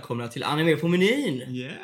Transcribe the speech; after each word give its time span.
Välkomna 0.00 0.28
till 0.28 0.44
Anime 0.44 0.76
på 0.76 0.88
menyn! 0.88 1.42
Yeah! 1.48 1.74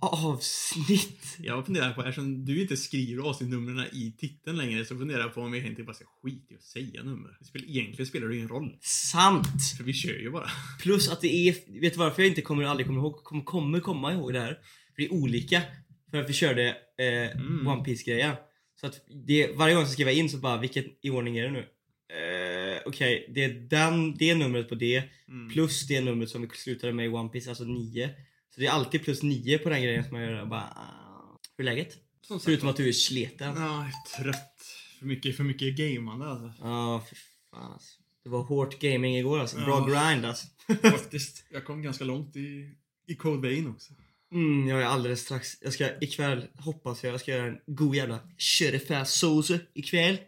Avsnitt! 0.00 1.36
Jag 1.38 1.66
funderar 1.66 1.92
på, 1.92 2.00
eftersom 2.02 2.44
du 2.44 2.62
inte 2.62 2.76
skriver 2.76 3.22
avsnittnumren 3.22 3.86
i 3.92 4.14
titeln 4.18 4.56
längre, 4.56 4.84
så 4.84 4.98
funderar 4.98 5.20
jag 5.20 5.34
på 5.34 5.40
om 5.40 5.52
vi 5.52 5.58
egentligen 5.58 5.86
bara 5.86 5.94
ska 5.94 6.04
skita 6.22 6.54
i 6.54 6.56
att 6.56 6.62
säga 6.62 7.02
nummer. 7.02 7.36
Det 7.40 7.44
spelar, 7.44 7.68
egentligen 7.68 8.06
spelar 8.06 8.28
det 8.28 8.36
ingen 8.36 8.48
roll. 8.48 8.76
Sant! 8.80 9.62
För 9.76 9.84
vi 9.84 9.92
kör 9.92 10.18
ju 10.18 10.30
bara. 10.30 10.50
Plus 10.80 11.08
att 11.08 11.20
det 11.20 11.48
är, 11.48 11.80
vet 11.80 11.92
du 11.92 11.98
varför 11.98 12.22
jag 12.22 12.28
inte 12.28 12.42
kommer, 12.42 12.64
aldrig 12.64 12.86
kommer 12.86 13.00
ihåg, 13.00 13.24
kommer, 13.24 13.44
kommer 13.44 13.80
komma 13.80 14.12
ihåg 14.12 14.32
det 14.32 14.40
här? 14.40 14.58
För 14.94 15.02
det 15.02 15.04
är 15.04 15.12
olika. 15.12 15.62
För 16.10 16.18
att 16.18 16.28
vi 16.28 16.32
körde 16.32 16.68
eh, 16.98 17.40
Mm. 17.40 17.66
One 17.66 17.84
piece 17.84 18.04
grejen 18.04 18.34
Så 18.80 18.86
att 18.86 19.00
det, 19.26 19.56
varje 19.56 19.74
gång 19.74 19.80
jag 19.80 19.88
ska 19.88 19.94
skriva 19.94 20.12
in 20.12 20.30
så 20.30 20.38
bara, 20.38 20.60
vilket 20.60 20.86
i 21.02 21.10
ordning 21.10 21.38
är 21.38 21.44
det 21.44 21.50
nu? 21.50 21.66
Eh, 22.08 22.78
Okej, 22.86 23.26
det 23.34 23.44
är 23.44 23.48
den, 23.54 24.16
det 24.16 24.34
numret 24.34 24.68
på 24.68 24.74
det 24.74 25.02
Mm. 25.28 25.48
plus 25.50 25.86
det 25.86 26.00
numret 26.00 26.28
som 26.30 26.42
vi 26.42 26.48
slutade 26.48 26.92
med 26.92 27.06
i 27.06 27.08
One 27.08 27.28
piece 27.28 27.48
alltså 27.50 27.64
9. 27.64 28.10
Så 28.54 28.60
det 28.60 28.66
är 28.66 28.70
alltid 28.70 29.04
plus 29.04 29.22
9 29.22 29.58
på 29.58 29.68
den 29.68 29.82
grejen 29.82 30.04
som 30.04 30.16
jag 30.16 30.30
gör. 30.30 30.38
Jag 30.38 30.48
Bara, 30.48 30.60
ah. 30.76 31.38
Hur 31.56 31.66
är 31.68 31.70
läget? 31.74 31.96
Som 32.22 32.40
Förutom 32.40 32.68
att 32.68 32.76
du 32.76 32.88
är 32.88 32.92
sliten. 32.92 33.54
Ja, 33.56 33.62
jag 33.62 33.86
är 33.86 34.22
trött. 34.22 34.62
För 34.98 35.06
mycket, 35.06 35.36
för 35.36 35.44
mycket 35.44 35.76
gameande 35.76 36.26
alltså. 36.26 36.52
Ja, 36.62 37.04
fy 37.10 37.16
fan 37.50 37.72
alltså. 37.72 37.98
Det 38.24 38.30
var 38.30 38.42
hårt 38.42 38.78
gaming 38.80 39.16
igår 39.16 39.38
alltså. 39.40 39.56
Bra 39.56 39.86
Ja. 39.90 40.10
grind 40.10 40.26
alltså. 40.26 40.46
Faktiskt. 40.82 41.44
Jag 41.50 41.64
kom 41.64 41.82
ganska 41.82 42.04
långt 42.04 42.36
i, 42.36 42.70
i 43.06 43.14
Code 43.14 43.48
Vein 43.48 43.68
också. 43.68 43.92
Mm, 44.32 44.68
jag 44.68 44.82
är 44.82 44.86
alldeles 44.86 45.20
strax. 45.20 45.56
Jag 45.62 45.72
ska 45.72 45.98
ikväll, 46.00 46.46
hoppas 46.54 47.04
jag, 47.04 47.12
jag 47.12 47.20
ska 47.20 47.30
göra 47.32 47.46
en 47.46 47.58
god 47.66 47.96
jävla 47.96 48.18
köttfärssås 48.38 49.50
ikväll. 49.74 50.18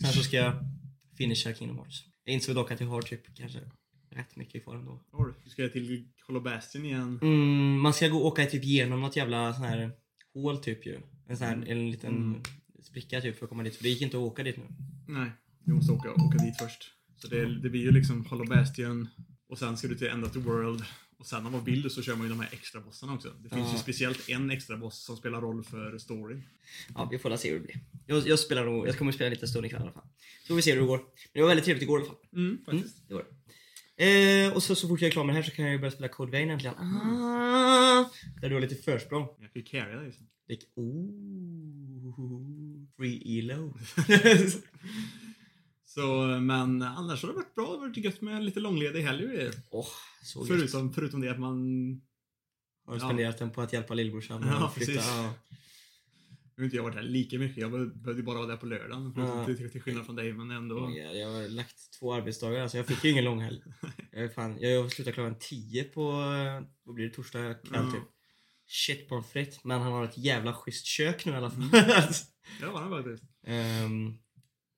Sen 0.00 0.12
så 0.12 0.22
ska 0.22 0.36
jag 0.36 0.52
finisha 1.20 1.54
Kingdom 1.54 1.76
Hearts. 1.78 2.04
Jag 2.24 2.34
insåg 2.34 2.54
dock 2.54 2.70
att 2.70 2.80
jag 2.80 2.88
har 2.88 3.02
typ 3.02 3.34
kanske 3.34 3.58
rätt 4.10 4.36
mycket 4.36 4.64
kvar 4.64 4.76
ändå. 4.76 5.00
Du? 5.44 5.50
Ska 5.50 5.68
till 5.68 6.08
Hollow 6.26 6.42
Bastion 6.42 6.84
igen. 6.84 7.18
Mm, 7.22 7.80
man 7.80 7.94
ska 7.94 8.08
gå 8.08 8.18
och 8.18 8.26
åka 8.26 8.46
typ 8.46 8.64
genom 8.64 9.00
något 9.00 9.16
jävla 9.16 9.54
sån 9.54 9.64
här 9.64 9.90
hål 10.34 10.58
typ 10.58 10.86
ju. 10.86 10.98
En 11.28 11.36
sån 11.36 11.46
här, 11.46 11.64
en 11.66 11.90
liten 11.90 12.16
Mm. 12.16 12.42
spricka 12.82 13.20
typ 13.20 13.38
för 13.38 13.44
att 13.46 13.50
komma 13.50 13.62
dit. 13.62 13.76
För 13.76 13.82
det 13.82 13.88
gick 13.88 14.02
inte 14.02 14.16
att 14.16 14.22
åka 14.22 14.42
dit 14.42 14.56
nu. 14.56 14.64
Nej, 15.08 15.30
du 15.64 15.72
måste 15.72 15.92
åka, 15.92 16.10
åka 16.12 16.38
dit 16.38 16.58
först. 16.58 16.90
Så 17.16 17.28
det, 17.28 17.60
det 17.60 17.70
blir 17.70 17.80
ju 17.80 17.90
liksom 17.90 18.26
Hollow 18.26 18.48
Bastion 18.48 19.08
och 19.48 19.58
sen 19.58 19.76
ska 19.76 19.88
du 19.88 19.94
till 19.94 20.06
End 20.08 20.24
of 20.24 20.32
the 20.32 20.38
World. 20.38 20.84
Och 21.20 21.26
sen 21.26 21.46
om 21.46 21.52
man 21.52 21.64
vill 21.64 21.90
så 21.90 22.02
kör 22.02 22.14
man 22.16 22.22
ju 22.26 22.28
de 22.30 22.40
här 22.40 22.48
extra 22.52 22.80
bossarna 22.80 23.14
också. 23.14 23.28
Det 23.42 23.48
finns 23.48 23.66
Ja. 23.68 23.72
ju 23.72 23.78
speciellt 23.78 24.28
en 24.28 24.50
extra 24.50 24.76
boss 24.76 25.04
som 25.04 25.16
spelar 25.16 25.40
roll 25.40 25.64
för 25.64 25.98
storyn. 25.98 26.42
Ja, 26.94 27.08
vi 27.10 27.18
får 27.18 27.30
la 27.30 27.36
se 27.36 27.48
hur 27.52 27.58
det 27.58 27.64
blir. 27.64 27.80
Jag, 28.06 28.28
jag 28.28 28.38
spelar 28.38 28.64
nog, 28.64 28.88
jag 28.88 28.98
kommer 28.98 29.12
spela 29.12 29.30
lite 29.30 29.48
stund 29.48 29.66
ikväll 29.66 29.80
i 29.80 29.82
alla 29.84 29.92
fall. 29.92 30.06
Så 30.42 30.46
får 30.46 30.54
vi 30.54 30.62
se 30.62 30.72
hur 30.72 30.80
det 30.80 30.86
går. 30.86 30.96
Men 30.98 31.06
det 31.32 31.40
var 31.40 31.48
väldigt 31.48 31.64
trevligt 31.64 31.82
igår 31.82 32.00
i 32.00 32.02
alla 32.02 32.08
fall. 32.12 32.18
Mm, 32.32 32.46
Mm, 32.46 32.64
faktiskt. 32.64 33.08
det 33.08 33.14
var 33.14 33.22
det. 33.96 34.44
Eh, 34.46 34.52
och 34.52 34.62
så, 34.62 34.74
så 34.74 34.88
fort 34.88 35.00
jag 35.00 35.08
är 35.08 35.12
klar 35.12 35.24
med 35.24 35.34
det 35.34 35.40
här 35.42 35.50
så 35.50 35.56
kan 35.56 35.64
jag 35.64 35.72
ju 35.72 35.78
börja 35.78 35.90
spela 35.90 36.08
Code 36.08 36.30
Vein 36.30 36.50
äntligen. 36.50 36.76
Ah, 36.78 38.10
där 38.40 38.48
du 38.48 38.54
har 38.54 38.60
lite 38.60 38.74
försprång. 38.74 39.22
Jag 39.40 39.52
kan 39.52 39.62
ju 39.62 39.62
carrya 39.62 39.96
dig 40.00 40.12
sen. 40.12 40.26
Like, 40.48 40.64
ooh, 40.74 42.14
free 42.96 43.38
elo. 43.38 43.74
Så, 45.94 46.24
men 46.40 46.82
annars 46.82 47.22
har 47.22 47.28
det 47.28 47.34
varit 47.34 47.54
bra. 47.54 47.64
Det 47.64 47.70
har 47.72 47.78
varit 47.78 47.96
gött 47.96 48.20
med 48.20 48.44
lite 48.44 48.60
långledig 48.60 49.02
helg. 49.02 49.50
Åh, 49.70 49.86
så 50.22 50.38
gött. 50.40 50.48
Förutom, 50.48 50.92
förutom 50.92 51.20
det 51.20 51.30
att 51.30 51.38
man... 51.40 51.56
Har 52.86 52.94
du 52.94 53.00
Ja. 53.00 53.06
spenderat 53.06 53.38
den 53.38 53.50
på 53.50 53.60
att 53.62 53.72
hjälpa 53.72 53.94
lillbrorsan 53.94 54.42
Ja, 54.46 54.66
att 54.66 54.74
flytta? 54.74 54.92
precis. 54.92 55.08
Ja. 55.10 55.34
Nu 56.56 56.62
har 56.62 56.64
inte 56.64 56.76
jag 56.76 56.82
varit 56.82 56.94
här 56.94 57.02
lika 57.02 57.38
mycket. 57.38 57.56
Jag 57.56 57.70
behövde 57.70 58.22
bara 58.22 58.36
vara 58.38 58.46
där 58.46 58.56
på 58.56 58.66
lördagen. 58.66 59.14
Ja. 59.16 59.44
Till, 59.44 59.70
till, 59.70 59.82
skillnad 59.82 60.06
från 60.06 60.16
dig, 60.16 60.32
men 60.32 60.50
ändå. 60.50 60.86
Oj, 60.86 60.98
Jag 61.20 61.28
har 61.28 61.48
lagt 61.48 61.76
två 61.98 62.14
arbetsdagar, 62.14 62.60
alltså 62.62 62.76
jag 62.76 62.86
fick 62.86 63.04
ju 63.04 63.10
ingen 63.10 63.24
lång 63.24 63.40
helg. 63.40 63.62
Jag, 64.12 64.34
fan, 64.34 64.56
jag 64.60 64.92
slutar 64.92 65.12
klockan 65.12 65.36
10 65.40 65.84
på, 65.84 66.10
vad 66.84 66.94
blir 66.94 67.08
det, 67.08 67.14
torsdag 67.14 67.54
kväll 67.54 67.84
Ja. 67.84 67.92
typ. 67.92 68.02
Shit 68.66 69.08
pommes 69.08 69.26
frites, 69.26 69.64
men 69.64 69.80
han 69.80 69.92
har 69.92 70.04
ett 70.04 70.18
jävla 70.18 70.52
schysst 70.54 70.86
kök 70.86 71.24
nu 71.26 71.32
i 71.32 71.36
alla 71.36 71.50
fall. 71.50 71.70
Det 72.60 72.66
var 72.66 72.84
det 72.84 72.90
faktiskt. 73.04 73.32
Ehm, 73.46 74.14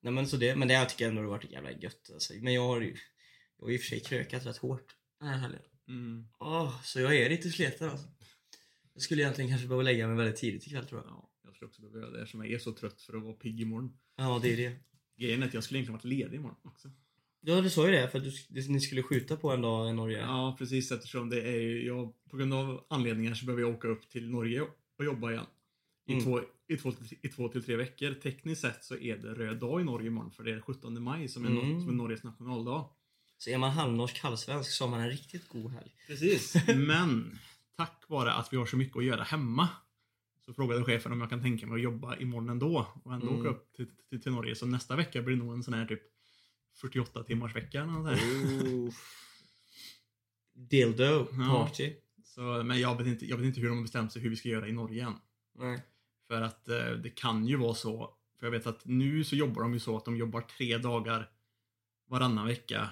nej 0.03 0.13
men 0.13 0.27
så 0.27 0.37
det, 0.37 0.57
men 0.57 0.69
det 0.69 0.75
jag 0.75 0.89
tycker 0.89 1.05
jag 1.05 1.11
ändå 1.11 1.23
har 1.23 1.29
varit 1.29 1.51
jävla 1.51 1.73
gött 1.73 2.11
alltså. 2.13 2.35
Men 2.41 2.55
jag 2.55 2.63
har 2.63 2.81
ju, 2.81 2.97
jag 3.59 3.67
har 3.67 3.73
i 3.73 3.77
och 3.77 3.81
för 3.81 3.89
sig 3.89 4.01
krökat 4.01 4.47
rätt 4.47 4.57
hårt 4.57 4.97
den 5.21 5.29
här 5.29 5.39
helgen. 5.39 5.63
Mm. 5.89 6.29
Åh, 6.39 6.83
så 6.83 7.01
jag 7.01 7.17
är 7.17 7.31
lite 7.31 7.51
sliten 7.51 7.89
alltså. 7.89 8.07
Jag 8.95 9.03
skulle 9.03 9.23
egentligen 9.23 9.51
kanske 9.51 9.67
behöva 9.67 9.83
lägga 9.83 10.09
mig 10.09 10.17
väldigt 10.17 10.37
tidigt 10.37 10.67
ikväll 10.67 10.87
tror 10.87 11.01
jag. 11.01 11.11
Ja, 11.11 11.31
jag 11.45 11.55
skulle 11.55 11.69
också 11.69 11.83
behöva 11.83 12.01
göra 12.01 12.11
det 12.11 12.23
eftersom 12.23 12.45
jag 12.45 12.53
är 12.53 12.59
så 12.59 12.73
trött 12.73 13.03
för 13.03 13.17
att 13.17 13.23
vara 13.23 13.35
pigg 13.35 13.61
imorgon. 13.61 13.99
Ja, 14.17 14.41
det 14.43 14.53
är 14.53 14.57
det. 14.57 14.77
Grejen 15.17 15.43
är 15.43 15.47
att 15.47 15.55
jag 15.55 15.65
skulle 15.65 15.79
egentligen 15.79 15.97
varit 15.97 16.05
ledig 16.05 16.37
imorgon 16.37 16.59
också. 16.65 16.91
Ja, 17.41 17.61
du 17.61 17.71
sa 17.71 17.87
ju 17.87 17.93
det 17.93 18.09
för 18.09 18.19
att 18.19 18.25
du, 18.49 18.69
ni 18.69 18.81
skulle 18.81 19.03
skjuta 19.03 19.37
på 19.37 19.51
en 19.51 19.63
dag 19.63 19.91
i 19.91 19.93
Norge. 19.93 20.19
Ja, 20.19 20.57
precis 20.59 20.93
eftersom 20.93 21.31
det 21.31 21.43
är 21.43 21.61
ju, 21.61 21.87
jag, 21.87 22.15
på 22.31 22.37
grund 22.37 22.55
av 22.55 22.87
anledningar 22.91 23.35
så 23.35 23.47
behöver 23.47 23.63
jag 23.63 23.75
åka 23.75 23.89
upp 23.89 24.09
till 24.09 24.31
Norge 24.31 24.61
och 24.99 25.05
jobba 25.05 25.31
igen. 25.31 25.47
I, 26.07 26.13
Mm. 26.13 26.25
två, 26.25 26.41
i, 26.69 26.77
två, 26.77 26.93
I 27.23 27.29
två 27.29 27.49
till 27.49 27.65
tre 27.65 27.77
veckor. 27.77 28.15
Tekniskt 28.15 28.61
sett 28.63 28.85
så 28.85 28.97
är 28.97 29.17
det 29.17 29.35
röd 29.35 29.59
dag 29.59 29.81
i 29.81 29.85
Norge 29.85 30.07
imorgon 30.07 30.31
för 30.31 30.45
det 30.45 30.51
är 30.53 30.61
17 30.61 31.03
maj 31.03 31.29
som 31.29 31.45
är, 31.45 31.51
Mm. 31.51 31.81
Som 31.81 31.89
är 31.89 31.93
Norges 31.93 32.23
nationaldag. 32.25 32.89
Så 33.39 33.51
är 33.51 33.59
man 33.59 33.71
halvnorsk, 33.71 34.19
halvsvensk 34.23 34.71
så 34.71 34.85
har 34.85 34.91
man 34.91 35.01
en 35.01 35.09
riktigt 35.11 35.49
god 35.49 35.71
helg. 35.73 35.91
Precis. 36.07 36.55
Men 36.77 37.39
tack 37.77 38.05
vare 38.09 38.33
att 38.33 38.53
vi 38.53 38.57
har 38.57 38.67
så 38.67 38.77
mycket 38.77 38.97
att 38.97 39.05
göra 39.05 39.23
hemma 39.23 39.69
så 40.45 40.55
frågade 40.55 40.85
chefen 40.85 41.13
om 41.13 41.21
jag 41.21 41.31
kan 41.31 41.43
tänka 41.43 41.67
mig 41.67 41.75
att 41.77 41.83
jobba 41.83 42.17
imorgon 42.17 42.49
ändå 42.49 42.87
och 43.05 43.15
ändå 43.15 43.27
Mm. 43.29 43.41
åka 43.41 43.49
upp 43.49 43.73
till, 43.73 43.87
till, 44.09 44.23
till 44.23 44.33
Norge. 44.33 44.55
Så 44.55 44.67
nästa 44.67 44.97
vecka 44.97 45.23
blir 45.23 45.37
det 45.37 45.43
nog 45.45 45.55
en 45.55 45.63
sån 45.63 45.75
här 45.75 45.87
typ 45.87 46.03
48 46.81 47.23
timmars 47.25 47.57
vecka. 47.57 47.85
här. 47.85 48.19
Dildo 50.55 51.03
Ja. 51.33 51.67
party. 51.67 51.93
Så, 52.25 52.63
men 52.63 52.81
jag 52.81 52.97
vet, 52.99 53.07
inte, 53.07 53.27
jag 53.27 53.37
vet 53.37 53.47
inte 53.47 53.61
hur 53.61 53.69
de 53.69 53.77
har 53.77 53.83
bestämt 53.83 54.13
sig 54.13 54.23
hur 54.23 54.31
vi 54.31 54.37
ska 54.37 54.49
göra 54.49 54.69
i 54.69 54.73
Norge 54.73 55.05
än. 55.07 55.15
Nej. 55.59 55.83
För 56.33 56.43
att 56.43 56.69
eh, 56.69 56.91
det 56.91 57.11
kan 57.11 57.47
ju 57.47 57.57
vara 57.57 57.75
så. 57.75 58.15
För 58.39 58.47
jag 58.47 58.51
vet 58.51 58.67
att 58.67 58.85
nu 58.85 59.25
så 59.25 59.37
jobbar 59.37 59.63
de 59.63 59.73
ju 59.73 59.81
så 59.81 59.97
att 59.97 60.05
de 60.05 60.17
jobbar 60.17 60.41
tre 60.41 60.79
dagar 60.79 61.31
varannan 62.07 62.47
vecka. 62.47 62.89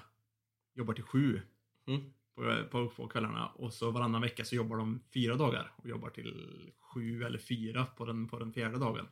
Jobbar 0.75 0.95
till 0.95 1.05
sju 1.05 1.41
Mm. 1.87 2.01
på, 2.35 2.65
på, 2.71 2.89
på 2.89 3.09
kvällarna. 3.09 3.47
Och 3.49 3.73
så 3.73 3.91
varannan 3.91 4.21
vecka 4.23 4.45
så 4.45 4.55
jobbar 4.55 4.77
de 4.77 5.01
fyra 5.15 5.37
dagar. 5.37 5.73
Och 5.77 5.89
jobbar 5.89 6.11
till 6.11 6.71
sju 6.81 7.23
eller 7.25 7.39
fyra 7.39 7.87
på 7.87 8.05
den, 8.05 8.29
på 8.29 8.39
den 8.39 8.53
fjärde 8.53 8.79
dagen. 8.79 9.09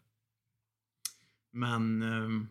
Men 1.51 2.03
ehm, 2.03 2.49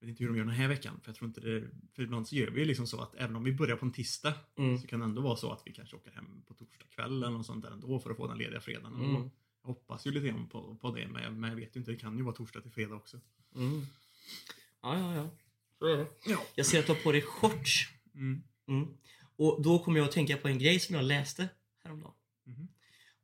jag 0.00 0.06
vet 0.06 0.10
inte 0.10 0.24
hur 0.24 0.30
de 0.30 0.36
gör 0.38 0.44
den 0.44 0.54
här 0.54 0.68
veckan. 0.68 1.00
För 1.02 1.08
jag 1.08 1.16
tror 1.16 1.28
inte 1.28 1.40
det... 1.40 1.68
För 1.94 2.02
ibland 2.02 2.28
så 2.28 2.36
gör 2.36 2.50
vi 2.50 2.60
ju 2.60 2.66
liksom 2.66 2.86
så 2.86 3.00
att 3.00 3.14
även 3.14 3.36
om 3.36 3.44
vi 3.44 3.52
börjar 3.52 3.76
på 3.76 3.86
en 3.86 3.92
tisdag 3.92 4.34
Mm. 4.56 4.78
så 4.78 4.86
kan 4.86 4.98
det 5.00 5.04
ändå 5.04 5.22
vara 5.22 5.36
så 5.36 5.52
att 5.52 5.62
vi 5.64 5.72
kanske 5.72 5.96
åker 5.96 6.10
hem 6.10 6.42
på 6.46 6.54
torsdag 6.54 6.86
kväll 6.90 7.22
eller 7.22 7.32
något 7.32 7.46
sånt 7.46 7.64
där 7.64 7.70
ändå 7.70 7.98
för 7.98 8.10
att 8.10 8.16
få 8.16 8.26
den 8.26 8.38
lediga 8.38 8.60
fredagen. 8.60 8.94
Mm. 9.00 9.30
Jag 9.64 9.68
hoppas 9.68 10.06
ju 10.06 10.10
lite 10.10 10.26
grann 10.26 10.48
på, 10.48 10.76
på 10.80 10.90
det, 10.90 11.08
men 11.08 11.22
jag, 11.22 11.32
men 11.32 11.50
jag 11.50 11.56
vet 11.56 11.76
ju 11.76 11.80
inte. 11.80 11.92
Det 11.92 11.96
kan 11.96 12.16
ju 12.16 12.24
vara 12.24 12.34
torsdag 12.34 12.60
till 12.60 12.70
fredag 12.70 12.94
också. 12.94 13.20
Mm. 13.54 13.86
Ja, 14.82 14.98
ja, 14.98 15.14
ja. 15.14 15.30
Så 15.78 15.86
är 15.86 15.96
det. 15.96 16.06
Ja. 16.26 16.42
Jag 16.54 16.66
ser 16.66 16.78
att 16.78 16.86
du 16.86 16.92
har 16.92 17.00
på 17.00 17.12
dig 17.12 17.22
shorts. 17.22 17.88
Mm. 18.14 18.42
Mm. 18.68 18.88
Och 19.36 19.62
då 19.62 19.78
kommer 19.78 19.98
jag 19.98 20.08
att 20.08 20.12
tänka 20.14 20.36
på 20.36 20.48
en 20.48 20.58
grej 20.58 20.80
som 20.80 20.94
jag 20.94 21.04
läste 21.04 21.48
häromdagen. 21.84 22.14
Mhm. 22.44 22.68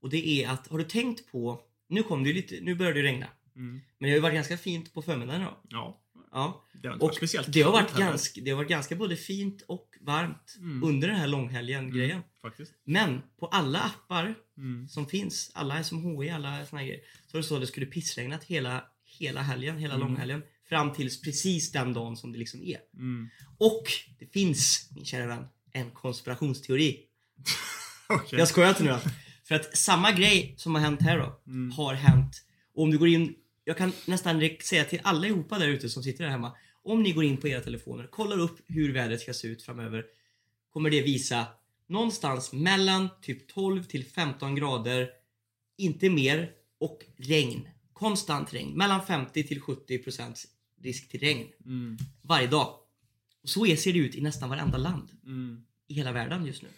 Och 0.01 0.11
det 0.11 0.29
är 0.29 0.49
att, 0.49 0.69
har 0.69 0.79
du 0.79 0.85
tänkt 0.85 1.31
på, 1.33 1.61
nu 1.87 2.03
kom 2.03 2.25
det 2.25 2.33
lite, 2.33 2.61
nu 2.61 2.75
börjar 2.75 2.95
det 2.95 3.03
regna. 3.03 3.27
Mm. 3.57 3.73
Men 3.73 3.81
det 3.99 4.09
har 4.09 4.15
ju 4.15 4.21
varit 4.21 4.35
ganska 4.35 4.57
fint 4.57 4.95
på 4.95 5.03
förmiddagen 5.03 5.41
idag. 5.41 5.57
Ja. 5.69 6.00
Ja. 6.33 6.65
Det 6.83 6.89
har 6.89 6.95
inte 6.95 7.05
Och 7.05 7.09
varit 7.09 7.17
speciellt 7.17 7.53
det 7.53 7.63
har 7.63 7.73
varit 7.73 7.97
ganska, 7.97 8.41
det 8.41 8.51
har 8.51 8.57
varit 8.57 8.69
ganska 8.69 8.97
både 8.97 9.17
fint 9.17 9.63
och 9.63 9.89
varmt 10.01 10.57
Mm. 10.59 10.85
under 10.85 11.09
den 11.09 11.17
här 11.17 11.27
långhelgen 11.27 11.91
grejen. 11.91 12.11
Mm, 12.17 12.23
faktiskt. 12.43 12.73
Men 12.85 13.23
på 13.41 13.47
alla 13.47 13.79
appar 13.81 14.35
Mm. 14.57 14.89
som 14.89 15.07
finns, 15.07 15.51
alla 15.55 15.85
SMHI, 15.85 16.31
alla 16.31 16.67
såna 16.67 16.81
här 16.81 16.87
grejer. 16.89 17.01
Så 17.27 17.37
var 17.37 17.43
det 17.43 17.49
så 17.49 17.55
att 17.55 17.61
det 17.61 17.67
skulle 17.67 17.87
pissregnat 17.87 18.45
hela, 18.45 18.85
hela 19.19 19.43
helgen, 19.43 19.79
hela 19.79 19.95
Mm. 19.95 20.07
långhelgen. 20.09 20.43
Fram 20.69 20.93
tills 20.93 21.21
precis 21.21 21.73
den 21.73 21.93
dagen 21.93 22.17
som 22.17 22.33
det 22.33 22.39
liksom 22.39 22.63
är. 22.63 22.79
Mm. 22.95 23.29
Och 23.59 23.83
det 24.19 24.27
finns, 24.27 24.89
min 24.95 25.05
kära 25.05 25.27
vän, 25.27 25.45
en 25.73 25.91
konspirationsteori. 25.91 27.01
Okej. 28.09 28.39
Jag 28.39 28.49
skojar 28.49 28.69
inte 28.69 28.85
nu. 28.85 28.97
För 29.45 29.55
att 29.55 29.77
samma 29.77 30.13
grej 30.13 30.55
som 30.57 30.75
har 30.75 30.83
hänt 30.83 31.03
här 31.03 31.19
då, 31.19 31.41
Mm. 31.47 31.71
har 31.71 31.95
hänt. 31.95 32.43
Och 32.75 32.83
om 32.83 32.91
du 32.91 32.99
går 32.99 33.09
in, 33.09 33.35
jag 33.71 33.77
kan 33.77 33.93
nästan 34.07 34.51
säga 34.63 34.85
till 34.85 35.01
allihopa 35.03 35.59
där 35.59 35.69
ute 35.69 35.89
som 35.89 36.03
sitter 36.03 36.25
där 36.25 36.31
hemma. 36.31 36.53
Om 36.83 37.03
ni 37.03 37.13
går 37.13 37.25
in 37.25 37.37
på 37.37 37.49
era 37.49 37.61
telefoner, 37.61 38.07
kollar 38.07 38.39
upp 38.39 38.59
hur 38.67 38.93
vädret 38.93 39.21
ska 39.21 39.35
se 39.35 39.49
ut 39.49 39.63
framöver. 39.63 40.05
Kommer 40.73 40.91
det 40.91 41.03
visa 41.03 41.47
någonstans 41.87 42.53
mellan 42.53 43.09
typ 43.23 43.49
12 43.49 43.85
till 43.85 44.05
15 44.05 44.55
grader, 44.55 45.11
inte 45.77 46.11
mer, 46.11 46.53
och 46.79 47.05
regn. 47.17 47.69
Konstant 47.93 48.55
regn. 48.55 48.77
Mellan 48.77 49.07
50 49.07 49.43
till 49.43 49.61
70 49.61 49.99
procents 49.99 50.47
risk 50.83 51.09
till 51.09 51.21
regn. 51.21 51.49
Mm. 51.67 51.99
Varje 52.23 52.47
dag. 52.47 52.75
Och 53.43 53.49
så 53.49 53.77
ser 53.77 53.93
det 53.93 53.99
ut 53.99 54.15
i 54.15 54.21
nästan 54.21 54.49
varenda 54.49 54.79
land 54.79 55.11
Mm. 55.25 55.65
i 55.89 55.95
hela 55.95 56.13
världen 56.13 56.47
just 56.47 56.63
nu. 56.63 56.69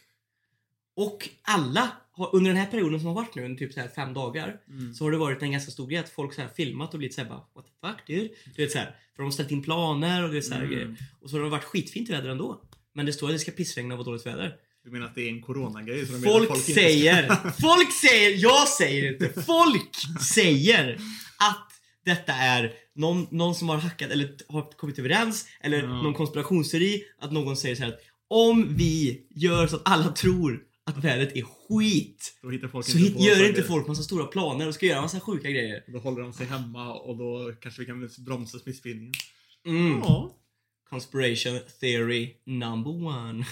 Och 0.97 1.29
alla 1.43 1.91
har, 2.13 2.31
under 2.37 2.51
den 2.51 2.61
här 2.61 2.67
perioden 2.67 3.01
som 3.01 3.07
har 3.09 3.15
varit 3.15 3.35
nu, 3.35 3.57
typ 3.57 3.73
så 3.73 3.81
här 3.81 3.89
fem 3.89 4.15
dagar, 4.15 4.57
Mm. 4.69 4.95
så 4.95 5.05
har 5.05 5.11
det 5.11 5.19
varit 5.19 5.43
en 5.43 5.53
ganska 5.53 5.71
stor 5.71 5.87
grej 5.87 5.99
att 5.99 6.09
folk 6.11 6.35
så 6.35 6.41
här 6.41 6.49
filmat 6.57 6.93
och 6.93 6.99
blivit 6.99 7.15
såhär 7.15 7.29
bara 7.29 7.43
What 7.55 7.65
the 7.67 7.87
fuck 7.89 8.07
dude? 8.07 8.29
Du 8.57 8.63
vet 8.63 8.73
så 8.73 8.79
här, 8.79 8.87
för 8.87 9.17
de 9.17 9.23
har 9.23 9.31
ställt 9.31 9.51
in 9.51 9.63
planer 9.63 10.25
och 10.25 10.31
det 10.31 10.37
är 10.37 10.41
så 10.41 10.55
här 10.55 10.61
Mm. 10.61 10.73
grejer. 10.73 10.97
Och 11.21 11.31
så 11.31 11.37
har 11.37 11.45
det 11.45 11.51
varit 11.51 11.65
skitfint 11.65 12.11
väder 12.11 12.29
ändå. 12.29 12.61
Men 12.95 13.07
det 13.07 13.13
står 13.13 13.27
att 13.29 13.35
det 13.35 13.39
ska 13.39 13.51
pissregna 13.53 13.95
och 13.95 13.99
vara 13.99 14.05
dåligt 14.07 14.27
väder. 14.27 14.55
Du 14.85 14.91
menar 14.91 15.07
att 15.07 15.15
det 15.15 15.23
är 15.23 15.29
en 15.29 15.43
coronagrej? 15.43 16.05
menar 16.07 16.33
Folk 16.33 16.51
inte- 16.51 16.61
säger, 16.73 17.29
folk 17.61 17.93
säger, 17.93 18.37
jag 18.43 18.69
säger 18.69 19.13
inte, 19.13 19.43
folk 19.43 19.91
säger 20.21 20.95
att 21.39 21.69
detta 22.05 22.33
är 22.33 22.73
någon, 22.95 23.27
någon 23.31 23.55
som 23.55 23.69
har 23.69 23.77
hackat 23.77 24.11
eller 24.11 24.35
har 24.49 24.71
kommit 24.77 24.99
överens 24.99 25.47
eller 25.61 25.83
Ja. 25.83 26.03
någon 26.03 26.15
konspirationsteori 26.15 27.05
att 27.19 27.33
någon 27.33 27.57
säger 27.57 27.77
så 27.77 27.83
här 27.83 27.89
att 27.89 28.01
om 28.29 28.75
vi 28.77 29.27
gör 29.31 29.67
så 29.67 29.77
att 29.77 29.83
alla 29.85 30.13
tror 30.13 30.61
att 30.85 31.05
vädret 31.05 31.37
är 31.37 31.43
skit 31.43 32.39
Då 32.43 32.51
hittar 32.51 32.69
folk 32.69 32.87
så 32.87 32.99
inte 32.99 33.13
på 33.15 33.21
gör 33.25 33.49
inte 33.49 33.63
folk 33.63 33.87
massa 33.89 34.03
stora 34.03 34.25
planer 34.27 34.69
och 34.69 34.75
ska 34.75 34.87
göra 34.87 35.01
massa 35.03 35.21
sjuka 35.21 35.51
grejer. 35.51 35.85
Då 35.93 35.99
håller 35.99 36.23
de 36.23 36.33
sig 36.33 36.47
hemma 36.47 36.93
och 36.95 37.17
då 37.17 37.53
kanske 37.61 37.81
vi 37.81 37.87
kan 37.87 38.09
bromsa 38.19 38.59
smittspridningen. 38.59 39.15
Mm. 39.67 39.99
Ja. 39.99 40.37
Conspiration 40.91 41.59
theory 41.81 42.35
number 42.47 42.91
one. 42.91 43.47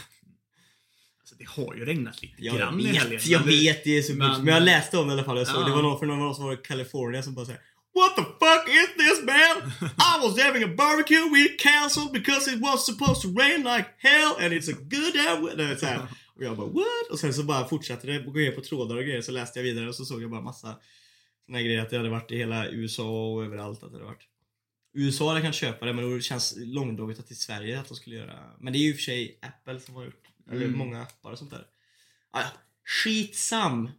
Alltså, 1.20 1.34
det 1.38 1.48
har 1.48 1.74
ju 1.74 1.84
regnat 1.84 2.22
lite 2.22 2.34
Jag 2.38 2.56
grann 2.56 2.80
i 2.80 2.86
helgen. 2.86 3.10
vet, 3.10 3.26
jag 3.26 3.40
men 3.40 3.48
vet 3.50 3.84
det 3.84 3.98
är 3.98 4.02
så 4.02 4.14
men- 4.14 4.44
men, 4.44 4.54
jag 4.54 4.62
läste 4.62 4.98
om 4.98 5.06
det 5.08 5.10
i 5.10 5.14
alla 5.14 5.24
fall. 5.24 5.38
Jag 5.38 5.46
såg, 5.46 5.62
Ja. 5.62 5.64
Det 5.68 5.74
var 5.74 5.82
någon 5.82 5.98
för 5.98 6.06
någon 6.06 6.34
som 6.34 6.44
var 6.44 6.52
i 6.52 6.56
California 6.56 7.22
som 7.22 7.34
bara 7.34 7.46
säger 7.46 7.60
What 7.94 8.16
the 8.16 8.22
fuck 8.22 8.68
is 8.68 8.88
this 8.96 9.24
man? 9.26 9.72
I 9.80 10.14
was 10.26 10.42
having 10.42 10.62
a 10.64 10.74
barbecue, 10.76 11.24
we 11.34 11.48
canceled 11.58 12.12
because 12.12 12.50
it 12.54 12.60
was 12.60 12.86
supposed 12.86 13.22
to 13.22 13.28
rain 13.40 13.60
like 13.62 13.86
hell 13.98 14.32
and 14.40 14.52
it's 14.52 14.70
a 14.72 14.76
good. 14.80 15.78
Så 15.80 15.86
här. 15.86 16.06
Och 16.40 16.46
jag 16.46 16.56
bara 16.56 16.66
what? 16.66 17.10
Och 17.10 17.18
sen 17.18 17.34
så 17.34 17.42
bara 17.44 17.68
fortsatte 17.68 18.06
det, 18.06 18.18
gå 18.22 18.32
ner 18.32 18.50
på 18.52 18.60
trådar 18.60 18.96
och 18.96 19.02
grejer 19.02 19.22
så 19.22 19.32
läste 19.32 19.58
jag 19.58 19.64
vidare 19.64 19.88
och 19.88 19.94
så 19.94 20.04
såg 20.04 20.22
jag 20.22 20.30
bara 20.30 20.40
massa 20.40 20.76
såna 21.46 21.62
grejer 21.62 21.80
att 21.82 21.90
det 21.90 21.96
hade 21.96 22.08
varit 22.08 22.30
i 22.32 22.36
hela 22.36 22.68
USA 22.68 23.32
och 23.32 23.44
överallt 23.44 23.82
att 23.82 23.90
det 23.90 23.96
hade 23.96 24.04
varit. 24.04 24.26
USA 24.94 25.28
hade 25.28 25.40
kan 25.42 25.52
köpa 25.52 25.86
det 25.86 25.92
men 25.92 26.14
det 26.16 26.22
känns 26.22 26.54
långdraget 26.58 27.18
att 27.18 27.26
till 27.26 27.36
Sverige 27.36 27.80
att 27.80 27.88
de 27.88 27.94
skulle 27.94 28.16
göra. 28.16 28.38
Men 28.60 28.72
det 28.72 28.78
är 28.78 28.80
ju 28.80 28.88
i 28.90 28.92
och 28.92 28.96
för 28.96 29.02
sig 29.02 29.38
Apple 29.42 29.80
som 29.80 29.94
har 29.94 30.04
gjort, 30.04 30.24
eller 30.50 30.64
Mm. 30.66 30.78
många 30.78 31.02
appar 31.02 31.30
och 31.32 31.38
sånt 31.38 31.50
där. 31.50 31.66
Ah. 32.30 32.44
Skitsam! 33.04 33.90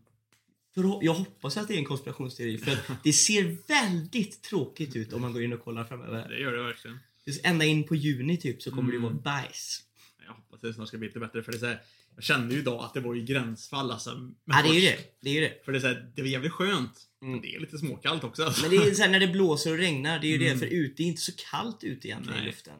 För 0.73 0.99
jag 1.01 1.13
hoppas 1.13 1.57
att 1.57 1.67
det 1.67 1.73
är 1.73 1.77
en 1.77 1.85
konspirationsteori 1.85 2.57
för 2.57 2.71
att 2.71 2.79
det 3.03 3.13
ser 3.13 3.57
väldigt 3.67 4.41
tråkigt 4.41 4.95
ut 4.95 5.13
om 5.13 5.21
man 5.21 5.33
går 5.33 5.43
in 5.43 5.53
och 5.53 5.63
kollar 5.63 5.83
framöver. 5.83 6.29
Det 6.29 6.39
gör 6.39 6.51
det 6.51 6.63
verkligen. 6.63 6.99
Ända 7.43 7.65
in 7.65 7.83
på 7.83 7.95
juni 7.95 8.37
typ 8.37 8.61
så 8.61 8.69
kommer 8.69 8.81
Mm. 8.93 8.95
det 8.95 9.07
vara 9.07 9.13
bajs. 9.13 9.83
Jag 10.25 10.33
hoppas 10.33 10.53
att 10.55 10.61
det 10.61 10.73
snart 10.73 10.87
ska 10.87 10.97
bli 10.97 11.07
lite 11.07 11.19
bättre 11.19 11.43
för 11.43 11.51
det 11.51 11.57
är 11.57 11.59
så 11.59 11.65
här, 11.65 11.81
Jag 12.15 12.23
kände 12.23 12.53
ju 12.53 12.59
idag 12.59 12.83
att 12.83 12.93
det 12.93 12.99
var 12.99 13.15
i 13.15 13.21
gränsfall 13.21 13.91
alltså. 13.91 14.31
Ja 14.45 14.61
det 14.63 14.69
är 14.69 14.73
ju 14.73 14.81
det. 14.81 14.97
Det 15.21 15.29
är 15.29 15.33
ju 15.33 15.41
det. 15.41 15.65
För 15.65 15.71
det 15.71 15.77
är, 15.77 15.79
så 15.79 15.87
här, 15.87 16.11
det 16.15 16.21
var 16.21 16.29
jävligt 16.29 16.51
skönt. 16.51 17.07
Mm. 17.21 17.31
Men 17.31 17.41
det 17.41 17.55
är 17.55 17.59
lite 17.59 17.77
småkallt 17.77 18.23
också. 18.23 18.43
Alltså. 18.43 18.61
Men 18.61 18.71
det 18.71 18.77
är 18.77 18.93
så 18.93 19.01
här, 19.03 19.09
när 19.09 19.19
det 19.19 19.27
blåser 19.27 19.71
och 19.71 19.77
regnar, 19.77 20.19
det 20.19 20.27
är 20.27 20.31
ju 20.31 20.37
det. 20.37 20.47
Mm. 20.47 20.59
För 20.59 20.65
ute, 20.65 20.93
det 20.97 21.03
är 21.03 21.07
inte 21.07 21.21
så 21.21 21.31
kallt 21.51 21.83
ute 21.83 22.07
egentligen 22.07 22.37
i 22.39 22.41
Nej. 22.41 22.49
luften. 22.51 22.73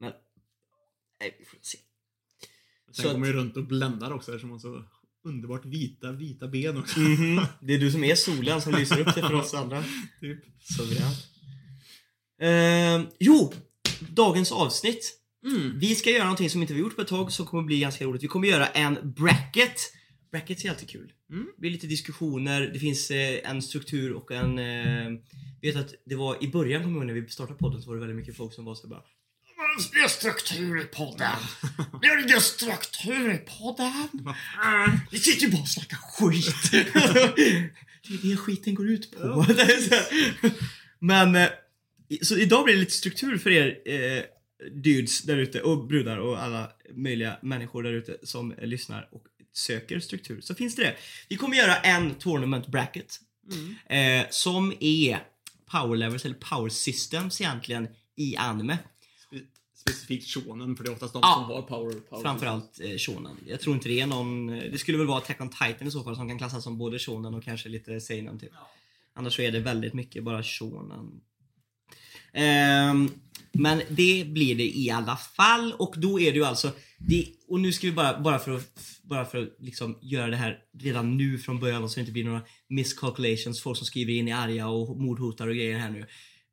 Men, 0.00 0.12
nej, 1.20 1.36
vi 1.38 1.44
får 1.44 1.58
se. 1.62 1.78
Sen 2.86 2.94
så 2.94 3.02
går 3.02 3.10
att- 3.10 3.18
man 3.20 3.28
ju 3.28 3.34
runt 3.34 3.56
och 3.56 3.64
bländar 3.66 4.10
också 4.12 4.30
eftersom 4.32 4.50
man 4.50 4.60
så 4.60 4.84
underbart 5.24 5.64
vita, 5.64 6.12
vita 6.12 6.48
ben 6.48 6.76
också. 6.76 7.00
Mhm. 7.00 7.40
Det 7.60 7.74
är 7.74 7.78
du 7.78 7.90
som 7.90 8.04
är 8.04 8.14
solen 8.14 8.62
som 8.62 8.72
lyser 8.74 9.00
upp 9.00 9.14
det 9.14 9.20
för 9.22 9.34
oss 9.34 9.54
andra. 9.54 9.84
typ. 10.20 10.38
Så 10.60 10.82
grant. 10.84 11.26
Ehm, 12.40 13.06
jo! 13.18 13.52
Dagens 14.00 14.52
avsnitt. 14.52 15.20
Mm. 15.44 15.78
Vi 15.78 15.94
ska 15.94 16.10
göra 16.10 16.24
någonting 16.24 16.50
som 16.50 16.62
inte 16.62 16.74
vi 16.74 16.80
gjort 16.80 16.96
på 16.96 17.02
ett 17.02 17.08
tag 17.08 17.32
som 17.32 17.46
kommer 17.46 17.62
bli 17.62 17.80
ganska 17.80 18.04
roligt. 18.04 18.22
Vi 18.22 18.28
kommer 18.28 18.48
göra 18.48 18.66
en 18.66 19.12
bracket. 19.16 19.80
Brackets 20.32 20.64
är 20.64 20.70
alltid 20.70 20.90
kul. 20.90 21.12
Mm. 21.30 21.46
Det 21.56 21.60
blir 21.60 21.70
lite 21.70 21.86
diskussioner, 21.86 22.60
det 22.72 22.78
finns 22.78 23.10
eh, 23.10 23.50
en 23.50 23.62
struktur 23.62 24.12
och 24.12 24.30
en... 24.30 24.58
Eh, 24.58 25.20
vet 25.62 25.76
att 25.76 25.94
det 26.06 26.14
var 26.14 26.44
i 26.44 26.48
början, 26.48 26.82
kommer 26.82 26.96
jag 26.96 27.06
ihåg 27.06 27.14
när 27.14 27.20
vi 27.22 27.28
startade 27.28 27.58
podden, 27.58 27.82
så 27.82 27.88
var 27.88 27.94
det 27.94 28.00
väldigt 28.00 28.16
mycket 28.16 28.36
folk 28.36 28.52
som 28.52 28.64
var 28.64 28.74
så 28.74 28.88
bara 28.88 29.02
Det 29.92 29.98
är 29.98 30.08
struktur 30.08 30.80
i 30.80 30.84
podden! 30.84 31.30
Det 32.00 32.06
är 32.06 32.24
ingen 32.24 32.40
struktur 32.40 33.34
i 33.34 33.38
podden! 33.38 34.34
Vi 35.10 35.18
sitter 35.18 35.46
ju 35.46 35.52
bara 35.52 35.62
och 35.62 35.68
snackar 35.68 35.96
skit! 35.96 36.70
det 38.08 38.14
är 38.14 38.30
det 38.30 38.36
skiten 38.36 38.74
går 38.74 38.88
ut 38.88 39.10
på. 39.10 39.46
Men, 40.98 41.36
eh, 41.36 41.48
så 42.22 42.36
idag 42.36 42.64
blir 42.64 42.74
det 42.74 42.80
lite 42.80 42.92
struktur 42.92 43.38
för 43.38 43.50
er 43.50 43.78
eh, 43.86 44.22
dudes 44.72 45.22
där 45.22 45.36
ute 45.36 45.62
och 45.62 45.86
brudar 45.86 46.16
och 46.18 46.42
alla 46.42 46.72
möjliga 46.94 47.38
människor 47.42 47.82
där 47.82 47.92
ute 47.92 48.16
som 48.22 48.52
eh, 48.52 48.66
lyssnar 48.66 49.08
och 49.12 49.24
söker 49.52 50.00
struktur. 50.00 50.40
Så 50.40 50.54
finns 50.54 50.76
det 50.76 50.82
det. 50.82 50.96
Vi 51.28 51.36
kommer 51.36 51.56
göra 51.56 51.76
en 51.76 52.14
tournament 52.14 52.66
bracket 52.66 53.20
Mm. 53.52 54.20
eh, 54.22 54.26
som 54.30 54.72
är 54.80 55.18
power 55.66 55.96
levels 55.96 56.24
eller 56.24 56.34
power 56.34 56.68
systems 56.68 57.40
egentligen 57.40 57.88
i 58.16 58.36
anime. 58.36 58.78
Spe- 59.32 59.46
Specifikt 59.74 60.26
shonen, 60.28 60.76
för 60.76 60.84
det 60.84 60.90
är 60.90 60.92
oftast 60.92 61.12
de 61.12 61.20
Ja. 61.22 61.34
som 61.34 61.44
har 61.44 61.62
power. 61.62 61.92
power 62.00 62.22
Framförallt 62.22 62.80
eh, 62.80 62.96
shonen. 62.98 63.36
Jag 63.46 63.60
tror 63.60 63.74
inte 63.74 63.88
det 63.88 64.00
är 64.00 64.06
någon... 64.06 64.48
eh, 64.48 64.70
Det 64.72 64.78
skulle 64.78 64.98
väl 64.98 65.06
vara 65.06 65.18
Attack 65.18 65.40
on 65.40 65.50
Titan 65.50 65.88
i 65.88 65.90
så 65.90 66.02
fall 66.04 66.16
som 66.16 66.28
kan 66.28 66.38
klassas 66.38 66.64
som 66.64 66.78
både 66.78 66.98
shonen 66.98 67.34
och 67.34 67.44
kanske 67.44 67.68
lite 67.68 68.00
seinen 68.00 68.38
typ. 68.38 68.52
Annars 69.14 69.36
så 69.36 69.42
är 69.42 69.52
det 69.52 69.60
väldigt 69.60 69.94
mycket 69.94 70.24
bara 70.24 70.42
shonen. 70.42 71.20
Ehm, 72.32 73.10
men 73.54 73.82
det 73.88 74.26
blir 74.26 74.54
det 74.54 74.76
i 74.78 74.90
alla 74.90 75.16
fall 75.16 75.72
och 75.72 75.94
då 75.96 76.20
är 76.20 76.32
det 76.32 76.38
ju 76.38 76.44
alltså 76.44 76.72
det, 76.98 77.26
och 77.48 77.60
nu 77.60 77.72
ska 77.72 77.86
vi 77.86 77.92
bara, 77.92 78.20
bara 78.20 78.38
för 78.38 78.56
att, 78.56 78.80
bara 79.02 79.24
för 79.24 79.42
att 79.42 79.48
liksom 79.58 79.98
göra 80.02 80.26
det 80.26 80.36
här 80.36 80.58
redan 80.78 81.16
nu 81.16 81.38
från 81.38 81.60
början 81.60 81.88
så 81.90 81.94
det 81.94 82.00
inte 82.00 82.12
blir 82.12 82.24
några 82.24 82.42
miscalculations, 82.68 83.62
folk 83.62 83.78
som 83.78 83.86
skriver 83.86 84.12
in 84.12 84.28
i 84.28 84.32
arga 84.32 84.68
och 84.68 85.00
mordhotar 85.00 85.48
och 85.48 85.54
grejer 85.54 85.78
här 85.78 85.90
nu. 85.90 86.06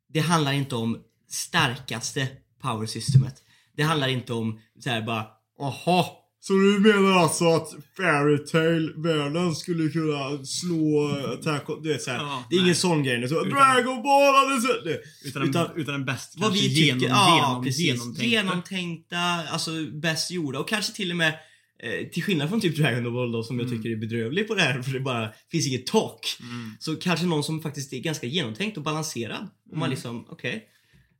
Det 0.08 0.20
handlar 0.20 0.52
inte 0.52 0.74
om 0.74 0.98
starkaste 1.28 2.28
power 2.60 2.86
systemet. 2.86 3.42
Det 3.76 3.82
handlar 3.82 4.08
inte 4.08 4.32
om 4.32 4.60
så 4.80 4.90
här 4.90 5.02
bara 5.02 5.26
Aha, 5.60 6.21
så 6.44 6.52
du 6.52 6.78
menar 6.80 7.12
alltså 7.18 7.44
att 7.44 7.68
Fairytale-världen 7.96 9.54
skulle 9.54 9.88
kunna 9.88 10.44
slå 10.44 11.08
Attack 11.32 11.70
on... 11.70 11.82
Du 11.82 11.88
vet 11.92 12.02
såhär. 12.02 12.18
Ja, 12.18 12.44
det 12.50 12.56
är 12.56 12.60
ingen 12.60 12.74
sån 12.74 13.02
grej. 13.02 13.18
Det 13.18 13.24
är 13.24 13.28
så, 13.28 13.46
Utan- 13.46 13.50
Dragon 13.58 14.02
Ball 14.02 14.34
hade 14.34 14.60
så, 14.60 14.68
det. 14.84 15.00
Utan, 15.28 15.42
Utan- 15.48 15.68
utan, 15.76 15.92
den 15.94 16.04
bäst 16.04 16.34
Vad 16.36 16.52
vi 16.52 16.60
tycker, 16.60 16.82
genom, 16.82 17.02
ja 17.08 17.36
genom, 17.36 17.64
precis. 17.64 17.86
genomtänkta. 17.86 18.24
Genomtänkta, 18.24 19.18
alltså 19.50 19.70
bäst 19.92 20.30
gjorda 20.30 20.58
och 20.58 20.68
kanske 20.68 20.92
till 20.92 21.10
och 21.10 21.16
med 21.16 21.34
eh, 21.82 22.08
till 22.08 22.22
skillnad 22.22 22.48
från 22.48 22.60
typ 22.60 22.76
Dragon 22.76 23.14
Ball 23.14 23.32
då 23.32 23.42
som 23.42 23.58
jag 23.58 23.66
Mm. 23.68 23.78
tycker 23.78 23.90
är 23.96 23.96
bedrövlig 24.00 24.48
på 24.48 24.54
det 24.54 24.62
här 24.62 24.82
för 24.82 24.92
det 24.92 25.00
bara 25.00 25.28
finns 25.50 25.66
inget 25.66 25.86
tak. 25.86 26.36
Mm. 26.40 26.70
Så 26.78 26.96
kanske 26.96 27.26
någon 27.26 27.44
som 27.44 27.62
faktiskt 27.62 27.92
är 27.92 27.98
ganska 27.98 28.26
genomtänkt 28.26 28.76
och 28.76 28.82
balanserad. 28.82 29.48
Och 29.70 29.76
man 29.78 29.86
Mm. 29.86 29.90
liksom, 29.90 30.26
okej. 30.30 30.64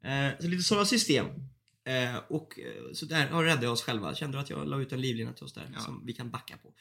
Eh, 0.04 0.40
så 0.40 0.48
lite 0.48 0.62
sådana 0.62 0.86
system. 0.86 1.26
Eh, 1.84 2.16
och 2.28 2.58
eh, 2.58 2.92
så 2.92 3.04
där 3.06 3.26
har 3.26 3.44
räddat 3.44 3.64
oss 3.70 3.82
själva. 3.82 4.14
Kände 4.14 4.40
att 4.40 4.50
jag 4.50 4.68
la 4.68 4.80
ut 4.80 4.92
en 4.92 5.00
livlina 5.00 5.32
till 5.32 5.44
oss 5.44 5.52
där 5.52 5.70
Ja. 5.74 5.80
som 5.80 6.06
vi 6.06 6.12
kan 6.12 6.30
backa 6.30 6.56
på. 6.56 6.74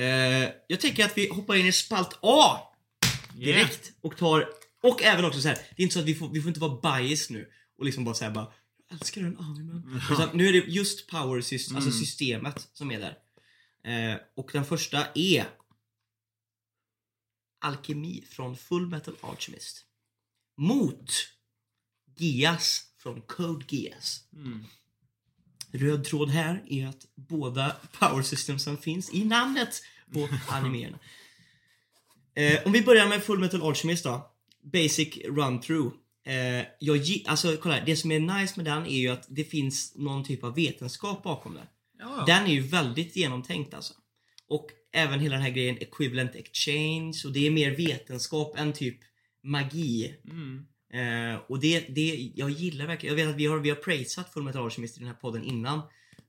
Eh, 0.00 0.50
jag 0.66 0.80
tänker 0.80 1.04
att 1.04 1.18
vi 1.18 1.28
hoppar 1.28 1.54
in 1.54 1.66
i 1.66 1.72
spalt 1.72 2.18
A 2.22 2.58
direkt 3.34 3.92
och 4.00 4.16
tar 4.16 4.48
och 4.82 5.02
även 5.02 5.24
också 5.24 5.40
så 5.40 5.48
här. 5.48 5.54
det 5.76 5.82
är 5.82 5.84
inte 5.84 5.92
så 5.94 6.00
att 6.00 6.06
vi 6.06 6.14
får, 6.14 6.28
vi 6.28 6.40
får 6.40 6.48
inte 6.48 6.60
vara 6.60 6.98
bias 6.98 7.30
nu 7.30 7.50
och 7.78 7.84
liksom 7.84 8.04
bara 8.04 8.14
säga 8.14 8.30
bara 8.30 8.52
jag 8.88 8.98
älskar 9.00 9.22
den 9.22 9.38
animen. 9.38 10.00
Utan 10.12 10.36
nu 10.36 10.48
är 10.48 10.52
det 10.52 10.58
just 10.58 11.10
power 11.10 11.40
system, 11.40 11.76
alltså 11.76 11.90
Mm. 11.90 12.00
systemet 12.00 12.68
som 12.72 12.90
är 12.90 13.00
där. 13.00 13.18
Eh, 14.12 14.18
och 14.36 14.50
den 14.52 14.64
första 14.64 15.06
är 15.14 15.46
Alkemi 17.60 18.24
från 18.30 18.56
Full 18.56 18.86
Metal 18.86 19.16
Alchemist. 19.20 19.84
Mot 20.56 21.10
Gias 22.16 22.82
från 23.04 23.20
Code 23.20 23.64
Geass. 23.68 24.20
Mm. 24.32 24.64
Röd 25.72 26.04
tråd 26.04 26.30
här 26.30 26.62
är 26.68 26.86
att 26.86 27.06
båda 27.14 27.76
power 27.98 28.22
systemsen 28.22 28.76
finns 28.76 29.14
i 29.14 29.24
namnet 29.24 29.82
på 30.12 30.28
animerna. 30.48 30.98
Eh, 32.34 32.66
om 32.66 32.72
vi 32.72 32.82
börjar 32.82 33.08
med 33.08 33.22
Full 33.22 33.38
Metal 33.38 33.62
Alchemist 33.62 34.04
då. 34.04 34.30
Basic 34.62 35.16
run-through. 35.16 35.92
Eh, 36.26 36.66
jag, 36.78 37.00
alltså 37.26 37.56
kolla 37.56 37.74
här, 37.74 37.86
det 37.86 37.96
som 37.96 38.12
är 38.12 38.20
nice 38.20 38.54
med 38.56 38.64
den 38.64 38.86
är 38.86 38.98
ju 38.98 39.08
att 39.08 39.26
det 39.28 39.44
finns 39.44 39.92
någon 39.96 40.24
typ 40.24 40.44
av 40.44 40.54
vetenskap 40.54 41.22
bakom 41.22 41.54
det. 41.54 41.68
Ja. 41.98 42.24
Den 42.26 42.46
är 42.46 42.52
ju 42.52 42.60
väldigt 42.60 43.16
genomtänkt 43.16 43.74
alltså. 43.74 43.94
Och 44.48 44.66
även 44.92 45.20
hela 45.20 45.34
den 45.34 45.42
här 45.42 45.50
grejen 45.50 45.78
equivalent 45.78 46.34
exchange 46.34 47.22
och 47.24 47.32
det 47.32 47.46
är 47.46 47.50
mer 47.50 47.70
vetenskap 47.70 48.58
än 48.58 48.72
typ 48.72 48.98
magi. 49.42 50.14
Mm. 50.24 50.66
Eh, 50.94 51.40
och 51.48 51.60
det, 51.60 51.80
det, 51.88 52.32
jag 52.34 52.50
gillar 52.50 52.86
verkligen, 52.86 53.18
jag 53.18 53.24
vet 53.24 53.34
att 53.34 53.40
vi 53.40 53.46
har, 53.46 53.58
vi 53.58 53.68
har 53.68 53.76
praisat 53.76 54.32
Full 54.32 54.42
Metal 54.42 54.64
Alchemist 54.64 54.96
i 54.96 55.00
den 55.00 55.08
här 55.08 55.14
podden 55.14 55.42
innan. 55.44 55.80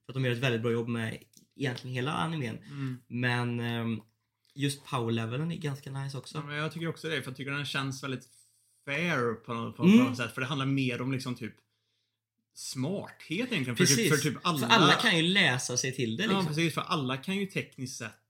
För 0.05 0.11
att 0.11 0.13
de 0.13 0.25
gör 0.25 0.31
ett 0.31 0.37
väldigt 0.37 0.61
bra 0.61 0.71
jobb 0.71 0.87
med 0.87 1.17
egentligen 1.55 1.95
hela 1.95 2.13
animen. 2.13 2.57
Mm. 2.57 2.97
Men 3.07 3.59
ehm, 3.59 4.01
just 4.55 4.85
power-levelen 4.85 5.51
är 5.51 5.55
ganska 5.55 5.91
nice 5.91 6.17
också. 6.17 6.43
Ja, 6.47 6.55
jag 6.55 6.71
tycker 6.71 6.87
också 6.87 7.09
det, 7.09 7.21
för 7.21 7.31
jag 7.31 7.37
tycker 7.37 7.51
den 7.51 7.65
känns 7.65 8.03
väldigt 8.03 8.27
fair 8.85 9.33
på 9.33 9.53
något, 9.53 9.77
på 9.77 9.83
Mm. 9.83 9.97
något 9.97 10.17
sätt. 10.17 10.33
För 10.33 10.41
det 10.41 10.47
handlar 10.47 10.65
mer 10.65 11.01
om 11.01 11.11
liksom 11.11 11.35
typ 11.35 11.53
smarthet 12.53 13.51
egentligen. 13.51 13.75
För 13.75 13.83
Precis. 13.83 13.97
typ, 13.97 14.09
för 14.09 14.29
typ 14.29 14.37
alla... 14.43 14.67
För 14.67 14.75
alla 14.75 14.93
kan 14.93 15.17
ju 15.17 15.23
läsa 15.23 15.77
sig 15.77 15.95
till 15.95 16.17
det 16.17 16.23
liksom. 16.23 16.39
Ja, 16.39 16.47
precis. 16.47 16.73
För 16.73 16.81
alla 16.81 17.17
kan 17.17 17.37
ju 17.37 17.45
tekniskt 17.45 17.97
sett 17.97 18.24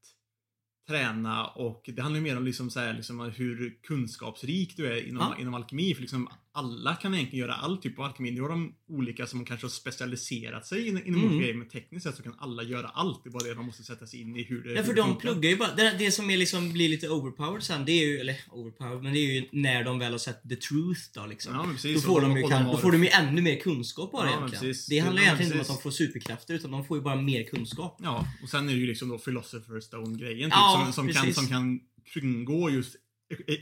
träna 0.88 1.46
och 1.48 1.90
det 1.96 2.02
handlar 2.02 2.18
ju 2.20 2.24
mer 2.24 2.38
om 2.38 2.46
liksom 2.46 2.70
så 2.70 2.80
här, 2.80 2.94
liksom 2.94 3.20
hur 3.20 3.78
kunskapsrik 3.84 4.78
du 4.78 4.88
är 4.88 5.08
inom, 5.08 5.34
Ja. 5.36 5.42
inom 5.42 5.54
alkemi. 5.54 5.94
För 5.96 6.02
liksom 6.02 6.30
alla 6.56 6.96
kan 6.96 7.14
egentligen 7.16 7.40
göra 7.48 7.54
all 7.56 7.78
typ 7.78 8.00
av 8.00 8.06
alkemi. 8.06 8.32
Nu 8.32 8.42
har 8.42 8.50
de 8.50 8.74
olika 8.90 9.28
som 9.28 9.46
kanske 9.46 9.66
har 9.66 9.70
specialiserat 9.72 10.66
sig 10.66 10.88
in, 10.88 10.98
inom 11.06 11.20
Mm. 11.20 11.26
olika 11.26 11.42
grejer, 11.42 11.54
men 11.58 11.68
tekniskt 11.70 12.04
sett 12.06 12.16
så 12.16 12.24
kan 12.24 12.36
alla 12.40 12.64
göra 12.64 12.88
allt. 12.88 13.24
Det 13.24 13.30
är 13.30 13.32
bara 13.32 13.44
det 13.44 13.54
de 13.54 13.66
måste 13.66 13.84
sätta 13.84 14.08
sig 14.08 14.22
in 14.22 14.36
i 14.36 14.44
hur 14.44 14.64
det 14.64 14.74
Ja, 14.74 14.84
för 14.84 14.94
de 14.94 15.02
funkar. 15.08 15.20
pluggar 15.20 15.50
ju 15.50 15.58
bara. 15.58 15.76
Det, 15.76 15.96
det 16.00 16.12
som 16.12 16.30
är 16.30 16.38
liksom 16.38 16.74
blir 16.74 16.90
lite 16.90 17.10
overpowered 17.10 17.64
sen, 17.64 17.86
det 17.86 17.92
är 17.92 18.06
ju, 18.08 18.18
eller 18.20 18.36
overpowered, 18.52 19.04
men 19.04 19.14
det 19.14 19.20
är 19.20 19.34
ju 19.42 19.46
när 19.52 19.84
de 19.84 20.00
väl 20.00 20.12
har 20.12 20.20
sett 20.20 20.50
the 20.50 20.56
truth 20.56 21.02
då 21.14 21.26
liksom. 21.26 21.54
Ja, 21.54 21.60
men 21.60 21.68
då, 21.68 21.74
precis. 21.74 22.04
får 22.06 22.16
Och 22.16 22.22
de 22.22 22.38
ju, 22.38 22.48
kan, 22.48 22.64
har- 22.66 22.72
då 22.74 22.78
får 22.80 22.92
de 22.92 23.04
ju 23.04 23.10
ännu 23.10 23.42
mer 23.42 23.60
kunskap 23.60 24.12
bara 24.12 24.26
Ja, 24.30 24.38
egentligen. 24.38 24.64
precis. 24.64 24.86
Det 24.88 25.00
handlar 25.00 25.22
Ja, 25.22 25.26
egentligen 25.26 25.48
inte 25.52 25.56
om 25.58 25.62
att 25.62 25.68
precis. 25.68 25.84
de 25.84 25.84
får 25.84 25.92
superkrafter, 25.92 26.54
utan 26.54 26.72
de 26.72 26.86
får 26.86 26.98
ju 26.98 27.04
bara 27.04 27.22
mer 27.22 27.44
kunskap. 27.44 28.00
Ja, 28.04 28.26
och 28.44 28.50
sen 28.50 28.70
är 28.70 28.74
det 28.74 28.80
ju 28.80 28.88
liksom 28.88 29.10
då 29.10 29.18
Philosopher 29.18 29.80
Stone-grejen 29.80 30.50
typ, 30.50 30.54
Ja, 30.58 30.82
som, 30.86 30.94
som, 30.94 31.08
kan, 31.14 31.22
precis. 31.24 31.36
som 31.36 31.48
kan 31.48 31.80
kringgå 32.14 32.70
just 32.70 32.96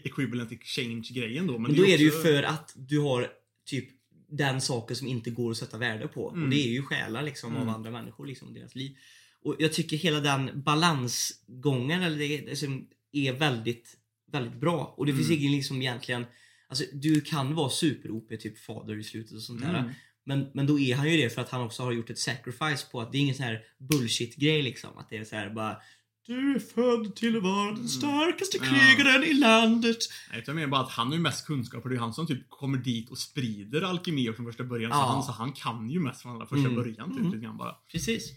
equivalent 0.03 0.51
exchange-grejen 0.51 1.47
då. 1.47 1.53
Men, 1.53 1.61
Men 1.61 1.75
då 1.75 1.85
är 1.87 1.97
det 1.97 2.03
ju 2.03 2.11
för 2.11 2.43
att 2.43 2.73
du 2.75 2.99
har 2.99 3.27
typ 3.65 3.89
den 4.29 4.61
saken 4.61 4.95
som 4.95 5.07
inte 5.07 5.29
går 5.29 5.51
att 5.51 5.57
sätta 5.57 5.77
värde 5.77 6.07
på. 6.07 6.23
Och 6.23 6.37
Mm. 6.37 6.49
det 6.49 6.55
är 6.55 6.71
ju 6.71 6.81
själar 6.81 7.23
liksom 7.23 7.55
av 7.55 7.61
Mm. 7.61 7.73
andra 7.73 7.91
människor, 7.91 8.25
liksom 8.25 8.53
deras 8.53 8.75
liv. 8.75 8.97
Och 9.41 9.55
jag 9.59 9.73
tycker 9.73 9.97
hela 9.97 10.19
den 10.19 10.61
balansgången 10.63 12.03
eller 12.03 12.17
det, 12.17 12.37
det 12.37 12.55
som 12.55 12.87
är 13.11 13.33
väldigt, 13.33 13.97
väldigt 14.31 14.59
bra. 14.59 14.93
Och 14.97 15.05
det 15.05 15.13
finns 15.13 15.27
Mm. 15.29 15.39
ingen 15.39 15.51
liksom 15.51 15.81
egentligen 15.81 16.25
Alltså 16.67 16.85
du 16.93 17.21
kan 17.21 17.55
vara 17.55 17.69
super-OP, 17.69 18.37
typ 18.37 18.59
fader 18.59 18.99
i 18.99 19.03
slutet 19.03 19.33
och 19.33 19.41
sånt 19.41 19.61
där. 19.61 19.79
Mm. 19.79 19.91
Men, 20.25 20.47
men 20.53 20.67
då 20.67 20.79
är 20.79 20.95
han 20.95 21.11
ju 21.11 21.17
det 21.17 21.29
för 21.29 21.41
att 21.41 21.49
han 21.49 21.61
också 21.61 21.83
har 21.83 21.91
gjort 21.91 22.09
ett 22.09 22.19
sacrifice 22.19 22.85
på 22.91 23.01
att 23.01 23.11
det 23.11 23.17
är 23.17 23.19
ingen 23.19 23.35
sån 23.35 23.45
här 23.45 23.63
bullshit-grej 23.77 24.61
liksom. 24.61 24.97
Att 24.97 25.09
det 25.09 25.17
är 25.17 25.23
så 25.23 25.35
här 25.35 25.49
bara 25.49 25.77
Du 26.25 26.55
är 26.55 26.59
född 26.59 27.15
till 27.15 27.37
att 27.37 27.43
vara 27.43 27.71
den 27.71 27.89
starkaste 27.89 28.57
Mm. 28.57 28.69
Ja. 28.75 28.79
krigaren 28.95 29.23
i 29.23 29.33
landet. 29.33 29.97
Nej, 30.31 30.39
utan 30.39 30.55
mer 30.55 30.67
bara 30.67 30.81
att 30.81 30.91
han 30.91 31.07
har 31.07 31.13
ju 31.13 31.19
mest 31.19 31.45
kunskap 31.45 31.83
och 31.83 31.89
det 31.89 31.95
är 31.95 31.99
han 31.99 32.13
som 32.13 32.27
typ 32.27 32.49
kommer 32.49 32.77
dit 32.77 33.09
och 33.09 33.17
sprider 33.17 33.81
alkemi 33.81 34.33
från 34.33 34.45
första 34.45 34.63
början. 34.63 34.91
Så, 34.91 34.97
Ja. 34.97 35.05
han, 35.05 35.23
så 35.23 35.31
han 35.31 35.53
kan 35.53 35.89
ju 35.89 35.99
mest 35.99 36.21
från 36.21 36.31
allra 36.35 36.45
första 36.45 36.69
Mm. 36.69 36.75
början 36.75 37.09
typ 37.09 37.19
Mm. 37.19 37.31
lite 37.31 37.43
grann 37.43 37.57
bara. 37.57 37.75
Precis. 37.91 38.31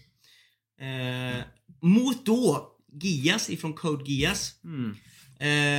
Eh, 0.79 1.43
mot 1.81 2.25
då 2.25 2.71
Gias 3.01 3.49
ifrån 3.49 3.73
Code 3.73 4.11
Gias. 4.11 4.53
Mm. 4.63 4.95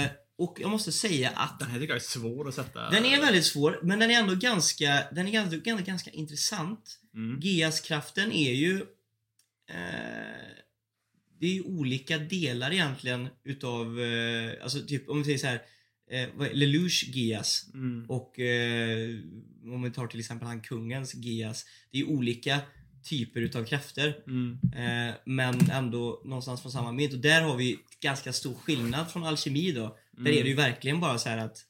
Eh, 0.04 0.10
och 0.38 0.56
jag 0.60 0.70
måste 0.70 0.92
säga 0.92 1.30
att 1.30 1.58
Den 1.58 1.68
här 1.70 1.78
tycker 1.80 1.92
jag 1.94 2.00
är 2.02 2.06
svår 2.06 2.48
att 2.48 2.54
sätta. 2.54 2.90
den 2.90 3.04
är 3.04 3.20
väldigt 3.20 3.44
svår, 3.46 3.80
men 3.82 3.98
den 3.98 4.10
är 4.10 4.18
ändå 4.20 4.34
ganska, 4.34 5.04
den 5.12 5.26
är 5.28 5.32
ganska, 5.32 5.56
ganska, 5.56 5.84
ganska 5.90 6.10
intressant. 6.10 6.98
Mm. 7.14 7.40
Gias-kraften 7.40 8.32
är 8.32 8.52
ju... 8.52 8.76
Eh, 9.70 10.64
det 11.40 11.46
är 11.46 11.54
ju 11.54 11.62
olika 11.62 12.18
delar 12.18 12.72
egentligen 12.72 13.28
utav, 13.44 14.00
eh, 14.00 14.52
alltså 14.62 14.86
typ 14.86 15.08
om 15.08 15.18
vi 15.18 15.24
säger 15.24 15.38
så 15.38 15.46
här, 15.46 15.62
eh, 16.10 16.52
Lelouch 16.52 17.04
Gias 17.08 17.70
Mm. 17.74 18.06
och 18.10 18.38
eh, 18.40 19.08
om 19.64 19.82
vi 19.82 19.90
tar 19.90 20.06
till 20.06 20.20
exempel 20.20 20.48
han 20.48 20.60
kungens 20.60 21.14
Gias. 21.14 21.66
Det 21.90 21.98
är 21.98 22.02
ju 22.02 22.06
olika 22.08 22.60
typer 23.04 23.40
utav 23.40 23.64
krafter. 23.64 24.16
Mm. 24.26 24.58
Eh, 24.76 25.14
men 25.24 25.70
ändå 25.70 26.22
någonstans 26.24 26.62
från 26.62 26.72
samma 26.72 26.92
mynt. 26.92 27.12
Och 27.12 27.18
där 27.20 27.42
har 27.42 27.56
vi 27.56 27.78
ganska 28.00 28.32
stor 28.32 28.54
skillnad 28.54 29.10
från 29.10 29.24
alkemi 29.24 29.72
då. 29.72 29.96
Där 30.12 30.20
Mm. 30.20 30.38
är 30.38 30.42
det 30.42 30.48
ju 30.48 30.54
verkligen 30.54 31.00
bara 31.00 31.18
så 31.18 31.28
här 31.28 31.38
att 31.38 31.64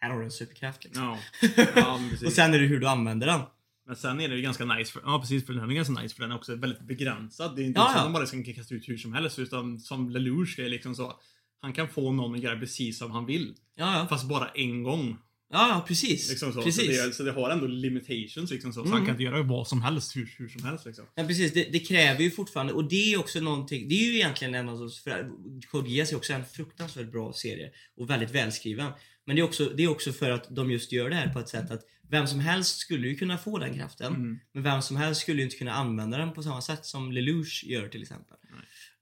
här 0.00 0.10
har 0.10 0.18
du 0.18 0.24
en 0.24 0.30
superkraft 0.30 0.84
liksom. 0.84 1.02
Ja. 1.02 1.18
ja. 1.76 2.00
Och 2.26 2.32
sen 2.32 2.54
är 2.54 2.58
det 2.58 2.66
hur 2.66 2.80
du 2.80 2.88
använder 2.88 3.26
den. 3.26 3.40
Men 3.86 3.96
sen 3.96 4.20
är 4.20 4.28
det 4.28 4.36
ju 4.36 4.42
ganska 4.42 4.64
nice, 4.64 4.92
för, 4.92 5.02
ja 5.04 5.20
precis 5.20 5.46
för 5.46 5.52
den 5.52 5.70
är 5.70 5.74
ganska 5.74 6.00
nice 6.02 6.14
för 6.14 6.22
den 6.22 6.30
är 6.30 6.36
också 6.36 6.56
väldigt 6.56 6.80
begränsad. 6.80 7.56
Det 7.56 7.62
är 7.62 7.66
inte 7.66 7.80
Ja, 7.80 7.90
så 7.92 7.98
att 7.98 8.04
man 8.04 8.12
bara 8.12 8.26
ska 8.26 8.42
kasta 8.54 8.74
ut 8.74 8.88
hur 8.88 8.96
som 8.96 9.12
helst 9.12 9.38
utan 9.38 9.80
som 9.80 10.10
Lelouch 10.10 10.58
är 10.58 10.68
liksom 10.68 10.94
så. 10.94 11.20
Han 11.60 11.72
kan 11.72 11.88
få 11.88 12.12
någon 12.12 12.34
att 12.34 12.42
göra 12.42 12.58
precis 12.58 12.98
som 12.98 13.10
han 13.10 13.26
vill. 13.26 13.54
Ja, 13.76 13.98
ja. 13.98 14.06
Fast 14.08 14.28
bara 14.28 14.48
en 14.48 14.82
gång. 14.82 15.16
Ja, 15.52 15.84
precis. 15.88 16.30
Liksom 16.30 16.52
så. 16.52 16.62
precis. 16.62 17.00
Så, 17.00 17.06
det, 17.06 17.12
så 17.12 17.22
det 17.22 17.32
har 17.32 17.50
ändå 17.50 17.66
limitations 17.66 18.50
liksom 18.50 18.72
så. 18.72 18.80
Så 18.80 18.86
Mm. 18.86 18.92
han 18.92 19.06
kan 19.06 19.14
inte 19.14 19.22
göra 19.22 19.42
vad 19.42 19.68
som 19.68 19.82
helst 19.82 20.16
hur, 20.16 20.34
hur 20.38 20.48
som 20.48 20.64
helst 20.64 20.86
liksom. 20.86 21.04
Ja, 21.14 21.24
precis. 21.24 21.52
Det, 21.52 21.68
det 21.72 21.78
kräver 21.78 22.20
ju 22.22 22.30
fortfarande, 22.30 22.72
och 22.72 22.84
det 22.88 23.12
är 23.12 23.18
också 23.18 23.40
någonting, 23.40 23.88
det 23.88 23.94
är 23.94 24.04
ju 24.10 24.14
egentligen 24.14 24.54
en 24.54 24.68
av 24.68 24.78
de, 24.78 24.90
för 24.90 25.30
Code 25.70 25.90
Geass 25.90 26.12
är 26.12 26.16
också 26.16 26.32
en 26.32 26.44
fruktansvärt 26.44 27.12
bra 27.12 27.32
serie 27.32 27.70
och 27.96 28.10
väldigt 28.10 28.30
välskriven. 28.30 28.92
Men 29.26 29.36
det 29.36 29.42
är, 29.42 29.44
också, 29.44 29.64
det 29.76 29.82
är 29.82 29.88
också 29.88 30.12
för 30.12 30.30
att 30.30 30.46
de 30.56 30.70
just 30.70 30.92
gör 30.92 31.10
det 31.10 31.16
här 31.16 31.32
på 31.32 31.38
ett 31.38 31.48
sätt 31.48 31.70
att 31.70 31.82
vem 32.12 32.26
som 32.26 32.40
helst 32.40 32.78
skulle 32.78 33.08
ju 33.08 33.16
kunna 33.16 33.38
få 33.38 33.58
den 33.58 33.74
kraften. 33.74 34.14
Mm. 34.14 34.38
Men 34.52 34.62
vem 34.62 34.82
som 34.82 34.96
helst 34.96 35.20
skulle 35.20 35.38
ju 35.38 35.44
inte 35.44 35.56
kunna 35.56 35.72
använda 35.72 36.18
den 36.18 36.32
på 36.32 36.42
samma 36.42 36.60
sätt 36.60 36.86
som 36.86 37.12
Lelouch 37.12 37.64
gör 37.66 37.88
till 37.88 38.02
exempel. 38.02 38.36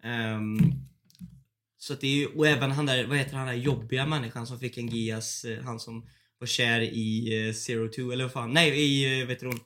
Ehm, 0.02 0.58
så 1.78 1.92
att 1.92 2.00
det 2.00 2.06
är 2.06 2.16
ju, 2.16 2.26
och 2.26 2.46
även 2.46 2.70
han 2.70 2.86
där, 2.86 3.06
vad 3.06 3.18
heter 3.18 3.36
han 3.36 3.46
där 3.46 3.54
jobbiga 3.54 4.06
människan 4.06 4.46
som 4.46 4.60
fick 4.60 4.78
en 4.78 4.88
Gias, 4.88 5.44
eh, 5.44 5.64
han 5.64 5.80
som 5.80 6.06
var 6.38 6.46
kär 6.46 6.80
i 6.80 7.46
eh, 7.48 7.54
Zero 7.54 7.88
Two 7.88 8.12
eller 8.12 8.24
vad 8.24 8.32
fan, 8.32 8.52
nej 8.52 8.70
i, 8.70 9.20
eh, 9.20 9.26
vet 9.26 9.40
du 9.40 9.46
hon? 9.46 9.60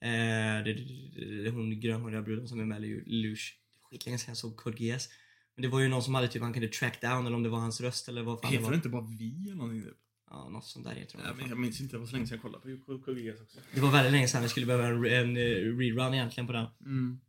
Det, 0.00 0.72
det, 0.72 1.42
det, 1.42 1.50
hon 1.50 1.80
grönhåriga 1.80 2.22
bruden 2.22 2.48
som 2.48 2.60
är 2.60 2.64
med 2.64 2.84
i 2.84 3.02
Lelouch. 3.06 3.58
Skitlänge 3.82 4.18
sedan 4.18 4.30
jag 4.30 4.36
såg 4.36 4.56
Code 4.56 4.84
Geass. 4.84 5.08
Men 5.54 5.62
det 5.62 5.68
var 5.68 5.80
ju 5.80 5.88
någon 5.88 6.02
som 6.02 6.14
hade 6.14 6.28
typ, 6.28 6.42
han 6.42 6.52
kunde 6.52 6.68
track 6.68 7.00
down 7.00 7.26
eller 7.26 7.36
om 7.36 7.42
det 7.42 7.48
var 7.48 7.58
hans 7.58 7.80
röst 7.80 8.08
eller 8.08 8.22
vad 8.22 8.40
fan 8.40 8.50
det 8.50 8.56
Heter 8.56 8.64
var. 8.64 8.70
det 8.70 8.76
inte 8.76 8.88
bara 8.88 9.06
vi 9.18 9.44
eller 9.46 9.56
någonting 9.56 9.82
typ? 9.82 9.98
Ja, 10.44 10.48
något 10.48 10.64
sånt 10.64 10.84
där 10.86 10.94
heter 10.94 11.18
Ja, 11.24 11.30
det. 11.30 11.34
men 11.40 11.48
jag 11.48 11.58
minns 11.58 11.80
inte, 11.80 11.94
det 11.96 12.00
var 12.00 12.06
så 12.06 12.12
länge 12.12 12.26
sedan 12.26 12.38
jag 12.42 12.52
kollade 12.52 12.76
på 12.76 12.98
KGS 12.98 13.40
också. 13.42 13.58
Det 13.74 13.80
var 13.80 13.90
väldigt 13.90 14.12
länge 14.12 14.28
sedan 14.28 14.42
vi 14.42 14.48
skulle 14.48 14.66
behöva 14.66 14.86
en, 14.88 15.04
en 15.04 15.36
eh, 15.36 15.40
rerun 15.78 16.14
egentligen 16.14 16.46
på 16.46 16.52
den. 16.52 16.66
Mm. 16.84 17.20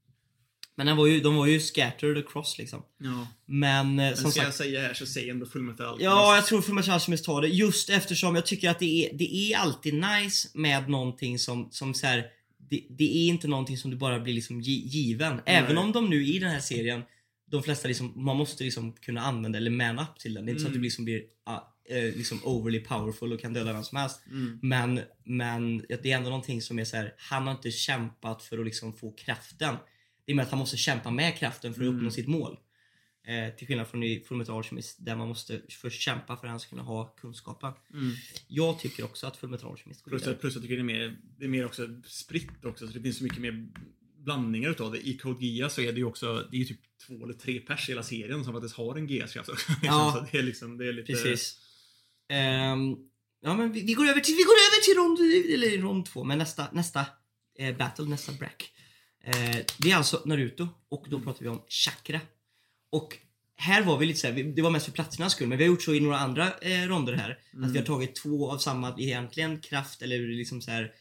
Men 0.76 0.88
den 0.88 0.98
var 0.98 1.06
ju, 1.08 1.20
de 1.20 1.36
var 1.36 1.46
ju 1.46 1.60
scattered 1.60 2.18
across 2.18 2.58
liksom. 2.58 2.84
Ja. 2.98 3.28
Men 3.46 3.88
eh, 3.88 3.96
Men 3.96 4.18
som 4.18 4.32
ska 4.32 4.40
jag 4.40 4.46
sagt. 4.48 4.58
säga 4.58 4.82
här 4.82 4.94
så 4.94 5.06
säg 5.06 5.30
ändå 5.30 5.46
Fullmetal 5.46 5.86
Alchemist. 5.86 6.04
Ja, 6.04 6.36
jag 6.36 6.46
tror 6.46 6.62
Fullmetal 6.62 6.94
Alchemist 6.94 7.26
tar 7.26 7.42
det. 7.42 7.48
Just 7.48 7.90
eftersom 7.90 8.36
jag 8.36 8.46
tycker 8.46 8.70
att 8.70 8.80
det 8.80 9.06
är, 9.06 9.18
det 9.18 9.36
är 9.36 9.58
alltid 9.58 9.94
nice 9.94 10.48
med 10.54 10.90
någonting 10.90 11.40
som, 11.40 11.68
som 11.72 11.94
så 11.94 12.08
här, 12.08 12.26
det, 12.70 12.84
det 12.90 13.04
är 13.18 13.28
inte 13.28 13.48
någonting 13.48 13.78
som 13.78 13.92
du 13.92 13.98
bara 13.98 14.20
blir 14.20 14.34
liksom 14.34 14.62
gi- 14.62 14.88
given. 14.88 15.42
Även 15.46 15.78
om 15.78 15.92
de 15.92 16.10
nu 16.10 16.26
i 16.26 16.40
den 16.40 16.50
här 16.52 16.60
serien, 16.60 17.02
de 17.52 17.64
flesta 17.64 17.88
liksom, 17.88 18.14
man 18.16 18.38
måste 18.38 18.64
liksom 18.64 18.94
kunna 18.94 19.22
använda 19.22 19.58
eller 19.58 19.72
man 19.72 20.00
up 20.00 20.20
till 20.20 20.34
den. 20.34 20.46
Det 20.46 20.50
är 20.50 20.54
inte 20.54 20.62
så 20.62 20.68
att 20.68 20.74
du 20.74 20.78
Mm. 20.78 20.84
liksom 20.84 21.06
blir 21.06 21.22
ah, 21.46 21.60
eh, 21.90 22.04
liksom 22.04 22.40
overly 22.44 22.80
powerful 22.80 23.34
och 23.34 23.40
kan 23.40 23.54
döda 23.54 23.74
vem 23.74 23.84
som 23.84 23.98
helst. 23.98 24.22
Mm. 24.28 24.60
Men, 24.62 25.00
men 25.24 25.78
det 25.78 26.12
är 26.12 26.18
ändå 26.18 26.30
någonting 26.30 26.62
som 26.62 26.80
är 26.80 26.86
så 26.86 26.96
här, 26.98 27.14
han 27.18 27.44
har 27.48 27.52
inte 27.52 27.72
kämpat 27.72 28.44
för 28.44 28.60
att 28.60 28.66
liksom 28.66 28.94
få 28.94 29.12
kraften. 29.12 29.76
Det 30.26 30.32
är 30.32 30.36
med 30.36 30.44
att 30.44 30.50
han 30.52 30.60
måste 30.60 30.78
kämpa 30.78 31.12
med 31.12 31.38
kraften 31.38 31.74
för 31.74 31.82
att 31.82 31.86
Mm. 31.88 31.96
uppnå 31.98 32.12
sitt 32.12 32.28
mål. 32.28 32.58
Eh, 33.28 33.56
till 33.56 33.68
skillnad 33.68 33.88
från 33.88 34.04
i 34.04 34.20
Fullmetal 34.28 34.58
Alchemist 34.58 35.06
där 35.06 35.16
man 35.16 35.28
måste 35.28 35.62
först 35.70 36.02
kämpa 36.02 36.38
för 36.38 36.48
att 36.48 36.62
ska 36.62 36.70
kunna 36.70 36.82
ha 36.84 37.06
kunskapen. 37.06 37.74
Mm. 37.94 38.12
Jag 38.48 38.80
tycker 38.80 39.04
också 39.06 39.28
att 39.28 39.38
Fullmetal 39.38 39.72
Alchemist 39.72 40.02
går 40.04 40.12
Plus, 40.12 40.24
plus 40.40 40.54
jag 40.54 40.64
tycker 40.64 40.76
det 40.76 40.82
är 40.82 40.84
mer, 40.84 41.18
det 41.38 41.46
är 41.46 41.50
mer 41.50 41.66
också 41.66 41.88
spritt 42.06 42.66
också, 42.66 42.88
så 42.88 42.94
det 42.94 43.02
finns 43.02 43.18
så 43.18 43.24
mycket 43.24 43.40
mer 43.42 43.68
blandningar 44.18 44.70
utav 44.70 44.92
det. 44.92 45.08
I 45.08 45.18
Code 45.18 45.46
Geass 45.46 45.74
så 45.74 45.82
är 45.82 45.92
det 45.92 45.98
ju 45.98 46.06
också, 46.06 46.48
det 46.52 46.58
är 46.58 46.60
ju 46.60 46.66
typ 46.66 46.80
två 47.08 47.24
eller 47.24 47.34
tre 47.34 47.60
pers 47.60 47.90
i 47.90 47.92
hela 47.92 48.04
serien 48.04 48.44
som 48.44 48.54
faktiskt 48.54 48.76
har 48.76 48.96
en 48.96 49.08
Geass-kraft 49.08 49.50
också. 49.50 49.72
Ja. 49.84 50.14
så 50.16 50.32
det 50.32 50.40
är 50.40 50.44
liksom, 50.44 50.78
det 50.78 50.88
är 50.88 50.94
lite... 50.94 51.14
Precis. 51.14 51.60
Ehm, 52.30 52.96
ja 53.42 53.54
men 53.56 53.72
vi, 53.72 53.82
vi, 53.82 53.94
går 53.94 54.08
över 54.08 54.22
till, 54.22 54.36
vi 54.36 54.44
går 54.44 54.54
över 54.54 54.84
till 54.84 54.96
rond, 54.96 55.20
eller 55.54 55.82
rond 55.82 56.06
två, 56.06 56.24
men 56.24 56.38
nästa, 56.38 56.68
nästa 56.72 57.06
eh, 57.60 57.78
battle, 57.78 58.06
nästa 58.06 58.32
brack. 58.32 58.72
Eh, 59.24 59.58
det 59.78 59.92
är 59.92 59.96
alltså 59.96 60.22
Naruto 60.26 60.68
och 60.90 61.06
då 61.10 61.20
pratar 61.20 61.44
vi 61.44 61.48
om 61.50 61.62
chakra. 61.70 62.22
Och 62.90 63.18
här 63.56 63.84
var 63.84 63.98
vi 63.98 64.06
lite 64.06 64.20
såhär, 64.20 64.44
det 64.44 64.62
var 64.62 64.70
mest 64.70 64.86
för 64.86 64.92
platsernas 64.92 65.32
skull, 65.34 65.48
men 65.48 65.58
vi 65.58 65.64
har 65.64 65.72
gjort 65.72 65.84
så 65.84 65.94
i 65.94 66.00
några 66.00 66.18
andra 66.18 66.52
eh, 66.62 66.88
ronder 66.88 67.14
här. 67.14 67.40
Att 67.64 67.72
vi 67.72 67.78
har 67.78 67.86
tagit 67.86 68.16
två 68.16 68.52
av 68.52 68.58
samma, 68.58 68.96
egentligen 69.00 69.60
kraft 69.60 70.02
eller 70.02 70.20
liksom 70.20 70.62
så 70.62 70.72
här 70.72 70.92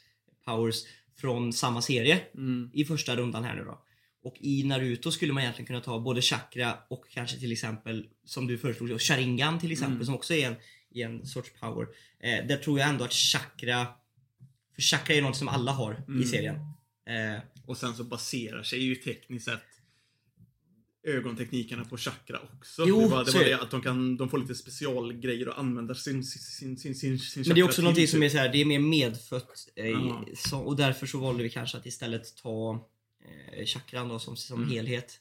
powers 0.45 0.76
från 1.21 1.52
samma 1.52 1.83
serie 1.83 2.21
Mm. 2.35 2.71
i 2.75 2.85
första 2.85 3.16
rundan 3.16 3.45
här 3.45 3.54
nu 3.54 3.64
då. 3.64 3.83
Och 4.23 4.37
i 4.40 4.64
Naruto 4.64 5.12
skulle 5.12 5.33
man 5.33 5.42
egentligen 5.42 5.66
kunna 5.66 5.80
ta 5.80 6.00
både 6.00 6.23
chakra 6.23 6.78
och 6.90 7.04
kanske 7.11 7.38
till 7.38 7.52
exempel 7.52 8.06
som 8.25 8.47
du 8.47 8.59
föreslog, 8.59 9.00
sharingan 9.00 9.61
till 9.61 9.73
exempel 9.73 9.95
Mm. 9.95 10.06
som 10.06 10.14
också 10.14 10.35
är 10.35 10.47
en, 10.47 10.56
är 10.94 11.06
en 11.06 11.26
sorts 11.26 11.50
power. 11.60 11.86
Eh, 12.20 12.46
där 12.46 12.56
tror 12.56 12.78
jag 12.78 12.88
ändå 12.88 13.04
att 13.04 13.12
chakra, 13.12 13.86
för 14.74 14.82
chakra 14.82 15.14
är 15.14 15.22
något 15.22 15.36
som 15.36 15.48
alla 15.48 15.72
har 15.72 15.92
i 16.08 16.10
Mm. 16.12 16.24
serien. 16.24 16.56
Eh, 17.08 17.40
Och 17.66 17.76
sen 17.76 17.94
så 17.94 18.04
baserar 18.04 18.62
sig 18.62 18.78
ju 18.82 18.94
tekniskt 18.96 19.44
sett 19.44 19.60
ögonteknikerna 21.06 21.84
på 21.84 21.96
chakra 21.96 22.40
också. 22.58 22.84
Jo, 22.88 23.00
det 23.00 23.06
var, 23.08 23.24
det, 23.24 23.30
var 23.32 23.40
är 23.40 23.44
det 23.44 23.60
att 23.62 23.70
de, 23.70 23.82
kan, 23.82 24.16
de 24.16 24.28
får 24.28 24.38
lite 24.38 24.54
specialgrejer 24.54 25.46
att 25.46 25.58
använda 25.58 25.94
sin, 25.94 26.24
sin, 26.24 26.76
sin, 26.76 26.94
sin, 26.94 27.18
sin 27.18 27.42
men 27.46 27.54
det 27.54 27.60
är 27.60 27.64
också 27.64 27.82
någonting 27.82 28.08
som 28.08 28.22
är 28.22 28.26
typ. 28.28 28.32
så 28.32 28.38
här, 28.38 28.48
det 28.52 28.58
är 28.60 28.64
mer 28.64 28.78
medfött. 28.78 29.68
Eh, 29.76 30.20
så, 30.36 30.58
och 30.60 30.76
därför 30.76 31.06
så 31.06 31.18
valde 31.18 31.42
vi 31.42 31.50
kanske 31.50 31.78
att 31.78 31.86
istället 31.86 32.36
ta 32.36 32.86
eh, 33.58 33.64
chakran 33.66 34.08
då 34.08 34.18
som, 34.18 34.36
som 34.36 34.62
Mm. 34.62 34.70
helhet. 34.74 35.20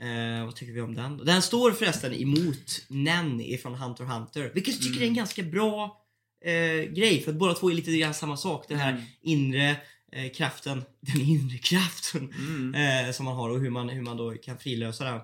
Eh, 0.00 0.44
vad 0.44 0.56
tycker 0.56 0.72
vi 0.72 0.80
om 0.80 0.94
den? 0.94 1.16
Den 1.16 1.42
står 1.42 1.72
förresten 1.72 2.12
emot 2.12 2.84
Nen 2.88 3.40
ifrån 3.40 3.74
Hunter 3.74 4.04
x 4.04 4.12
Hunter. 4.12 4.50
Vilket 4.54 4.74
jag 4.74 4.82
tycker 4.82 4.96
är 5.00 5.02
en 5.02 5.08
Mm. 5.08 5.14
ganska 5.16 5.42
bra 5.42 6.00
eh, 6.44 6.92
grej. 6.92 7.20
För 7.24 7.30
att 7.32 7.38
båda 7.38 7.54
två 7.54 7.70
är 7.70 7.74
lite 7.74 7.98
grann 7.98 8.14
samma 8.14 8.36
sak. 8.36 8.64
Den 8.68 8.78
här 8.78 8.92
Mm. 8.92 9.04
inre 9.20 9.76
eh, 10.12 10.32
kraften. 10.32 10.82
Den 11.00 11.20
inre 11.20 11.58
kraften. 11.58 12.32
Mm. 12.38 12.74
Eh, 13.06 13.12
som 13.12 13.24
man 13.24 13.34
har 13.36 13.50
och 13.50 13.60
hur 13.60 13.70
man, 13.70 13.88
hur 13.88 14.02
man 14.02 14.16
då 14.16 14.34
kan 14.34 14.58
frilösa 14.58 15.04
den. 15.04 15.20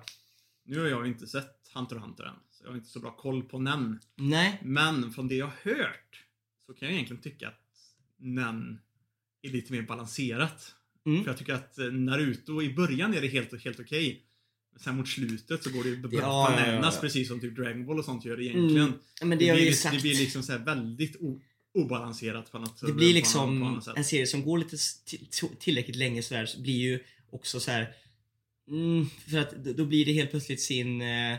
Nu 0.65 0.79
har 0.79 0.87
jag 0.87 1.07
inte 1.07 1.27
sett 1.27 1.71
Hunter 1.73 1.95
x 1.95 2.05
Hunter 2.05 2.23
än, 2.23 2.35
så 2.51 2.63
jag 2.63 2.69
har 2.69 2.75
inte 2.77 2.89
så 2.89 2.99
bra 2.99 3.11
koll 3.11 3.43
på 3.43 3.59
den. 3.59 3.99
Nej. 4.15 4.59
Men 4.63 5.13
från 5.13 5.27
det 5.27 5.35
jag 5.35 5.45
har 5.45 5.71
hört 5.73 6.23
så 6.65 6.73
kan 6.73 6.87
jag 6.87 6.95
egentligen 6.95 7.21
tycka 7.21 7.47
att 7.47 7.53
Nen 8.19 8.79
är 9.41 9.49
lite 9.49 9.73
mer 9.73 9.81
balanserat. 9.81 10.75
Mm. 11.05 11.23
För 11.23 11.29
jag 11.31 11.37
tycker 11.37 11.53
att 11.53 11.77
eh, 11.77 11.85
Naruto, 11.85 12.61
i 12.61 12.73
början 12.73 13.13
är 13.13 13.21
det 13.21 13.27
helt, 13.27 13.63
helt 13.63 13.79
okej. 13.79 14.07
Men 14.07 14.21
sen 14.79 14.95
mot 14.97 15.07
slutet 15.07 15.63
så 15.63 15.69
går 15.69 15.83
det 15.83 15.89
ju 15.89 15.95
Ja, 16.01 16.09
ja, 16.11 16.59
ja, 16.59 16.65
bananas 16.65 16.95
ja. 16.95 17.01
precis 17.01 17.27
som 17.27 17.39
typ 17.39 17.55
Dragon 17.55 17.85
Ball 17.85 17.99
och 17.99 18.05
sånt 18.05 18.25
gör 18.25 18.41
egentligen. 18.41 18.77
Mm. 18.77 18.93
Men 19.21 19.29
det, 19.37 19.47
Det, 19.47 19.53
blir, 19.53 19.65
ju 19.65 19.73
sagt. 19.73 19.95
det 19.95 20.01
blir 20.01 20.15
liksom 20.15 20.43
så 20.43 20.57
väldigt 20.57 21.15
obalanserat 21.73 22.51
på 22.51 22.59
något 22.59 22.79
Det 22.81 22.87
på 22.87 22.93
blir 22.93 23.07
något- 23.07 23.13
på 23.13 23.17
liksom 23.17 23.59
något 23.59 23.83
sätt. 23.83 23.93
en 23.97 24.03
serie 24.03 24.27
som 24.27 24.43
går 24.43 24.57
lite 24.57 24.77
tillräckligt 25.59 25.95
länge 25.97 26.23
sådär 26.23 26.45
så 26.45 26.61
blir 26.61 26.77
ju 26.79 26.99
också 27.31 27.59
så 27.59 27.71
här. 27.71 27.93
Mm, 28.69 29.05
för 29.29 29.37
att 29.37 29.51
då 29.65 29.85
blir 29.85 30.05
det 30.05 30.11
helt 30.13 30.31
plötsligt 30.31 30.61
sin 30.61 31.01
eh, 31.01 31.37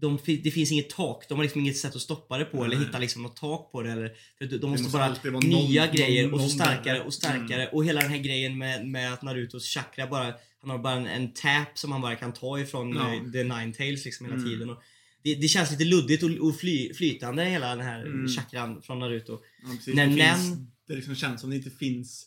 de, 0.00 0.18
det 0.42 0.50
finns 0.50 0.72
inget 0.72 0.90
tak, 0.90 1.28
de 1.28 1.34
har 1.38 1.42
liksom 1.44 1.60
inget 1.60 1.76
sätt 1.76 1.94
att 1.96 2.00
stoppa 2.02 2.38
det 2.38 2.44
på 2.44 2.64
eller 2.64 2.76
Nej. 2.76 2.86
hitta 2.86 2.98
liksom 2.98 3.22
något 3.22 3.36
tak 3.36 3.72
på 3.72 3.82
det 3.82 3.90
eller 3.92 4.12
för 4.38 4.46
de, 4.46 4.70
måste, 4.70 4.82
måste 4.82 5.30
bara 5.30 5.38
nya 5.40 5.84
någon- 5.86 5.96
grejer 5.96 6.22
någon- 6.26 6.34
och 6.34 6.40
så 6.40 6.48
starkare 6.48 7.00
och 7.00 7.14
starkare 7.14 7.68
och 7.68 7.84
hela 7.84 8.00
den 8.00 8.10
här 8.10 8.18
grejen 8.18 8.58
med, 8.58 8.86
med 8.88 9.12
att 9.12 9.22
Narutos 9.22 9.66
chakra 9.68 10.06
bara 10.06 10.34
han 10.60 10.70
har 10.70 10.78
bara 10.78 10.94
en, 10.94 11.06
en 11.06 11.32
tap 11.32 11.78
som 11.78 11.92
han 11.92 12.00
bara 12.00 12.16
kan 12.16 12.32
ta 12.32 12.60
ifrån 12.60 12.94
Ja. 12.96 13.14
eh, 13.14 13.30
the 13.32 13.44
nine 13.44 13.72
tails 13.72 14.04
liksom 14.04 14.26
hela 14.26 14.38
Mm. 14.38 14.50
tiden 14.50 14.70
och 14.70 14.82
det, 15.22 15.34
det 15.34 15.48
känns 15.48 15.70
lite 15.70 15.84
luddigt 15.84 16.22
och, 16.22 16.30
och 16.30 16.56
fly, 16.56 16.94
flytande 16.94 17.44
hela 17.44 17.68
den 17.76 17.86
här 17.86 18.06
Mm. 18.06 18.28
chakran 18.28 18.82
från 18.82 18.98
Naruto. 18.98 19.38
Ja. 19.62 19.92
När 19.94 20.06
det, 20.06 20.12
finns, 20.36 20.58
det 20.88 20.94
liksom 20.94 21.14
känns 21.14 21.40
som 21.40 21.50
det 21.50 21.56
inte 21.56 21.70
finns 21.70 22.26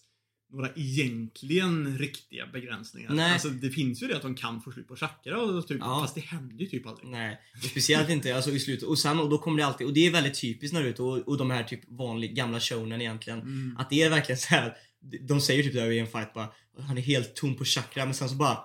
några 0.51 0.69
egentligen 0.75 1.97
riktiga 1.97 2.47
begränsningar. 2.47 3.13
Nej. 3.13 3.33
Alltså 3.33 3.49
det 3.49 3.69
finns 3.69 4.03
ju 4.03 4.07
det 4.07 4.15
att 4.15 4.21
de 4.21 4.35
kan 4.35 4.61
få 4.61 4.71
slut 4.71 4.87
på 4.87 4.95
chakra 4.95 5.41
och 5.41 5.67
typ, 5.67 5.77
Ja. 5.81 5.99
fast 6.01 6.15
det 6.15 6.21
händer 6.21 6.55
ju 6.55 6.65
typ 6.69 6.87
aldrig. 6.87 7.09
Nej, 7.09 7.39
speciellt 7.69 8.09
inte 8.09 8.35
alltså 8.35 8.51
i 8.51 8.59
slutet. 8.59 8.83
Och 8.83 8.99
sen 8.99 9.19
och 9.19 9.29
då 9.29 9.37
kommer 9.37 9.57
det 9.57 9.65
alltid, 9.65 9.87
och 9.87 9.93
det 9.93 10.07
är 10.07 10.11
väldigt 10.11 10.41
typiskt 10.41 10.73
Naruto 10.73 11.03
och, 11.03 11.27
och 11.27 11.37
de 11.37 11.51
här 11.51 11.63
typ 11.63 11.81
vanliga 11.91 12.31
gamla 12.31 12.59
shonen 12.59 13.01
egentligen. 13.01 13.39
Mm. 13.41 13.77
Att 13.77 13.89
det 13.89 14.01
är 14.01 14.09
verkligen 14.09 14.39
så 14.39 14.47
här. 14.47 14.73
De 15.22 15.41
säger 15.41 15.63
typ 15.63 15.74
där 15.74 15.91
i 15.91 16.00
en 16.00 16.07
fight 16.07 16.33
bara 16.33 16.48
Han 16.88 16.98
är 16.98 17.01
helt 17.01 17.36
tom 17.36 17.55
på 17.55 17.65
chakra 17.65 18.05
men 18.05 18.13
sen 18.13 18.29
så 18.29 18.36
bara 18.36 18.57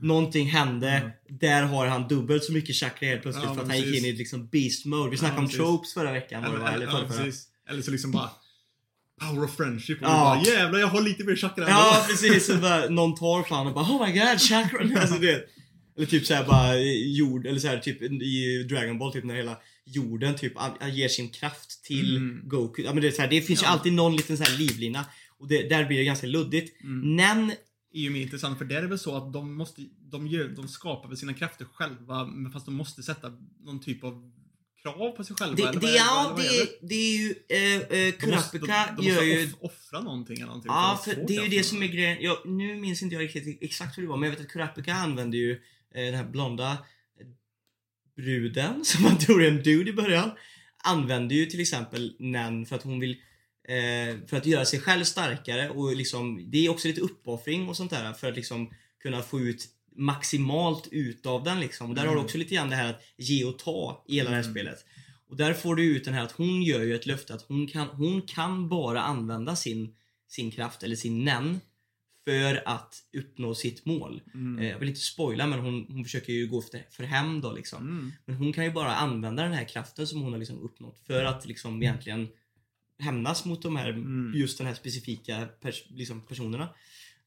Någonting 0.00 0.46
hände, 0.46 0.88
Mm. 0.90 1.10
där 1.28 1.62
har 1.62 1.86
han 1.86 2.08
dubbelt 2.08 2.44
så 2.44 2.52
mycket 2.52 2.76
chakra 2.76 3.08
helt 3.08 3.22
plötsligt 3.22 3.44
Ja, 3.48 3.54
för 3.54 3.62
att 3.62 3.68
han 3.68 3.76
gick 3.76 3.86
precis. 3.86 4.04
in 4.04 4.10
i 4.10 4.12
liksom 4.12 4.46
beast 4.46 4.84
mode. 4.84 5.10
Vi 5.10 5.16
snackade 5.16 5.36
Ja, 5.36 5.40
om 5.40 5.46
precis. 5.46 5.58
tropes 5.58 5.94
förra 5.94 6.12
veckan 6.12 6.42
var 6.42 6.48
Eller, 6.48 6.58
va? 6.58 6.70
eller, 6.72 6.86
ja, 6.86 6.90
förra, 6.92 7.06
precis. 7.08 7.48
eller 7.70 7.82
så 7.82 7.90
liksom 7.90 8.10
bara 8.12 8.30
Power 9.20 9.44
of 9.44 9.56
friendship 9.56 9.98
och 10.02 10.04
Ja. 10.08 10.42
bara 10.46 10.54
jävlar 10.54 10.78
jag 10.80 10.86
har 10.86 11.00
lite 11.02 11.24
mer 11.24 11.36
chakra 11.36 11.68
Ja 11.68 11.96
ändå." 11.96 12.08
precis, 12.08 12.46
så 12.46 12.54
bara, 12.54 12.88
någon 12.88 13.14
tar 13.14 13.48
honom 13.50 13.66
och 13.66 13.74
bara 13.74 13.84
Oh 13.84 14.06
my 14.06 14.12
god, 14.18 14.40
chakra! 14.40 15.00
alltså, 15.00 15.18
det, 15.18 15.44
eller 15.96 16.06
typ 16.06 16.26
såhär 16.26 16.44
bara 16.44 16.76
jord, 17.04 17.46
eller 17.46 17.58
såhär 17.60 17.78
typ 17.78 18.02
i 18.02 18.62
Dragon 18.68 18.98
Ball 18.98 19.12
typ 19.12 19.24
när 19.24 19.34
hela 19.34 19.56
jorden 19.86 20.34
typ 20.36 20.52
ger 20.92 21.08
sin 21.08 21.28
kraft 21.30 21.84
till 21.84 22.16
Mm. 22.16 22.40
Goku. 22.48 22.82
Ja, 22.82 22.92
men 22.92 23.02
det, 23.02 23.08
är 23.08 23.12
så 23.12 23.22
här, 23.22 23.28
det 23.30 23.40
finns 23.42 23.62
ju 23.62 23.66
alltid 23.66 23.92
någon 23.92 24.16
liten 24.16 24.36
så 24.38 24.44
här 24.44 24.58
livlina. 24.58 25.04
Och 25.38 25.48
det, 25.48 25.68
där 25.68 25.84
blir 25.84 25.98
det 25.98 26.04
ganska 26.04 26.26
luddigt. 26.26 26.82
Mm. 26.82 27.16
Nen, 27.16 27.50
är 27.92 28.00
ju 28.00 28.10
mer 28.10 28.20
intressant 28.22 28.58
för 28.58 28.64
där 28.64 28.76
är 28.76 28.82
det 28.82 28.88
väl 28.88 28.98
så 28.98 29.16
att 29.16 29.32
de 29.32 29.54
måste, 29.56 29.82
de, 30.10 30.26
gör, 30.26 30.48
de 30.48 30.68
skapar 30.68 31.08
väl 31.08 31.18
sina 31.18 31.34
krafter 31.34 31.64
själva 31.64 32.26
men 32.26 32.52
fast 32.52 32.66
de 32.66 32.74
måste 32.74 33.02
sätta 33.02 33.32
någon 33.60 33.80
typ 33.80 34.04
av 34.04 34.32
krav 34.82 35.10
på 35.10 35.24
sig 35.24 35.36
själva 35.36 35.56
det, 35.56 35.62
eller 35.62 35.72
det, 35.80 35.86
vad 35.86 35.90
är- 35.90 35.96
ja, 35.96 36.32
vad- 36.36 36.40
det, 36.42 36.46
är 36.48 36.62
är, 36.62 36.68
det 36.82 36.94
är 36.94 37.18
ju, 37.18 37.34
eh, 37.48 37.80
eh, 38.08 38.14
De 38.20 38.30
måste, 38.30 38.58
de, 38.58 38.66
Kurapika 38.66 38.94
de 38.96 39.06
gör 39.06 39.14
måste 39.14 39.26
ju... 39.26 39.46
off, 39.60 39.72
offra 39.72 40.00
någonting 40.00 40.36
eller 40.36 40.46
någonting 40.46 40.68
Ja, 40.72 41.00
för 41.04 41.24
det 41.28 41.36
är 41.36 41.42
ju 41.42 41.48
det 41.48 41.62
som 41.64 41.82
är 41.82 41.86
grejen. 41.86 42.18
Jag, 42.20 42.36
nu 42.48 42.76
minns 42.76 43.02
inte 43.02 43.14
jag 43.14 43.22
riktigt 43.22 43.58
exakt 43.62 43.98
hur 43.98 44.02
det 44.02 44.08
var, 44.08 44.16
men 44.16 44.28
jag 44.30 44.36
vet 44.36 44.46
att 44.46 44.52
Kurapika 44.52 44.94
använde 44.94 45.36
ju 45.36 45.52
eh, 45.94 46.04
den 46.04 46.14
här 46.14 46.24
blonda 46.24 46.70
eh, 46.72 47.26
bruden, 48.16 48.84
som 48.84 49.02
man 49.02 49.18
tror 49.18 49.42
är 49.44 49.48
en 49.48 49.62
dude 49.62 49.90
i 49.90 49.92
början, 49.92 50.30
använde 50.84 51.34
ju 51.34 51.46
till 51.46 51.60
exempel 51.60 52.16
Nen 52.18 52.66
för 52.66 52.76
att 52.76 52.82
hon 52.82 53.00
vill 53.00 53.16
för 54.26 54.36
att 54.36 54.46
göra 54.46 54.64
sig 54.64 54.80
själv 54.80 55.04
starkare 55.04 55.70
och 55.70 55.96
liksom, 55.96 56.50
det 56.50 56.66
är 56.66 56.68
också 56.70 56.88
lite 56.88 57.00
uppoffring 57.00 57.68
och 57.68 57.76
sånt 57.76 57.90
där 57.90 58.12
för 58.12 58.28
att 58.28 58.36
liksom 58.36 58.70
kunna 59.02 59.22
få 59.22 59.40
ut 59.40 59.66
maximalt 59.96 60.88
utav 60.90 61.44
den 61.44 61.60
liksom. 61.60 61.88
Och 61.90 61.94
där 61.96 62.02
har 62.02 62.08
du 62.08 62.12
Mm. 62.14 62.24
också 62.24 62.38
lite 62.38 62.54
grann 62.54 62.70
det 62.70 62.76
här 62.76 62.90
att 62.90 63.02
ge 63.16 63.44
och 63.44 63.58
ta 63.58 64.04
i 64.08 64.14
hela 64.16 64.30
det 64.30 64.36
här 64.36 64.42
Mm. 64.42 64.54
spelet. 64.54 64.84
Och 65.28 65.36
där 65.36 65.54
får 65.54 65.74
du 65.76 65.84
ut 65.84 66.04
den 66.04 66.14
här 66.14 66.22
att 66.22 66.32
hon 66.32 66.62
gör 66.62 66.82
ju 66.82 66.94
ett 66.94 67.06
löfte 67.06 67.34
att 67.34 67.42
hon 67.42 67.66
kan, 67.66 67.88
hon 67.88 68.22
kan 68.22 68.68
bara 68.68 69.02
använda 69.02 69.56
sin, 69.56 69.94
sin 70.28 70.50
kraft 70.50 70.82
eller 70.82 70.96
sin 70.96 71.24
nen 71.24 71.60
för 72.24 72.62
att 72.68 72.98
uppnå 73.18 73.54
sitt 73.54 73.84
mål. 73.86 74.22
Mm. 74.34 74.58
Eh, 74.64 74.70
Jag 74.70 74.78
vill 74.78 74.88
inte 74.88 75.00
spoila 75.00 75.46
men 75.46 75.58
hon, 75.60 75.86
hon 75.88 76.04
försöker 76.04 76.32
ju 76.32 76.46
gå 76.46 76.62
för, 76.62 76.86
för 76.90 77.04
hem 77.04 77.40
då 77.40 77.52
liksom. 77.52 77.82
Mm. 77.82 78.12
Men 78.24 78.36
hon 78.36 78.52
kan 78.52 78.64
ju 78.64 78.70
bara 78.72 78.94
använda 78.94 79.42
den 79.42 79.52
här 79.52 79.64
kraften 79.68 80.06
som 80.06 80.20
hon 80.22 80.32
har 80.32 80.38
liksom 80.38 80.58
uppnått 80.62 80.98
för 81.06 81.24
att 81.24 81.46
liksom 81.46 81.82
egentligen 81.82 82.28
hämnas 82.98 83.44
mot 83.44 83.62
de 83.62 83.76
här, 83.76 83.90
Mm. 83.90 84.32
just 84.34 84.58
den 84.58 84.66
här 84.66 84.74
specifika 84.74 85.48
pers, 85.62 85.84
liksom 85.90 86.26
personerna. 86.26 86.68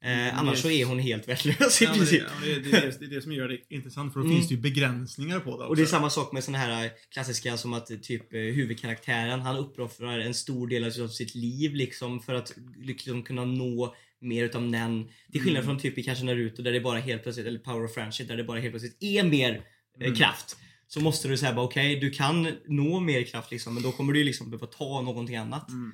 Eh, 0.04 0.12
Mm, 0.28 0.36
annars 0.38 0.56
det- 0.56 0.62
så 0.62 0.70
är 0.70 0.86
hon 0.86 1.00
helt 1.00 1.28
värdelös 1.28 1.82
i 1.82 1.86
Ja, 1.86 1.90
men 1.92 2.00
det, 2.00 2.06
princip. 2.06 2.24
ja, 2.42 2.46
det, 2.48 2.60
det, 2.60 2.78
är 2.78 2.94
det, 3.00 3.06
är 3.06 3.10
det 3.10 3.22
som 3.22 3.32
gör 3.32 3.48
det 3.48 3.60
intressant 3.70 4.14
för 4.14 4.20
då 4.20 4.26
Mm. 4.26 4.38
finns 4.38 4.48
det 4.50 4.56
ju 4.56 4.62
begränsningar 4.62 5.40
på 5.40 5.50
det 5.50 5.56
också. 5.56 5.66
Och 5.68 5.76
det 5.76 5.82
är 5.82 5.86
samma 5.86 6.10
sak 6.10 6.32
med 6.32 6.44
såna 6.44 6.58
här 6.58 6.92
klassiska 7.14 7.58
som 7.58 7.74
att 7.74 8.04
typ 8.04 8.34
eh, 8.34 8.40
huvudkaraktären 8.40 9.40
han 9.42 9.58
uppoffrar 9.58 10.20
en 10.20 10.34
stor 10.34 10.68
del 10.68 10.84
av 11.04 11.08
sitt 11.08 11.36
liv 11.36 11.76
liksom 11.76 12.20
för 12.20 12.34
att 12.34 12.54
liksom 12.78 13.24
kunna 13.24 13.46
nå 13.46 13.96
mer 14.22 14.44
utav 14.44 14.62
Nen. 14.64 15.08
Till 15.32 15.42
skillnad 15.42 15.64
Mm. 15.64 15.66
från 15.76 15.82
typ 15.82 15.98
i 15.98 16.04
kanske 16.04 16.26
Naruto 16.26 16.62
där 16.62 16.72
det 16.72 16.80
bara 16.82 17.00
helt 17.00 17.24
plötsligt, 17.24 17.48
eller 17.48 17.60
Power 17.60 17.86
of 17.86 17.94
Friendship 17.94 18.28
där 18.28 18.38
det 18.38 18.44
bara 18.44 18.60
helt 18.60 18.72
plötsligt 18.72 18.98
är 19.04 19.24
mer 19.24 19.52
eh, 20.00 20.06
Mm. 20.06 20.16
kraft. 20.16 20.58
Så 20.88 21.00
måste 21.00 21.28
du 21.28 21.38
säga 21.38 21.54
bara 21.54 21.66
okej, 21.66 22.00
du 22.00 22.10
kan 22.10 22.48
nå 22.68 23.00
mer 23.00 23.24
kraft 23.24 23.52
liksom 23.52 23.74
men 23.74 23.84
då 23.84 23.92
kommer 23.92 24.14
du 24.14 24.24
liksom 24.24 24.50
behöva 24.50 24.68
ta 24.68 25.02
någonting 25.02 25.36
annat. 25.36 25.70
Mm. 25.70 25.92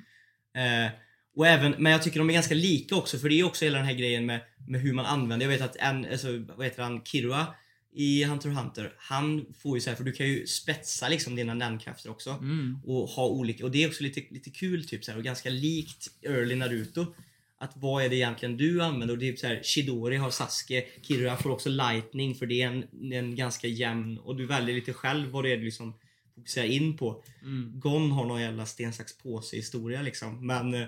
Eh, 0.86 0.92
och 1.36 1.46
även, 1.46 1.74
men 1.78 1.92
jag 1.92 2.02
tycker 2.02 2.18
de 2.18 2.30
är 2.30 2.34
ganska 2.34 2.54
lika 2.54 2.96
också 2.96 3.18
för 3.18 3.28
det 3.28 3.40
är 3.40 3.44
också 3.44 3.64
hela 3.64 3.78
den 3.78 3.86
här 3.86 3.94
grejen 3.94 4.26
med, 4.26 4.40
med 4.66 4.80
hur 4.80 4.92
man 4.92 5.06
använder. 5.06 5.46
Jag 5.46 5.52
vet 5.52 5.62
att 5.62 5.76
en, 5.76 6.06
alltså, 6.10 6.28
vad 6.56 6.66
heter 6.66 6.82
han, 6.82 7.04
Kirua 7.04 7.46
i 7.94 8.24
Hunter 8.24 8.50
x 8.50 8.58
Hunter. 8.58 8.94
Han 8.96 9.46
får 9.58 9.76
ju 9.76 9.80
så 9.80 9.90
här, 9.90 9.96
för 9.96 10.04
du 10.04 10.12
kan 10.12 10.26
ju 10.26 10.46
spetsa 10.46 11.08
liksom 11.08 11.36
dina 11.36 11.54
namnkrafter 11.54 12.10
också. 12.10 12.30
Mm. 12.30 12.78
Och 12.84 13.08
ha 13.08 13.26
olika, 13.26 13.64
och 13.64 13.70
det 13.70 13.82
är 13.82 13.88
också 13.88 14.02
lite, 14.02 14.20
lite 14.30 14.50
kul 14.50 14.88
typ 14.88 15.04
så 15.04 15.10
här, 15.10 15.18
och 15.18 15.24
ganska 15.24 15.50
likt 15.50 16.08
early 16.22 16.54
Naruto. 16.54 17.14
Att 17.58 17.72
vad 17.76 18.04
är 18.04 18.08
det 18.08 18.16
egentligen 18.16 18.56
du 18.56 18.82
använder? 18.82 19.14
Och 19.14 19.18
det 19.18 19.28
är 19.28 19.32
typ 19.32 19.40
så 19.40 19.46
här, 19.46 19.62
Shidori 19.62 20.16
har 20.16 20.30
Sasuke, 20.30 20.84
Kirua 21.02 21.36
får 21.36 21.50
också 21.50 21.68
lightning 21.68 22.34
för 22.34 22.46
det 22.46 22.62
är 22.62 22.66
en, 22.66 23.12
en 23.12 23.36
ganska 23.36 23.68
jämn 23.68 24.18
och 24.18 24.36
du 24.36 24.46
väljer 24.46 24.74
lite 24.74 24.92
själv 24.92 25.30
vad 25.30 25.44
det 25.44 25.52
är 25.52 25.56
du 25.56 25.64
liksom 25.64 25.94
fokuserar 26.34 26.66
in 26.66 26.96
på. 26.96 27.24
Mm. 27.42 27.80
Gon 27.80 28.10
har 28.10 28.24
någon 28.24 28.40
jävla 28.40 28.66
sten, 28.66 28.92
sax, 28.92 29.18
påse 29.18 29.56
historia 29.56 30.02
liksom. 30.02 30.46
Men 30.46 30.74
eh, 30.74 30.86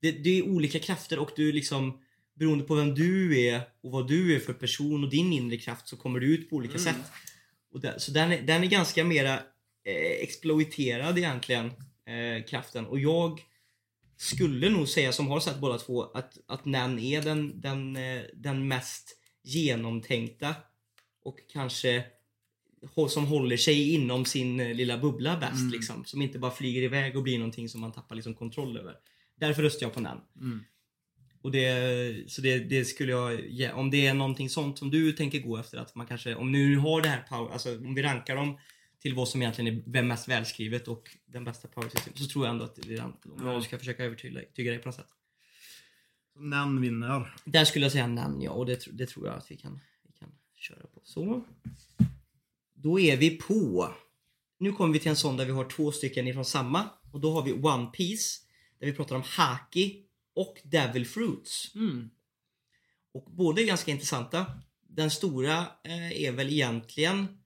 det, 0.00 0.12
det 0.12 0.38
är 0.38 0.42
olika 0.42 0.78
krafter 0.78 1.18
och 1.18 1.30
du 1.36 1.52
liksom 1.52 2.00
beroende 2.34 2.64
på 2.64 2.74
vem 2.74 2.94
du 2.94 3.40
är 3.40 3.60
och 3.82 3.90
vad 3.90 4.08
du 4.08 4.36
är 4.36 4.40
för 4.40 4.52
person 4.52 5.04
och 5.04 5.10
din 5.10 5.32
inre 5.32 5.56
kraft 5.56 5.88
så 5.88 5.96
kommer 5.96 6.20
du 6.20 6.34
ut 6.34 6.50
på 6.50 6.56
olika 6.56 6.78
Mm. 6.78 6.84
sätt. 6.84 7.12
Och 7.72 7.80
där, 7.80 7.98
så 7.98 8.12
den 8.12 8.32
är, 8.32 8.42
den 8.42 8.62
är 8.62 8.66
ganska 8.66 9.04
mera 9.04 9.34
eh, 9.84 10.22
exploiterad 10.22 11.18
egentligen, 11.18 11.66
eh, 12.06 12.44
kraften. 12.46 12.86
Och 12.86 12.98
jag 12.98 13.40
skulle 14.16 14.70
nog 14.70 14.88
säga, 14.88 15.12
som 15.12 15.28
har 15.28 15.40
sett 15.40 15.60
båda 15.60 15.78
två, 15.78 16.02
att, 16.02 16.38
att 16.46 16.64
Nan 16.64 16.98
är 16.98 17.22
den, 17.22 17.60
den, 17.60 17.96
eh, 17.96 18.22
den 18.34 18.68
mest 18.68 19.18
genomtänkta 19.42 20.54
och 21.24 21.38
kanske 21.52 22.04
som 23.08 23.26
håller 23.26 23.56
sig 23.56 23.92
inom 23.94 24.24
sin 24.24 24.60
eh, 24.60 24.74
lilla 24.74 24.98
bubbla 24.98 25.36
bäst 25.36 25.60
Mm. 25.60 25.72
liksom. 25.72 26.04
Som 26.04 26.22
inte 26.22 26.38
bara 26.38 26.50
flyger 26.50 26.82
iväg 26.82 27.16
och 27.16 27.22
blir 27.22 27.38
någonting 27.38 27.68
som 27.68 27.80
man 27.80 27.92
tappar 27.92 28.14
liksom 28.14 28.34
kontroll 28.34 28.76
över. 28.78 28.94
Därför 29.40 29.62
röstar 29.62 29.86
jag 29.86 29.94
på 29.94 30.00
Nan. 30.00 30.20
Mm. 30.40 30.64
Och 31.42 31.50
det, 31.50 32.30
så 32.30 32.40
det, 32.40 32.58
det 32.58 32.84
skulle 32.84 33.12
jag 33.12 33.46
ge. 33.46 33.72
Om 33.72 33.90
det 33.90 34.06
är 34.06 34.14
någonting 34.14 34.50
sånt 34.50 34.78
som 34.78 34.90
du 34.90 35.12
tänker 35.12 35.38
gå 35.38 35.56
efter 35.56 35.78
att 35.78 35.94
man 35.94 36.06
kanske, 36.06 36.34
om 36.34 36.52
nu 36.52 36.76
har 36.76 37.02
det 37.02 37.08
här 37.08 37.22
power, 37.28 37.52
alltså 37.52 37.76
om 37.76 37.94
vi 37.94 38.02
rankar 38.02 38.36
dem 38.36 38.58
till 39.04 39.14
vad 39.14 39.28
som 39.28 39.42
egentligen 39.42 39.76
är 39.76 39.82
vem 39.86 40.08
mest 40.08 40.28
välskrivet 40.28 40.88
och 40.88 41.16
den 41.26 41.44
bästa 41.44 41.68
power 41.68 41.88
system 41.88 42.16
så 42.16 42.26
tror 42.26 42.44
jag 42.44 42.52
ändå 42.52 42.64
att 42.64 42.74
det 42.76 42.92
är 42.92 42.96
den. 42.96 43.12
Om 43.38 43.46
jag 43.46 43.62
ska 43.62 43.78
försöka 43.78 44.04
övertyga 44.04 44.70
dig 44.70 44.78
på 44.78 44.88
något 44.88 44.94
sätt. 44.94 45.08
Nan 46.34 46.80
vinner. 46.80 47.34
Där 47.44 47.64
skulle 47.64 47.84
jag 47.84 47.92
säga 47.92 48.06
namn 48.06 48.42
ja 48.42 48.50
och 48.50 48.66
det, 48.66 48.86
det 48.92 49.06
tror 49.06 49.26
jag 49.26 49.36
att 49.36 49.50
vi 49.50 49.56
kan, 49.56 49.80
vi 50.02 50.12
kan 50.12 50.28
köra 50.56 50.86
på. 50.86 51.00
Så. 51.04 51.44
Då 52.74 53.00
är 53.00 53.16
vi 53.16 53.30
på. 53.30 53.94
Nu 54.58 54.72
kommer 54.72 54.92
vi 54.92 54.98
till 54.98 55.10
en 55.10 55.16
sån 55.16 55.36
där 55.36 55.44
vi 55.44 55.52
har 55.52 55.70
två 55.70 55.92
stycken 55.92 56.28
ifrån 56.28 56.44
samma. 56.44 56.88
Och 57.12 57.20
då 57.20 57.32
har 57.32 57.42
vi 57.42 57.52
One 57.52 57.86
Piece 57.86 58.40
Där 58.78 58.86
vi 58.86 58.92
pratar 58.92 59.16
om 59.16 59.22
Haki 59.26 60.04
och 60.34 60.60
Devil 60.64 61.06
Fruits. 61.06 61.74
Mm. 61.74 62.10
Och 63.12 63.24
båda 63.30 63.62
är 63.62 63.66
ganska 63.66 63.90
intressanta. 63.90 64.46
Den 64.88 65.10
stora 65.10 65.58
eh, 65.84 66.22
är 66.22 66.32
väl 66.32 66.52
egentligen 66.52 67.43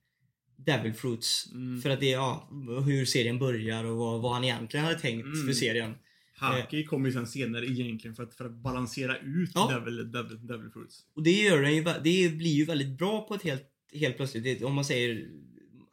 Devil 0.65 0.93
Fruits. 0.93 1.51
Mm. 1.51 1.81
För 1.81 1.89
att 1.89 1.99
det 1.99 2.05
är 2.13 2.13
ja, 2.13 2.49
hur 2.85 3.05
serien 3.05 3.39
börjar 3.39 3.83
och 3.83 3.97
vad, 3.97 4.21
vad 4.21 4.33
han 4.33 4.43
egentligen 4.43 4.85
hade 4.85 4.99
tänkt 4.99 5.25
Mm. 5.25 5.45
för 5.47 5.53
serien. 5.53 5.95
Haki 6.35 6.83
kommer 6.85 7.07
ju 7.09 7.13
sen 7.13 7.27
senare 7.27 7.65
egentligen 7.65 8.15
för 8.15 8.23
att, 8.23 8.33
för 8.33 8.45
att 8.45 8.51
balansera 8.51 9.17
ut 9.17 9.51
Ja. 9.55 9.67
Devil, 9.79 10.11
Devil, 10.11 10.47
Devil 10.47 10.69
Fruits. 10.69 10.99
Och 11.15 11.23
det, 11.23 11.31
gör 11.31 11.61
den 11.61 11.75
ju, 11.75 11.83
det 11.83 12.29
blir 12.37 12.51
ju 12.53 12.65
väldigt 12.65 12.97
bra 12.97 13.27
på 13.27 13.33
ett 13.35 13.43
helt, 13.43 13.63
helt 13.93 14.17
plötsligt. 14.17 14.43
Det, 14.43 14.63
om 14.65 14.73
man 14.75 14.85
säger, 14.85 15.27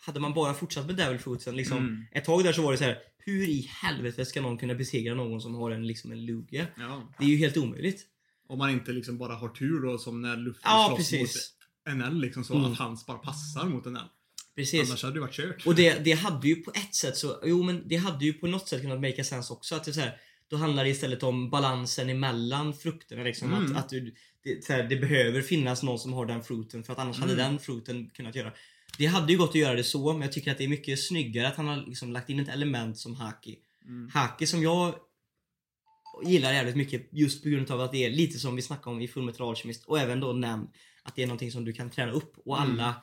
hade 0.00 0.20
man 0.20 0.34
bara 0.34 0.54
fortsatt 0.54 0.86
med 0.86 0.96
Devil 0.96 1.18
Fruitsen 1.18 1.56
liksom. 1.56 1.78
Mm. 1.78 2.04
Ett 2.12 2.24
tag 2.24 2.44
där 2.44 2.52
så 2.52 2.62
var 2.62 2.72
det 2.72 2.78
så 2.78 2.84
här. 2.84 2.98
hur 3.18 3.48
i 3.48 3.68
helvete 3.82 4.24
ska 4.24 4.40
någon 4.42 4.58
kunna 4.58 4.74
besegra 4.74 5.14
någon 5.14 5.40
som 5.40 5.54
har 5.54 5.70
en, 5.70 5.86
liksom 5.86 6.12
en 6.12 6.26
Lugia? 6.26 6.66
Ja. 6.78 7.12
Det 7.18 7.24
är 7.24 7.28
ju 7.28 7.36
helt 7.36 7.56
omöjligt. 7.56 8.06
Om 8.48 8.58
man 8.58 8.70
inte 8.70 8.92
liksom 8.92 9.18
bara 9.18 9.34
har 9.34 9.48
tur 9.48 9.80
då 9.82 9.98
som 9.98 10.22
när 10.22 10.36
Luffy 10.36 10.60
Ja, 10.64 10.86
slåss 10.88 11.10
precis. 11.10 11.52
mot 11.88 11.96
NL 11.96 12.20
liksom 12.20 12.44
så 12.44 12.54
Mm. 12.58 12.72
att 12.72 12.78
hans 12.78 13.06
bara 13.06 13.18
passar 13.18 13.64
mot 13.68 13.84
NL. 13.86 13.98
Precis. 14.56 14.88
Annars 14.90 15.02
hade 15.02 15.14
det 15.14 15.20
varit 15.20 15.32
kört. 15.34 15.66
Och 15.66 15.74
det, 15.74 16.04
det 16.04 16.12
hade 16.12 16.48
ju 16.48 16.56
på 16.56 16.70
ett 16.74 16.94
sätt 16.94 17.16
så, 17.16 17.40
jo 17.44 17.62
men 17.62 17.88
det 17.88 17.96
hade 17.96 18.24
ju 18.24 18.32
på 18.32 18.46
något 18.46 18.68
sätt 18.68 18.80
kunnat 18.82 19.00
make 19.00 19.24
sense 19.24 19.52
också. 19.52 19.74
Att 19.74 19.84
det 19.84 19.92
så 19.92 20.00
här, 20.00 20.16
då 20.48 20.56
handlar 20.56 20.84
det 20.84 20.90
istället 20.90 21.22
om 21.22 21.50
balansen 21.50 22.08
emellan 22.10 22.74
frukterna. 22.74 23.22
Liksom. 23.22 23.52
Mm. 23.54 23.72
Att, 23.72 23.78
att 23.84 23.88
du, 23.88 24.14
det, 24.44 24.68
här, 24.68 24.82
det 24.82 24.96
behöver 24.96 25.42
finnas 25.42 25.82
någon 25.82 25.98
som 25.98 26.12
har 26.12 26.26
den 26.26 26.42
frukten 26.42 26.84
för 26.84 26.92
att 26.92 26.98
annars 26.98 27.18
hade 27.18 27.32
Mm. 27.32 27.44
den 27.44 27.58
frukten 27.58 28.10
kunnat 28.10 28.34
göra. 28.34 28.52
Det 28.98 29.06
hade 29.06 29.32
ju 29.32 29.38
gått 29.38 29.50
att 29.50 29.54
göra 29.54 29.74
det 29.74 29.84
så, 29.84 30.12
men 30.12 30.22
jag 30.22 30.32
tycker 30.32 30.50
att 30.52 30.58
det 30.58 30.64
är 30.64 30.68
mycket 30.68 31.00
snyggare 31.02 31.48
att 31.48 31.56
han 31.56 31.66
har 31.66 31.76
liksom 31.86 32.12
lagt 32.12 32.30
in 32.30 32.40
ett 32.40 32.48
element 32.48 32.98
som 32.98 33.14
Haki. 33.14 33.56
Mm. 33.84 34.10
Haki 34.14 34.46
som 34.46 34.62
jag 34.62 34.94
gillar 36.24 36.52
jävligt 36.52 36.76
mycket 36.76 37.08
just 37.12 37.42
på 37.42 37.48
grund 37.48 37.70
av 37.70 37.80
att 37.80 37.92
det 37.92 38.04
är 38.04 38.10
lite 38.10 38.38
som 38.38 38.56
vi 38.56 38.62
snackade 38.62 38.96
om 38.96 39.02
i 39.02 39.08
Fullmetal 39.08 39.48
Alchemist 39.48 39.84
och 39.84 39.98
även 40.00 40.20
då 40.20 40.32
nämn 40.32 40.66
att 41.02 41.16
det 41.16 41.22
är 41.22 41.26
någonting 41.26 41.52
som 41.52 41.64
du 41.64 41.72
kan 41.72 41.90
träna 41.90 42.12
upp 42.12 42.32
och 42.44 42.58
Mm. 42.62 42.70
alla, 42.70 42.94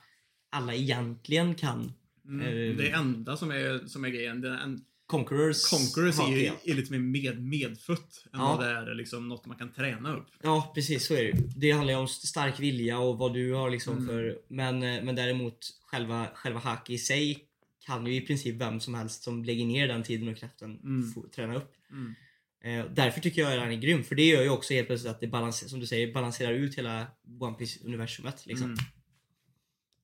alla 0.53 0.73
egentligen 0.75 1.55
kan. 1.55 1.93
Mm. 2.25 2.39
Eh, 2.71 2.77
Det 2.77 2.89
enda 2.89 3.37
som 3.37 3.51
är, 3.51 3.87
som 3.87 4.05
är 4.05 4.09
grejen, 4.09 4.41
det 4.41 4.49
är 4.49 4.53
en 4.57 4.81
Conquerors, 5.05 5.69
Conquerors 5.69 6.19
är, 6.19 6.27
ju- 6.37 6.51
är 6.71 6.75
lite 6.75 6.91
mer 6.91 6.99
med, 6.99 7.43
medfött 7.43 8.25
än 8.33 8.39
Ja. 8.39 8.55
vad 8.57 8.65
det 8.65 8.71
är 8.91 8.95
liksom 8.95 9.27
något 9.29 9.45
man 9.45 9.57
kan 9.57 9.71
träna 9.71 10.15
upp. 10.15 10.27
Ja 10.43 10.71
precis 10.75 11.05
så 11.07 11.13
är 11.13 11.23
det. 11.23 11.43
Det 11.55 11.71
handlar 11.71 11.93
ju 11.93 11.99
om 11.99 12.07
stark 12.07 12.59
vilja 12.59 12.99
och 12.99 13.17
vad 13.17 13.33
du 13.33 13.53
har 13.53 13.69
liksom 13.69 13.93
Mm. 13.97 14.07
för 14.07 14.37
Men, 14.47 14.83
eh, 14.83 15.03
men 15.03 15.15
däremot 15.15 15.57
själva, 15.81 16.27
själva 16.35 16.59
Haki 16.59 16.93
i 16.93 16.97
sig 16.97 17.39
kan 17.85 18.05
ju 18.07 18.15
i 18.15 18.21
princip 18.21 18.55
vem 18.61 18.79
som 18.79 18.93
helst 18.93 19.23
som 19.23 19.43
lägger 19.43 19.65
ner 19.65 19.87
den 19.87 20.03
tiden 20.03 20.27
och 20.27 20.37
kraften 20.37 20.79
Mm. 20.83 21.11
få 21.11 21.21
träna 21.35 21.55
upp. 21.55 21.73
Mm. 21.91 22.15
Eh, 22.63 22.85
därför 22.93 23.21
tycker 23.21 23.41
jag 23.41 23.53
att 23.53 23.59
han 23.59 23.71
är 23.71 23.75
grym 23.77 24.03
för 24.03 24.15
det 24.15 24.25
gör 24.25 24.43
ju 24.43 24.49
också 24.49 24.73
helt 24.73 24.87
plötsligt 24.87 25.11
att 25.11 25.19
det 25.21 25.27
balanserar, 25.27 25.69
som 25.69 25.79
du 25.79 25.87
säger, 25.87 26.13
balanserar 26.13 26.53
ut 26.53 26.77
hela 26.77 27.07
One 27.39 27.57
piece 27.57 27.79
universumet 27.85 28.45
liksom. 28.45 28.77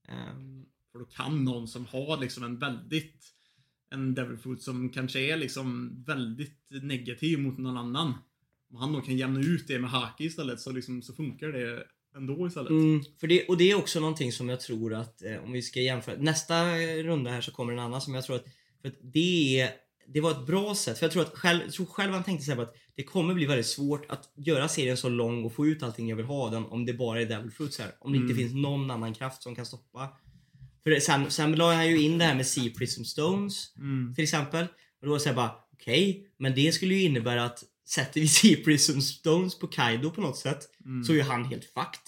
Ehm, 0.10 0.66
för 0.92 1.00
då 1.00 1.06
kan 1.06 1.44
någon 1.44 1.68
som 1.68 1.86
har 1.86 2.18
liksom 2.18 2.44
en 2.44 2.60
väldigt 2.60 3.34
en 3.92 4.14
Devil 4.14 4.58
som 4.60 4.90
kanske 4.90 5.20
är 5.20 5.38
liksom 5.38 5.96
väldigt 6.08 6.70
negativ 6.70 7.40
mot 7.40 7.58
någon 7.58 7.78
annan. 7.78 8.14
Om 8.70 8.76
han 8.76 8.94
då 8.94 9.02
kan 9.02 9.18
jämna 9.18 9.40
ut 9.40 9.68
det 9.68 9.80
med 9.80 9.90
Haki 9.90 10.26
istället 10.26 10.60
så, 10.60 10.72
liksom, 10.72 11.02
så 11.02 11.14
funkar 11.14 11.48
det 11.48 11.84
ändå 12.16 12.48
istället. 12.48 12.70
Mm, 12.70 13.04
för 13.20 13.28
det, 13.28 13.48
och 13.48 13.58
det 13.58 13.72
är 13.72 13.76
också 13.76 14.00
någonting 14.00 14.32
som 14.32 14.50
jag 14.50 14.60
tror 14.60 14.94
att, 14.94 15.24
eh, 15.24 15.44
om 15.44 15.52
vi 15.52 15.62
ska 15.62 15.82
jämföra, 15.82 16.16
nästa 16.20 16.76
runda 16.78 17.32
här 17.32 17.42
så 17.42 17.52
kommer 17.52 17.74
en 17.74 17.80
annan 17.80 18.02
som 18.02 18.14
jag 18.14 18.24
tror 18.24 18.36
att, 18.36 18.46
för 18.82 18.88
att 18.88 18.98
det 19.02 19.60
är, 19.60 19.72
det 20.14 20.22
var 20.22 20.32
ett 20.32 20.46
bra 20.46 20.76
sätt. 20.76 21.00
För 21.00 21.06
jag 21.06 21.12
tror 21.14 21.22
att 21.22 21.38
själv, 21.38 21.62
jag 21.66 21.74
tror 21.74 21.86
själv 21.86 22.14
han 22.14 22.24
tänkte 22.24 22.46
sig 22.46 22.60
att 22.60 22.76
det 22.96 23.04
kommer 23.04 23.34
bli 23.34 23.46
väldigt 23.46 23.66
svårt 23.66 24.06
att 24.12 24.32
göra 24.36 24.68
serien 24.68 24.98
så 24.98 25.10
lång 25.10 25.44
och 25.46 25.54
få 25.54 25.68
ut 25.68 25.84
allting 25.84 26.10
jag 26.10 26.16
vill 26.16 26.26
ha 26.26 26.50
den 26.50 26.66
om 26.66 26.86
det 26.86 26.94
bara 26.94 27.22
är 27.22 27.26
Devil 27.26 27.52
Fruits 27.52 27.80
här. 27.80 27.92
Om 28.00 28.12
det 28.12 28.18
inte 28.18 28.34
Mm. 28.34 28.38
finns 28.38 28.54
någon 28.54 28.92
annan 28.92 29.14
kraft 29.14 29.44
som 29.44 29.56
kan 29.56 29.66
stoppa. 29.66 30.10
För 30.84 30.90
det, 30.90 31.02
sen, 31.02 31.32
sen 31.32 31.56
la 31.56 31.74
han 31.74 31.88
ju 31.90 32.02
in 32.02 32.18
det 32.18 32.26
här 32.26 32.36
med 32.36 32.48
Sea 32.48 32.72
Prism 32.78 33.04
Stones 33.04 33.76
Mm. 33.78 34.14
till 34.16 34.24
exempel. 34.24 34.64
Och 34.64 35.06
då 35.06 35.08
var 35.10 35.18
det 35.18 35.24
såhär 35.24 35.36
bara, 35.36 35.56
okej, 35.74 36.28
men 36.38 36.56
det 36.56 36.72
skulle 36.72 36.94
ju 36.96 37.02
innebära 37.04 37.44
att 37.46 37.64
sätter 37.88 38.22
vi 38.22 38.28
Sea 38.28 38.58
Prism 38.66 39.00
Stones 39.00 39.60
på 39.60 39.68
Kaido 39.68 40.12
på 40.12 40.22
något 40.22 40.38
sätt 40.38 40.60
Mm. 40.86 41.04
så 41.04 41.14
är 41.14 41.22
han 41.24 41.46
helt 41.46 41.66
fucked. 41.66 42.02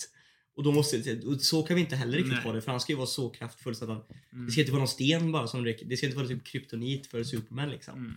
Och 0.56 0.64
då 0.64 0.72
måste, 0.72 1.20
och 1.26 1.42
så 1.42 1.64
kan 1.64 1.76
vi 1.76 1.82
inte 1.82 1.96
heller 1.96 2.18
riktigt 2.18 2.34
Nej. 2.34 2.44
ha 2.44 2.54
det 2.54 2.62
för 2.62 2.72
han 2.72 2.80
ska 2.80 2.92
ju 2.94 2.98
vara 2.98 3.08
så 3.08 3.30
kraftfull 3.30 3.76
så 3.76 3.84
att 3.84 3.90
han, 3.90 4.02
Mm. 4.34 4.46
det 4.46 4.52
ska 4.52 4.62
inte 4.62 4.72
vara 4.72 4.80
någon 4.80 4.88
sten 4.88 5.32
bara 5.32 5.48
som 5.48 5.66
räcker. 5.66 5.86
Det 5.86 5.98
ska 5.98 6.06
inte 6.06 6.18
vara 6.18 6.28
typ 6.28 6.44
kryptonit 6.44 7.08
för 7.08 7.24
Superman 7.24 7.70
liksom. 7.70 7.98
Mm. 7.98 8.14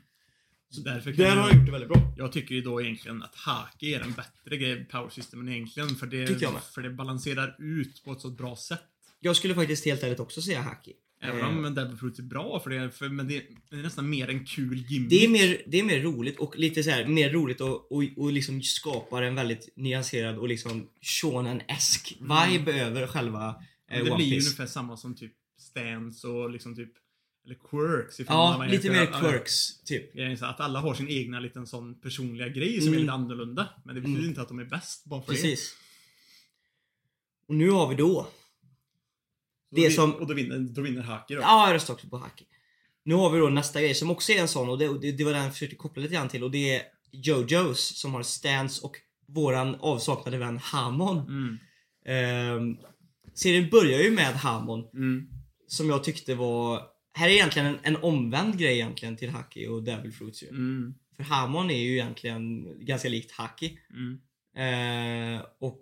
Så 0.70 0.81
därför 0.81 1.11
kan 1.12 1.16
Där 1.18 1.25
jag- 1.25 1.31
har 1.37 1.42
han 1.51 1.59
gjort 1.59 1.66
det 1.66 1.73
väldigt 1.73 1.88
bra. 1.90 2.14
Jag 2.16 2.33
tycker 2.33 2.55
ju 2.55 2.61
då 2.62 2.83
egentligen 2.83 3.23
att 3.23 3.35
Haki 3.35 3.94
är 3.94 4.01
en 4.01 4.12
bättre 4.12 4.57
grej 4.57 4.85
Power 4.85 5.11
Systemen 5.11 5.49
egentligen. 5.49 5.88
För 5.88 6.07
det, 6.07 6.40
för 6.75 6.83
det 6.83 6.90
balanserar 6.90 7.57
ut 7.59 8.03
på 8.05 8.12
ett 8.12 8.20
så 8.20 8.31
bra 8.31 8.57
sätt. 8.57 8.81
Jag 9.20 9.37
skulle 9.37 9.55
faktiskt 9.55 9.85
helt 9.85 10.03
ärligt 10.03 10.20
också 10.20 10.42
säga 10.42 10.61
Haki. 10.62 10.92
Även 11.20 11.40
Eh, 11.40 11.48
om 11.66 11.74
Devil 11.74 11.96
Fruit 11.96 12.18
är 12.18 12.22
bra 12.22 12.61
för 12.61 12.70
det, 12.70 12.90
för, 12.90 13.09
men 13.09 13.29
det, 13.29 13.42
det 13.70 13.77
är 13.77 13.83
nästan 13.83 14.11
mer 14.11 14.29
en 14.31 14.44
kul 14.46 14.77
gimmick. 14.88 15.11
det 15.11 15.24
är, 15.24 15.29
mer, 15.29 15.62
det 15.66 15.79
är 15.81 15.85
mer 15.85 16.00
roligt 16.00 16.38
och 16.38 16.57
lite 16.59 16.83
så 16.83 16.90
här, 16.90 17.07
mer 17.07 17.31
roligt 17.31 17.61
och, 17.61 17.92
och, 17.92 18.05
och 18.16 18.33
liksom 18.33 18.62
skapar 18.62 19.22
en 19.22 19.35
väldigt 19.35 19.68
nyanserad 19.77 20.38
och 20.38 20.48
liksom 20.48 20.88
shonen-esk 21.03 22.16
vibe 22.20 22.72
över 22.83 23.07
själva 23.07 23.48
eh, 23.48 23.55
Mm. 23.96 24.05
det 24.05 24.11
One 24.11 24.16
blir 24.16 24.27
ju 24.27 24.35
Piece. 24.35 24.46
ungefär 24.48 24.66
samma 24.66 24.96
som 24.96 25.14
typ 25.16 25.33
Stance 25.59 26.27
och 26.29 26.50
liksom 26.50 26.77
typ 26.77 26.92
eller 27.44 27.55
quirks 27.70 28.20
ifrån 28.20 28.37
Ja, 28.37 28.66
lite 28.70 28.90
mer 28.90 29.09
Ja, 29.12 29.20
quirks, 29.20 29.83
typ. 29.85 30.16
är 30.16 30.44
Att 30.44 30.61
alla 30.61 30.81
har 30.81 30.94
sin 30.94 31.09
egna 31.09 31.40
liten 31.40 31.66
sån 31.66 32.00
personliga 32.00 32.48
grej 32.48 32.81
som 32.81 32.88
är 32.88 32.92
Mm. 32.92 33.00
lite 33.00 33.12
annorlunda. 33.12 33.68
Men 33.85 33.94
det 33.94 34.00
betyder 34.00 34.18
Mm. 34.18 34.29
inte 34.31 34.40
att 34.42 34.48
de 34.48 34.59
är 34.59 34.64
bäst 34.64 35.05
bara 35.05 35.22
för 35.22 35.33
det. 35.33 35.38
Precis. 35.40 35.77
Och 37.48 37.55
nu 37.55 37.70
har 37.70 37.88
vi 37.88 37.94
då 37.94 38.29
Det 39.74 39.88
då, 39.88 39.90
som- 39.94 40.12
Och 40.14 40.26
då 40.26 40.34
vinner, 40.34 40.58
då 40.58 40.82
vinner 40.82 41.02
Haki 41.02 41.34
då. 41.34 41.40
Ja, 41.40 41.66
jag 41.68 41.74
röstar 41.74 41.94
också 41.94 42.08
på 42.08 42.16
Haki. 42.18 42.44
Nu 43.04 43.14
har 43.14 43.30
vi 43.30 43.38
då 43.38 43.48
nästa 43.48 43.80
grej 43.80 43.94
som 43.94 44.10
också 44.10 44.32
är 44.32 44.40
en 44.40 44.48
sån 44.48 44.68
och 44.68 44.78
det, 44.78 44.88
och 44.88 45.00
det, 45.00 45.12
det 45.12 45.24
var 45.24 45.32
den 45.32 45.42
jag 45.44 45.52
försökte 45.52 45.76
koppla 45.76 46.02
lite 46.02 46.14
grann 46.14 46.28
till 46.28 46.44
och 46.44 46.50
det 46.50 46.74
är 46.76 46.82
Jojos 47.12 47.98
som 48.00 48.14
har 48.14 48.22
Stance 48.22 48.82
och 48.87 48.96
våran 49.28 49.74
avsaknade 49.80 50.38
vän 50.38 50.58
Hamon. 50.58 51.18
Mm. 51.18 51.58
Ehm, 52.06 52.76
serien 53.34 53.70
börjar 53.70 54.00
ju 54.02 54.10
med 54.10 54.34
Hamon 54.34 54.84
Mm. 54.94 55.28
som 55.66 55.88
jag 55.90 56.04
tyckte 56.04 56.34
var... 56.34 56.82
Här 57.16 57.28
är 57.28 57.32
egentligen 57.32 57.68
en, 57.68 57.78
en 57.82 57.96
omvänd 57.96 58.58
grej 58.58 58.74
egentligen 58.74 59.16
till 59.16 59.30
Haki 59.30 59.66
och 59.66 59.82
Devil 59.82 60.12
Fruits 60.12 60.42
ju. 60.42 60.48
Mm. 60.48 60.94
För 61.16 61.22
Hamon 61.22 61.70
är 61.70 61.78
ju 61.78 61.92
egentligen 61.92 62.66
ganska 62.87 63.08
likt 63.08 63.32
Haki. 63.32 63.78
Mm. 63.90 64.18
Och, 65.58 65.68
och 65.68 65.80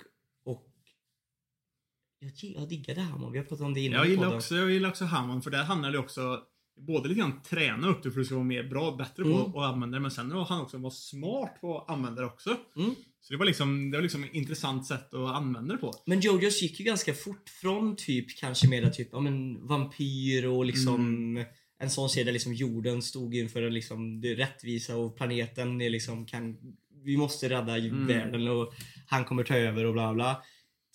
jag, 2.22 2.32
jag 2.60 2.68
diggade 2.68 3.00
Hamon, 3.00 3.32
vi 3.32 3.38
har 3.38 3.44
pratat 3.44 3.66
om 3.66 3.74
det 3.74 3.80
innan 3.80 3.98
Jag 3.98 4.08
gillar 4.08 4.36
också, 4.36 4.54
jag 4.56 4.70
gillar 4.70 4.88
också 4.88 5.04
Hammond 5.04 5.44
för 5.44 5.50
där 5.50 5.62
handlar 5.64 5.92
det 5.92 5.98
också 5.98 6.40
både 6.80 7.08
lite 7.08 7.18
grann 7.20 7.42
träna 7.42 7.88
upp 7.88 8.02
det 8.02 8.10
för 8.10 8.20
att 8.20 8.22
du 8.22 8.24
ska 8.24 8.34
vara 8.34 8.44
mer 8.44 8.62
bra, 8.64 8.96
bättre 8.96 9.22
på 9.22 9.28
Mm. 9.30 9.40
att 9.56 9.72
använda 9.74 9.96
det 9.96 10.02
men 10.02 10.10
sen 10.10 10.30
har 10.32 10.44
han 10.44 10.60
också 10.60 10.78
vara 10.78 10.90
smart 10.90 11.60
på 11.60 11.78
att 11.78 11.90
använda 11.90 12.20
det 12.20 12.26
också. 12.26 12.56
Mm. 12.76 12.94
Så 13.20 13.32
det 13.32 13.36
var 13.38 13.46
liksom, 13.46 13.90
det 13.90 13.98
var 13.98 14.02
liksom 14.02 14.24
ett 14.24 14.34
intressant 14.34 14.86
sätt 14.86 15.14
att 15.14 15.34
använda 15.36 15.74
det 15.74 15.80
på. 15.80 15.92
Men 16.06 16.20
Jojos 16.20 16.62
gick 16.62 16.80
ju 16.80 16.84
ganska 16.86 17.14
fort 17.14 17.48
från 17.48 17.96
typ 17.96 18.38
kanske 18.38 18.68
mera 18.68 18.90
typ, 18.90 19.08
ja 19.12 19.20
men 19.20 19.66
vampyr 19.66 20.46
och 20.46 20.64
liksom 20.64 21.44
en 21.78 21.90
sån 21.90 22.08
serie 22.10 22.24
där 22.24 22.32
liksom 22.32 22.54
jorden 22.54 23.02
stod 23.02 23.34
inför 23.34 23.70
liksom 23.70 24.20
det 24.20 24.34
rättvisa 24.34 24.96
och 24.96 25.16
planeten 25.16 25.80
är 25.80 25.90
liksom 25.90 26.26
kan 26.26 26.56
vi 27.04 27.16
måste 27.16 27.48
rädda 27.48 27.78
Mm. 27.78 28.06
världen 28.06 28.48
och 28.48 28.74
han 29.06 29.24
kommer 29.24 29.44
ta 29.44 29.54
över 29.56 29.84
och 29.84 29.92
bla 29.92 30.14
bla. 30.14 30.42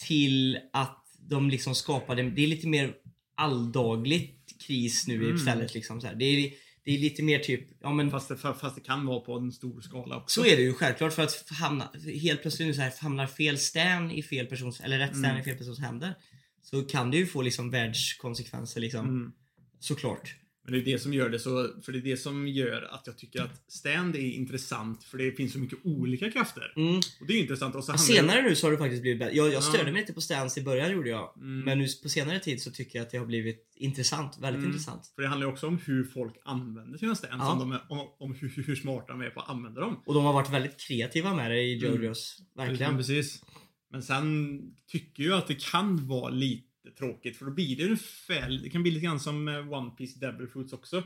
Till 0.08 0.60
att 0.74 1.07
de 1.30 1.50
liksom 1.50 1.76
skapade, 1.76 2.24
det 2.30 2.44
är 2.44 2.48
lite 2.48 2.68
mer 2.68 2.94
alldagligt 3.36 4.62
kris 4.68 5.08
nu 5.08 5.16
Mm. 5.16 5.36
istället 5.36 5.74
liksom 5.74 6.02
så 6.02 6.08
här. 6.08 6.16
Det 6.16 6.26
är, 6.26 6.54
det 6.84 6.92
är 6.96 6.98
lite 7.00 7.24
mer 7.24 7.40
typ, 7.40 7.68
ja 7.82 7.94
men 7.94 8.12
Fast 8.12 8.30
det, 8.30 8.38
fast 8.38 8.76
det 8.76 8.82
kan 8.82 9.06
vara 9.06 9.20
på 9.20 9.34
en 9.38 9.52
stor 9.52 9.82
skala 9.82 10.18
också. 10.18 10.42
så 10.42 10.48
är 10.48 10.56
det 10.56 10.62
ju 10.62 10.74
självklart 10.74 11.13
för 11.13 11.24
att 11.24 11.50
hamna, 11.50 11.92
helt 12.22 12.42
plötsligt 12.42 12.76
så 12.76 12.82
här, 12.82 12.94
hamnar 13.02 13.28
fel 13.28 13.58
stan 13.58 14.12
i 14.12 14.24
fel 14.24 14.46
persons, 14.46 14.80
eller 14.80 14.98
rätt 15.00 15.18
stan 15.18 15.26
Mm. 15.26 15.42
i 15.42 15.44
fel 15.44 15.58
persons 15.58 15.80
händer. 15.80 16.13
Så 16.62 16.82
kan 16.84 17.12
det 17.12 17.18
ju 17.18 17.26
få 17.26 17.42
liksom 17.42 17.70
världskonsekvenser 17.72 18.82
liksom. 18.82 19.06
Mm. 19.08 19.32
Såklart. 19.80 20.36
Men 20.69 20.73
det 20.73 20.80
är 20.80 20.86
det 20.93 20.99
som 20.99 21.13
gör 21.13 21.30
det 21.30 21.39
så, 21.39 21.69
för 21.82 21.91
det 21.91 21.97
är 21.97 22.01
det 22.01 22.17
som 22.17 22.47
gör 22.47 22.82
att 22.91 23.03
jag 23.08 23.17
tycker 23.17 23.41
att 23.41 23.71
stand 23.71 24.15
är 24.15 24.19
intressant 24.19 25.03
för 25.03 25.17
det 25.17 25.32
finns 25.32 25.53
så 25.53 25.60
mycket 25.60 25.80
olika 25.84 26.32
krafter. 26.32 26.73
Mm. 26.75 26.95
Och 26.97 27.27
det 27.27 27.34
är 27.34 27.39
intressant. 27.41 27.75
Och 27.75 27.84
så 27.84 27.97
Senare 27.97 28.41
nu 28.41 28.56
så 28.56 28.67
har 28.67 28.71
det 28.71 28.77
faktiskt 28.77 29.01
blivit 29.01 29.19
bättre. 29.19 29.36
Jag, 29.36 29.45
jag 29.47 29.53
Ja. 29.53 29.62
störde 29.62 29.91
mig 29.91 30.01
lite 30.01 30.13
på 30.13 30.21
stans 30.21 30.58
i 30.58 30.63
början 30.63 30.91
gjorde 30.91 31.10
jag. 31.10 31.34
Mm. 31.38 31.60
Men 31.60 31.77
nu 31.80 31.88
på 32.03 32.10
senare 32.10 32.39
tid 32.39 32.62
så 32.62 32.71
tycker 32.71 32.99
jag 32.99 33.06
att 33.06 33.12
det 33.12 33.17
har 33.17 33.25
blivit 33.25 33.73
intressant. 33.75 34.38
Väldigt 34.41 34.58
Mm. 34.60 34.69
intressant. 34.71 35.12
För 35.15 35.21
det 35.21 35.27
handlar 35.27 35.47
ju 35.47 35.53
också 35.53 35.67
om 35.67 35.77
hur 35.86 36.03
folk 36.03 36.36
använder 36.45 36.97
sina 36.97 37.15
stands. 37.15 37.36
Ja. 37.39 37.62
Om, 37.62 37.71
är, 37.71 37.82
om, 37.89 37.99
om 38.19 38.34
hur, 38.36 38.63
hur 38.67 38.75
smarta 38.75 39.12
de 39.13 39.21
är 39.21 39.30
på 39.30 39.39
att 39.39 39.49
använda 39.49 39.82
dem. 39.82 40.03
Och 40.06 40.13
de 40.13 40.25
har 40.25 40.34
varit 40.34 40.49
väldigt 40.53 40.80
kreativa 40.80 41.36
med 41.36 41.51
det 41.51 41.62
i 41.62 41.77
Mm. 41.86 42.01
Jojos. 42.01 42.38
Ja, 42.56 42.63
Verkligen. 42.63 42.97
precis. 42.97 43.43
Men 43.91 44.03
sen 44.03 44.60
tycker 44.88 45.23
jag 45.23 45.38
att 45.38 45.47
det 45.47 45.62
kan 45.71 46.08
vara 46.08 46.30
lite 46.30 46.66
tråkigt 46.91 47.38
för 47.38 47.45
då 47.45 47.52
blir 47.52 47.78
det 47.78 47.84
ungefär, 47.86 48.50
det 48.63 48.69
kan 48.69 48.82
bli 48.84 48.91
lite 48.91 49.06
grann 49.06 49.19
som 49.19 49.47
eh, 49.47 49.73
One 49.73 49.91
Piece 49.91 50.19
Devil 50.19 50.47
Fruits 50.47 50.73
också. 50.73 50.97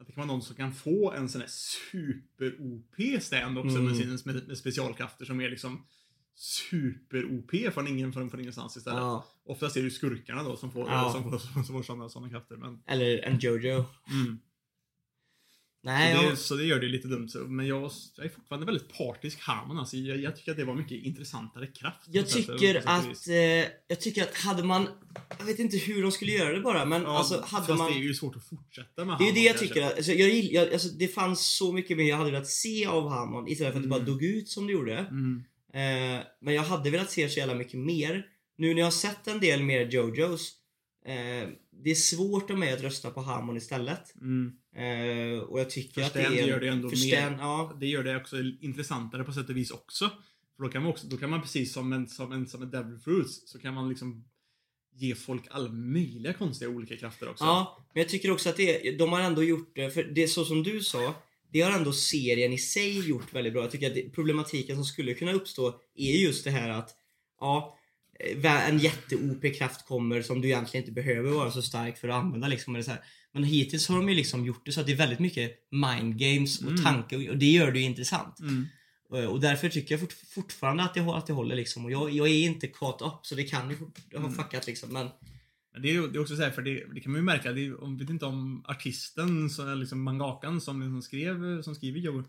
Att 0.00 0.06
det 0.06 0.12
kan 0.12 0.20
vara 0.20 0.26
någon 0.26 0.42
som 0.42 0.56
kan 0.56 0.72
få 0.74 1.12
en 1.12 1.28
sån 1.28 1.40
här 1.40 1.48
super-OP 1.48 3.22
stand 3.22 3.58
också 3.58 3.76
Mm. 3.76 3.84
med 3.84 3.96
sina 3.96 4.32
med, 4.48 4.58
specialkrafter 4.58 5.24
som 5.24 5.40
är 5.40 5.50
liksom 5.50 5.86
super-OP 6.34 7.50
från 7.74 7.88
ingen 7.88 8.12
från, 8.12 8.30
från 8.30 8.40
ingenstans 8.40 8.76
istället. 8.76 8.98
Ja. 8.98 9.26
Oftast 9.44 9.76
är 9.76 9.80
det 9.80 9.84
ju 9.84 9.90
skurkarna 9.90 10.42
då 10.42 10.56
som 10.56 10.72
får, 10.72 10.88
Ja. 10.88 11.12
som 11.12 11.22
får, 11.30 11.38
som 11.38 11.64
får 11.64 11.82
sådana, 11.82 12.08
sådana 12.08 12.30
krafter. 12.30 12.56
Men, 12.56 12.82
Eller 12.86 13.18
en 13.18 13.38
Jojo. 13.38 13.84
mm. 14.10 14.38
Nej, 15.82 16.14
så, 16.16 16.22
det, 16.22 16.28
jag, 16.28 16.38
så 16.38 16.54
det 16.54 16.64
gör 16.64 16.80
det 16.80 16.86
lite 16.88 17.08
dumt. 17.08 17.28
Så, 17.28 17.38
men 17.38 17.66
jag, 17.66 17.90
jag 18.16 18.26
är 18.26 18.30
fortfarande 18.30 18.66
väldigt 18.66 18.92
partisk 18.98 19.40
Harmon. 19.40 19.78
Alltså, 19.78 19.96
jag, 19.96 20.20
jag 20.20 20.36
tycker 20.36 20.50
att 20.50 20.56
det 20.58 20.64
var 20.64 20.74
mycket 20.74 21.04
intressantare 21.04 21.66
kraft. 21.66 22.00
jag 22.06 22.28
tycker 22.28 22.74
sätt 22.74 22.86
att... 22.86 23.28
Eh, 23.28 23.34
jag 23.88 24.00
tycker 24.00 24.22
att 24.22 24.36
hade 24.36 24.62
man... 24.62 24.88
Jag 25.38 25.44
vet 25.46 25.58
inte 25.58 25.76
hur 25.76 26.02
de 26.02 26.12
skulle 26.12 26.32
göra 26.32 26.52
det 26.52 26.60
bara, 26.60 26.84
men 26.84 27.02
Ja, 27.02 27.18
alltså 27.18 27.34
hade 27.46 27.66
fast 27.66 27.78
man... 27.78 27.92
det 27.92 27.98
är 27.98 28.02
ju 28.02 28.14
svårt 28.14 28.36
att 28.36 28.44
fortsätta 28.48 29.04
med 29.04 29.16
Det 29.18 29.24
är 29.24 29.26
ju 29.26 29.32
Hammond, 29.32 29.34
det 29.34 29.40
jag 29.40 29.58
tycker. 29.58 29.82
att- 29.82 29.96
Alltså, 29.96 30.12
jag, 30.12 30.30
jag, 30.30 30.72
alltså, 30.72 30.88
det 30.88 31.08
fanns 31.08 31.56
så 31.56 31.72
mycket 31.72 31.96
mer 31.96 32.04
jag 32.08 32.16
hade 32.16 32.30
velat 32.30 32.48
se 32.48 32.86
av 32.86 33.08
Hammond 33.10 33.48
istället 33.48 33.72
för 33.72 33.78
att 33.78 33.84
det 33.84 33.88
bara 33.88 34.00
Mm. 34.00 34.12
dog 34.12 34.22
ut 34.24 34.48
som 34.48 34.66
det 34.66 34.72
gjorde. 34.72 34.98
Mm. 34.98 35.44
Eh, 35.72 36.22
men 36.40 36.54
jag 36.54 36.62
hade 36.62 36.90
velat 36.90 37.10
se 37.10 37.28
så 37.28 37.38
jävla 37.38 37.54
mycket 37.54 37.78
mer. 37.80 38.26
Nu 38.56 38.68
när 38.74 38.78
jag 38.80 38.86
har 38.86 38.90
sett 38.90 39.28
en 39.28 39.40
del 39.40 39.62
mer 39.62 39.86
Jojos. 39.86 40.52
Eh, 41.08 41.48
det 41.70 41.90
är 41.90 41.94
svårt 41.94 42.50
av 42.50 42.58
mig 42.58 42.72
att 42.72 42.82
rösta 42.82 43.10
på 43.10 43.20
Hammond 43.20 43.58
istället. 43.58 44.14
Mm. 44.20 44.52
Eh, 44.76 45.38
och 45.40 45.60
jag 45.60 45.70
tycker 45.70 46.00
För 46.00 46.06
att 46.06 46.14
det 46.14 46.40
är... 46.40 46.48
gör 46.48 46.60
det 46.60 46.68
ändå 46.68 46.90
för 46.90 46.96
mer- 46.96 47.36
ja. 47.40 47.76
Det 47.80 47.86
gör 47.86 48.04
det 48.04 48.16
också 48.16 48.36
intressantare 48.60 49.24
på 49.24 49.32
sätt 49.32 49.48
och 49.48 49.56
vis 49.56 49.70
också. 49.70 50.10
För 50.56 50.62
då 50.62 50.68
kan 50.68 50.82
man, 50.82 50.90
också, 50.90 51.06
då 51.06 51.16
kan 51.16 51.30
man 51.30 51.42
precis 51.42 51.72
som 51.72 51.92
en, 51.92 52.08
som 52.08 52.32
en, 52.32 52.48
som 52.48 52.62
en 52.62 52.70
Devil 52.70 52.98
Fruits 52.98 53.50
så 53.50 53.58
kan 53.58 53.74
man 53.74 53.88
liksom 53.88 54.24
ge 54.94 55.14
folk 55.14 55.42
alla 55.50 55.68
möjliga 55.68 56.32
konstiga 56.32 56.70
olika 56.70 56.96
krafter 56.96 57.28
också. 57.28 57.44
Ja, 57.44 57.78
men 57.94 58.02
jag 58.02 58.10
tycker 58.10 58.30
också 58.30 58.48
att 58.48 58.56
det, 58.56 58.98
de 58.98 59.12
har 59.12 59.20
ändå 59.20 59.42
gjort 59.42 59.72
det, 59.74 59.90
för 59.90 60.02
det 60.02 60.22
är 60.22 60.26
så 60.26 60.44
som 60.44 60.62
du 60.62 60.80
sa, 60.80 61.14
det 61.52 61.60
har 61.60 61.72
ändå 61.72 61.92
serien 61.92 62.52
i 62.52 62.58
sig 62.58 63.08
gjort 63.08 63.34
väldigt 63.34 63.52
bra. 63.52 63.62
Jag 63.62 63.70
tycker 63.70 63.86
att 63.86 63.94
det, 63.94 64.10
problematiken 64.10 64.76
som 64.76 64.84
skulle 64.84 65.14
kunna 65.14 65.32
uppstå 65.32 65.80
är 65.94 66.12
just 66.12 66.44
det 66.44 66.50
här 66.50 66.70
att, 66.70 66.90
ja, 67.40 67.77
en 68.44 68.78
jätte-OP-kraft 68.78 69.86
kommer 69.86 70.22
som 70.22 70.40
du 70.40 70.48
egentligen 70.48 70.82
inte 70.84 70.92
behöver 70.92 71.30
vara 71.30 71.50
så 71.50 71.62
stark 71.62 71.98
för 71.98 72.08
att 72.08 72.14
använda 72.24 72.48
liksom. 72.48 72.74
Eller 72.74 72.84
så 72.84 72.90
här. 72.90 73.00
Men 73.32 73.44
hittills 73.44 73.88
har 73.88 73.96
de 73.96 74.08
ju 74.08 74.14
liksom 74.14 74.44
gjort 74.44 74.66
det 74.66 74.72
så 74.72 74.80
att 74.80 74.86
det 74.86 74.92
är 74.92 74.96
väldigt 74.96 75.18
mycket 75.18 75.52
mind 75.70 76.18
games 76.18 76.60
och 76.62 76.70
Mm. 76.70 76.84
tanke 76.84 77.28
och 77.30 77.38
det 77.38 77.46
gör 77.46 77.72
det 77.72 77.78
ju 77.78 77.84
intressant. 77.84 78.40
Mm. 78.40 78.66
Eh, 79.14 79.24
Och 79.24 79.40
därför 79.40 79.68
tycker 79.68 79.92
jag 79.94 80.00
fort, 80.00 80.12
fortfarande 80.12 80.82
att 80.82 80.94
det, 80.94 81.00
att 81.00 81.26
det 81.26 81.32
håller 81.32 81.56
liksom. 81.56 81.84
Och 81.84 81.92
jag, 81.92 82.10
jag 82.10 82.28
är 82.28 82.44
inte 82.46 82.66
caught 82.66 83.02
up 83.02 83.26
så 83.26 83.34
det 83.34 83.44
kan 83.44 83.70
ju 83.70 83.76
ha 83.76 84.18
Mm. 84.18 84.32
fuckat 84.34 84.66
liksom. 84.66 84.92
Men 84.92 85.08
Men 85.72 85.82
det 85.82 85.88
är, 85.88 85.92
ju- 85.92 86.08
det 86.08 86.18
är 86.18 86.20
också 86.20 86.36
så 86.36 86.42
här, 86.42 86.50
för 86.50 86.62
det, 86.62 86.84
det 86.94 87.00
kan 87.00 87.12
man 87.12 87.18
ju 87.20 87.24
märka, 87.24 87.52
det 87.52 87.66
är, 87.66 87.84
om, 87.84 87.98
vet 87.98 88.10
inte 88.10 88.26
om 88.26 88.64
artisten, 88.68 89.50
så, 89.50 89.74
liksom 89.74 90.02
mangakan 90.02 90.60
som, 90.60 90.80
liksom 90.82 91.02
skrev, 91.02 91.62
som 91.62 91.74
skriver 91.74 92.00
jo, 92.00 92.24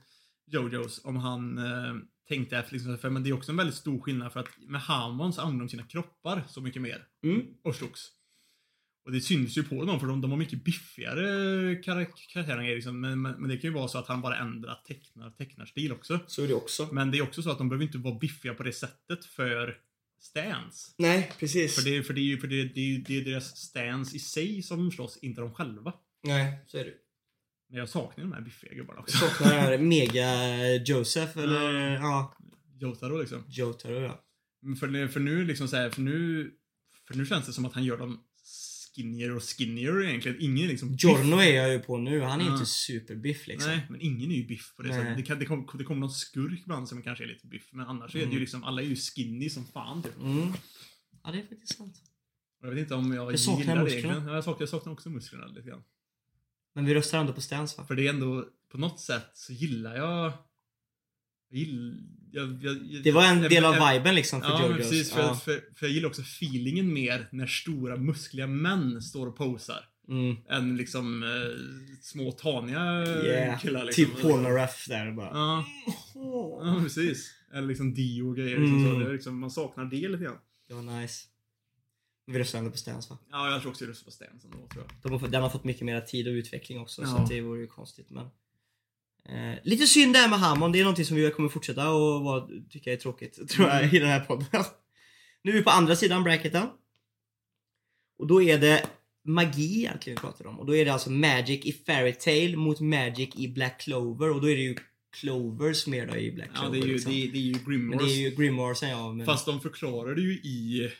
Jojos, 0.48 1.02
om 1.04 1.16
han 1.16 1.58
eh, 1.58 1.94
tänkte 2.30 2.58
efter, 2.58 2.74
liksom, 2.74 2.98
för 2.98 3.10
men 3.10 3.24
det 3.24 3.30
är 3.30 3.34
också 3.34 3.52
en 3.52 3.58
väldigt 3.58 3.76
stor 3.76 4.00
skillnad 4.00 4.34
för 4.34 4.40
att 4.40 4.50
med 4.68 4.82
Hamon 4.82 5.34
så 5.34 5.42
använder 5.42 5.66
de 5.66 5.70
sina 5.70 5.84
kroppar 5.84 6.44
så 6.48 6.62
mycket 6.62 6.82
mer 6.82 7.06
mm, 7.24 7.46
och 7.64 7.76
slogs. 7.76 8.12
Och 9.06 9.12
det 9.12 9.22
syns 9.22 9.58
ju 9.58 9.64
på 9.64 9.86
dem 9.86 10.00
för 10.00 10.08
de, 10.08 10.22
de 10.22 10.32
har 10.32 10.38
mycket 10.38 10.64
biffigare 10.64 11.76
karak 11.76 12.28
karaktärer 12.34 12.76
liksom, 12.76 13.02
men, 13.02 13.22
men, 13.22 13.32
men 13.32 13.50
det 13.50 13.58
kan 13.58 13.70
ju 13.70 13.74
vara 13.74 13.88
så 13.88 13.98
att 13.98 14.08
han 14.08 14.22
bara 14.22 14.38
ändrar 14.38 14.84
tecknar, 14.88 15.32
tecknarstil 15.32 15.92
också. 15.92 16.20
så 16.28 16.44
är 16.44 16.48
det 16.48 16.54
också. 16.54 16.90
Men 16.92 17.12
det 17.12 17.18
är 17.18 17.22
också 17.22 17.42
så 17.42 17.52
att 17.52 17.58
de 17.58 17.70
behöver 17.70 17.86
inte 17.86 17.98
vara 17.98 18.20
biffiga 18.20 18.54
på 18.54 18.64
det 18.64 18.74
sättet 18.74 19.26
för 19.26 19.78
stans. 20.20 20.96
Nej, 20.98 21.32
precis. 21.40 21.76
För 21.76 21.90
det, 21.90 22.04
för 22.04 22.14
det 22.14 22.22
är 22.22 22.24
ju 22.24 22.38
för 22.38 22.48
det, 22.48 22.64
det 22.64 23.04
det 23.08 23.18
är 23.18 23.26
deras 23.26 23.58
stans 23.58 24.16
i 24.16 24.20
sig 24.20 24.64
som 24.64 24.92
slåss, 24.92 25.18
inte 25.18 25.42
de 25.42 25.54
själva. 25.54 25.94
Nej, 26.24 26.60
så 26.68 26.78
är 26.78 26.84
det. 26.84 26.94
Men 27.70 27.80
jag 27.80 27.90
saknar 27.90 28.24
de 28.24 28.34
här 28.34 28.42
biffiga 28.42 28.74
gubbarna 28.74 28.98
Jag 28.98 29.04
också. 29.04 29.18
saknar 29.18 29.50
den 29.50 29.60
här 29.70 29.78
Mega 29.78 30.84
Joseph 30.86 31.38
eller 31.38 31.92
ja, 31.94 32.38
Jotaro 32.80 33.20
liksom. 33.20 33.44
Jotaro 33.48 33.94
ja. 34.00 34.26
För, 34.80 34.88
nu- 34.88 35.10
för 35.10 35.20
nu 35.20 35.46
liksom 35.46 35.68
så 35.68 35.76
här, 35.76 35.90
för 35.90 36.02
nu, 36.02 36.52
för 37.08 37.16
nu 37.16 37.26
känns 37.26 37.46
det 37.46 37.54
som 37.54 37.66
att 37.66 37.74
han 37.74 37.84
gör 37.84 37.98
dem 37.98 38.24
skinnier 38.96 39.36
och 39.36 39.44
skinnier 39.44 40.04
egentligen. 40.04 40.38
Ingen 40.42 40.68
liksom. 40.68 40.94
Giorno 40.96 41.36
är 41.38 41.56
jag 41.56 41.72
ju 41.74 41.80
på 41.80 41.98
nu, 41.98 42.22
han 42.22 42.42
är 42.42 42.46
Ja. 42.46 42.54
inte 42.54 42.66
superbiff 42.66 43.48
liksom. 43.48 43.72
Nej, 43.72 43.86
men 43.90 44.02
ingen 44.02 44.32
är 44.32 44.36
ju 44.36 44.48
biff 44.48 44.74
på 44.76 44.82
det 44.84 44.94
sättet. 44.94 45.18
Det, 45.18 45.24
kan, 45.24 45.40
det, 45.40 45.46
kom, 45.46 45.70
det 45.78 45.84
kommer 45.84 46.00
någon 46.02 46.12
skurk 46.12 46.60
ibland 46.64 46.90
som 46.90 47.02
kanske 47.02 47.24
är 47.24 47.28
lite 47.28 47.48
biff, 47.48 47.70
men 47.72 47.86
annars 47.88 48.16
är 48.16 48.20
det 48.20 48.24
ju 48.26 48.30
Mm. 48.30 48.40
liksom, 48.40 48.64
alla 48.64 48.82
är 48.82 48.86
ju 48.86 48.96
skinny 48.96 49.50
som 49.50 49.66
fan 49.66 50.04
typ. 50.04 50.18
Mm. 50.22 50.54
Ja, 51.24 51.32
det 51.32 51.38
är 51.38 51.48
faktiskt 51.48 51.78
sant. 51.78 51.96
Jag 52.62 52.70
vet 52.70 52.80
inte 52.80 52.96
om 52.96 53.14
jag, 53.14 53.32
Jag 53.32 53.40
saknar 53.40 53.60
gillar 53.62 53.86
det 53.86 53.92
egentligen. 53.92 54.28
Ja, 54.28 54.34
Jag 54.36 54.44
saknar, 54.44 54.62
jag 54.62 54.70
saknar 54.70 54.94
också 54.94 55.10
musklerna 55.10 55.48
lite 55.48 55.68
grann. 55.70 55.84
Men 56.80 56.86
vi 56.86 56.94
röstar 56.94 57.20
ändå 57.20 57.34
på 57.34 57.42
Stans 57.42 57.78
va? 57.78 57.86
För 57.88 57.96
det 57.96 58.06
är 58.06 58.10
ändå, 58.10 58.46
på 58.72 58.78
något 58.78 59.00
sätt 59.00 59.30
så 59.34 59.54
gillar 59.54 59.96
jag... 59.98 60.32
Jag 61.50 61.60
gillar... 61.60 61.96
Jag, 62.32 62.64
jag, 62.64 63.04
Det 63.04 63.12
var 63.12 63.26
en 63.26 63.42
del 63.42 63.66
av 63.66 63.74
viben 63.94 64.16
liksom 64.16 64.42
för 64.42 64.50
Ja, 64.50 64.62
Jojos. 64.62 64.78
precis. 64.78 65.12
För, 65.14 65.22
ja. 65.22 65.36
för, 65.36 65.54
för 65.76 65.86
jag 65.86 65.90
gillar 65.92 66.10
också 66.10 66.22
feelingen 66.22 66.94
mer 66.94 67.28
när 67.32 67.48
stora 67.48 67.98
muskliga 67.98 68.48
män 68.48 69.02
står 69.02 69.28
och 69.28 69.38
posar. 69.38 69.86
Mm. 70.10 70.36
Än 70.50 70.78
liksom 70.78 71.24
eh, 71.24 72.00
små 72.02 72.32
taniga 72.32 73.06
Yeah. 73.26 73.60
killar. 73.60 73.86
Liksom. 73.86 74.06
Typ 74.06 74.22
Polnareff 74.22 74.86
där 74.88 75.12
bara. 75.12 75.30
Ja, 75.34 75.66
ja, 76.64 76.80
precis. 76.84 77.32
Eller 77.54 77.68
liksom 77.68 77.94
Dio 77.94 78.24
och 78.30 78.36
grejer. 78.36 78.58
Liksom, 78.58 78.78
Mm. 78.86 78.94
så. 78.94 79.00
Det 79.00 79.06
är 79.10 79.14
liksom, 79.14 79.40
man 79.40 79.52
saknar 79.52 79.86
det 79.86 80.08
lite 80.10 80.24
grann. 80.24 80.38
Det 80.68 80.74
var 80.74 80.82
nice. 81.02 81.26
Men 82.30 82.34
Vi 82.34 82.40
röstar 82.40 82.60
ändå 82.60 82.72
på 82.72 82.78
Stans 82.78 83.10
va? 83.10 83.18
Ja, 83.32 83.52
jag 83.52 83.62
tror 83.62 83.72
också 83.72 83.86
det 83.86 83.92
röstar 83.92 84.06
på 84.06 84.12
Stenson 84.12 84.52
då, 84.52 84.68
tror 84.68 84.84
jag. 84.88 84.96
De 85.04 85.12
har 85.12 85.20
fått, 85.20 85.32
den 85.32 85.42
har 85.42 85.50
fått 85.50 85.64
mycket 85.64 85.82
mer 85.86 86.02
tid 86.02 86.28
och 86.28 86.32
utveckling 86.32 86.80
också 86.80 87.06
så 87.06 87.12
Ja. 87.18 87.24
att 87.24 87.30
det 87.30 87.42
vore 87.42 87.60
ju 87.62 87.68
konstigt 87.68 88.10
men 88.10 88.26
eh, 89.30 89.60
Lite 89.64 89.88
synd 89.88 90.14
det 90.14 90.20
här 90.20 90.30
med 90.30 90.40
Hammond, 90.40 90.74
det 90.74 90.80
är 90.80 90.84
någonting 90.84 91.06
som 91.06 91.18
vi 91.18 91.32
kommer 91.32 91.50
fortsätta 91.50 91.92
och 91.92 92.50
tycka 92.70 92.94
är 92.94 92.98
tråkigt 92.98 93.50
tror 93.50 93.68
jag 93.68 93.84
Mm. 93.84 93.96
i 93.96 94.00
den 94.00 94.10
här 94.10 94.20
podden. 94.20 94.48
Nu 95.44 95.52
är 95.52 95.56
vi 95.56 95.64
på 95.64 95.70
andra 95.70 95.96
sidan 95.96 96.24
bracketen. 96.24 96.68
Och 98.20 98.28
då 98.28 98.42
är 98.42 98.58
det 98.58 98.86
magi 99.26 99.80
egentligen 99.80 100.16
vi 100.18 100.22
pratar 100.22 100.48
om 100.48 100.60
och 100.60 100.66
då 100.66 100.76
är 100.76 100.86
det 100.86 100.94
alltså 100.94 101.10
Magic 101.10 101.66
i 101.66 101.72
Fairy 101.86 102.14
Tail 102.14 102.58
mot 102.58 102.80
Magic 102.80 103.30
i 103.36 103.48
Black 103.48 103.80
Clover 103.82 104.30
och 104.30 104.42
då 104.42 104.50
är 104.50 104.56
det 104.56 104.62
ju 104.62 104.76
Clovers 105.12 105.88
mer 105.88 106.08
då 106.08 106.16
i 106.18 106.32
Black 106.32 106.50
Ja, 106.54 106.60
Clover. 106.62 106.78
det 106.78 106.84
är 106.84 106.88
ju, 106.88 106.94
liksom. 106.94 107.12
det, 107.12 107.24
är- 107.24 107.32
det 107.32 107.38
är 107.38 107.42
ju 107.42 107.52
Men 107.54 107.64
Grimoires. 107.66 108.08
det 108.08 108.14
är 108.14 108.30
ju 108.30 108.36
Grimoiresen 108.36 108.90
ja. 108.90 109.12
Men... 109.14 109.26
Fast 109.26 109.46
de 109.46 109.62
förklarar 109.62 110.16
det 110.16 110.22
ju 110.22 110.34
i, 110.34 110.92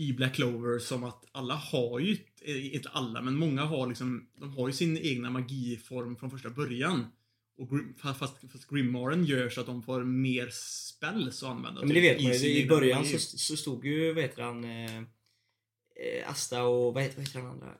i 0.00 0.12
Black 0.12 0.34
Clover 0.34 0.78
som 0.78 1.04
att 1.04 1.24
alla 1.32 1.54
har 1.54 1.98
ju, 1.98 2.16
eh, 2.40 2.74
inte 2.74 2.88
alla, 2.88 3.22
men 3.22 3.36
många 3.36 3.64
har 3.64 3.86
liksom, 3.86 4.28
de 4.38 4.50
har 4.50 4.68
ju 4.68 4.74
sin 4.74 4.98
egna 4.98 5.30
magiform 5.30 6.16
från 6.16 6.30
första 6.30 6.50
början. 6.50 7.06
Och 7.58 7.70
Grim, 7.70 7.94
fast, 7.98 8.18
fast, 8.52 8.68
Grimoren 8.70 9.24
gör 9.24 9.48
så 9.48 9.60
att 9.60 9.66
de 9.66 9.82
får 9.82 10.04
mer 10.04 10.48
spells 10.52 11.42
att 11.42 11.48
använda. 11.48 11.80
Men 11.80 11.88
det 11.88 11.94
typ, 11.94 12.04
vet 12.04 12.22
man 12.22 12.32
ju. 12.32 12.38
I 12.38 12.58
egna 12.60 12.74
början 12.74 13.06
så, 13.06 13.18
så 13.18 13.56
stod 13.56 13.86
ju, 13.86 14.12
vad 14.12 14.22
heter 14.22 14.42
han, 14.42 14.64
eh, 14.64 14.96
eh, 14.96 16.30
Asta 16.30 16.62
och 16.62 16.94
vad 16.94 17.02
heter, 17.02 17.16
vad 17.16 17.26
heter 17.26 17.40
han 17.40 17.50
andra? 17.50 17.74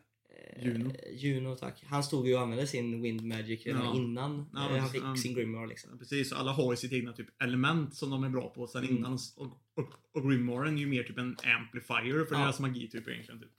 Eh, 0.56 0.64
Juno. 0.66 0.92
Juno, 1.12 1.56
tack. 1.56 1.84
Han 1.86 2.04
stod 2.04 2.26
ju 2.28 2.34
och 2.34 2.40
använde 2.40 2.66
sin 2.66 3.02
Wind 3.02 3.20
Magic 3.24 3.66
redan 3.66 3.84
Ja. 3.84 3.94
innan 3.96 4.50
Ja, 4.54 4.70
eh, 4.74 4.80
han 4.80 4.90
fick 4.90 5.02
ja. 5.02 5.16
sin 5.16 5.34
Grimoire 5.34 5.66
liksom. 5.68 5.98
Precis, 5.98 6.32
alla 6.32 6.52
har 6.52 6.72
ju 6.72 6.76
sitt 6.76 6.92
egna 6.92 7.12
typ 7.12 7.42
element 7.42 7.94
som 7.94 8.10
de 8.10 8.24
är 8.24 8.28
bra 8.28 8.48
på 8.50 8.66
sen 8.66 8.84
Mm. 8.84 8.96
innan. 8.96 9.12
Och, 9.36 9.46
och, 9.74 9.92
och 10.14 10.30
Grimoren 10.30 10.76
är 10.76 10.80
ju 10.80 10.86
mer 10.86 11.02
typ 11.02 11.18
en 11.18 11.36
amplifier 11.60 12.24
för 12.24 12.34
deras 12.34 12.60
magi 12.60 12.88
typ 12.88 13.08
egentligen. 13.08 13.40
Typ. 13.40 13.50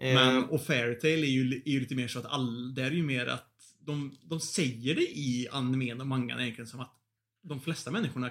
Eh, 0.00 0.14
Men, 0.14 0.44
och 0.44 0.62
Fairytale 0.62 1.12
är 1.26 1.30
ju, 1.30 1.62
är 1.66 1.70
ju 1.70 1.80
lite 1.80 1.94
mer 1.94 2.08
så 2.08 2.18
att 2.18 2.26
all, 2.26 2.74
det 2.74 2.82
är 2.82 2.90
ju 2.90 3.02
mer 3.02 3.26
att 3.26 3.54
de, 3.80 4.16
de 4.22 4.40
säger 4.40 4.94
det 4.94 5.02
i 5.18 5.48
animen 5.52 6.00
och 6.00 6.06
mangan 6.06 6.40
egentligen 6.40 6.68
som 6.68 6.80
att 6.80 6.94
de 7.42 7.60
flesta 7.60 7.90
människorna 7.90 8.30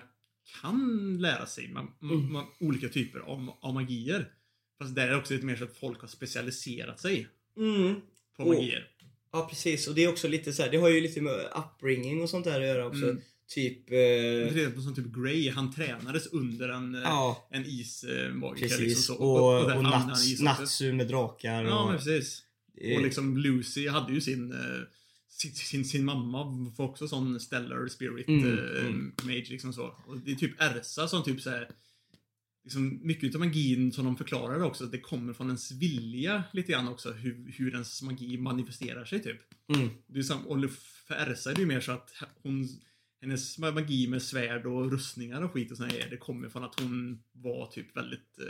kan 0.61 1.17
lära 1.21 1.45
sig 1.45 1.67
ma, 1.73 1.81
ma, 1.99 2.13
Mm. 2.13 2.31
ma, 2.31 2.45
olika 2.59 2.89
typer 2.89 3.19
av, 3.19 3.53
av 3.61 3.73
magier. 3.73 4.31
Fast 4.79 4.95
där 4.95 5.07
är 5.07 5.11
det 5.11 5.17
också 5.17 5.33
lite 5.33 5.45
mer 5.45 5.55
så 5.55 5.63
att 5.63 5.77
folk 5.77 6.01
har 6.01 6.07
specialiserat 6.07 6.99
sig 6.99 7.27
mm, 7.57 7.95
på 8.37 8.43
Och- 8.43 8.55
magier. 8.55 8.87
ja 9.31 9.47
precis, 9.49 9.87
och 9.87 9.95
det 9.95 10.03
är 10.03 10.07
också 10.09 10.27
lite 10.27 10.53
så 10.53 10.63
här, 10.63 10.69
det 10.71 10.77
har 10.77 10.89
ju 10.89 11.01
lite 11.01 11.21
med 11.21 11.33
upbringing 11.55 12.21
och 12.21 12.29
sånt 12.29 12.45
där 12.45 12.61
att 12.61 12.67
göra 12.67 12.85
också. 12.85 13.03
Mm. 13.03 13.21
Typ... 13.49 13.91
Eh, 13.91 14.47
exempel 14.57 14.83
som 14.83 14.95
typ 14.95 15.05
Grey, 15.05 15.49
han 15.49 15.73
tränades 15.73 16.27
under 16.27 16.69
en, 16.69 16.95
eh, 16.95 17.01
ja, 17.01 17.47
en 17.51 17.65
ismagiker. 17.65 18.67
precis. 18.67 18.79
Liksom 18.79 19.15
så. 19.15 19.21
och 19.23 19.53
och, 19.63 19.71
använde 19.71 19.89
han 19.97 20.07
Nats. 20.07 20.41
Natsu 20.41 20.93
med 20.93 21.07
drakar 21.07 21.63
och... 21.63 21.69
Ja, 21.69 21.87
men 21.87 21.97
precis. 21.97 22.43
eh, 22.81 22.97
Och 22.97 23.03
liksom 23.03 23.37
Lucy 23.37 23.87
hade 23.87 24.13
ju 24.13 24.21
sin, 24.21 24.51
eh, 24.51 24.57
sin, 25.29 25.51
sin, 25.55 25.85
sin 25.85 26.05
mamma 26.05 26.71
får 26.77 26.83
också 26.83 27.07
sån 27.07 27.39
stellar 27.39 27.87
spirit 27.87 28.27
Mm, 28.27 28.45
eh, 28.45 28.79
mm. 28.85 29.13
mage 29.23 29.45
liksom 29.49 29.73
så. 29.73 29.95
Och 30.07 30.17
det 30.17 30.31
är 30.31 30.35
typ 30.35 30.61
Ersa 30.61 31.07
som 31.07 31.23
typ 31.23 31.41
såhär 31.41 31.69
Liksom 32.67 32.99
mycket 33.03 33.35
av 33.35 33.41
magin 33.41 33.91
som 33.91 34.05
de 34.05 34.17
förklarar 34.17 34.61
också, 34.61 34.85
det 34.85 34.99
kommer 34.99 35.33
från 35.33 35.47
ens 35.47 35.71
vilja 35.71 36.43
lite 36.53 36.71
grann 36.71 36.87
också, 36.87 37.11
hur, 37.11 37.51
hur 37.57 37.71
ens 37.73 38.01
magi 38.01 38.37
manifesterar 38.37 39.05
sig 39.05 39.23
typ. 39.23 39.39
mm, 39.75 39.89
Det 40.07 40.19
är 40.19 40.23
sam, 40.23 40.47
och 40.47 40.57
Ersa 41.09 41.51
är 41.51 41.55
det 41.55 41.61
ju 41.61 41.67
mer 41.67 41.79
så 41.81 41.91
att 41.91 42.13
hon, 42.43 42.67
hennes 43.21 43.57
magi 43.57 44.07
med 44.07 44.21
svärd 44.23 44.65
och 44.65 44.91
rustningar 44.91 45.41
och 45.41 45.51
skit 45.51 45.71
och 45.71 45.77
grejer, 45.77 46.09
det 46.09 46.17
kommer 46.17 46.49
från 46.49 46.63
att 46.63 46.79
hon 46.79 47.23
var 47.31 47.67
typ 47.67 47.97
väldigt 47.97 48.39
eh, 48.39 48.45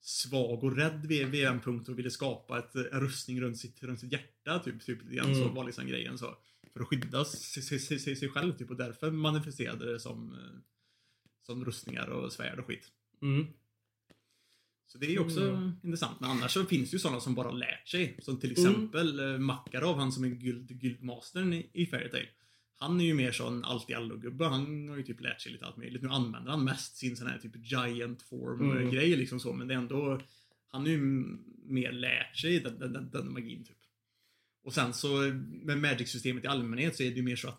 svag 0.00 0.64
och 0.64 0.76
rädd 0.76 1.06
vid, 1.06 1.26
vid 1.26 1.44
en 1.44 1.60
punkt 1.60 1.88
och 1.88 1.98
ville 1.98 2.10
skapa 2.10 2.58
ett, 2.58 2.74
en 2.74 3.00
rustning 3.00 3.40
runt 3.40 3.58
sitt, 3.58 3.82
runt 3.82 4.00
sitt 4.00 4.12
hjärta, 4.12 4.58
typ, 4.58 4.82
typ 4.84 5.02
lite 5.02 5.14
grann 5.14 5.34
så 5.34 5.42
Mm. 5.42 5.54
var 5.54 5.64
liksom 5.64 5.86
grejen 5.86 6.18
så. 6.18 6.36
För 6.72 6.80
att 6.80 6.86
skydda 6.88 7.24
sig, 7.24 7.62
sig, 7.62 7.78
sig, 7.78 7.98
sig, 7.98 8.16
sig 8.16 8.28
själv 8.28 8.52
typ 8.52 8.70
och 8.70 8.76
därför 8.76 9.10
manifesterade 9.10 9.92
det 9.92 10.00
som, 10.00 10.32
eh, 10.32 10.60
som 11.46 11.64
rustningar 11.64 12.06
och 12.06 12.32
svärd 12.32 12.58
och 12.58 12.66
skit. 12.66 12.92
Mm. 13.22 13.46
Så 14.86 14.98
det 14.98 15.06
är 15.06 15.10
ju 15.10 15.18
också 15.18 15.48
Mm. 15.50 15.72
intressant. 15.82 16.20
Men 16.20 16.30
annars 16.30 16.50
så 16.52 16.64
finns 16.64 16.90
det 16.90 16.94
ju 16.94 16.98
sådana 16.98 17.20
som 17.20 17.34
bara 17.34 17.50
lärt 17.50 17.88
sig. 17.88 18.18
Som 18.22 18.40
till 18.40 18.58
Mm. 18.58 18.70
exempel 18.70 19.20
mm. 19.20 19.44
Makarov, 19.44 19.96
han 19.98 20.12
som 20.12 20.24
är 20.24 20.28
guld, 20.28 20.80
guldmastern 20.80 21.52
i, 21.52 21.70
i 21.72 21.86
Fairytale. 21.86 22.26
Han 22.80 23.00
är 23.00 23.04
ju 23.04 23.14
mer 23.14 23.32
sån 23.32 23.64
allt 23.64 23.90
i 23.90 23.94
allo-gubbe. 23.94 24.44
Han 24.44 24.88
har 24.88 24.96
ju 24.96 25.02
typ 25.02 25.20
lärt 25.20 25.40
sig 25.40 25.52
lite 25.52 25.66
allt 25.66 25.76
möjligt. 25.76 26.02
Nu 26.02 26.08
använder 26.08 26.50
han 26.50 26.64
mest 26.64 26.96
sin 26.96 27.16
sån 27.16 27.26
här 27.26 27.38
typ 27.38 27.52
giant 27.56 28.22
form 28.22 28.70
Mm. 28.70 28.90
grej 28.90 29.16
liksom 29.16 29.40
så. 29.40 29.52
Men 29.52 29.68
det 29.68 29.74
är 29.74 29.78
ändå... 29.78 30.20
Han 30.70 30.80
har 30.82 30.88
ju 30.88 30.98
mer 31.64 31.92
lärt 31.92 32.36
sig 32.36 32.60
den, 32.60 32.78
den, 32.78 32.92
den, 32.92 33.10
den 33.10 33.32
magin 33.32 33.64
typ. 33.64 33.76
Och 34.62 34.74
sen 34.74 34.94
så 34.94 35.08
med 35.62 35.78
Magic-systemet 35.78 36.44
i 36.44 36.46
allmänhet 36.46 36.96
så 36.96 37.02
är 37.02 37.10
det 37.10 37.16
ju 37.16 37.22
mer 37.22 37.36
så 37.36 37.48
att 37.48 37.58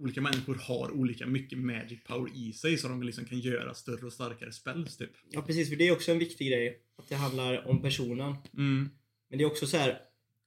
olika 0.00 0.20
människor 0.20 0.54
har 0.54 0.90
olika 0.90 1.26
mycket 1.26 1.58
Magic 1.58 2.04
power 2.04 2.30
i 2.34 2.52
sig 2.52 2.78
så 2.78 2.88
de 2.88 3.02
liksom 3.02 3.24
kan 3.24 3.38
göra 3.38 3.74
större 3.74 4.06
och 4.06 4.12
starkare 4.12 4.52
spells 4.52 4.96
typ. 4.96 5.10
Ja 5.30 5.42
precis, 5.42 5.68
för 5.68 5.76
det 5.76 5.88
är 5.88 5.92
också 5.92 6.12
en 6.12 6.18
viktig 6.18 6.48
grej. 6.48 6.80
Att 6.98 7.08
det 7.08 7.14
handlar 7.14 7.68
om 7.68 7.82
personen. 7.82 8.34
Mm. 8.56 8.88
Men 9.30 9.38
det 9.38 9.44
är 9.44 9.46
också 9.46 9.66
så 9.66 9.76
här. 9.76 9.98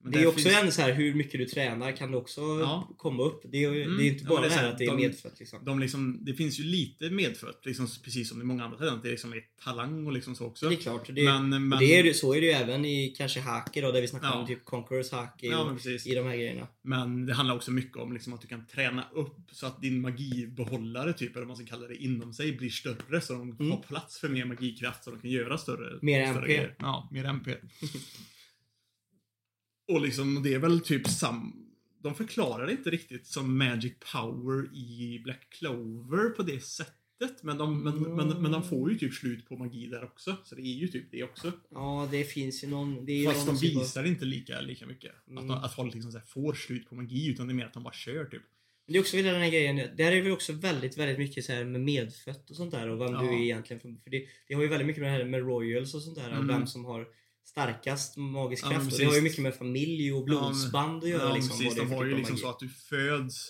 Men 0.03 0.11
det 0.11 0.19
är 0.21 0.27
också 0.27 0.39
finns- 0.49 0.55
en 0.63 0.71
så 0.71 0.81
här 0.81 0.93
hur 0.93 1.13
mycket 1.13 1.39
du 1.39 1.45
tränar 1.45 1.91
kan 1.91 2.11
det 2.11 2.17
också 2.17 2.41
Ja. 2.41 2.89
komma 2.97 3.23
upp. 3.23 3.41
Det 3.51 3.63
är, 3.63 3.69
Mm. 3.83 3.97
det 3.97 4.03
är 4.03 4.07
inte 4.07 4.23
Ja, 4.23 4.29
bara 4.29 4.41
men 4.41 4.49
det 4.49 4.55
är 4.55 4.59
det 4.59 4.65
här 4.65 4.71
att 4.71 4.77
det 4.77 4.83
är 4.85 4.89
de- 4.89 4.95
medfött 4.97 5.39
liksom. 5.39 5.65
de 5.65 5.79
liksom, 5.79 6.19
det 6.21 6.33
finns 6.33 6.59
ju 6.59 6.63
lite 6.63 7.09
medfött, 7.09 7.61
liksom, 7.65 7.87
precis 8.03 8.29
som 8.29 8.41
i 8.41 8.43
många 8.43 8.63
andra 8.63 8.77
talent. 8.77 9.03
Det 9.03 9.09
är 9.09 9.11
liksom 9.11 9.33
är 9.33 9.41
talang 9.63 10.05
och 10.07 10.13
liksom 10.13 10.35
så 10.35 10.45
också. 10.45 10.69
Det 10.69 10.75
är 10.75 10.77
klart. 10.77 11.07
Det, 11.15 11.23
men, 11.23 11.67
men, 11.67 11.79
det 11.79 11.99
är, 11.99 12.13
så 12.13 12.33
är 12.33 12.41
det 12.41 12.47
ju 12.47 12.53
även 12.53 12.85
i 12.85 13.13
kanske 13.17 13.39
Haki 13.39 13.81
då, 13.81 13.91
där 13.91 14.01
vi 14.01 14.07
snackar 14.07 14.27
Ja. 14.27 14.33
om 14.33 14.47
typ 14.47 14.65
Conquerors 14.65 15.07
ja, 15.11 15.65
men 15.65 15.75
precis. 15.75 16.07
i 16.07 16.15
de 16.15 16.25
här 16.25 16.35
grejerna. 16.35 16.67
Men 16.81 17.25
det 17.25 17.33
handlar 17.33 17.55
också 17.55 17.71
mycket 17.71 17.97
om 17.97 18.13
liksom, 18.13 18.33
att 18.33 18.41
du 18.41 18.47
kan 18.47 18.65
träna 18.67 19.07
upp 19.13 19.37
så 19.51 19.65
att 19.67 19.81
din 19.81 20.01
magibehållare, 20.01 21.13
typ, 21.13 21.29
eller 21.31 21.39
vad 21.39 21.47
man 21.47 21.57
ska 21.57 21.65
kalla 21.65 21.87
det, 21.87 21.95
inom 21.95 22.33
sig 22.33 22.51
blir 22.51 22.69
större. 22.69 23.21
Så 23.21 23.33
de 23.33 23.51
Mm. 23.59 23.71
har 23.71 23.77
plats 23.87 24.19
för 24.19 24.29
mer 24.29 24.45
magikraft 24.45 25.03
så 25.03 25.11
de 25.11 25.19
kan 25.19 25.29
göra 25.31 25.57
större 25.57 25.99
Mer 26.01 26.25
större 26.25 26.37
MP. 26.37 26.47
grejer. 26.53 26.75
Ja, 26.79 27.09
mer 27.11 27.25
MP. 27.25 27.51
och 29.87 30.01
liksom, 30.01 30.43
det 30.43 30.53
är 30.53 30.59
väl 30.59 30.79
typ 30.81 31.07
sam... 31.07 31.59
De 32.01 32.15
förklarar 32.15 32.65
det 32.65 32.71
inte 32.71 32.89
riktigt 32.89 33.27
som 33.27 33.57
Magic 33.57 33.93
Power 34.13 34.75
i 34.75 35.21
Black 35.23 35.47
Clover 35.49 36.29
på 36.29 36.43
det 36.43 36.63
sättet. 36.63 36.93
Men 37.43 37.57
de, 37.57 37.83
men, 37.83 38.15
men, 38.15 38.27
men 38.41 38.51
de 38.51 38.63
får 38.63 38.91
ju 38.91 38.97
typ 38.97 39.13
slut 39.13 39.49
på 39.49 39.55
magi 39.57 39.87
där 39.87 40.03
också. 40.03 40.37
Så 40.43 40.55
det 40.55 40.61
är 40.61 40.75
ju 40.75 40.87
typ 40.87 41.11
det 41.11 41.23
också. 41.23 41.51
Ja, 41.71 42.07
det 42.11 42.23
finns 42.23 42.63
ju 42.63 42.67
någon... 42.67 43.05
Det 43.05 43.25
Fast 43.25 43.45
de 43.45 43.51
någon 43.51 43.61
typ 43.61 43.75
av- 43.75 43.81
visar 43.81 44.03
inte 44.03 44.25
lika, 44.25 44.61
lika 44.61 44.85
mycket. 44.85 45.11
Mm. 45.29 45.37
Att, 45.37 45.47
de, 45.47 45.65
att 45.65 45.75
folk 45.75 45.93
liksom 45.93 46.21
får 46.27 46.53
slut 46.53 46.89
på 46.89 46.95
magi, 46.95 47.27
utan 47.31 47.47
det 47.47 47.51
är 47.53 47.55
mer 47.55 47.65
att 47.65 47.73
de 47.73 47.83
bara 47.83 47.93
kör 47.93 48.25
typ. 48.25 48.41
Men 48.85 48.93
det 48.93 48.99
är 48.99 49.01
också 49.01 49.17
den 49.17 49.25
här 49.41 49.49
grejen, 49.49 49.75
där 49.97 50.11
är 50.11 50.21
väl 50.21 50.31
också 50.31 50.53
väldigt, 50.53 50.97
väldigt 50.97 51.17
mycket 51.17 51.45
så 51.45 51.51
här 51.53 51.63
med 51.65 51.81
medfött 51.81 52.49
och 52.49 52.55
sånt 52.55 52.71
där 52.71 52.89
och 52.89 53.01
vem 53.01 53.13
Ja. 53.13 53.21
du 53.21 53.27
är 53.27 53.41
egentligen. 53.43 53.79
För, 53.79 53.95
för 54.03 54.09
det, 54.09 54.25
det 54.47 54.53
har 54.53 54.61
ju 54.61 54.67
väldigt 54.67 54.87
mycket 54.87 55.01
med 55.01 55.11
det 55.13 55.17
här 55.17 55.25
med 55.25 55.39
royals 55.41 55.93
och 55.95 56.01
sånt 56.01 56.17
där 56.17 56.27
Mm. 56.31 56.39
och 56.39 56.49
vem 56.49 56.67
som 56.67 56.85
har 56.85 57.07
starkast 57.45 58.17
magisk 58.17 58.65
Ja, 58.65 58.69
kraft. 58.69 58.91
och 58.93 58.99
det 58.99 59.05
har 59.05 59.15
ju 59.15 59.21
mycket 59.21 59.39
med 59.43 59.55
familj 59.55 60.13
och 60.13 60.23
blodsband 60.25 61.03
att 61.03 61.09
göra. 61.09 61.29
Ja, 61.29 61.35
liksom, 61.35 61.59
precis. 61.59 61.75
De 61.75 61.91
har 61.91 62.05
ju 62.05 62.17
liksom 62.17 62.37
så 62.37 62.49
att 62.49 62.59
du 62.59 62.69
föds... 62.69 63.49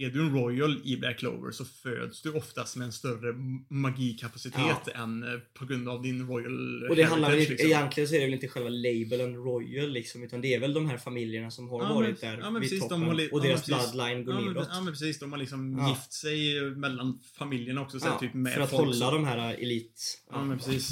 Är 0.00 0.08
du 0.10 0.20
en 0.20 0.32
royal 0.38 0.80
i 0.84 0.96
Black 0.96 1.18
Clover 1.18 1.50
så 1.50 1.64
föds 1.64 2.22
du 2.22 2.32
oftast 2.32 2.76
med 2.76 2.84
en 2.86 2.92
större 2.92 3.32
magikapacitet 3.68 4.88
än 4.94 5.22
eh, 5.22 5.38
på 5.54 5.64
grund 5.64 5.88
av 5.88 6.02
din 6.02 6.26
royal 6.28 6.86
Och 6.90 6.96
det 6.96 7.02
handlar 7.02 7.30
väl 7.30 7.38
liksom. 7.38 7.66
egentligen 7.66 8.08
så 8.08 8.14
är 8.14 8.18
det 8.18 8.24
väl 8.24 8.34
inte 8.34 8.48
själva 8.48 8.68
labeln 8.68 9.36
royal 9.36 9.90
liksom, 9.90 10.22
utan 10.22 10.40
det 10.40 10.54
är 10.54 10.60
väl 10.60 10.74
de 10.74 10.86
här 10.90 10.98
familjerna 10.98 11.50
som 11.50 11.68
har 11.68 11.82
Ja, 11.82 11.94
varit 11.94 12.22
men- 12.22 12.30
där 12.36 12.38
ja, 12.42 12.50
vid 12.50 12.62
precis, 12.62 12.80
de 12.80 12.88
toppen 13.00 13.16
li- 13.16 13.28
och 13.32 13.38
ja, 13.38 13.42
deras 13.42 13.66
precis. 13.66 13.92
bloodline 13.92 14.24
går 14.24 14.34
ja, 14.34 14.40
neråt. 14.40 14.68
ja 14.70 14.80
men 14.80 14.92
precis, 14.92 15.18
de 15.18 15.32
har 15.32 15.38
liksom 15.38 15.78
Ja. 15.78 15.88
gift 15.88 16.12
sig 16.12 16.60
mellan 16.70 17.18
familjerna 17.38 17.80
också. 17.80 17.98
Så 18.00 18.04
här, 18.06 18.12
Ja, 18.12 18.18
typ 18.18 18.34
med 18.34 18.52
för 18.54 18.60
att 18.60 18.70
folk 18.70 18.80
hålla 18.86 19.06
som- 19.10 19.14
de 19.14 19.24
här 19.24 19.54
elit... 19.54 20.22
Ja 20.30 20.44
men 20.44 20.58
precis. 20.58 20.88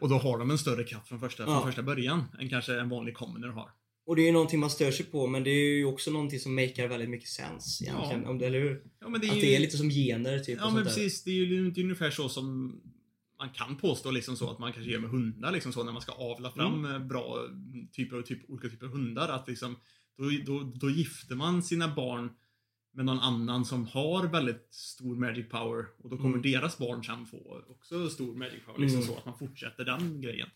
Och 0.00 0.08
då 0.08 0.14
har 0.18 0.38
de 0.38 0.50
en 0.50 0.58
större 0.58 0.84
kraft 0.84 1.08
från 1.08 1.20
första, 1.20 1.42
Ja. 1.42 1.48
från 1.48 1.62
första 1.62 1.82
början 1.82 2.24
än 2.40 2.48
kanske 2.48 2.80
en 2.80 2.88
vanlig 2.88 3.14
commoner 3.16 3.48
har. 3.48 3.70
Och 4.06 4.16
det 4.16 4.22
är 4.22 4.26
ju 4.26 4.32
någonting 4.32 4.60
man 4.60 4.70
stör 4.70 4.90
sig 4.90 5.06
på 5.06 5.26
men 5.26 5.44
det 5.44 5.50
är 5.50 5.76
ju 5.76 5.84
också 5.84 6.10
någonting 6.10 6.40
som 6.40 6.54
makar 6.54 6.88
väldigt 6.88 7.10
mycket 7.10 7.28
sens 7.28 7.82
egentligen. 7.82 8.22
Ja. 8.22 8.30
Om 8.30 8.38
det, 8.38 8.46
eller 8.46 8.60
hur? 8.60 8.82
Ja 9.00 9.08
men 9.08 9.20
det 9.20 9.26
är 9.26 9.30
Att 9.30 9.36
ju... 9.36 9.40
det 9.40 9.56
är 9.56 9.60
lite 9.60 9.76
som 9.76 9.90
gener 9.90 10.38
typ. 10.38 10.58
Ja 10.58 10.64
men 10.64 10.70
sånt 10.74 10.76
där. 10.76 10.84
precis, 10.84 11.24
det 11.24 11.30
är 11.30 11.34
ju 11.34 11.68
är 11.68 11.80
ungefär 11.82 12.10
så 12.10 12.28
som 12.28 12.76
man 13.38 13.50
kan 13.50 13.76
påstå 13.76 14.10
liksom 14.10 14.36
så 14.36 14.50
att 14.50 14.58
man 14.58 14.72
kanske 14.72 14.92
gör 14.92 14.98
med 15.00 15.10
hundar 15.10 15.52
liksom 15.52 15.72
så 15.72 15.84
när 15.84 15.92
man 15.92 16.02
ska 16.02 16.12
avla 16.12 16.50
fram 16.50 16.84
Mm. 16.84 16.92
eh, 17.02 17.06
bra 17.08 17.36
typer, 17.92 18.22
typ, 18.22 18.50
olika 18.50 18.68
typer 18.68 18.86
av 18.86 18.92
hundar 18.92 19.28
att 19.28 19.48
liksom 19.48 19.76
då, 20.18 20.24
då, 20.46 20.72
då 20.74 20.90
gifter 20.90 21.34
man 21.34 21.62
sina 21.62 21.94
barn 21.94 22.30
med 22.92 23.04
någon 23.04 23.20
annan 23.20 23.64
som 23.64 23.86
har 23.86 24.26
väldigt 24.26 24.68
stor 24.70 25.16
magic 25.16 25.48
power 25.48 25.84
och 25.98 26.10
då 26.10 26.16
kommer 26.16 26.38
Mm. 26.38 26.42
deras 26.52 26.78
barn 26.78 27.04
sen 27.04 27.26
få 27.26 27.64
också 27.68 28.10
stor 28.10 28.34
magic 28.34 28.64
power 28.66 28.78
liksom 28.80 29.00
Mm. 29.00 29.08
så 29.12 29.18
att 29.18 29.26
man 29.26 29.38
fortsätter 29.38 29.84
den 29.84 30.20
grejen. 30.20 30.48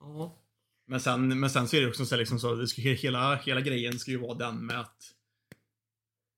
Ja. 0.00 0.38
Men 0.86 1.00
sen, 1.00 1.40
men 1.40 1.50
sen 1.50 1.68
så 1.68 1.76
är 1.76 1.80
det 1.80 1.88
också 1.88 2.06
så, 2.06 2.16
liksom 2.16 2.38
så 2.40 2.54
det 2.54 2.68
ska, 2.68 2.82
hela, 2.82 3.34
hela 3.36 3.60
grejen 3.60 3.98
ska 3.98 4.10
ju 4.10 4.16
vara 4.18 4.34
den 4.38 4.66
med 4.66 4.80
att 4.80 5.14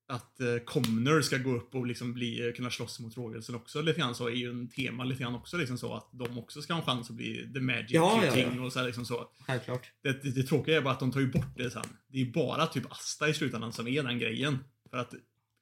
att 0.06 0.40
eh, 0.40 0.56
Commoner 0.64 1.20
ska 1.22 1.38
gå 1.38 1.56
upp 1.56 1.74
och 1.74 1.86
liksom 1.86 2.14
bli, 2.14 2.52
kunna 2.56 2.70
slåss 2.70 3.00
mot 3.00 3.16
Rogelsen 3.16 3.54
också 3.54 3.82
lite 3.82 3.98
grann 4.00 4.14
så 4.14 4.26
är 4.28 4.32
ju 4.34 4.50
en 4.50 4.68
tema 4.68 5.04
lite 5.04 5.22
grann 5.22 5.34
också 5.34 5.56
liksom 5.56 5.78
så 5.78 5.94
att 5.94 6.08
de 6.12 6.38
också 6.38 6.62
ska 6.62 6.72
ha 6.72 6.80
en 6.80 6.86
chans 6.86 7.10
att 7.10 7.16
bli 7.16 7.50
the 7.54 7.60
magic 7.60 7.90
Ja, 7.90 8.20
ja, 8.24 8.36
ja. 8.36 8.50
king 8.50 8.60
och 8.60 8.72
så 8.72 8.78
här 8.78 8.86
liksom 8.86 9.04
så. 9.04 9.30
Självklart. 9.46 9.92
Det, 10.02 10.22
det, 10.22 10.30
det 10.30 10.42
tråkiga 10.42 10.76
är 10.76 10.80
bara 10.82 10.94
att 10.94 11.00
de 11.00 11.12
tar 11.12 11.20
ju 11.20 11.26
bort 11.32 11.56
det 11.56 11.70
sen. 11.70 11.84
Det 12.08 12.20
är 12.20 12.26
bara 12.26 12.66
typ 12.66 12.92
Asta 12.92 13.28
i 13.28 13.34
slutändan 13.34 13.72
som 13.72 13.88
är 13.88 14.02
den 14.02 14.18
grejen. 14.18 14.58
För 14.94 15.00
att 15.00 15.14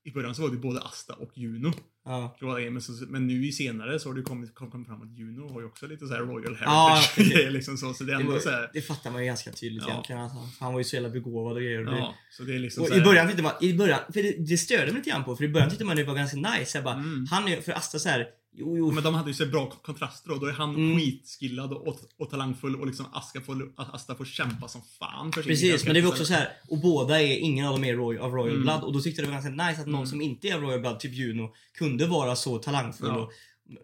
i 0.05 0.12
början 0.12 0.35
så 0.35 0.42
var 0.42 0.49
det 0.51 0.57
både 0.57 0.81
Asta 0.81 1.12
och 1.14 1.31
Juno. 1.38 1.73
Ja. 2.05 2.37
Men, 2.71 2.83
så, 2.83 2.92
men 3.09 3.27
nu 3.27 3.47
i 3.47 3.53
senare 3.53 3.99
så 3.99 4.09
har 4.09 4.14
det 4.14 4.23
kommit, 4.23 4.55
kom- 4.55 4.71
kommit 4.71 4.87
fram 4.88 5.03
att 5.03 5.18
Juno 5.18 5.53
har 5.53 5.61
ju 5.61 5.66
också 5.66 5.87
lite 5.87 6.07
så 6.07 6.14
royal 6.14 6.57
Ja, 6.61 6.99
heritage 7.16 7.33
grejer 7.35 7.51
liksom 7.51 7.77
så. 7.77 7.95
Så 7.95 8.05
det 8.05 8.18
Det, 8.18 8.25
var, 8.25 8.38
så 8.38 8.51
här, 8.51 8.71
det 8.73 8.81
fattar 8.83 9.11
man 9.11 9.21
ju 9.21 9.27
ganska 9.27 9.53
tydligt 9.53 9.83
Ja. 9.87 9.92
egentligen. 9.92 10.23
Alltså. 10.23 10.38
Han 10.61 10.73
var 10.73 10.81
ju 10.81 10.85
så 10.85 10.97
jävla 10.97 11.09
begåvad 11.11 11.53
och 11.57 11.62
grejer. 11.62 11.88
och 11.88 11.95
Ja, 11.99 12.14
så 12.31 12.42
det 12.42 12.55
är 12.55 12.59
liksom 12.59 12.83
Och 12.83 12.88
så 12.88 12.95
i 12.95 12.99
här- 12.99 13.05
början 13.05 13.27
tyckte 13.27 13.42
man, 13.42 13.53
i 13.61 13.75
början, 13.75 14.01
för 14.12 14.23
det, 14.23 14.33
det 14.49 14.57
störde 14.59 14.87
mig 14.87 14.95
lite 14.95 15.11
grann 15.11 15.25
på, 15.25 15.37
för 15.37 15.45
i 15.45 15.49
början 15.49 15.71
tyckte 15.71 15.85
man 15.85 15.97
det 15.97 16.05
var 16.05 16.14
ganska 16.14 16.37
nice. 16.37 16.79
Jag 16.79 16.85
bara, 16.85 16.95
Mm. 16.95 17.27
han 17.31 17.49
är, 17.49 17.61
för 17.61 17.73
Asta 17.73 17.99
så 17.99 18.09
här, 18.09 18.27
jo 18.55 18.77
jo. 18.79 18.91
Men 18.93 19.05
de 19.05 19.15
hade 19.15 19.31
ju 19.31 19.35
så 19.35 19.47
bra 19.47 19.71
kontraster 19.71 20.29
då. 20.31 20.37
Då 20.38 20.47
är 20.47 20.53
han 20.53 20.75
Mm. 20.75 20.99
skitskillad 20.99 21.73
och, 21.73 21.97
och 22.19 22.31
talangfull 22.31 22.77
och 22.81 22.87
liksom 22.87 23.07
Aska 23.12 23.41
får, 23.41 23.73
Asta 23.77 24.15
får 24.15 24.25
kämpa 24.25 24.69
som 24.69 24.81
fan 24.99 25.33
för 25.33 25.43
sin 25.43 25.49
Precis, 25.51 25.85
men 25.85 25.95
det 25.95 26.01
är 26.01 26.07
också 26.07 26.25
så 26.25 26.33
här, 26.35 26.49
och 26.69 26.79
båda 26.81 27.21
är, 27.23 27.38
ingen 27.38 27.67
av 27.67 27.73
dem 27.73 27.85
är 27.85 27.95
roy, 27.95 28.19
av 28.19 28.33
Royal 28.33 28.51
Mm. 28.51 28.62
Blood. 28.62 28.83
Och 28.85 28.93
då 28.93 29.01
tyckte 29.01 29.23
jag 29.23 29.29
det 29.31 29.35
var 29.37 29.43
ganska 29.43 29.65
nice 29.69 29.81
att 29.81 29.87
någon 29.87 29.95
Mm. 29.95 30.07
som 30.07 30.21
inte 30.23 30.49
är 30.49 30.55
av 30.55 30.61
Royal 30.61 30.81
Blood, 30.81 31.01
typ 31.01 31.12
Juno, 31.15 31.55
kunde 31.79 32.07
vara 32.07 32.37
så 32.37 32.59
talangfull. 32.59 33.09
Ja. 33.09 33.19
Och, 33.19 33.33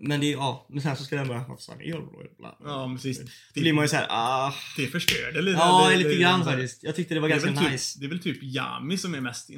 men 0.01 0.20
det 0.20 0.27
är 0.27 0.33
ja, 0.33 0.66
men 0.70 0.83
sen 0.83 0.96
så 0.96 1.05
ska 1.05 1.16
den 1.16 1.29
bara, 1.29 1.38
ni 1.79 1.92
av 1.92 2.01
Royal 2.01 2.29
Blood? 2.38 2.55
Ja, 2.64 2.90
precis. 2.96 3.20
Då 3.55 3.61
blir 3.61 3.72
man 3.72 3.85
ju 3.85 3.88
såhär, 3.88 4.07
ah. 4.11 4.55
Det 4.77 4.87
förstörde 4.87 5.42
lite. 5.42 5.59
Ja, 5.59 5.90
lite 5.96 6.16
grann 6.16 6.44
faktiskt. 6.44 6.83
Jag 6.83 6.96
tyckte 6.96 7.14
det 7.14 7.20
var 7.20 7.29
Det 7.29 7.35
är, 7.35 7.40
ganska 7.40 7.62
väl 7.62 7.72
nice. 7.72 7.94
typ, 7.94 8.01
det 8.01 8.07
är 8.07 8.09
väl 8.09 8.22
typ 8.22 8.42
Yami 8.42 8.98
som 8.98 9.14
är 9.14 9.20
mest 9.20 9.51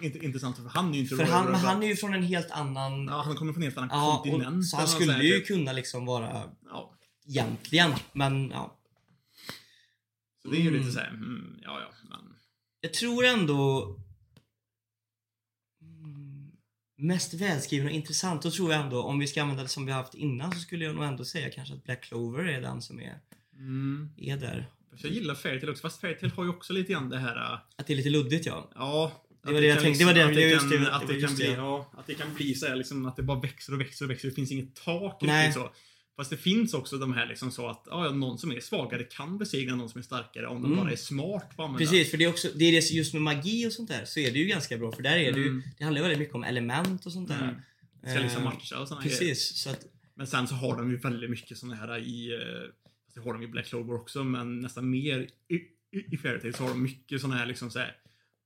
intressant 0.00 0.56
för 0.56 0.68
han 0.68 0.90
är 0.90 0.94
ju 0.94 1.00
inte 1.00 1.16
För 1.16 1.24
han, 1.24 1.54
han 1.54 1.82
är 1.82 1.86
ju 1.86 1.96
från 1.96 2.14
en 2.14 2.22
helt 2.22 2.50
annan... 2.50 3.06
Ja, 3.06 3.22
han 3.22 3.36
kommer 3.36 3.52
från 3.52 3.62
en 3.62 3.66
helt 3.72 3.78
annan 3.78 3.90
Ja, 3.98 4.22
kontinent. 4.24 4.56
och, 4.58 4.64
så 4.64 4.76
han 4.76 4.88
skulle 4.88 5.22
ju 5.22 5.38
typ. 5.38 5.46
kunna 5.46 5.72
liksom 5.72 6.06
vara 6.06 6.42
Ja, 6.70 6.92
egentligen, 7.28 7.92
men 8.12 8.50
ja. 8.50 8.78
så 10.42 10.48
det 10.50 10.56
är 10.56 10.60
ju 10.60 10.68
Mm. 10.68 10.80
lite 10.80 10.92
såhär, 10.92 11.08
mm, 11.08 11.54
ja 11.62 11.80
ja, 11.80 12.08
men. 12.10 12.20
Jag 12.80 12.94
tror 12.94 13.24
ändå... 13.24 13.96
Mest 16.98 17.34
välskriven 17.34 17.86
och 17.86 17.92
intressant, 17.92 18.42
då 18.42 18.50
tror 18.50 18.72
jag 18.72 18.82
ändå, 18.82 19.02
om 19.02 19.18
vi 19.18 19.26
ska 19.26 19.42
använda 19.42 19.62
det 19.62 19.68
som 19.68 19.86
vi 19.86 19.92
haft 19.92 20.14
innan, 20.14 20.52
så 20.52 20.58
skulle 20.58 20.84
jag 20.84 20.94
nog 20.94 21.04
ändå 21.04 21.24
säga 21.24 21.50
kanske 21.50 21.74
att 21.74 21.84
Black 21.84 22.02
Clover 22.04 22.44
är 22.44 22.60
den 22.60 22.82
som 22.82 23.00
är, 23.00 23.18
Mm. 23.58 24.10
är 24.16 24.36
där. 24.36 24.66
Jag 25.02 25.12
gillar 25.12 25.34
Fairytale 25.34 25.72
också, 25.72 25.82
fast 25.82 26.00
Fairytale 26.00 26.32
har 26.36 26.44
ju 26.44 26.50
också 26.50 26.72
lite 26.72 26.92
grann 26.92 27.08
det 27.10 27.18
här, 27.18 27.36
äh, 27.36 27.58
Att 27.76 27.86
det 27.86 27.92
är 27.92 27.96
lite 27.96 28.10
luddigt 28.10 28.46
ja. 28.46 28.70
ja. 28.74 29.12
Det 29.46 29.52
var 29.52 29.60
det 29.60 29.66
jag 29.66 29.80
tänkte, 29.80 29.98
det 30.04 30.06
var 30.06 30.14
det- 30.14 30.24
var 30.24 30.32
just 30.32 30.70
det- 30.70 30.78
det 30.78 30.92
Att 30.94 31.08
det 31.08 31.20
kan 31.20 31.34
bli, 31.34 31.52
ja, 31.54 31.90
att 31.98 32.06
det 32.06 32.14
kan 32.14 32.34
bli 32.34 32.54
så 32.54 32.66
här, 32.66 32.76
liksom, 32.76 33.06
att 33.06 33.16
det 33.16 33.22
bara 33.22 33.40
växer 33.40 33.72
och 33.74 33.80
växer 33.80 34.04
och 34.04 34.10
växer. 34.10 34.28
Det 34.28 34.34
finns 34.34 34.50
inget 34.52 34.74
tak 34.74 35.18
Nej. 35.22 35.46
riktigt 35.46 35.62
så. 35.62 35.70
Fast 36.16 36.30
det 36.30 36.36
finns 36.36 36.74
också 36.74 36.98
de 36.98 37.12
här 37.12 37.26
liksom 37.26 37.50
så 37.50 37.68
att 37.68 37.82
ja, 37.86 38.10
någon 38.10 38.38
som 38.38 38.52
är 38.52 38.60
svagare 38.60 39.04
kan 39.04 39.38
besegra 39.38 39.74
någon 39.74 39.88
som 39.88 39.98
är 39.98 40.02
starkare 40.02 40.46
om 40.46 40.62
de 40.62 40.72
Mm. 40.72 40.84
bara 40.84 40.92
är 40.92 40.96
smart 40.96 41.56
på 41.56 41.62
att 41.62 41.68
använda. 41.68 41.78
Precis, 41.90 42.10
för 42.10 42.18
det 42.18 42.24
är 42.24 42.28
också, 42.28 42.48
det 42.54 42.64
är 42.64 42.72
det 42.72 42.90
just 42.90 43.12
med 43.12 43.22
magi 43.22 43.66
och 43.68 43.72
sånt 43.72 43.88
där, 43.90 44.04
så 44.04 44.20
är 44.20 44.30
det 44.32 44.38
ju 44.38 44.44
ganska 44.46 44.78
bra. 44.78 44.92
För 44.92 45.02
där 45.02 45.16
är 45.16 45.32
det 45.32 45.38
ju, 45.40 45.46
Mm. 45.48 45.62
det 45.78 45.84
handlar 45.84 46.02
väldigt 46.02 46.18
mycket 46.18 46.34
om 46.34 46.44
element 46.44 47.06
och 47.06 47.12
sånt 47.12 47.28
där. 47.28 47.42
Mm. 47.42 48.10
Ska 48.12 48.20
liksom 48.22 48.42
Eh, 48.42 48.44
matcha 48.48 48.80
och 48.80 48.88
såna 48.88 49.02
grejer. 49.02 49.18
Precis, 49.18 49.56
så 49.62 49.70
att, 49.70 49.86
Men 50.14 50.26
sen 50.26 50.48
så 50.48 50.54
har 50.54 50.76
de 50.76 50.90
ju 50.90 50.96
väldigt 50.96 51.30
mycket 51.30 51.58
såna 51.58 51.74
här 51.74 51.98
i... 51.98 52.32
eh, 52.34 52.70
Det 53.14 53.20
har 53.20 53.32
de 53.32 53.42
i 53.42 53.46
Black 53.46 53.66
Clover 53.66 53.94
också, 53.94 54.24
men 54.24 54.60
nästan 54.60 54.90
mer 54.90 55.28
i, 55.48 55.54
i, 55.54 56.14
i 56.14 56.16
Fairytale 56.16 56.52
så 56.52 56.62
har 56.62 56.70
de 56.70 56.82
mycket 56.82 57.20
såna 57.20 57.34
här 57.36 57.46
liksom 57.46 57.70
så 57.70 57.78
här 57.78 57.96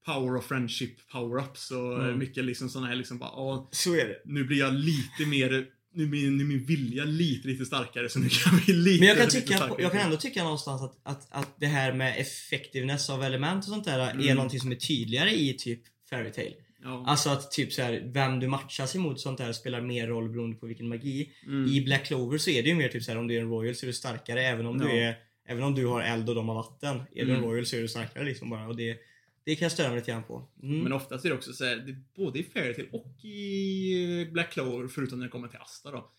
Power 0.06 0.36
of 0.36 0.46
friendship 0.46 0.96
power-ups 1.12 1.72
och 1.72 2.04
Mm. 2.04 2.18
mycket 2.18 2.44
liksom 2.44 2.68
såna 2.68 2.86
här 2.86 2.94
liksom 2.96 3.18
bara 3.18 3.30
ja, 3.30 3.68
så 3.72 3.94
är 3.94 4.08
det. 4.08 4.22
nu 4.24 4.44
blir 4.44 4.58
jag 4.58 4.74
lite 4.74 5.26
mer 5.26 5.66
nu 5.94 6.02
är 6.04 6.30
min 6.44 6.64
vilja 6.64 7.04
lite, 7.04 7.48
lite 7.48 7.64
starkare 7.64 8.08
så 8.08 8.18
nu 8.18 8.28
kan 8.28 8.60
bli 8.64 8.74
lite, 8.74 9.00
Men 9.00 9.08
jag 9.08 9.18
kan, 9.18 9.28
tycka, 9.28 9.70
jag 9.78 9.92
kan 9.92 10.00
ändå 10.00 10.16
tycka 10.16 10.42
någonstans 10.42 10.82
att, 10.82 10.98
att, 11.02 11.26
att 11.30 11.54
det 11.60 11.66
här 11.66 11.92
med 11.92 12.14
effectiveness 12.20 13.10
av 13.10 13.22
element 13.22 13.58
och 13.64 13.70
sånt 13.70 13.84
där 13.84 13.98
är 13.98 14.10
Mm. 14.10 14.34
någonting 14.36 14.60
som 14.60 14.70
är 14.72 14.76
tydligare 14.76 15.30
i 15.30 15.54
typ 15.54 15.80
Fairytale. 16.10 16.52
Ja. 16.82 17.04
Alltså 17.06 17.30
att 17.30 17.50
typ 17.50 17.72
så 17.72 17.82
här, 17.82 18.02
vem 18.14 18.40
du 18.40 18.48
matchas 18.48 18.96
emot 18.96 19.20
sånt 19.20 19.38
där 19.38 19.52
spelar 19.52 19.80
mer 19.80 20.06
roll 20.06 20.28
beroende 20.28 20.56
på 20.56 20.66
vilken 20.66 20.88
magi. 20.88 21.30
Mm. 21.46 21.66
I 21.72 21.80
Black 21.80 22.06
Clover 22.06 22.38
så 22.38 22.50
är 22.50 22.62
det 22.62 22.68
ju 22.68 22.74
mer 22.74 22.88
typ 22.88 23.02
så 23.02 23.10
här, 23.10 23.18
om 23.18 23.26
du 23.26 23.34
är 23.36 23.40
en 23.40 23.48
Royal 23.50 23.74
så 23.74 23.86
är 23.86 23.88
du 23.88 23.92
starkare 23.92 24.42
även 24.46 24.66
om 24.66 24.80
Ja. 24.80 24.86
du 24.88 24.98
är 24.98 25.14
Även 25.48 25.62
om 25.62 25.74
du 25.74 25.86
har 25.86 26.02
eld 26.02 26.28
och 26.28 26.34
de 26.34 26.48
har 26.48 26.54
vatten. 26.54 26.96
Är 26.96 27.24
du 27.24 27.30
en 27.32 27.36
Mm. 27.38 27.50
Royal 27.50 27.66
så 27.66 27.76
är 27.76 27.80
du 27.80 27.88
starkare 27.88 28.24
liksom 28.24 28.50
bara. 28.50 28.66
Och 28.68 28.76
det, 28.76 28.96
det 29.44 29.56
kan 29.56 29.64
jag 29.64 29.72
störa 29.72 29.88
mig 29.88 29.98
lite 29.98 30.10
grann 30.10 30.22
på. 30.22 30.48
Mm. 30.62 30.78
Men 30.80 30.92
oftast 30.92 31.24
är 31.24 31.28
det 31.28 31.34
också 31.34 31.52
så 31.52 31.64
här, 31.64 31.76
det 31.76 31.96
både 32.16 32.38
i 32.38 32.42
Fairytale 32.42 32.88
och 32.92 33.24
i 33.24 34.28
Black 34.32 34.52
Clover, 34.52 34.88
förutom 34.88 35.18
när 35.18 35.26
det 35.26 35.30
kommer 35.30 35.48
till 35.48 35.58
Asta 35.58 35.90
då. 35.90 36.10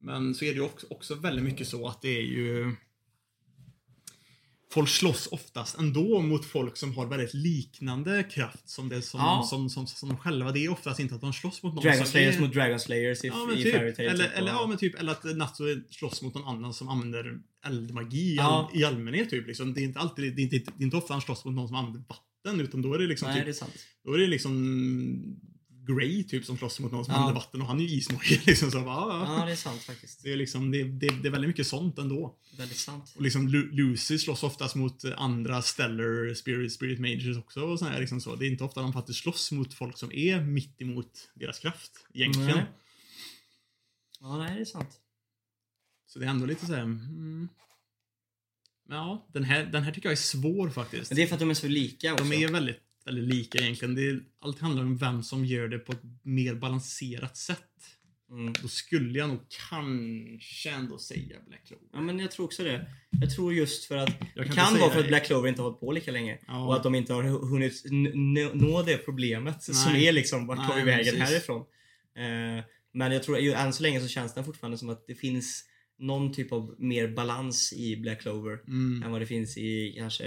Men 0.00 0.34
så 0.34 0.44
är 0.44 0.48
det 0.48 0.54
ju 0.54 0.62
också, 0.62 0.86
också 0.90 1.14
väldigt 1.14 1.44
mycket 1.44 1.68
så 1.68 1.88
att 1.88 2.02
det 2.02 2.08
är 2.18 2.22
ju... 2.22 2.74
Folk 4.70 4.88
slåss 4.88 5.28
oftast 5.32 5.78
ändå 5.78 6.20
mot 6.20 6.44
folk 6.44 6.76
som 6.76 6.94
har 6.96 7.06
väldigt 7.06 7.34
liknande 7.34 8.22
kraft 8.24 8.68
som 8.68 8.88
det 8.88 9.02
som, 9.02 9.20
Ja. 9.20 9.46
som, 9.50 9.70
som, 9.70 9.86
som 9.86 10.08
de 10.08 10.18
själva. 10.18 10.52
Det 10.52 10.64
är 10.64 10.68
oftast 10.68 11.00
inte 11.00 11.14
att 11.14 11.20
de 11.20 11.32
slåss 11.32 11.62
mot 11.62 11.74
någon 11.74 11.82
Dragon 11.82 11.98
som 11.98 12.06
Slayers 12.06 12.36
är... 12.36 12.40
mot 12.40 12.52
Dragon 12.52 12.80
Slayers 12.80 13.24
i, 13.24 13.26
Ja, 13.26 13.44
men 13.48 13.58
i 13.58 13.62
typ. 13.62 13.74
Fairy 13.74 13.94
Tail. 13.94 14.08
Eller, 14.08 14.24
typ, 14.24 14.36
eller, 14.38 14.52
ja, 14.52 14.66
men 14.66 14.78
typ, 14.78 15.00
eller 15.00 15.12
att 15.12 15.36
Natsu 15.36 15.82
slåss 15.90 16.22
mot 16.22 16.34
någon 16.34 16.44
annan 16.48 16.74
som 16.74 16.88
använder 16.88 17.38
eldmagi 17.66 18.36
Ja. 18.36 18.68
all, 18.72 18.80
i 18.80 18.84
allmänhet. 18.84 19.30
Typ, 19.30 19.46
liksom. 19.46 19.74
Det 19.74 19.80
är 19.80 19.84
inte 19.84 19.98
alltid, 19.98 20.36
det 20.36 20.42
är 20.42 20.44
inte, 20.44 20.72
det 20.76 20.82
är 20.82 20.84
inte 20.84 20.96
ofta 20.96 21.14
han 21.14 21.20
slåss 21.22 21.44
mot 21.44 21.54
någon 21.54 21.68
som 21.68 21.76
använder 21.76 22.00
vatten. 22.08 22.24
Utan 22.44 22.82
då 22.82 22.94
är 22.94 22.98
det 22.98 23.06
liksom 23.06 23.28
Nej, 23.28 23.36
typ 23.36 23.44
det 23.44 23.50
är 23.50 23.52
sant. 23.52 23.74
då 24.04 24.12
är 24.14 24.18
det 24.18 24.26
liksom 24.26 25.40
Grey 25.88 26.24
typ 26.24 26.44
som 26.44 26.58
slåss 26.58 26.80
mot 26.80 26.92
någon 26.92 27.04
som 27.04 27.14
Ja. 27.14 27.18
använder 27.18 27.40
vatten 27.40 27.60
och 27.62 27.66
han 27.66 27.80
är 27.80 27.84
ju 27.84 27.90
ismojig 27.96 28.40
liksom. 28.46 28.70
Så, 28.70 28.80
bara, 28.80 28.94
ja, 28.94 29.38
ja. 29.40 29.46
Det 29.46 29.52
är 29.52 29.56
sant 29.56 29.82
faktiskt. 29.82 30.22
Det 30.22 30.32
är 30.32 30.36
liksom, 30.36 30.70
det, 30.70 30.82
det, 30.84 31.08
det 31.22 31.28
är 31.28 31.32
väldigt 31.32 31.48
mycket 31.48 31.66
sånt 31.66 31.98
ändå. 31.98 32.38
Väldigt 32.58 32.78
sant. 32.78 33.12
Och 33.16 33.22
liksom 33.22 33.48
Lu- 33.48 33.70
Lucy 33.72 34.18
slåss 34.18 34.42
oftast 34.42 34.74
mot 34.74 35.04
andra 35.04 35.62
stellar 35.62 36.34
spirit, 36.34 36.72
spirit 36.72 37.00
majors 37.00 37.36
också 37.38 37.60
och 37.60 37.78
så 37.78 37.84
här, 37.84 38.00
liksom 38.00 38.20
så. 38.20 38.34
Det 38.36 38.46
är 38.46 38.50
inte 38.50 38.64
ofta 38.64 38.82
de 38.82 38.92
faktiskt 38.92 39.18
slåss 39.22 39.52
mot 39.52 39.74
folk 39.74 39.98
som 39.98 40.12
är 40.12 40.40
mitt 40.40 40.82
emot 40.82 41.30
deras 41.34 41.58
kraft 41.58 41.92
egentligen. 42.14 42.48
Nej. 42.56 42.66
Ja, 44.20 44.38
nej, 44.38 44.54
det 44.54 44.60
är 44.60 44.64
sant. 44.64 44.90
Så 46.06 46.18
det 46.18 46.24
är 46.24 46.30
ändå 46.30 46.46
lite 46.46 46.66
så 46.66 46.72
här, 46.74 46.82
mm. 46.82 47.48
Ja, 48.88 49.28
den 49.32 49.44
här, 49.44 49.64
den 49.64 49.82
här 49.82 49.92
tycker 49.92 50.08
jag 50.08 50.12
är 50.12 50.16
svår 50.16 50.70
faktiskt. 50.70 51.10
Men 51.10 51.16
det 51.16 51.22
är 51.22 51.26
för 51.26 51.34
att 51.34 51.40
de 51.40 51.50
är 51.50 51.54
så 51.54 51.68
lika 51.68 52.12
också. 52.12 52.24
De 52.24 52.44
är 52.44 52.48
väldigt, 52.48 52.80
väldigt 53.04 53.24
lika 53.24 53.58
egentligen. 53.58 53.94
Det 53.94 54.08
är, 54.08 54.20
allt 54.40 54.60
handlar 54.60 54.82
om 54.82 54.96
vem 54.96 55.22
som 55.22 55.44
gör 55.44 55.68
det 55.68 55.78
på 55.78 55.92
ett 55.92 56.02
mer 56.22 56.54
balanserat 56.54 57.36
sätt. 57.36 57.58
Mm. 58.30 58.52
Då 58.62 58.68
skulle 58.68 59.18
jag 59.18 59.28
nog 59.28 59.40
kanske 59.70 60.70
ändå 60.70 60.98
säga 60.98 61.36
Black 61.46 61.66
Clover. 61.66 61.86
Ja, 61.92 62.00
men 62.00 62.18
jag 62.18 62.30
tror 62.30 62.46
också 62.46 62.64
det. 62.64 62.86
Jag 63.10 63.34
tror 63.34 63.54
just 63.54 63.84
för 63.84 63.96
att 63.96 64.10
Jag 64.34 64.44
det 64.44 64.48
kan 64.48 64.56
kan 64.56 64.68
inte 64.68 64.80
vara 64.80 64.90
för 64.90 64.98
att 64.98 65.04
det. 65.04 65.08
Black 65.08 65.26
Clover 65.26 65.48
inte 65.48 65.62
har 65.62 65.68
hållit 65.68 65.80
på 65.80 65.92
lika 65.92 66.10
länge. 66.10 66.38
Ja. 66.46 66.66
Och 66.66 66.76
att 66.76 66.82
de 66.82 66.94
inte 66.94 67.12
har 67.12 67.22
hunnit 67.22 67.82
nå 68.54 68.82
det 68.82 68.96
problemet 68.96 69.62
som 69.62 69.92
Nej. 69.92 70.06
är 70.06 70.12
liksom 70.12 70.46
vart 70.46 70.68
tar 70.68 70.76
vi 70.76 70.82
vägen 70.82 71.20
härifrån. 71.20 71.60
Eh, 72.16 72.64
men 72.94 73.12
jag 73.12 73.22
tror 73.22 73.38
ju 73.38 73.52
än 73.52 73.72
så 73.72 73.82
länge 73.82 74.00
så 74.00 74.08
känns 74.08 74.34
det 74.34 74.44
fortfarande 74.44 74.78
som 74.78 74.88
att 74.88 75.06
det 75.06 75.14
finns 75.14 75.64
någon 75.98 76.32
typ 76.32 76.52
av 76.52 76.74
mer 76.78 77.08
balans 77.08 77.72
i 77.72 77.96
Black 77.96 78.20
Clover 78.20 78.60
Mm. 78.68 79.02
än 79.02 79.10
vad 79.12 79.20
det 79.20 79.26
finns 79.26 79.56
i 79.58 79.94
kanske 79.98 80.26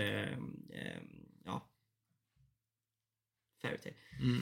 eh, 0.74 0.98
ja 1.46 1.70
Fairy 3.62 3.78
Tail. 3.78 3.94
Mm. 4.22 4.42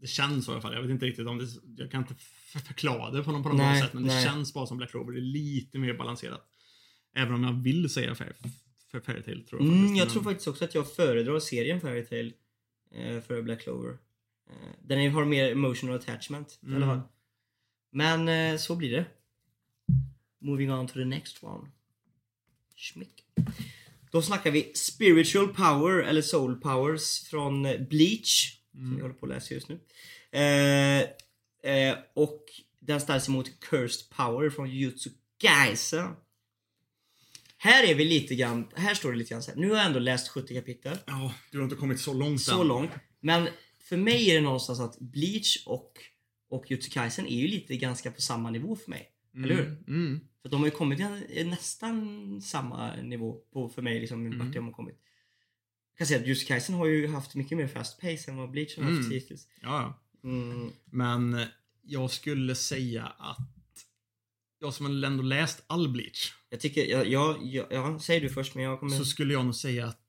Det 0.00 0.06
känns 0.06 0.44
så 0.44 0.50
i 0.50 0.54
alla 0.54 0.62
fall. 0.62 0.74
Jag 0.74 0.82
vet 0.82 0.90
inte 0.90 1.06
riktigt 1.06 1.26
om 1.26 1.38
det... 1.38 1.46
Jag 1.76 1.90
kan 1.90 2.00
inte 2.02 2.14
förklara 2.66 3.10
det 3.10 3.22
på 3.22 3.32
något, 3.32 3.42
på 3.42 3.48
något 3.48 3.58
Nej, 3.58 3.82
sätt. 3.82 3.92
Men 3.94 4.02
det 4.02 4.08
nej. 4.08 4.24
känns 4.24 4.54
bara 4.54 4.66
som 4.66 4.76
Black 4.76 4.90
Clover. 4.90 5.12
Det 5.12 5.18
är 5.18 5.22
lite 5.22 5.78
mer 5.78 5.94
balanserat. 5.94 6.48
Även 7.14 7.34
om 7.34 7.44
jag 7.44 7.52
vill 7.62 7.88
säga 7.90 8.14
Fair, 8.14 8.36
för 8.90 9.00
Fairytale 9.00 9.44
tror 9.44 9.60
jag 9.62 9.68
Mm, 9.68 9.80
faktiskt. 9.80 9.98
jag 9.98 10.10
tror 10.10 10.22
faktiskt 10.22 10.48
också 10.48 10.64
att 10.64 10.74
jag 10.74 10.92
föredrar 10.94 11.40
serien 11.40 11.80
Fairy 11.80 12.04
Tail 12.06 12.32
eh, 12.94 13.20
för 13.20 13.42
Black 13.42 13.60
Clover. 13.62 13.98
Eh, 14.50 14.54
den 14.82 15.12
har 15.12 15.24
mer 15.24 15.52
emotional 15.52 15.96
attachment 15.96 16.58
i 16.62 16.66
alla 16.66 16.76
Mm. 16.76 16.88
fall. 16.88 17.00
Men 17.92 18.28
eh, 18.28 18.58
så 18.58 18.76
blir 18.76 18.90
det. 18.90 19.04
Moving 20.40 20.72
on 20.72 20.86
to 20.86 20.94
the 20.94 21.04
next 21.04 21.42
one. 21.42 21.68
Schmick. 22.76 23.24
Då 24.12 24.22
snackar 24.22 24.50
vi 24.50 24.72
spiritual 24.74 25.48
power 25.54 26.02
eller 26.02 26.22
soul 26.22 26.60
powers 26.60 27.20
från 27.28 27.62
Bleach. 27.62 28.58
Som 28.70 28.80
Mm. 28.80 28.96
jag 28.96 29.02
håller 29.02 29.14
på 29.14 29.26
att 29.26 29.32
läsa 29.32 29.54
just 29.54 29.68
nu. 29.68 29.80
Eh, 30.32 31.00
eh, 31.72 31.98
och 32.14 32.44
den 32.80 33.00
ställs 33.00 33.28
emot 33.28 33.60
cursed 33.60 34.10
power 34.10 34.50
från 34.50 34.70
Jujutsu 34.70 35.10
Kaisen. 35.38 36.14
Här 37.58 37.84
är 37.84 37.94
vi 37.94 38.04
lite 38.04 38.34
grann, 38.34 38.68
här 38.76 38.94
står 38.94 39.12
det 39.12 39.18
lite 39.18 39.30
grann 39.30 39.42
så 39.42 39.50
här. 39.50 39.58
Nu 39.58 39.70
har 39.70 39.76
jag 39.76 39.86
ändå 39.86 39.98
läst 39.98 40.28
70 40.28 40.54
kapitel. 40.54 40.98
Ja, 41.06 41.34
du 41.50 41.58
har 41.58 41.64
inte 41.64 41.76
kommit 41.76 42.00
så 42.00 42.12
långt 42.14 42.40
Så 42.42 42.60
än. 42.60 42.66
långt. 42.68 42.90
Men 43.20 43.48
för 43.80 43.96
mig 43.96 44.30
är 44.30 44.34
det 44.34 44.40
någonstans 44.40 44.80
att 44.80 44.98
Bleach 44.98 45.62
och, 45.66 45.92
och 46.50 46.70
Jujutsu 46.70 46.90
Kaisen 46.90 47.26
är 47.26 47.36
ju 47.36 47.48
lite 47.48 47.76
ganska 47.76 48.10
på 48.10 48.20
samma 48.20 48.50
nivå 48.50 48.76
för 48.76 48.90
mig. 48.90 49.10
Eller 49.44 49.54
hur? 49.54 49.64
Mm. 49.66 49.82
Mm. 49.88 50.20
För 50.42 50.48
de 50.48 50.60
har 50.60 50.66
ju 50.66 50.70
kommit 50.70 50.98
till 50.98 51.48
nästan 51.48 52.42
samma 52.42 52.96
nivå 52.96 53.36
på, 53.52 53.68
för 53.68 53.82
mig, 53.82 54.00
liksom, 54.00 54.26
Mm. 54.26 54.38
vart 54.38 54.54
de 54.54 54.64
har 54.64 54.72
kommit. 54.72 54.98
Jag 55.92 55.98
kan 55.98 56.06
säga 56.06 56.20
att 56.20 56.26
Jujutsu 56.26 56.46
Kaisen 56.46 56.74
har 56.74 56.86
ju 56.86 57.08
haft 57.08 57.34
mycket 57.34 57.58
mer 57.58 57.66
fast 57.66 58.00
pace 58.00 58.30
än 58.30 58.36
vad 58.36 58.50
Bleach 58.50 58.76
har 58.76 58.84
haft 58.84 58.98
Mm. 58.98 59.10
hittills. 59.10 59.46
Ja. 59.62 60.00
Mm. 60.24 60.70
Men 60.84 61.40
jag 61.82 62.10
skulle 62.10 62.54
säga 62.54 63.06
att 63.06 63.38
jag 64.60 64.74
som 64.74 65.04
ändå 65.04 65.22
läst 65.22 65.64
all 65.66 65.88
Bleach 65.88 66.32
Jag 66.50 66.60
tycker, 66.60 66.84
ja, 66.86 67.04
ja, 67.04 67.38
ja, 67.42 67.66
ja, 67.70 67.98
säg 67.98 68.20
du 68.20 68.28
först 68.28 68.54
men 68.54 68.64
jag 68.64 68.80
kommer... 68.80 68.96
så 68.96 69.04
skulle 69.04 69.32
jag 69.32 69.44
nog 69.44 69.54
säga 69.54 69.86
att 69.86 70.00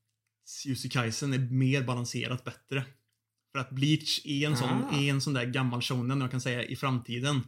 Jussi 0.65 0.89
Kaisen 0.89 1.33
är 1.33 1.37
mer 1.39 1.83
balanserat 1.83 2.43
bättre. 2.43 2.83
För 3.51 3.59
att 3.59 3.69
Bleach 3.69 4.21
är 4.25 4.47
en 4.47 4.57
sån, 4.57 4.69
Ah. 4.69 4.97
är 4.99 5.09
en 5.09 5.21
sån 5.21 5.33
där 5.33 5.45
gammal 5.45 5.81
shonen, 5.81 6.21
jag 6.21 6.31
kan 6.31 6.41
säga 6.41 6.63
i 6.63 6.75
framtiden. 6.75 7.41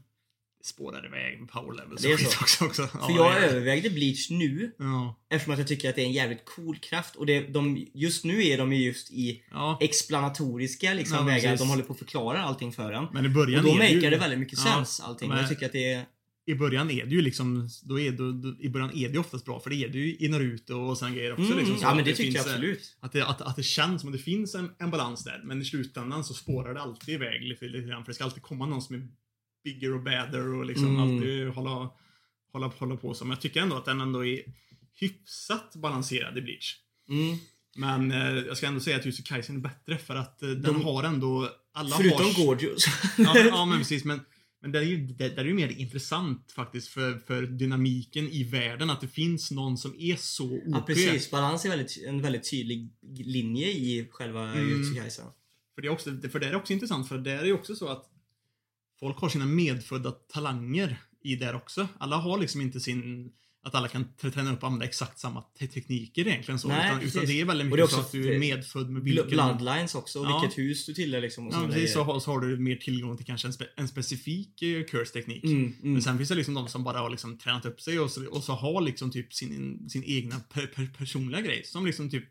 Det 0.62 0.68
spårar 0.68 1.05
iväg 1.05 1.39
med 1.39 1.49
power 1.49 1.76
levels 1.78 2.01
Det 2.01 2.12
är 2.12 2.18
så. 2.18 2.41
också. 2.41 2.66
också. 2.66 2.88
För 2.88 3.16
jag 3.16 3.43
övervägde 3.43 3.89
Bleach 3.89 4.30
nu 4.30 4.72
Ja, 4.80 5.20
eftersom 5.30 5.53
att 5.53 5.59
jag 5.59 5.68
tycker 5.68 5.89
att 5.89 5.95
det 5.95 6.01
är 6.01 6.05
en 6.05 6.12
jävligt 6.12 6.45
cool 6.45 6.78
kraft 6.78 7.16
och 7.16 7.26
det, 7.26 7.39
de, 7.41 7.88
just 7.93 8.24
nu 8.26 8.47
är 8.47 8.57
de 8.57 8.74
ju 8.74 8.84
just 8.86 9.12
i 9.12 9.43
ja. 9.51 9.78
explanatoriska 9.82 10.93
liksom, 10.93 11.18
Ja, 11.18 11.24
vägar. 11.24 11.57
De 11.57 11.70
håller 11.70 11.84
på 11.84 11.93
att 11.93 11.99
förklara 11.99 12.43
allting 12.43 12.72
för 12.72 12.91
en. 12.93 13.07
Men 13.14 13.26
i 13.26 13.30
början 13.30 13.59
Och 13.66 13.72
då 13.72 13.78
det 13.78 13.88
ju, 13.89 13.95
makar 13.95 14.12
det 14.12 14.18
väldigt 14.18 14.39
mycket 14.39 14.59
Ja, 14.66 14.74
sens 14.76 14.99
allting. 14.99 15.30
men- 15.30 15.38
Jag 15.38 15.49
tycker 15.49 15.66
att 15.66 15.72
det 15.72 15.93
är... 15.93 16.05
I 16.45 16.55
början 16.55 16.91
är 16.91 17.05
det 17.05 17.16
ju 17.16 17.22
liksom, 17.22 17.70
då 17.84 17.99
är, 17.99 18.12
då, 18.12 18.55
i 18.59 18.70
början 18.70 18.91
är 18.95 19.09
det 19.09 19.20
oftast 19.20 19.45
bra 19.45 19.59
för 19.59 19.70
det 19.70 19.76
är 19.76 19.88
det 19.89 19.97
ju 19.97 20.18
i 20.20 20.28
Naruto 20.30 20.74
och 20.76 20.97
sen 20.97 21.14
grejer 21.14 21.32
också. 21.32 21.45
Mm, 21.45 21.57
liksom, 21.57 21.78
så 21.78 21.84
ja 21.84 21.89
men 21.89 21.99
att 21.99 22.05
det 22.05 22.16
tycker 22.16 22.38
jag 22.39 22.47
eh, 22.47 22.51
absolut. 22.53 22.97
Att 22.99 23.12
det, 23.12 23.26
att, 23.26 23.41
att 23.41 23.55
det 23.55 23.64
känns 23.64 24.01
som 24.01 24.09
att 24.09 24.18
det 24.18 24.24
finns 24.24 24.55
en, 24.55 24.72
en 24.80 24.91
balans 24.91 25.24
där. 25.24 25.41
Men 25.43 25.62
i 25.62 25.66
slutändan 25.66 26.24
så 26.24 26.34
spårar 26.34 26.74
det 26.74 26.82
alltid 26.82 27.14
iväg 27.16 27.41
lite, 27.41 27.66
lite 27.66 27.88
grann. 27.88 28.03
För 28.03 28.12
det 28.12 28.16
ska 28.16 28.24
alltid 28.24 28.43
komma 28.43 28.66
någon 28.66 28.82
som 28.82 28.95
är 28.95 29.07
bigger 29.64 29.93
och 29.93 30.03
badder 30.03 30.47
och 30.53 30.66
liksom 30.66 30.88
Mm. 30.88 31.01
alltid 31.01 31.47
hålla, 31.47 31.89
hålla, 32.53 32.68
hålla 32.68 32.95
på 32.97 33.14
så. 33.14 33.26
Men 33.26 33.32
jag 33.32 33.41
tycker 33.41 33.62
ändå 33.62 33.76
att 33.76 33.86
den 33.86 34.01
ändå 34.01 34.26
är 34.26 34.41
hyfsat 34.99 35.76
balanserad 35.76 36.38
i 36.38 36.41
Bleach. 36.41 36.76
Mm. 37.09 37.38
Men 37.76 38.12
eh, 38.12 38.43
jag 38.47 38.57
ska 38.57 38.68
ändå 38.68 38.80
säga 38.80 38.95
att 38.97 39.05
Jussi 39.05 39.24
Kaisen 39.24 39.55
är 39.55 39.59
bättre 39.59 39.97
för 39.97 40.16
att 40.16 40.41
eh, 40.43 40.49
den 40.49 40.62
De- 40.62 40.84
har 40.84 41.03
ändå... 41.03 41.49
Alla 41.74 41.95
Förutom 41.97 42.26
har, 42.26 42.45
Gorgeous. 42.45 42.86
Ja, 43.18 43.34
men, 43.34 43.47
ja 43.47 43.66
men 43.66 43.78
precis. 43.80 44.03
Men, 44.05 44.20
men 44.62 44.72
det 44.72 44.80
är 44.80 44.84
ju 44.84 44.97
det, 45.07 45.30
det 45.30 45.41
är 45.41 45.45
ju 45.45 45.53
mer 45.53 45.68
intressant 45.70 46.51
faktiskt 46.51 46.88
för, 46.88 47.18
för 47.28 47.41
dynamiken 47.43 48.30
i 48.30 48.43
världen. 48.43 48.89
Att 48.89 49.01
det 49.01 49.07
finns 49.07 49.51
någon 49.51 49.78
som 49.78 49.95
är 49.99 50.16
så 50.16 50.45
OP. 50.45 50.62
ja 50.66 50.84
precis. 50.88 51.32
Balans 51.32 51.66
är 51.66 51.70
väldigt, 51.70 52.03
en 52.07 52.22
väldigt 52.22 52.49
tydlig 52.51 52.89
linje 53.26 53.68
i 53.68 54.07
själva 54.12 54.51
Mm. 54.51 54.70
Jujutsu 54.70 54.95
Kaisen. 55.01 55.26
För 55.76 55.82
det, 55.82 55.88
är 55.88 55.91
också, 55.91 56.18
för 56.32 56.39
det 56.39 56.47
är 56.47 56.55
också 56.55 56.74
intressant, 56.74 57.07
för 57.09 57.18
det 57.18 57.32
är 57.32 57.45
ju 57.45 57.53
också 57.53 57.76
så 57.76 57.88
att 57.88 58.11
folk 59.02 59.18
har 59.18 59.30
sina 59.30 59.45
medfödda 59.45 60.12
talanger 60.12 60.97
i 61.24 61.36
där 61.36 61.56
också. 61.56 61.88
Alla 61.97 62.18
har 62.18 62.38
liksom 62.38 62.62
inte 62.62 62.80
sin... 62.80 63.32
Att 63.64 63.76
alla 63.76 63.88
kan 63.88 64.06
träna 64.22 64.54
upp 64.54 64.60
och 64.62 64.68
använda 64.68 64.86
exakt 64.86 65.20
samma 65.20 65.41
te- 65.60 65.68
tekniker 65.68 66.28
egentligen 66.28 66.60
så. 66.60 66.68
Nej, 66.68 66.88
utan, 66.95 67.02
utan 67.08 67.26
det 67.26 67.41
är 67.41 67.45
väldigt 67.45 67.72
Och 67.72 67.78
det 67.78 67.82
är 67.82 67.86
mycket 67.86 67.91
så 67.95 67.99
också 67.99 68.08
att 68.08 68.12
du 68.12 68.30
är 68.30 68.34
f- 68.34 68.39
medfödd 68.39 68.89
med 68.89 69.04
vilken... 69.04 69.28
Bloodlines 69.28 69.95
också, 69.95 70.20
och 70.20 70.26
Ja. 70.26 70.39
vilket 70.41 70.58
hus 70.58 70.86
du 70.86 70.93
tillhör 70.93 71.22
liksom. 71.22 71.47
Och 71.47 71.54
Ja, 71.54 71.68
precis. 71.68 71.93
Så 71.93 72.20
så 72.20 72.32
har 72.32 72.39
du 72.39 72.58
mer 72.58 72.76
tillgång 72.76 73.18
till 73.18 73.26
kanske 73.26 73.47
en, 73.47 73.54
spe, 73.54 73.66
en 73.76 73.88
specifik 73.88 74.62
eh, 74.62 74.84
curse-teknik. 74.84 75.43
Mm, 75.43 75.58
mm. 75.58 75.74
Men 75.93 76.02
sen 76.02 76.18
finns 76.18 76.30
det 76.30 76.36
liksom 76.36 76.54
de 76.54 76.68
som 76.68 76.84
bara 76.84 76.99
har 76.99 77.10
liksom 77.10 77.38
tränat 77.38 77.66
upp 77.66 77.82
sig 77.82 77.99
och 77.99 78.12
så, 78.12 78.26
och 78.30 78.43
så 78.43 78.54
har 78.54 78.82
liksom 78.82 79.12
typ 79.12 79.34
sin, 79.34 79.89
sin 79.89 80.04
egna 80.04 80.39
per, 80.54 80.68
per, 80.68 80.86
personliga 80.97 81.41
grej. 81.41 81.64
Som 81.66 81.86
liksom 81.86 82.10
typ, 82.10 82.26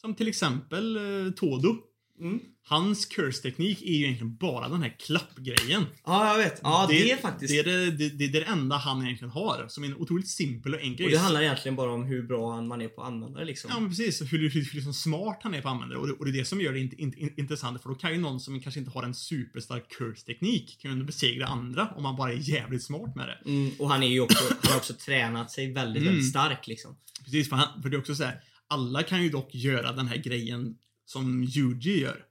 som 0.00 0.14
till 0.14 0.28
exempel 0.28 0.96
eh, 0.96 1.32
Todo. 1.32 1.76
Mm. 2.20 2.40
Hans 2.66 3.06
curse-teknik 3.06 3.82
är 3.82 3.92
ju 3.92 4.04
egentligen 4.04 4.36
bara 4.36 4.68
den 4.68 4.82
här 4.82 4.96
klappgrejen. 4.98 5.86
Ja, 6.04 6.30
jag 6.30 6.44
vet. 6.44 6.60
Ja, 6.62 6.86
det, 6.90 7.10
är 7.10 7.16
faktiskt... 7.16 7.52
Det 7.52 7.58
är 7.58 7.64
det, 7.64 7.90
det, 7.90 8.08
det, 8.08 8.26
det 8.28 8.38
är 8.38 8.44
det 8.44 8.46
enda 8.46 8.76
han 8.76 9.02
egentligen 9.02 9.30
har. 9.30 9.66
Som 9.68 9.84
är 9.84 9.88
en 9.88 9.96
otroligt 9.96 10.28
simpel 10.28 10.74
och 10.74 10.80
enkel 10.80 11.06
och 11.06 11.12
det 11.12 11.18
handlar 11.18 11.42
egentligen 11.42 11.76
bara 11.76 11.92
om 11.92 12.04
hur 12.04 12.22
bra 12.22 12.62
man 12.62 12.80
är 12.80 12.88
på 12.88 13.02
användare 13.02 13.44
liksom. 13.44 13.70
Ja 13.74 13.80
men 13.80 13.88
precis, 13.88 14.22
hur, 14.22 14.26
hur, 14.38 14.50
hur 14.50 14.74
liksom 14.74 14.94
smart 14.94 15.40
han 15.42 15.54
är 15.54 15.62
på 15.62 15.68
användare. 15.68 15.98
Och 15.98 16.06
det, 16.06 16.12
och 16.12 16.24
det 16.24 16.30
är 16.30 16.32
det 16.32 16.44
som 16.44 16.60
gör 16.60 16.72
det 16.72 16.80
int, 16.80 16.92
int, 16.92 17.14
int, 17.16 17.38
intressant. 17.38 17.82
För 17.82 17.88
då 17.88 17.94
kan 17.94 18.12
ju 18.12 18.18
någon 18.18 18.40
som 18.40 18.60
kanske 18.60 18.80
inte 18.80 18.92
har 18.92 19.02
en 19.02 19.14
superstark 19.14 19.88
curse-teknik 19.98 20.78
kan 20.80 20.98
ju 20.98 21.04
besegra 21.04 21.46
andra 21.46 21.88
om 21.96 22.02
man 22.02 22.16
bara 22.16 22.32
är 22.32 22.36
jävligt 22.36 22.82
smart 22.82 23.16
med 23.16 23.28
det. 23.28 23.50
Mm, 23.50 23.72
och 23.78 23.88
han 23.88 24.02
är 24.02 24.08
ju 24.08 24.20
också, 24.20 24.44
han 24.62 24.70
har 24.72 24.76
också 24.76 24.94
tränat 24.94 25.50
sig 25.50 25.72
väldigt, 25.72 26.02
Mm. 26.02 26.14
väldigt 26.14 26.30
stark 26.30 26.66
liksom. 26.66 26.96
Precis, 27.24 27.48
för, 27.48 27.56
han, 27.56 27.82
för 27.82 27.88
det 27.88 27.96
är 27.96 27.98
också 27.98 28.14
så 28.14 28.24
här, 28.24 28.40
alla 28.68 29.02
kan 29.02 29.22
ju 29.22 29.28
dock 29.28 29.54
göra 29.54 29.92
den 29.92 30.08
här 30.08 30.16
grejen 30.16 30.74
som 31.04 31.42
Yuji 31.42 32.00
gör. 32.00 32.24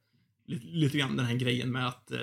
lite, 0.47 0.65
lite 0.65 0.97
grann 0.97 1.17
den 1.17 1.25
här 1.25 1.35
grejen 1.35 1.71
med 1.71 1.87
att 1.87 2.11
eh, 2.11 2.19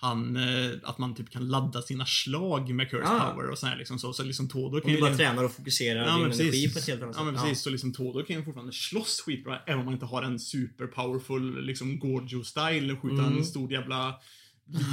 han, 0.00 0.36
eh, 0.36 0.70
att 0.82 0.98
man 0.98 1.14
typ 1.14 1.30
kan 1.30 1.48
ladda 1.48 1.82
sina 1.82 2.06
slag 2.06 2.74
med 2.74 2.90
curse 2.90 3.04
Ah. 3.08 3.30
power 3.32 3.50
och 3.50 3.58
sådär 3.58 3.76
liksom 3.76 3.98
så. 3.98 4.12
Så 4.12 4.22
liksom 4.22 4.48
Todo 4.48 4.80
kan 4.80 4.90
ju... 4.92 5.00
bara 5.00 5.16
tränar 5.16 5.44
och 5.44 5.52
fokuserar 5.52 6.06
Ja, 6.06 6.16
din 6.16 6.24
energi 6.24 6.72
på 6.72 6.78
ett 6.78 6.86
helt 6.86 7.02
annat 7.02 7.14
sätt. 7.14 7.24
Ja 7.26 7.32
men 7.32 7.42
precis, 7.42 7.62
så 7.62 7.70
liksom 7.70 7.92
Todo 7.92 8.22
kan 8.24 8.36
ju 8.36 8.44
fortfarande 8.44 8.72
slåss 8.72 9.20
skitbra 9.20 9.58
även 9.66 9.78
om 9.78 9.84
man 9.84 9.94
inte 9.94 10.06
har 10.06 10.22
en 10.22 10.38
super 10.38 10.86
powerful 10.86 11.64
liksom 11.64 11.98
Gorgio-style 12.00 12.92
och 12.92 13.02
skjuta 13.02 13.22
Mm. 13.24 13.38
en 13.38 13.44
stor 13.44 13.72
jävla 13.72 14.14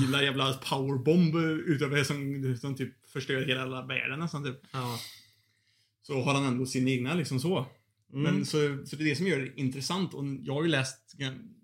lila 0.02 0.24
jävla 0.24 0.54
powerbomb 0.54 1.36
utöver 1.68 2.04
som, 2.04 2.58
som 2.62 2.76
typ 2.76 3.10
förstör 3.10 3.46
hela 3.46 3.86
världen 3.86 4.20
nästan 4.20 4.44
typ. 4.44 4.60
Ja. 4.72 5.00
Så 6.02 6.22
har 6.22 6.34
han 6.34 6.44
ändå 6.46 6.66
sin 6.66 6.88
egna 6.88 7.14
liksom 7.14 7.40
så. 7.40 7.66
Mm. 8.16 8.34
Men 8.34 8.46
så, 8.46 8.58
så 8.86 8.96
det 8.96 9.04
är 9.04 9.10
det 9.10 9.16
som 9.16 9.28
gör 9.28 9.40
det 9.40 9.60
intressant 9.62 10.14
och 10.14 10.24
jag 10.44 10.54
har 10.54 10.64
ju 10.64 10.70
läst, 10.70 11.16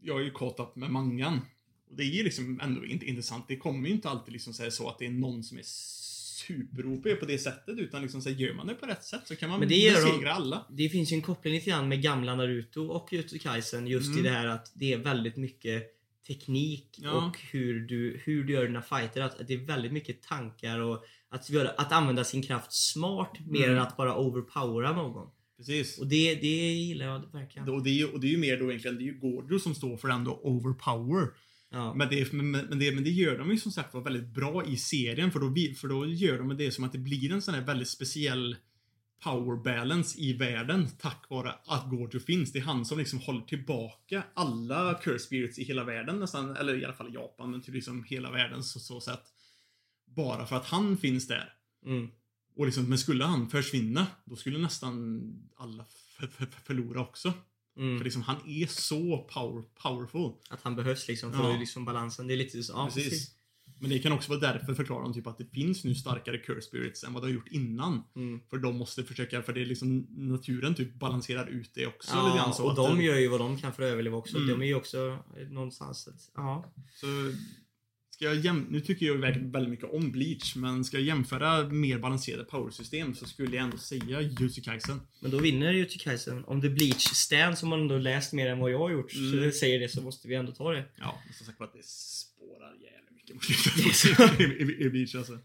jag 0.01 0.13
har 0.13 0.21
ju 0.21 0.31
caught 0.31 0.59
up 0.59 0.75
med 0.75 0.89
mangan. 0.91 1.39
Och 1.89 1.95
det 1.97 2.03
är 2.03 2.07
ju 2.07 2.23
liksom 2.23 2.59
ändå 2.63 2.85
inte 2.85 3.05
intressant. 3.05 3.45
Det 3.47 3.57
kommer 3.57 3.87
ju 3.87 3.93
inte 3.93 4.09
alltid 4.09 4.33
liksom 4.33 4.53
säga 4.53 4.71
så 4.71 4.89
att 4.89 4.99
det 4.99 5.05
är 5.05 5.09
någon 5.11 5.43
som 5.43 5.57
är 5.57 5.63
super-OP 5.65 7.19
på 7.19 7.25
det 7.25 7.37
sättet 7.37 7.77
utan 7.79 8.01
liksom 8.01 8.21
så 8.21 8.29
här, 8.29 8.35
gör 8.35 8.53
man 8.53 8.67
det 8.67 8.73
på 8.73 8.85
rätt 8.85 9.03
sätt 9.03 9.21
så 9.25 9.35
kan 9.35 9.49
man 9.49 9.59
Men 9.59 9.69
det 9.69 9.75
gör 9.75 9.95
de- 10.05 10.11
besegra 10.11 10.33
alla. 10.33 10.65
Det 10.69 10.89
finns 10.89 11.11
ju 11.11 11.15
en 11.15 11.21
koppling 11.21 11.53
lite 11.53 11.69
grann 11.69 11.87
med 11.87 12.01
gamla 12.01 12.35
Naruto 12.35 12.87
och 12.87 13.13
Jujutsu 13.13 13.39
Kaisen 13.39 13.87
just 13.87 14.07
i 14.09 14.11
Mm. 14.11 14.23
det 14.23 14.29
här 14.29 14.47
att 14.47 14.71
det 14.75 14.93
är 14.93 14.97
väldigt 14.97 15.37
mycket 15.37 15.83
teknik 16.27 16.99
Ja. 17.01 17.11
och 17.11 17.39
hur 17.39 17.79
du, 17.79 18.21
hur 18.25 18.43
du 18.43 18.53
gör 18.53 18.65
dina 18.67 18.81
fighter. 18.81 19.21
Att, 19.21 19.41
att 19.41 19.47
det 19.47 19.53
är 19.53 19.57
väldigt 19.57 19.93
mycket 19.93 20.21
tankar 20.21 20.79
och 20.79 21.05
att, 21.29 21.49
att 21.77 21.91
använda 21.91 22.23
sin 22.23 22.43
kraft 22.43 22.73
smart 22.73 23.31
mer 23.47 23.63
Mm. 23.63 23.75
än 23.75 23.81
att 23.81 23.97
bara 23.97 24.17
overpowera 24.17 24.93
någon. 24.93 25.29
Precis. 25.61 25.97
Och 25.97 26.07
det, 26.07 26.35
det 26.35 26.73
gillar 26.73 27.05
jag 27.05 27.31
verkligen. 27.31 27.69
Och 27.69 27.83
det, 27.83 27.89
är 27.89 27.93
ju, 27.93 28.05
och 28.05 28.19
det 28.19 28.27
är 28.27 28.31
ju 28.31 28.37
mer 28.37 28.57
då 28.57 28.69
egentligen, 28.69 28.97
det 28.97 29.03
är 29.03 29.05
ju 29.05 29.19
Gordo 29.19 29.59
som 29.59 29.75
står 29.75 29.97
för 29.97 30.07
den 30.07 30.23
då 30.23 30.39
overpower. 30.43 31.27
Ja. 31.69 31.93
Men 31.93 32.09
det, 32.09 32.33
men, 32.33 32.51
men, 32.51 32.79
det, 32.79 32.91
men 32.91 33.03
det 33.03 33.09
gör 33.09 33.37
de 33.37 33.51
ju 33.51 33.57
som 33.57 33.71
sagt 33.71 33.93
var 33.93 34.01
väldigt 34.01 34.27
bra 34.27 34.65
i 34.65 34.77
serien 34.77 35.31
för 35.31 35.39
då, 35.39 35.75
för 35.79 35.87
då 35.87 36.05
gör 36.05 36.37
de 36.37 36.57
det 36.57 36.71
som 36.71 36.83
att 36.83 36.91
det 36.91 36.97
blir 36.97 37.31
en 37.31 37.41
sån 37.41 37.53
här 37.53 37.61
väldigt 37.61 37.87
speciell 37.87 38.55
power 39.23 39.63
balance 39.63 40.19
i 40.19 40.33
världen 40.33 40.87
tack 40.99 41.25
vare 41.29 41.53
att 41.65 41.89
Gordo 41.89 42.19
finns. 42.19 42.51
Det 42.51 42.59
är 42.59 42.63
han 42.63 42.85
som 42.85 42.97
liksom 42.97 43.19
håller 43.19 43.41
tillbaka 43.41 44.23
alla 44.33 44.93
curse 44.93 45.19
spirits 45.19 45.59
i 45.59 45.63
hela 45.63 45.83
världen 45.83 46.19
nästan, 46.19 46.55
eller 46.55 46.81
i 46.81 46.85
alla 46.85 46.93
fall 46.93 47.09
i 47.09 47.13
Japan, 47.13 47.51
men 47.51 47.61
till 47.61 47.73
liksom 47.73 48.03
hela 48.03 48.31
världen 48.31 48.63
så, 48.63 48.79
så 48.79 49.01
sätt. 49.01 49.23
Bara 50.05 50.45
för 50.45 50.55
att 50.55 50.65
han 50.65 50.97
finns 50.97 51.27
där. 51.27 51.53
Mm. 51.85 52.09
Och 52.55 52.65
liksom, 52.65 52.83
men 52.89 52.97
skulle 52.97 53.25
han 53.25 53.49
försvinna, 53.49 54.07
då 54.25 54.35
skulle 54.35 54.57
nästan 54.59 55.21
alla 55.55 55.85
förlora 56.63 57.01
också. 57.01 57.33
För 57.73 57.81
Mm. 57.81 58.03
liksom, 58.03 58.21
han 58.21 58.35
är 58.47 58.67
så 58.67 59.17
power, 59.33 59.63
powerful. 59.83 60.31
Att 60.49 60.61
han 60.61 60.75
behövs 60.75 61.07
liksom 61.07 61.33
för 61.33 61.51
Ja. 61.51 61.59
liksom 61.59 61.85
balansen. 61.85 62.27
Det 62.27 62.33
är 62.33 62.37
lite 62.37 62.63
så. 62.63 62.73
Ja, 62.73 62.85
precis. 62.85 63.09
precis. 63.09 63.35
Men 63.79 63.89
det 63.89 63.99
kan 63.99 64.11
också 64.11 64.29
vara 64.29 64.39
därför 64.39 64.73
förklarar 64.73 65.03
de 65.03 65.13
typ 65.13 65.27
att 65.27 65.37
det 65.37 65.45
finns 65.45 65.83
nu 65.83 65.95
starkare 65.95 66.37
curse 66.37 66.61
spirits 66.61 67.03
än 67.03 67.13
vad 67.13 67.23
det 67.23 67.27
har 67.27 67.33
gjort 67.33 67.47
innan. 67.47 68.03
Mm. 68.15 68.39
För 68.49 68.57
de 68.57 68.77
måste 68.77 69.03
försöka, 69.03 69.41
för 69.41 69.53
det 69.53 69.61
är 69.61 69.65
liksom 69.65 70.07
naturen 70.09 70.75
typ 70.75 70.93
balanserar 70.93 71.47
ut 71.47 71.71
det 71.73 71.87
också. 71.87 72.15
lite 72.15 72.27
Ja, 72.27 72.35
grann 72.35 72.53
så 72.53 72.65
och 72.69 72.75
de 72.75 73.01
gör 73.01 73.17
ju 73.17 73.27
vad 73.27 73.39
de 73.39 73.57
kan 73.57 73.73
för 73.73 73.83
att 73.83 73.89
överleva 73.91 74.17
också. 74.17 74.37
Mm. 74.37 74.49
De 74.49 74.61
är 74.61 74.65
ju 74.67 74.75
också 74.75 75.17
någonstans... 75.49 76.29
Ja. 76.35 76.73
Så 76.93 77.07
ska 78.21 78.29
jag 78.33 78.45
jäm- 78.45 78.67
nu 78.69 78.79
tycker 78.81 79.05
jag 79.05 79.17
väldigt 79.17 79.69
mycket 79.69 79.89
om 79.93 80.11
Bleach, 80.11 80.55
men 80.55 80.85
ska 80.85 80.97
jag 80.97 81.05
jämföra 81.05 81.67
mer 81.69 81.97
balanserade 81.99 82.43
powersystem 82.43 83.15
så 83.15 83.25
skulle 83.25 83.55
jag 83.55 83.63
ändå 83.63 83.77
säga 83.77 84.21
Jujutsu 84.21 84.61
Kaisen. 84.61 85.01
Men 85.19 85.31
då 85.31 85.37
vinner 85.39 85.71
Jujutsu 85.73 85.99
Kaisen. 85.99 86.43
Om 86.45 86.61
The 86.61 86.69
Bleach 86.69 87.01
Stand 87.13 87.57
som 87.57 87.69
man 87.69 87.81
ändå 87.81 87.97
läst 87.97 88.33
mer 88.33 88.47
än 88.47 88.59
vad 88.59 88.71
jag 88.71 88.77
har 88.79 88.91
gjort 88.91 89.13
Mm. 89.15 89.51
så 89.51 89.57
säger 89.57 89.79
det 89.79 89.89
så 89.89 90.01
måste 90.01 90.27
vi 90.27 90.35
ändå 90.35 90.51
ta 90.51 90.71
det. 90.71 90.85
Ja, 90.97 91.21
men 91.25 91.33
som 91.33 91.45
sagt 91.45 91.61
att 91.61 91.73
det 91.73 91.85
spårar 91.85 92.73
jävligt 92.73 93.11
mycket 93.15 93.35
mot 93.35 93.43
Det 93.77 93.89
är 93.89 93.93
slutet 93.93 94.39
i, 94.79 94.85
i 94.85 94.89
Bleach 94.89 95.15
alltså. 95.15 95.37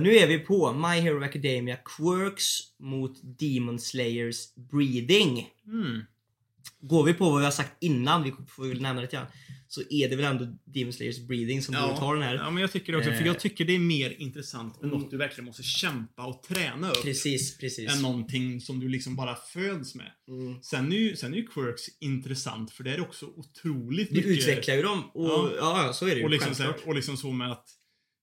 nu 0.00 0.16
är 0.16 0.26
vi 0.28 0.38
på 0.38 0.72
My 0.72 1.00
Hero 1.00 1.22
Academia 1.24 1.76
Quirks 1.76 2.58
mot 2.78 3.20
Demon 3.22 3.78
Slayers 3.78 4.54
Breathing. 4.54 5.48
Mm. 5.66 6.00
Går 6.80 7.04
vi 7.04 7.14
på 7.14 7.30
vad 7.30 7.38
vi 7.38 7.44
har 7.44 7.52
sagt 7.52 7.72
innan, 7.80 8.22
vi 8.22 8.32
får 8.48 8.68
väl 8.68 8.80
nämna 8.82 9.00
det 9.00 9.06
lite 9.06 9.16
grann, 9.16 9.26
så 9.74 9.82
är 9.90 10.08
det 10.08 10.16
väl 10.16 10.24
ändå 10.24 10.44
Demon 10.64 10.92
Slayers 10.92 11.18
Breathing 11.18 11.62
som 11.62 11.74
borde 11.74 11.96
ta 11.98 12.12
den 12.14 12.22
här. 12.22 12.34
Ja, 12.34 12.50
men 12.50 12.60
jag 12.60 12.72
tycker 12.72 12.92
det 12.92 12.98
också. 12.98 13.10
För 13.10 13.20
Eh. 13.20 13.26
jag 13.26 13.40
tycker 13.40 13.64
det 13.64 13.74
är 13.74 13.78
mer 13.78 14.10
intressant 14.20 14.78
Mm. 14.82 14.90
något 14.98 15.10
du 15.10 15.16
verkligen 15.16 15.44
måste 15.44 15.62
kämpa 15.62 16.26
och 16.26 16.42
träna 16.42 16.90
upp. 16.90 17.02
Precis, 17.02 17.58
precis. 17.58 17.96
Än 17.96 18.02
någonting 18.02 18.60
som 18.60 18.80
du 18.80 18.88
liksom 18.88 19.16
bara 19.16 19.34
föds 19.52 19.94
med. 19.94 20.10
Mm. 20.28 20.62
Sen 20.62 20.92
är 20.92 20.96
ju, 20.96 21.16
sen 21.16 21.32
är 21.32 21.36
ju 21.36 21.46
Quirks 21.46 21.82
intressant 22.00 22.70
för 22.70 22.84
det 22.84 22.94
är 22.94 23.00
också 23.00 23.26
otroligt 23.26 24.08
Du 24.10 24.16
mycket... 24.16 24.30
utvecklar 24.30 24.74
ju 24.74 24.82
dem 24.82 25.10
och 25.14 25.24
ja, 25.28 25.50
Ja. 25.56 25.86
ja 25.86 25.92
så 25.92 26.06
är 26.06 26.10
det 26.10 26.16
ju. 26.18 26.24
och 26.24 26.30
liksom, 26.30 26.54
så, 26.54 26.72
och 26.86 26.94
liksom 26.94 27.16
så 27.16 27.32
med 27.32 27.52
att 27.52 27.64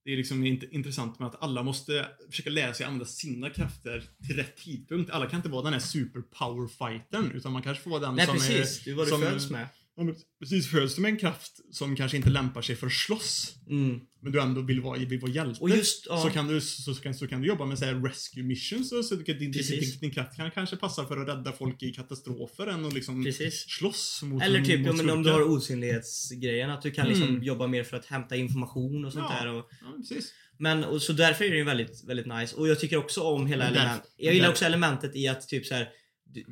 det 0.05 0.13
är 0.13 0.17
liksom 0.17 0.43
int- 0.45 0.69
intressant 0.71 1.19
med 1.19 1.27
att 1.27 1.43
alla 1.43 1.63
måste 1.63 2.05
försöka 2.29 2.49
lära 2.49 2.73
sig 2.73 2.85
använda 2.85 3.05
sina 3.05 3.49
krafter 3.49 4.03
till 4.27 4.35
rätt 4.35 4.57
tidpunkt. 4.57 5.11
Alla 5.11 5.25
kan 5.29 5.37
inte 5.39 5.49
vara 5.49 5.63
den 5.63 5.73
här 5.73 5.79
super 5.79 6.21
power 6.21 6.67
fighten 6.67 7.31
utan 7.31 7.51
man 7.51 7.61
kanske 7.61 7.83
får 7.83 7.91
vara 7.91 8.01
den 8.01 8.15
Nej 8.15 8.25
som 8.25 8.35
precis, 8.35 8.81
är... 8.81 8.85
det 8.85 8.91
är 8.91 8.95
vad 8.95 9.05
du 9.07 9.09
som- 9.09 9.21
föds 9.21 9.49
med. 9.49 9.67
Men 10.05 10.15
precis, 10.39 10.71
föds 10.71 10.95
du 10.95 11.01
med 11.01 11.09
en 11.11 11.17
kraft 11.17 11.51
som 11.75 11.95
kanske 11.95 12.17
inte 12.17 12.29
lämpar 12.29 12.61
sig 12.61 12.75
för 12.75 12.87
att 12.87 12.93
slåss 12.93 13.55
Mm. 13.69 13.99
men 14.21 14.31
du 14.31 14.41
ändå 14.41 14.61
vill 14.61 14.81
vara, 14.81 14.99
vill 14.99 15.19
vara 15.19 15.31
hjälte. 15.31 15.61
Och 15.61 15.69
just, 15.69 16.05
ja. 16.09 16.21
så, 16.23 16.29
kan 16.29 16.47
du, 16.47 16.61
så, 16.61 16.93
så, 16.93 17.01
kan, 17.01 17.13
så 17.13 17.27
kan 17.27 17.41
du 17.41 17.47
jobba 17.47 17.65
med 17.65 17.79
så 17.79 17.85
här 17.85 17.93
rescue 18.07 18.43
missions 18.43 18.89
så 18.89 19.17
kan, 19.23 19.37
din, 19.39 19.51
din, 19.51 19.63
din, 19.69 19.99
din 20.01 20.11
kraft 20.11 20.35
kan 20.35 20.51
kanske 20.51 20.75
passa 20.75 21.05
för 21.05 21.17
att 21.21 21.27
rädda 21.27 21.51
folk 21.51 21.83
i 21.83 21.91
katastrofer 21.93 22.67
än 22.67 22.85
att 22.85 22.93
liksom 22.93 23.23
Precis. 23.23 23.65
slåss 23.69 24.21
mot 24.23 24.43
Eller 24.43 24.61
typ 24.61 24.79
mot 24.79 24.87
ja, 24.87 24.93
men 24.93 25.09
om 25.09 25.23
du 25.23 25.29
har 25.31 25.41
osynlighetsgrejen, 25.41 26.69
att 26.69 26.81
du 26.81 26.91
kan 26.91 27.07
liksom 27.07 27.27
Mm. 27.29 27.43
jobba 27.43 27.67
mer 27.67 27.83
för 27.83 27.97
att 27.97 28.05
hämta 28.05 28.35
information 28.35 29.05
och 29.05 29.13
sånt 29.13 29.25
Ja. 29.29 29.35
där. 29.45 29.53
Och, 29.53 29.69
Ja, 29.81 29.87
precis. 29.97 30.33
men 30.57 30.83
och, 30.83 31.01
så 31.01 31.13
därför 31.13 31.45
är 31.45 31.49
det 31.49 31.57
ju 31.57 31.63
väldigt, 31.63 32.03
väldigt 32.07 32.25
nice. 32.27 32.55
Och 32.55 32.67
jag 32.67 32.79
tycker 32.79 32.97
också 32.97 33.21
om 33.21 33.47
hela 33.47 33.63
Men 33.65 33.73
därför- 33.73 33.85
element. 33.87 34.03
Jag 34.17 34.33
gillar 34.33 34.49
också 34.49 34.65
elementet 34.65 35.15
i 35.15 35.27
att 35.27 35.47
typ 35.47 35.65
så 35.65 35.75
här. 35.75 35.89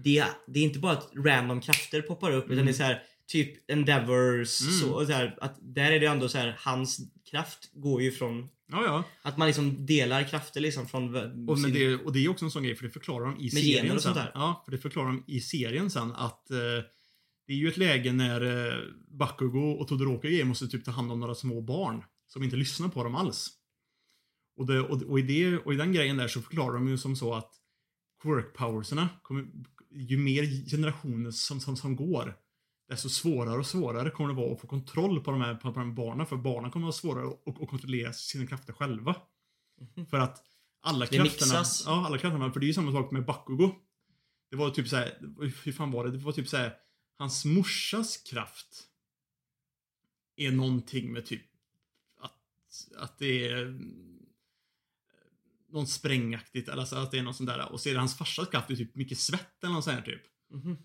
Det, 0.03 0.23
det 0.47 0.59
är 0.59 0.63
inte 0.63 0.79
bara 0.79 0.91
att 0.93 1.11
random 1.25 1.61
krafter 1.61 2.01
poppar 2.01 2.31
upp 2.31 2.43
utan 2.45 2.53
Mm. 2.53 2.65
det 2.65 2.71
är 2.71 2.73
så 2.73 2.83
här 2.83 3.01
typ 3.27 3.71
endeavors 3.71 4.61
Mm. 4.61 4.73
så, 4.73 4.91
och 4.93 5.05
så 5.07 5.11
här, 5.13 5.37
att 5.41 5.55
där 5.61 5.91
är 5.91 5.99
det 5.99 6.05
ändå 6.05 6.29
så 6.29 6.37
här 6.37 6.55
hans 6.59 6.99
kraft 7.31 7.69
går 7.73 8.01
ju 8.01 8.11
från 8.11 8.49
Ja, 8.71 8.83
ja. 8.85 9.03
att 9.21 9.37
man 9.37 9.47
liksom 9.47 9.85
delar 9.85 10.23
krafter 10.23 10.61
liksom 10.61 10.87
från 10.87 11.15
Och, 11.49 11.59
sin- 11.59 11.73
det, 11.73 11.95
och 11.95 12.13
det 12.13 12.25
är 12.25 12.29
också 12.29 12.45
en 12.45 12.51
sån 12.51 12.63
grej, 12.63 12.75
för 12.75 12.83
det 12.83 12.89
förklarar 12.91 13.25
de 13.25 13.37
i 13.39 13.43
Med 13.43 13.51
serien 13.51 13.85
och 13.95 14.01
sen. 14.01 14.13
sånt 14.13 14.15
där. 14.15 14.31
Ja, 14.33 14.61
för 14.65 14.71
det 14.71 14.77
förklarar 14.77 15.07
de 15.07 15.23
i 15.27 15.39
serien 15.41 15.89
sen 15.89 16.11
att 16.11 16.51
eh, 16.51 16.57
det 17.47 17.53
är 17.53 17.57
ju 17.57 17.67
ett 17.67 17.77
läge 17.77 18.11
när 18.13 18.41
eh, 18.67 18.79
Bakugo 19.19 19.71
och 19.71 19.87
Todoroki 19.87 20.43
måste 20.43 20.67
typ 20.67 20.85
ta 20.85 20.91
hand 20.91 21.11
om 21.11 21.19
några 21.19 21.35
små 21.35 21.61
barn 21.61 22.03
som 22.27 22.43
inte 22.43 22.55
lyssnar 22.55 22.89
på 22.89 23.03
dem 23.03 23.15
alls. 23.15 23.49
Och, 24.57 24.65
det, 24.67 24.79
och, 24.79 25.01
och, 25.01 25.19
i 25.19 25.21
det, 25.21 25.57
och 25.57 25.73
i 25.73 25.77
den 25.77 25.93
grejen 25.93 26.17
där 26.17 26.27
så 26.27 26.41
förklarar 26.41 26.73
de 26.73 26.87
ju 26.87 26.97
som 26.97 27.15
så 27.15 27.33
att 27.33 27.51
quirk-powerserna, 28.23 29.07
kommer, 29.21 29.45
ju 29.91 30.17
mer 30.17 30.69
generationer 30.69 31.31
som, 31.31 31.59
som, 31.59 31.77
som 31.77 31.95
går, 31.95 32.35
desto 32.87 33.09
svårare 33.09 33.59
och 33.59 33.65
svårare 33.65 34.09
kommer 34.09 34.29
det 34.29 34.35
vara 34.35 34.53
att 34.53 34.61
få 34.61 34.67
kontroll 34.67 35.23
på 35.23 35.31
de 35.31 35.41
här, 35.41 35.55
på, 35.55 35.73
på 35.73 35.79
de 35.79 35.87
här 35.87 35.95
barnen. 35.95 36.25
För 36.25 36.37
barnen 36.37 36.71
kommer 36.71 36.87
att 36.87 37.03
vara 37.03 37.13
svårare 37.13 37.27
att, 37.45 37.61
att 37.61 37.69
kontrollera 37.69 38.13
sina 38.13 38.47
krafter 38.47 38.73
själva. 38.73 39.15
För 40.09 40.17
att 40.17 40.43
alla 40.81 41.05
Det 41.05 41.17
krafterna... 41.17 41.23
mixas. 41.23 41.83
Ja, 41.85 42.05
alla 42.05 42.17
krafterna. 42.17 42.51
För 42.51 42.59
det 42.59 42.65
är 42.65 42.67
ju 42.67 42.73
samma 42.73 42.91
sak 42.91 43.11
med 43.11 43.25
Bakugo. 43.25 43.71
Det 44.49 44.55
var 44.55 44.69
typ 44.69 44.87
såhär, 44.87 45.17
hur 45.63 45.71
fan 45.71 45.91
var 45.91 46.05
det? 46.05 46.11
Det 46.11 46.17
var 46.17 46.31
typ 46.31 46.47
såhär, 46.47 46.73
hans 47.17 47.45
morsas 47.45 48.17
kraft 48.17 48.83
är 50.35 50.51
någonting 50.51 51.11
med 51.11 51.25
typ 51.25 51.45
att, 52.19 52.39
att 52.97 53.17
det 53.17 53.47
är 53.47 53.61
mm, 53.61 54.25
någon 55.69 55.87
sprängaktigt, 55.87 56.69
eller 56.69 56.79
alltså 56.79 56.95
att 56.95 57.11
det 57.11 57.19
är 57.19 57.23
något 57.23 57.35
sånt 57.35 57.49
där. 57.49 57.71
Och 57.71 57.81
så 57.81 57.89
är 57.89 57.93
det 57.93 57.99
hans 57.99 58.17
farsas 58.17 58.49
kraft 58.49 58.69
är 58.69 58.75
typ 58.75 58.95
mycket 58.95 59.19
svett 59.19 59.63
eller 59.63 59.73
något 59.73 59.83
sånt 59.83 59.95
här 59.95 60.03
typ. 60.03 60.21
Mhm. 60.49 60.77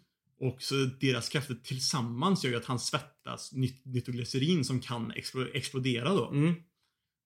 Och 0.43 0.63
så 0.63 0.75
deras 1.01 1.29
krafter 1.29 1.55
tillsammans 1.55 2.45
gör 2.45 2.51
ju 2.51 2.57
att 2.57 2.65
han 2.65 2.79
svettas 2.79 3.53
ny- 3.53 3.83
nitroglycerin 3.85 4.65
som 4.65 4.81
kan 4.81 5.13
explo- 5.13 5.51
explodera 5.55 6.15
då. 6.15 6.31
Mm. 6.31 6.55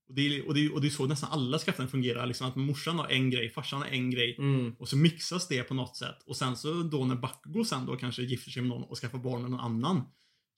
Och, 0.09 0.15
det 0.15 0.23
är, 0.23 0.47
och, 0.49 0.55
det 0.55 0.61
är, 0.65 0.75
och 0.75 0.81
det 0.81 0.89
är 0.89 0.91
så 0.91 1.07
nästan 1.07 1.31
alla 1.31 1.59
krafter 1.59 1.87
fungerar. 1.87 2.27
Liksom 2.27 2.47
att 2.49 2.57
morsan 2.57 2.99
har 2.99 3.09
en 3.09 3.31
grej, 3.31 3.51
farsan 3.51 3.81
har 3.81 3.89
en 3.89 4.11
grej. 4.11 4.37
Mm. 4.39 4.73
Och 4.79 4.89
så 4.89 4.97
mixas 4.97 5.49
det 5.49 5.63
på 5.63 5.75
något 5.75 5.97
sätt. 5.97 6.23
Och 6.27 6.37
sen 6.37 6.57
så 6.57 6.83
då 6.83 7.05
när 7.05 7.17
Bakugo 7.17 7.65
sen 7.65 7.87
då 7.87 7.97
kanske 7.97 8.23
gifter 8.23 8.51
sig 8.51 8.63
med 8.63 8.69
någon 8.69 8.83
och 8.85 8.99
skaffar 8.99 9.19
barn 9.19 9.43
med 9.43 9.51
någon 9.51 9.61
annan. 9.61 10.03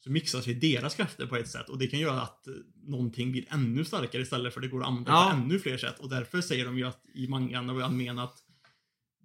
Så 0.05 0.11
mixar 0.11 0.41
sig 0.41 0.55
deras 0.55 0.95
krafter 0.95 1.27
på 1.27 1.37
ett 1.37 1.49
sätt. 1.49 1.69
Och 1.69 1.79
det 1.79 1.87
kan 1.87 2.01
göra 2.01 2.21
att 2.23 2.47
eh, 2.47 2.55
någonting 2.87 3.33
blir 3.33 3.45
ännu 3.51 3.85
starkare 3.85 4.23
istället 4.23 4.55
för 4.55 4.61
det 4.61 4.69
går 4.69 4.81
att 4.81 4.89
använda 4.89 5.11
Ja. 5.13 5.31
på 5.31 5.37
ännu 5.37 5.59
fler 5.59 5.77
sätt. 5.79 5.99
Och 5.99 6.09
därför 6.09 6.41
säger 6.41 6.65
de 6.65 6.79
ju 6.79 6.85
att 6.85 7.03
i 7.15 7.29
mangan 7.29 7.71
och 7.71 7.83
anmen 7.83 8.19
att 8.19 8.39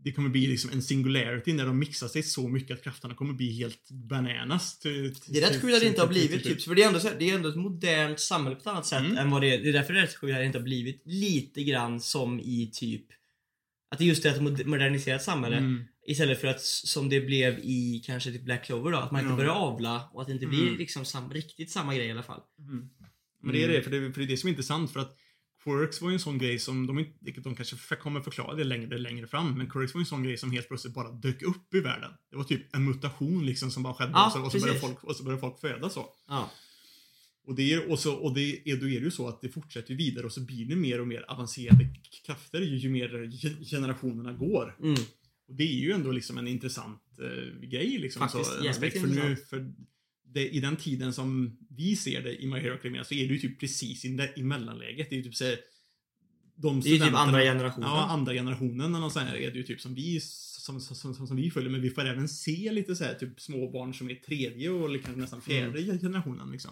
det 0.04 0.12
kommer 0.12 0.30
bli 0.30 0.48
liksom 0.48 0.72
en 0.72 0.82
singularity 0.82 1.54
när 1.54 1.66
de 1.66 1.80
mixar 1.80 2.08
sig 2.08 2.24
så 2.24 2.48
mycket 2.48 2.78
att 2.78 2.84
krafterna 2.84 3.16
kommer 3.16 3.34
bli 3.34 3.58
helt 3.58 3.90
bananas. 3.92 4.80
Till, 4.80 5.16
till, 5.16 5.34
Det 5.34 5.40
är 5.44 5.50
rätt 5.50 5.62
sjukt 5.62 5.76
att 5.76 5.82
det 5.82 5.88
inte 5.88 6.02
har 6.02 6.08
blivit 6.08 6.44
typ, 6.44 6.62
för 6.62 6.76
det 6.76 6.84
är 6.84 6.88
ändå, 6.88 7.00
så 7.00 7.10
det 7.20 7.30
är 7.30 7.36
ändå 7.36 7.50
ett 7.50 7.56
modernt 7.56 8.20
samhälle 8.20 8.56
på 8.56 8.62
ett 8.62 8.68
annat 8.68 8.86
sätt 8.86 9.00
Mm. 9.00 9.18
än 9.18 9.32
vad 9.32 9.42
det 9.42 9.54
är. 9.54 9.64
Det 9.64 9.70
är 9.70 9.74
därför 9.74 9.94
det 9.94 10.00
är 10.00 10.04
rätt 10.04 10.16
sjukt 10.16 10.34
att 10.34 10.40
det 10.40 10.46
inte 10.46 10.58
har 10.58 10.64
blivit 10.64 11.02
lite 11.06 11.64
grann 11.64 12.00
som 12.00 12.40
i 12.40 12.72
typ 12.74 13.06
Att 13.92 13.98
det 14.00 14.06
just 14.06 14.26
är 14.26 14.30
ett 14.30 14.42
mod- 14.42 14.66
moderniserat 14.66 15.24
samhälle. 15.24 15.58
Mm. 15.58 15.84
Istället 16.08 16.42
för 16.42 16.48
att 16.48 16.62
som 16.62 17.10
det 17.10 17.22
blev 17.22 17.60
i 17.60 18.02
kanske 18.06 18.32
typ 18.32 18.42
Black 18.46 18.66
Clover 18.66 18.92
då, 18.92 18.98
att 18.98 19.12
man 19.12 19.22
inte 19.22 19.32
Ja. 19.32 19.38
börjar 19.38 19.52
avla 19.52 20.10
och 20.14 20.22
att 20.22 20.28
det 20.28 20.34
inte 20.34 20.46
Mm. 20.46 20.56
blir 20.58 20.78
liksom 20.78 21.06
sam, 21.06 21.32
riktigt 21.34 21.72
samma 21.72 21.96
grej 21.96 22.08
i 22.08 22.12
alla 22.12 22.24
fall. 22.24 22.42
Mm. 22.60 22.90
Men 23.42 23.54
det 23.54 23.64
är 23.64 23.68
det, 23.68 23.82
för 23.82 23.92
det, 23.92 24.14
för 24.14 24.20
det 24.22 24.26
är 24.26 24.28
det 24.28 24.38
som 24.38 24.48
är 24.48 24.52
intressant 24.52 24.92
för 24.92 25.00
att 25.00 25.18
Quirks 25.64 26.02
var 26.02 26.10
ju 26.10 26.14
en 26.14 26.20
sån 26.20 26.38
grej 26.38 26.60
som, 26.60 26.88
de, 26.88 27.00
inte- 27.00 27.42
de 27.42 27.56
kanske 27.56 27.96
kommer 27.96 28.22
förklara 28.22 28.56
det 28.56 28.64
längre, 28.64 28.98
längre 28.98 29.28
fram, 29.28 29.58
men 29.58 29.70
Quirks 29.70 29.94
var 29.94 30.00
ju 30.00 30.04
en 30.04 30.06
sån 30.06 30.24
grej 30.24 30.38
som 30.38 30.52
helt 30.52 30.68
plötsligt 30.68 30.94
bara 30.94 31.12
dök 31.12 31.42
upp 31.42 31.74
i 31.74 31.80
världen. 31.80 32.12
Det 32.32 32.38
var 32.38 32.44
typ 32.44 32.76
en 32.76 32.86
mutation 32.86 33.46
liksom 33.46 33.72
som 33.72 33.84
bara 33.84 33.94
skedde 33.94 34.12
Ja, 34.12 34.26
och, 34.26 34.32
så, 34.32 34.42
och, 34.46 34.52
så 34.52 34.60
började 34.60 34.80
folk, 34.80 35.04
och 35.04 35.16
så 35.16 35.24
började 35.24 35.42
folk 35.42 35.60
födas 35.60 35.94
så. 35.94 36.06
Ja. 36.28 36.52
Och, 37.46 37.56
det 37.56 37.74
är, 37.74 37.92
och, 37.92 38.00
så, 38.00 38.14
och 38.16 38.34
det 38.34 38.70
är, 38.72 38.78
då 38.78 38.90
är 38.90 39.00
det 39.00 39.06
ju 39.06 39.12
så 39.12 39.28
att 39.28 39.42
det 39.42 39.50
fortsätter 39.50 39.96
vidare 39.96 40.26
och 40.26 40.32
så 40.32 40.42
blir 40.42 40.66
det 40.66 40.76
mer 40.76 41.02
och 41.02 41.08
mer 41.08 41.26
avancerade 41.32 41.88
krafter 42.26 42.62
ju, 42.62 42.78
ju 42.78 42.90
mer 42.90 43.24
ge- 43.32 43.66
generationerna 43.66 44.34
går. 44.34 44.76
Mm. 44.82 44.96
Och 45.48 45.56
det 45.56 45.64
är 45.64 45.80
ju 45.80 45.92
ändå 45.92 46.12
liksom 46.12 46.38
en 46.38 46.48
intressant 46.48 47.02
eh, 47.20 47.68
grej 47.70 47.98
liksom. 47.98 48.20
Faktiskt, 48.20 48.52
så, 48.52 48.70
aspekt. 48.70 49.02
för 49.02 49.08
nu, 49.08 49.36
för 49.36 49.74
det, 50.34 50.50
I 50.50 50.60
den 50.60 50.76
tiden 50.76 51.14
som 51.14 51.58
vi 51.70 51.96
ser 51.96 52.22
det 52.22 52.44
i 52.44 52.48
My 52.48 52.60
Hero 52.60 52.74
Academia 52.74 53.04
så 53.04 53.14
är 53.14 53.28
det 53.28 53.34
ju 53.34 53.40
typ 53.40 53.60
precis 53.60 54.06
i, 54.06 54.30
i 54.36 54.44
mellanläget. 54.44 55.10
Det 55.10 55.16
är 55.16 55.18
ju 55.18 55.24
typ 55.24 55.36
så 55.36 55.46
här, 55.46 55.58
de 56.56 56.82
Det 56.82 56.90
är 56.90 56.94
ju 56.94 57.00
typ 57.00 57.14
andra 57.14 57.42
generationen. 57.42 57.90
Ja, 57.90 58.04
andra 58.06 58.34
generationen 58.34 58.96
eller 58.96 59.20
här 59.20 59.36
är 59.36 59.52
det 59.52 59.58
ju 59.58 59.64
typ 59.64 59.82
som 59.82 59.96
vi, 59.96 60.20
som, 60.22 60.82
som, 60.82 61.14
som, 61.16 61.28
som 61.28 61.38
vi 61.38 61.52
följer. 61.52 61.72
Men 61.72 61.82
vi 61.82 61.90
får 61.90 62.06
även 62.06 62.30
se 62.30 62.72
lite 62.72 62.96
så 62.96 63.04
här 63.04 63.14
typ 63.14 63.42
småbarn 63.42 63.94
som 63.94 64.10
är 64.10 64.16
tredje 64.16 64.70
och 64.70 64.90
liksom 64.90 65.14
nästan 65.14 65.42
fjärde 65.42 65.80
Mm. 65.82 66.00
generationen 66.00 66.52
liksom. 66.52 66.72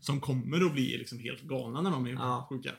Som 0.00 0.20
kommer 0.20 0.66
att 0.66 0.72
bli 0.74 0.98
liksom 0.98 1.18
helt 1.18 1.42
galna 1.42 1.80
när 1.80 1.90
de 1.90 2.06
är 2.06 2.12
Ja. 2.12 2.46
sjuka. 2.50 2.72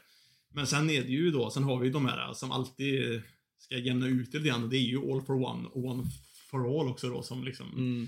Men 0.54 0.68
sen 0.68 0.90
är 0.90 1.02
det 1.02 1.10
ju 1.12 1.32
då, 1.32 1.50
sen 1.50 1.64
har 1.64 1.80
vi 1.80 1.90
de 1.90 2.06
här 2.06 2.34
som 2.34 2.52
alltid 2.52 3.22
ska 3.60 3.78
jämna 3.78 4.08
ut 4.08 4.32
det 4.32 4.38
lite 4.38 4.50
grann 4.50 4.70
det 4.70 4.78
är 4.78 4.88
ju 4.88 5.12
All 5.12 5.22
for 5.22 5.34
One 5.44 5.68
och 5.68 5.86
One 5.86 6.04
for 6.50 6.80
All 6.82 6.88
också 6.88 7.10
då 7.10 7.24
som 7.24 7.44
liksom 7.44 7.72
Mm. 7.72 8.08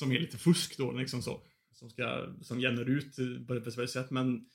Som 0.00 0.12
är 0.12 0.20
lite 0.20 0.38
fusk 0.38 0.76
då 0.78 0.92
liksom 0.92 1.22
så. 1.22 1.42
Som 1.72 1.90
ska, 1.90 2.34
som 2.42 2.60
jämnar 2.60 2.84
ut 2.90 3.16
på 3.46 3.54
ett 3.54 3.62
speciellt 3.62 3.90
sätt. 3.90 4.10
Men 4.10 4.46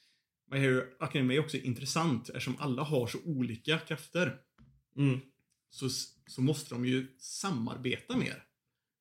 My 0.51 0.57
Hero 0.57 0.83
Academia 0.99 1.37
är 1.37 1.43
också 1.43 1.57
intressant 1.57 2.29
eftersom 2.29 2.55
alla 2.59 2.83
har 2.83 3.07
så 3.07 3.17
olika 3.25 3.77
krafter. 3.79 4.37
Mm. 4.97 5.19
Så, 5.69 5.89
så 6.27 6.41
måste 6.41 6.75
de 6.75 6.85
ju 6.85 7.07
samarbeta 7.19 8.17
mer 8.17 8.43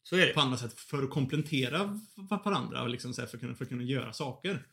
Så 0.02 0.16
är 0.16 0.26
det. 0.26 0.32
på 0.32 0.40
andra 0.40 0.56
sätt 0.56 0.74
för 0.78 1.02
att 1.02 1.10
komplettera 1.10 2.00
va- 2.16 2.42
varandra 2.44 2.86
liksom 2.86 3.14
så 3.14 3.20
här, 3.20 3.28
för, 3.28 3.36
att 3.36 3.40
kunna, 3.40 3.54
för 3.54 3.64
att 3.64 3.68
kunna 3.68 3.82
göra 3.82 4.12
saker. 4.12 4.66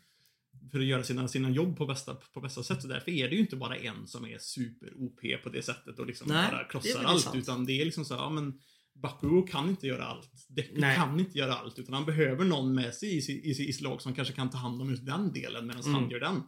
För 0.71 0.79
att 0.79 0.85
göra 0.85 1.03
sina, 1.03 1.27
sina 1.27 1.49
jobb 1.49 1.77
på 1.77 1.85
bästa, 1.85 2.15
på 2.15 2.41
bästa 2.41 2.63
sätt. 2.63 2.81
Så 2.81 2.87
därför 2.87 3.11
är 3.11 3.29
det 3.29 3.35
ju 3.35 3.41
inte 3.41 3.55
bara 3.55 3.75
en 3.77 4.07
som 4.07 4.25
är 4.25 4.37
super-OP 4.37 5.43
på 5.43 5.49
det 5.49 5.61
sättet 5.61 5.99
och 5.99 6.05
liksom 6.07 6.27
Nej, 6.27 6.51
bara 6.51 6.63
krossar 6.63 7.03
allt. 7.03 7.21
sant. 7.21 7.35
Utan 7.35 7.65
det 7.65 7.81
är 7.81 7.85
liksom 7.85 8.05
så 8.05 8.13
här, 8.13 8.21
ja 8.21 8.29
men 8.29 8.59
Bakugo 9.01 9.41
kan 9.47 9.69
inte 9.69 9.87
göra 9.87 10.05
allt. 10.05 10.31
Deku 10.49 10.81
kan 10.95 11.19
inte 11.19 11.37
göra 11.37 11.53
allt. 11.55 11.79
Utan 11.79 11.93
han 11.93 12.05
behöver 12.05 12.45
någon 12.45 12.75
med 12.75 12.93
sig 12.93 13.09
i, 13.09 13.17
i, 13.31 13.49
i 13.49 13.53
sitt 13.53 13.81
lag 13.81 14.01
som 14.01 14.13
kanske 14.15 14.33
kan 14.33 14.49
ta 14.49 14.57
hand 14.57 14.81
om 14.81 14.89
just 14.89 15.05
den 15.05 15.33
delen 15.33 15.67
medan 15.67 15.81
Mm. 15.81 15.93
han 15.93 16.09
gör 16.09 16.19
den. 16.19 16.43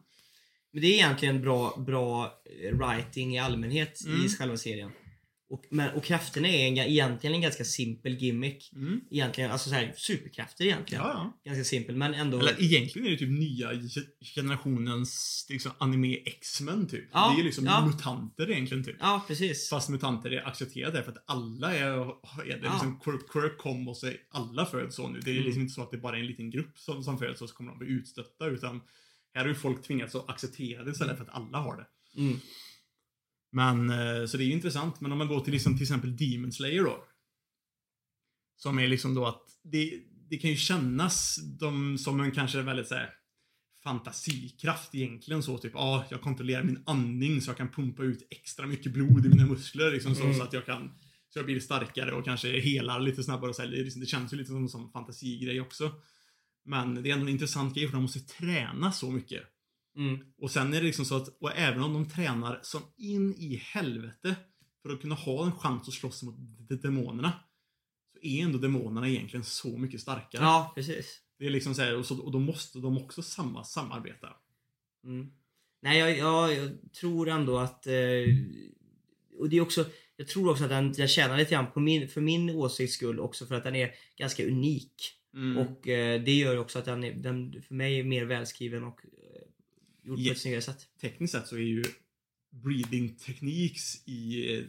Men 0.74 0.82
det 0.82 0.88
är 0.88 0.93
egentligen 0.93 1.41
bra, 1.41 1.84
bra 1.88 2.41
eh, 2.64 2.76
writing 2.78 3.36
i 3.36 3.39
allmänhet 3.39 3.99
Mm. 4.06 4.26
i 4.26 4.30
själva 4.30 4.58
serien. 4.58 4.91
Och, 5.50 5.66
men, 5.70 5.94
och 5.96 6.04
krafterna 6.04 6.48
är 6.48 6.68
en, 6.68 6.78
egentligen 6.78 7.36
en 7.36 7.41
ganska 7.41 7.64
simpel 7.64 8.14
gimmick. 8.18 8.72
Mm. 8.76 9.02
Egentligen, 9.12 9.52
alltså 9.52 9.70
så 9.70 9.76
här, 9.76 9.94
superkrafter 9.98 10.66
egentligen. 10.66 11.04
Ja, 11.04 11.10
ja. 11.44 11.52
Ganska 11.52 11.64
simpel 11.64 11.96
men 11.96 12.14
ändå... 12.14 12.39
Eller 12.39 12.64
egentligen 12.64 13.08
är 13.08 13.12
det 13.12 13.18
typ 13.18 13.30
nya 13.30 13.74
ge- 13.74 14.08
generationens 14.36 15.46
liksom, 15.50 15.72
anime 15.78 16.16
X-Men 16.26 16.88
typ. 16.88 17.10
Ja, 17.14 17.34
det 17.36 17.41
är 17.41 17.46
liksom 17.46 17.66
ja. 17.66 17.86
mutanter 17.86 18.52
egentligen 18.52 18.84
typ. 18.84 18.96
Ja, 19.00 19.26
precis. 19.28 19.70
Fast 19.70 19.89
mutanter 19.89 20.32
är 20.32 20.48
accepterade 20.48 21.04
för 21.04 21.12
att 21.12 21.24
alla 21.28 21.76
är, 21.76 21.88
är 21.88 22.62
det 22.62 22.70
liksom 22.70 23.00
Quirk, 23.00 23.30
Quirk 23.32 23.58
kom 23.58 23.88
och 23.88 23.98
så 23.98 24.12
alla 24.32 24.66
föds 24.66 24.96
så 24.96 25.10
nu. 25.10 25.20
Det 25.20 25.32
är 25.32 25.34
Mm. 25.34 25.46
liksom 25.46 25.62
inte 25.62 25.74
så 25.74 25.82
att 25.82 25.91
det 25.91 25.98
bara 25.98 26.16
är 26.16 26.20
en 26.22 26.28
liten 26.28 26.50
grupp 26.50 26.80
som, 26.80 27.04
som 27.04 27.18
föds 27.20 27.41
och 27.41 27.50
så 27.50 27.56
kommer 27.56 27.72
de 27.72 27.80
bli 27.80 27.88
utstötta 27.88 28.46
utan 28.46 28.82
här 29.34 29.41
har 29.41 29.48
ju 29.50 29.56
folk 29.56 29.84
tvingats 29.84 30.16
att 30.16 30.30
acceptera 30.30 30.84
det 30.84 30.91
istället 30.91 31.18
för 31.18 31.24
att 31.24 31.36
alla 31.36 31.58
har 31.58 31.78
det. 31.78 31.86
Mm. 32.22 32.39
Men, 33.54 33.89
eh, 33.89 34.26
så 34.26 34.38
det 34.38 34.43
är 34.43 34.45
ju 34.45 34.51
intressant. 34.54 35.01
Men 35.01 35.12
om 35.12 35.18
man 35.18 35.28
går 35.28 35.39
till 35.39 35.54
liksom, 35.54 35.74
till 35.74 35.84
exempel 35.84 36.18
Demon 36.18 36.51
Slayer 36.51 36.84
då. 36.84 37.04
Som 38.56 38.80
är 38.80 38.88
liksom 38.88 39.14
då 39.16 39.26
att 39.26 39.43
det, 39.64 39.99
det 40.30 40.38
kan 40.38 40.49
ju 40.49 40.56
kännas 40.56 41.39
de, 41.60 41.97
som 41.97 42.20
en 42.20 42.32
kanske 42.32 42.62
väldigt 42.62 42.88
så 42.88 42.95
här, 42.95 43.10
fantasikraft 43.84 44.95
egentligen 44.95 45.43
så 45.43 45.58
typ, 45.58 45.72
ja, 45.76 45.80
ah, 45.82 46.06
jag 46.10 46.22
kontrollerar 46.22 46.64
min 46.64 46.84
andning 46.86 47.41
så 47.41 47.49
jag 47.49 47.58
kan 47.58 47.70
pumpa 47.72 48.04
ut 48.04 48.28
extra 48.30 48.68
mycket 48.68 48.93
blod 48.93 49.26
i 49.26 49.30
mina 49.30 49.45
muskler 49.45 49.91
liksom 49.91 50.16
så, 50.16 50.24
Mm. 50.24 50.36
så 50.36 50.43
att 50.43 50.54
jag 50.54 50.66
kan 50.66 50.91
så 51.30 51.39
jag 51.39 51.45
blir 51.45 51.60
starkare 51.60 52.12
och 52.12 52.26
kanske 52.26 52.60
helar 52.60 52.99
lite 52.99 53.24
snabbare 53.24 53.49
och 53.49 53.56
så 53.56 53.62
här, 53.62 53.70
det, 53.70 53.84
liksom- 53.84 54.06
känns 54.06 54.34
ju 54.34 54.38
lite 54.38 54.49
som, 54.49 54.70
som 54.70 54.91
fantasigrej 54.91 55.62
också. 55.62 55.91
Men 56.66 57.04
det 57.04 57.10
är 57.10 57.14
ändå 57.14 57.26
en 57.26 57.32
intressant 57.32 57.76
grej 57.76 57.88
för 57.88 57.93
de 57.93 58.01
måste 58.01 58.20
träna 58.20 58.91
så 58.91 59.12
mycket. 59.12 59.43
Mm. 59.96 60.20
Och 60.38 60.52
sen 60.52 60.74
är 60.74 60.78
det 60.82 60.86
liksom 60.88 61.06
så 61.06 61.16
att, 61.18 61.28
och 61.28 61.52
även 61.56 61.84
om 61.84 61.94
de 61.94 62.10
tränar 62.10 62.60
som 62.64 62.82
in 62.98 63.34
i 63.34 63.56
helvete 63.56 64.36
för 64.82 64.89
att 64.89 65.02
kunna 65.02 65.16
ha 65.16 65.46
en 65.46 65.52
chans 65.52 65.88
att 65.88 65.94
slåss 65.94 66.24
mot 66.24 66.36
de- 66.70 66.76
demonerna. 66.76 67.34
Så 68.14 68.20
är 68.22 68.44
ändå 68.44 68.58
demonerna 68.58 69.10
egentligen 69.10 69.44
så 69.44 69.78
mycket 69.78 70.02
starkare. 70.02 70.44
Ja, 70.44 70.72
precis. 70.76 71.20
Det 71.39 71.46
är 71.46 71.50
liksom 71.50 71.76
så 71.76 71.82
här, 71.82 71.98
och, 71.98 72.06
så, 72.06 72.22
och 72.22 72.32
då 72.32 72.39
måste 72.39 72.80
de 72.80 72.98
också 72.98 73.22
samma, 73.22 73.64
samarbeta. 73.64 74.30
Mm. 75.04 75.32
Nej, 75.82 76.00
jag, 76.00 76.18
jag, 76.18 76.54
jag 76.54 76.72
tror 77.00 77.30
ändå 77.30 77.58
att... 77.58 77.88
Eh, 77.88 77.94
och 79.39 79.50
det 79.50 79.58
är 79.58 79.62
också... 79.62 79.86
Jag 80.16 80.28
tror 80.28 80.52
också 80.52 80.64
att 80.64 80.70
den, 80.70 80.94
jag 80.98 81.10
tjänar 81.10 81.38
lite 81.38 81.52
grann 81.52 81.72
på 81.72 81.80
min, 81.80 82.08
för 82.08 82.22
min 82.22 82.50
åsikts 82.50 82.96
skull 82.96 83.20
också 83.20 83.46
för 83.46 83.56
att 83.56 83.64
den 83.64 83.76
är 83.76 83.91
ganska 84.18 84.48
unik. 84.48 84.94
Mm. 85.34 85.58
Och 85.58 85.88
eh, 85.88 86.24
det 86.24 86.32
gör 86.32 86.58
också 86.58 86.80
att 86.80 86.86
den, 86.86 87.04
är, 87.04 87.14
den 87.14 87.62
för 87.68 87.76
mig 87.76 88.00
är 88.00 88.04
mer 88.04 88.26
välskriven 88.26 88.84
och 88.84 89.00
eh, 90.04 90.08
gjord 90.08 90.18
på 90.18 90.22
Ja. 90.24 90.32
ett 90.32 90.38
snyggare 90.38 90.62
sätt. 90.62 90.88
Tekniskt 91.01 91.32
sett 91.34 91.47
så 91.47 91.56
är 91.56 91.60
ju 91.60 91.84
breeding 92.64 93.16
techniques 93.16 94.08
i 94.08 94.54
eh, 94.58 94.64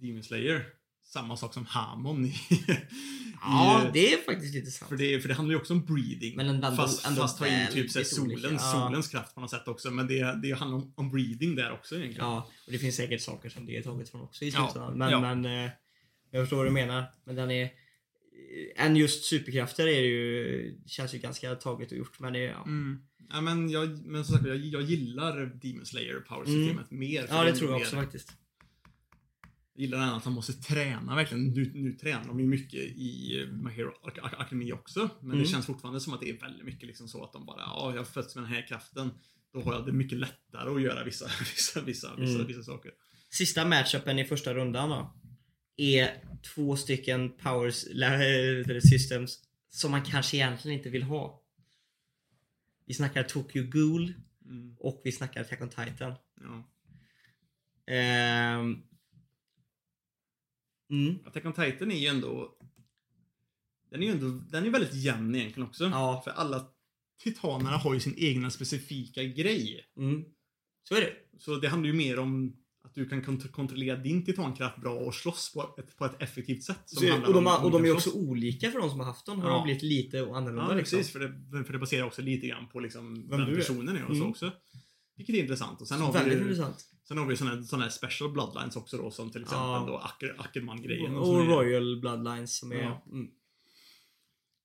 Demon 0.00 0.22
Slayer 0.22 0.64
samma 1.04 1.36
sak 1.36 1.54
som 1.54 1.66
Hamon 1.66 2.24
i, 2.26 2.34
Ja, 3.42 3.86
i 3.88 3.90
det 3.92 4.12
är 4.12 4.16
faktiskt 4.24 4.54
lite 4.54 4.70
sant. 4.70 4.88
För 4.88 4.96
det, 4.96 5.20
för 5.20 5.28
det 5.28 5.34
handlar 5.34 5.52
ju 5.54 5.60
också 5.60 5.72
om 5.74 5.84
breeding. 5.84 6.36
Men 6.36 6.48
ändå- 6.48 6.76
fast, 6.76 7.06
ändå 7.06 7.20
fast 7.20 7.38
tar 7.38 7.46
in 7.46 7.66
typ 7.72 7.90
så 7.90 8.04
solens, 8.04 8.42
Ja. 8.44 8.58
solens 8.88 9.08
kraft 9.08 9.34
på 9.34 9.40
något 9.40 9.50
sätt 9.50 9.68
också. 9.68 9.90
Men 9.90 10.06
det, 10.06 10.40
det 10.42 10.52
handlar 10.52 10.78
om, 10.78 10.92
om 10.96 11.10
breeding 11.10 11.54
där 11.54 11.72
också 11.72 11.94
egentligen. 11.96 12.26
Ja, 12.26 12.50
och 12.66 12.72
det 12.72 12.78
finns 12.78 12.96
säkert 12.96 13.20
saker 13.20 13.48
som 13.48 13.66
det 13.66 13.76
är 13.76 13.82
taget 13.82 14.08
från 14.08 14.20
också 14.22 14.44
i 14.44 14.48
Ja, 14.48 14.70
slutändan. 14.72 14.98
Men, 14.98 15.10
ja. 15.10 15.20
men 15.20 15.44
eh, 15.64 15.70
jag 16.30 16.42
förstår 16.42 16.56
vad 16.56 16.66
du 16.66 16.70
menar. 16.70 17.04
Men 17.24 17.36
den 17.36 17.50
är... 17.50 17.62
eh, 17.64 18.84
Än 18.86 18.96
just 18.96 19.24
superkrafter 19.24 19.86
är 19.86 20.02
det 20.02 20.08
ju, 20.08 20.78
känns 20.86 21.14
ju 21.14 21.18
ganska 21.18 21.54
taget 21.54 21.92
och 21.92 21.98
gjort. 21.98 22.20
Men 22.20 22.32
det 22.32 22.38
ja. 22.38 22.62
Mm. 22.62 22.98
Ja, 23.30 23.40
men 23.40 23.70
jag, 23.70 24.06
men 24.06 24.24
som 24.24 24.34
sagt, 24.36 24.46
jag, 24.48 24.56
jag 24.56 24.82
gillar 24.82 25.46
Demon 25.62 25.86
Slayer 25.86 26.20
power-systemet 26.20 26.90
mer. 26.90 27.26
för 27.26 27.34
ja, 27.36 27.44
det 27.44 27.52
tror 27.56 27.70
jag 27.70 27.78
mer- 27.78 27.84
också 27.86 27.96
faktiskt. 27.96 28.32
Jag 29.74 29.80
gillar 29.82 29.98
den 29.98 30.08
att 30.08 30.24
han 30.24 30.32
måste 30.32 30.52
träna 30.52 31.14
verkligen. 31.16 31.44
Nu, 31.44 31.70
nu 31.74 31.92
tränar 31.92 32.26
de 32.26 32.40
ju 32.40 32.46
mycket 32.46 32.80
i 32.80 33.40
eh, 33.42 33.48
My 33.52 33.70
Hero 33.70 33.92
Ac- 34.02 34.20
Ac- 34.22 34.36
Academy 34.40 34.72
också. 34.72 35.10
Men 35.20 35.30
Mm. 35.30 35.42
det 35.42 35.48
känns 35.48 35.66
fortfarande 35.66 36.00
som 36.00 36.12
att 36.12 36.20
det 36.20 36.30
är 36.30 36.40
väldigt 36.40 36.64
mycket 36.64 36.86
liksom 36.86 37.08
så 37.08 37.24
att 37.24 37.32
de 37.32 37.46
bara, 37.46 37.60
ja, 37.60 37.92
jag 37.96 38.08
fötts 38.08 38.34
med 38.34 38.44
den 38.44 38.52
här 38.52 38.66
kraften. 38.68 39.10
Då 39.52 39.60
har 39.62 39.72
jag 39.74 39.86
det 39.86 39.92
mycket 39.92 40.18
lättare 40.18 40.70
att 40.74 40.82
göra 40.82 41.04
vissa, 41.04 41.26
vissa, 41.54 41.80
vissa, 41.80 42.14
vissa, 42.16 42.34
Mm. 42.34 42.46
vissa 42.46 42.62
saker. 42.62 42.90
Sista 43.30 43.64
matchupen 43.64 44.18
i 44.18 44.24
första 44.24 44.54
rundan 44.54 44.88
då. 44.90 45.14
Är 45.76 46.10
två 46.54 46.76
stycken 46.76 47.30
powers 47.36 47.84
lä- 47.90 48.80
systems 48.90 49.38
som 49.68 49.90
man 49.90 50.02
kanske 50.04 50.36
egentligen 50.36 50.78
inte 50.78 50.90
vill 50.90 51.02
ha. 51.02 51.42
Vi 52.86 52.94
snackar 52.94 53.22
Tokyo 53.22 53.62
Ghoul 53.70 54.14
Mm. 54.50 54.76
och 54.78 55.00
vi 55.04 55.12
snackar 55.12 55.40
Attack 55.40 55.60
on 55.62 55.68
Titan. 55.68 56.14
Ja. 56.40 56.64
Ehm. 57.86 58.82
Mm. 60.90 61.18
Attack 61.26 61.44
on 61.44 61.52
Titan 61.52 61.90
är 61.90 61.98
ju 61.98 62.06
ändå... 62.06 62.58
Den 63.90 64.02
är 64.02 64.06
ju 64.06 64.12
ändå, 64.12 64.28
den 64.28 64.66
är 64.66 64.70
väldigt 64.70 64.94
jämn 64.94 65.34
egentligen 65.34 65.68
också. 65.68 65.84
Ja. 65.84 66.20
För 66.24 66.30
alla 66.30 66.66
titanerna 67.18 67.76
har 67.76 67.94
ju 67.94 68.00
sin 68.00 68.14
egna 68.16 68.50
specifika 68.50 69.24
grej. 69.24 69.86
Mm. 69.96 70.24
Så 70.82 70.94
är 70.94 71.00
det. 71.00 71.12
Så 71.38 71.56
det 71.56 71.68
handlar 71.68 71.86
ju 71.86 71.96
mer 71.96 72.18
om 72.18 72.56
att 72.86 72.94
du 72.94 73.08
kan 73.08 73.22
kont- 73.22 73.50
kontrollera 73.50 73.96
din 73.96 74.24
titankraft 74.24 74.80
bra 74.80 74.92
och 74.94 75.14
slåss 75.14 75.52
på 75.54 75.74
ett, 75.78 75.96
på 75.96 76.04
ett 76.04 76.22
effektivt 76.22 76.62
sätt. 76.62 76.78
Så 76.86 77.14
Och 77.26 77.32
de, 77.34 77.46
och 77.46 77.70
de 77.70 77.84
är 77.84 77.92
också 77.94 78.10
slåss. 78.10 78.22
olika 78.28 78.70
för 78.70 78.78
de 78.80 78.90
som 78.90 78.98
har 79.00 79.06
haft 79.06 79.26
dem. 79.26 79.40
Har 79.40 79.48
Ja. 79.50 79.54
de 79.54 79.64
blivit 79.64 79.82
lite 79.82 80.20
annorlunda 80.20 80.66
Ja, 80.70 80.74
liksom. 80.74 80.96
precis. 80.98 81.12
För 81.12 81.20
det, 81.20 81.64
för 81.64 81.72
det 81.72 81.78
baserar 81.78 82.06
också 82.06 82.22
lite 82.22 82.46
grann 82.46 82.68
på 82.68 82.80
liksom 82.80 83.14
Vem 83.14 83.38
vem 83.38 83.46
du 83.48 83.52
är. 83.52 83.56
personen 83.56 83.96
är 83.96 84.02
och 84.04 84.10
så 84.16 84.22
Mm. 84.22 84.30
också. 84.30 84.50
Vilket 85.16 85.34
är 85.34 85.38
intressant. 85.40 85.80
Och 85.80 85.88
sen 85.88 86.00
har 86.00 86.12
Väldigt 86.12 86.32
vi 86.32 86.36
ju, 86.36 86.42
intressant. 86.42 86.84
sen 87.08 87.18
har 87.18 87.26
vi 87.26 87.36
såna, 87.36 87.62
såna 87.62 87.82
här 87.82 87.90
special 87.90 88.32
bloodlines 88.32 88.76
också 88.76 88.96
då 88.96 89.10
som 89.10 89.30
till 89.30 89.42
exempel 89.42 89.66
Ja. 89.66 89.84
då 89.88 89.96
Acker, 89.96 90.34
Ackerman-grejen. 90.38 91.16
Och, 91.16 91.26
som 91.26 91.36
är- 91.36 91.44
Royal 91.46 92.00
Bloodlines 92.00 92.58
som 92.58 92.72
är... 92.72 92.76
Ja. 92.82 93.04
Mm. 93.12 93.26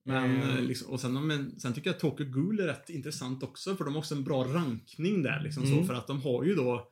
Men, 0.06 0.42
eh, 0.42 0.62
liksom, 0.62 0.90
och 0.92 1.00
sen, 1.00 1.28
men, 1.28 1.60
sen 1.60 1.74
tycker 1.74 1.90
jag 1.90 1.96
att 1.96 2.02
Tokyo 2.02 2.26
Ghoul 2.26 2.60
är 2.60 2.68
rätt 2.68 2.90
intressant 2.90 3.44
också 3.44 3.76
för 3.76 3.86
de 3.86 3.94
har 3.94 4.00
också 4.00 4.16
en 4.16 4.24
bra 4.24 4.44
rankning 4.44 5.24
där 5.24 5.42
liksom 5.44 5.64
Mm. 5.64 5.78
så 5.80 5.84
för 5.88 5.94
att 5.94 6.08
de 6.08 6.22
har 6.22 6.44
ju 6.44 6.56
då 6.56 6.92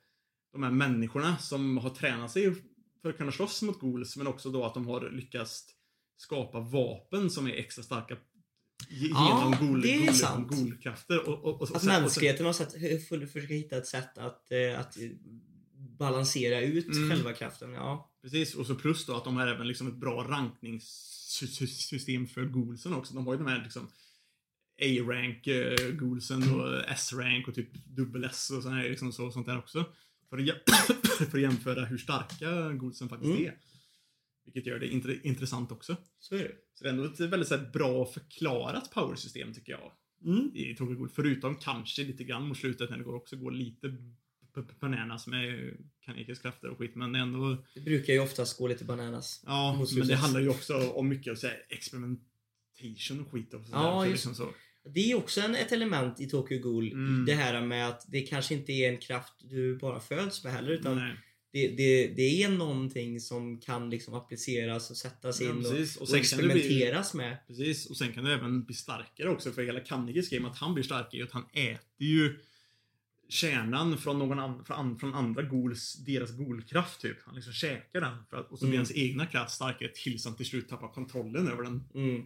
de 0.52 0.64
här 0.64 0.72
människorna 0.72 1.38
som 1.38 1.78
har 1.78 1.90
tränat 1.90 2.32
sig 2.32 2.56
för 3.02 3.10
att 3.10 3.18
kunna 3.18 3.32
slåss 3.32 3.62
mot 3.62 3.80
ghouls, 3.80 4.18
men 4.18 4.28
också 4.28 4.50
då 4.52 4.64
att 4.66 4.74
de 4.74 4.88
har 4.88 5.10
lyckats 5.12 5.66
skapa 6.18 6.60
vapen 6.60 7.30
som 7.30 7.48
är 7.48 7.52
extra 7.54 7.84
starka 7.84 8.18
ge- 8.90 9.08
Ja, 9.10 9.52
genom 9.52 9.68
ghoul, 9.68 9.82
det 9.82 10.14
sant. 10.14 10.50
ghoulkrafter. 10.52 11.30
Och, 11.30 11.44
och, 11.46 11.62
och, 11.62 11.76
Att 11.76 11.84
mänskligheten 11.84 12.46
har 12.46 12.54
sett, 12.54 12.72
för- 13.08 13.26
försöka 13.26 13.54
hitta 13.54 13.78
ett 13.78 13.88
sätt 13.88 14.18
att, 14.18 14.52
eh, 14.52 14.80
att 14.80 14.98
balansera 16.00 16.62
ut 16.62 16.88
Mm. 16.96 17.10
själva 17.10 17.34
kraften. 17.34 17.74
Ja. 17.74 18.12
Precis, 18.22 18.56
och 18.56 18.66
så 18.66 18.76
plus 18.76 19.06
då 19.06 19.16
att 19.16 19.24
de 19.24 19.36
har 19.36 19.48
även 19.48 19.68
liksom 19.68 19.88
ett 19.88 19.96
bra 19.96 20.24
rankningssystem 20.30 22.28
för 22.28 22.46
ghoulsen 22.46 22.94
också. 22.94 23.14
De 23.14 23.28
har 23.28 23.34
ju 23.34 23.38
de 23.38 23.48
här 23.48 23.64
liksom 23.64 23.88
A-rank 24.82 25.48
uh, 25.48 25.92
ghoulsen 25.92 26.54
och 26.56 26.84
S-rank 26.90 27.48
och 27.48 27.56
typ 27.56 27.74
dubbel-S 27.86 28.50
och 28.50 28.64
sånt, 28.64 28.76
här, 28.76 28.90
liksom 28.90 29.12
så, 29.12 29.32
sånt 29.32 29.46
där 29.48 29.58
också. 29.58 29.86
För 30.30 30.38
att, 30.38 30.70
för 31.30 31.38
att 31.38 31.42
jämföra 31.42 31.86
hur 31.86 31.98
starka 31.98 32.72
ghoulsen 32.74 33.10
faktiskt 33.10 33.32
Mm. 33.32 33.46
är. 33.46 33.58
Vilket 34.46 34.66
gör 34.66 34.80
det 34.80 34.88
intre- 34.88 35.22
intressant 35.24 35.72
också. 35.72 35.96
Så 36.20 36.36
är 36.36 36.40
det. 36.44 36.56
Så 36.74 36.84
det 36.84 36.90
är 36.90 36.94
ändå 36.94 37.06
ett 37.06 37.20
väldigt 37.20 37.48
så 37.50 37.56
här, 37.58 37.70
bra 37.74 38.06
förklarat 38.06 38.92
powersystem 38.92 39.54
tycker 39.54 39.72
jag. 39.72 39.92
Mm. 40.26 40.52
I 40.56 40.76
Tokyo. 40.76 41.08
Förutom 41.14 41.56
kanske 41.56 42.04
lite 42.04 42.24
grann 42.24 42.48
mot 42.48 42.58
slutet 42.58 42.90
när 42.90 42.98
det 42.98 43.04
går 43.04 43.16
också 43.16 43.36
går 43.36 43.52
lite 43.52 43.96
bananas 44.80 45.28
med 45.28 45.74
Kanekes 46.02 46.40
krafter 46.40 46.68
och 46.70 46.78
skit. 46.78 46.96
Men 46.96 47.16
ändå 47.16 47.64
Det 47.74 47.80
brukar 47.82 48.14
ju 48.14 48.20
oftast 48.20 48.58
gå 48.58 48.68
lite 48.68 48.86
bananas. 48.86 49.44
Ja, 49.46 49.86
men 49.98 50.08
det 50.08 50.16
handlar 50.16 50.40
ju 50.42 50.50
också 50.50 50.90
om 50.90 51.08
mycket 51.10 51.40
så 51.40 51.48
här, 51.48 51.58
experimentation 51.70 53.20
och 53.26 53.32
skit. 53.32 53.54
Och 53.54 53.66
så 53.66 53.72
Ja. 53.72 54.02
Så 54.04 54.06
just- 54.10 54.26
liksom 54.26 54.36
så. 54.36 54.54
Det 54.94 55.12
är 55.12 55.16
också 55.16 55.42
en, 55.42 55.56
ett 55.56 55.72
element 55.72 56.20
i 56.22 56.30
Tokyo 56.30 56.60
Ghoul. 56.62 56.92
Mm. 56.92 57.26
Det 57.26 57.34
här 57.34 57.62
med 57.62 57.88
att 57.88 58.06
det 58.12 58.22
kanske 58.22 58.54
inte 58.54 58.72
är 58.72 58.90
en 58.92 58.98
kraft 58.98 59.34
du 59.40 59.78
bara 59.78 60.00
föds 60.00 60.44
med 60.44 60.54
heller. 60.54 60.72
Utan 60.72 60.96
Nej. 60.96 61.16
det, 61.52 61.68
det, 61.68 62.08
det 62.08 62.44
är 62.44 62.50
någonting 62.50 63.20
som 63.20 63.60
kan 63.60 63.90
liksom 63.90 64.14
appliceras 64.14 64.92
och 64.92 64.98
sättas 64.98 65.42
Ja, 65.42 65.50
in 65.50 65.64
precis. 65.64 65.96
och, 65.96 66.02
Och 66.02 66.08
och, 66.08 66.08
det 66.08 66.14
bli- 66.14 66.20
experimenteras 66.22 67.14
med. 67.14 67.38
Precis, 67.48 67.86
och 67.86 67.98
sen 67.98 68.14
kan 68.14 68.24
det 68.24 68.34
även 68.34 68.64
bli 68.64 68.76
starkare 68.76 69.30
också 69.30 69.52
för 69.52 69.64
hela 69.64 69.80
Kannekes 69.80 70.30
game 70.30 70.48
att 70.48 70.58
han 70.58 70.74
blir 70.74 70.84
starkare 70.84 71.24
att 71.24 71.32
han 71.32 71.46
äter 71.54 71.80
ju 72.08 72.36
kärnan 73.30 73.98
från 73.98 74.20
någon 74.20 74.40
an, 74.40 74.66
från, 74.66 75.00
från 75.00 75.14
andra 75.14 75.42
ghouls, 75.42 75.94
deras 75.94 76.32
ghoulkraft 76.32 77.02
typ. 77.02 77.18
Han 77.26 77.36
liksom 77.36 77.54
käkar 77.54 78.02
den 78.02 78.18
för 78.30 78.38
att, 78.38 78.52
och 78.52 78.60
så 78.60 78.66
blir 78.66 78.74
Mm. 78.76 78.80
hans 78.80 78.96
egna 78.98 79.26
kraft 79.26 79.52
starkare 79.56 79.90
tills 79.96 80.26
han 80.26 80.36
till 80.36 80.46
slut 80.46 80.70
tappar 80.70 80.88
kontrollen 80.88 81.48
över 81.48 81.64
den 81.64 81.84
Mm. 81.96 82.26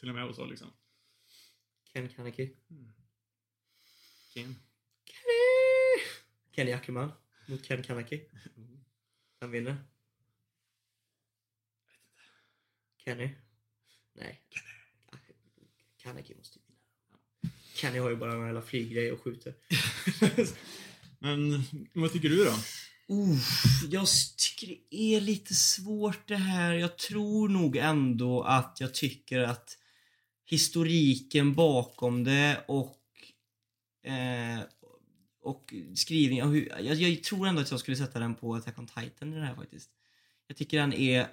till 0.00 0.08
och 0.08 0.14
med 0.14 0.24
och 0.26 0.34
så 0.34 0.46
liksom. 0.46 0.68
Ken 1.92 2.08
Kaneki. 2.08 2.56
Ken. 4.34 4.56
Kenny 6.52 6.72
Ackerman 6.72 7.12
mot 7.46 7.62
Ken 7.62 7.82
Kaneki. 7.82 8.20
Vem 9.40 9.50
vinner? 9.50 9.76
Kenny? 13.04 13.30
Nej. 14.12 14.42
Kaneki 15.96 16.34
måste 16.34 16.58
vinna. 16.58 16.78
Kenny 17.74 17.98
har 17.98 18.10
ju 18.10 18.16
bara 18.16 18.32
en 18.32 18.46
jävla 18.46 18.62
flyggrej 18.62 19.12
och 19.12 19.20
skjuter. 19.20 19.54
Men 21.18 21.64
vad 21.92 22.12
tycker 22.12 22.28
du 22.28 22.44
då? 22.44 22.50
Uh, 23.14 23.38
jag 23.90 24.06
tycker 24.36 24.66
det 24.66 24.94
är 24.94 25.20
lite 25.20 25.54
svårt 25.54 26.28
det 26.28 26.36
här. 26.36 26.74
Jag 26.74 26.98
tror 26.98 27.48
nog 27.48 27.76
ändå 27.76 28.42
att 28.42 28.76
jag 28.80 28.94
tycker 28.94 29.40
att 29.40 29.78
historiken 30.52 31.54
bakom 31.54 32.24
det 32.24 32.64
och 32.68 32.98
eh, 34.04 34.60
och 35.42 35.74
hur- 35.74 36.72
Jag, 36.80 36.94
jag 36.96 37.22
tror 37.22 37.46
ändå 37.46 37.60
att 37.60 37.70
jag 37.70 37.80
skulle 37.80 37.96
sätta 37.96 38.18
den 38.18 38.34
på 38.34 38.54
Attack 38.54 38.78
on 38.78 38.86
Titan 38.86 39.32
i 39.32 39.36
det 39.36 39.44
här 39.46 39.54
faktiskt. 39.54 39.90
Jag 40.46 40.56
tycker 40.56 40.78
den 40.78 40.92
är 40.92 41.20
eh, 41.20 41.26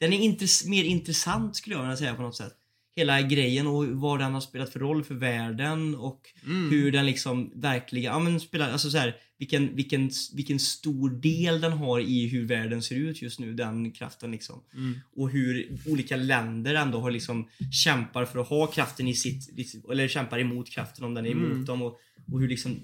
den 0.00 0.12
är 0.12 0.18
intress- 0.18 0.68
mer 0.68 0.84
intressant 0.84 1.56
skulle 1.56 1.74
jag 1.76 1.82
vilja 1.82 1.96
säga 1.96 2.14
på 2.14 2.22
något 2.22 2.36
sätt. 2.36 2.54
Hela 2.96 3.22
grejen 3.22 3.66
och 3.66 3.86
vad 3.86 4.18
den 4.18 4.34
har 4.34 4.40
spelat 4.40 4.70
för 4.72 4.80
roll 4.80 5.04
för 5.04 5.14
världen 5.14 5.94
och 5.94 6.30
Mm. 6.46 6.70
hur 6.70 6.92
den 6.92 7.06
liksom 7.06 7.52
verkligen, 7.54 8.12
ja 8.12 8.18
men 8.18 8.40
spelar, 8.40 8.70
alltså 8.72 8.90
så 8.90 8.98
här, 8.98 9.16
vilken, 9.44 9.76
vilken, 9.76 10.10
vilken 10.34 10.58
stor 10.58 11.10
del 11.10 11.60
den 11.60 11.72
har 11.72 12.00
i 12.00 12.28
hur 12.28 12.44
världen 12.46 12.82
ser 12.82 12.96
ut 12.96 13.22
just 13.22 13.40
nu, 13.40 13.54
den 13.54 13.92
kraften 13.92 14.30
liksom. 14.30 14.62
Mm. 14.74 15.00
Och 15.16 15.30
hur 15.30 15.78
olika 15.86 16.16
länder 16.16 16.74
ändå 16.74 17.00
har 17.00 17.10
liksom 17.10 17.48
kämpar 17.72 18.24
för 18.24 18.38
att 18.38 18.48
ha 18.48 18.66
kraften 18.66 19.08
i 19.08 19.14
sitt, 19.14 19.56
eller 19.90 20.08
kämpar 20.08 20.38
emot 20.38 20.70
kraften 20.70 21.04
om 21.04 21.14
den 21.14 21.26
är 21.26 21.30
emot 21.30 21.50
Mm. 21.50 21.64
dem 21.64 21.82
och, 21.82 22.00
och 22.32 22.40
hur 22.40 22.48
liksom 22.48 22.80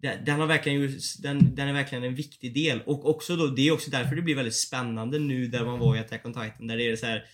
den, 0.00 0.40
har 0.40 0.46
verkligen 0.46 0.98
den, 1.18 1.54
den 1.54 1.68
är 1.68 1.72
verkligen 1.72 2.04
en 2.04 2.14
viktig 2.14 2.54
del 2.54 2.80
och 2.86 3.10
också 3.10 3.36
då, 3.36 3.46
det 3.46 3.68
är 3.68 3.72
också 3.72 3.90
därför 3.90 4.16
det 4.16 4.22
blir 4.22 4.34
väldigt 4.34 4.54
spännande 4.54 5.18
nu 5.18 5.46
där 5.46 5.64
man 5.64 5.78
var 5.78 5.96
i 5.96 5.98
Attack 5.98 6.26
on 6.26 6.32
Titan 6.32 6.66
där 6.66 6.76
det 6.76 6.90
är 6.90 6.96
så 6.96 7.06
här 7.06 7.24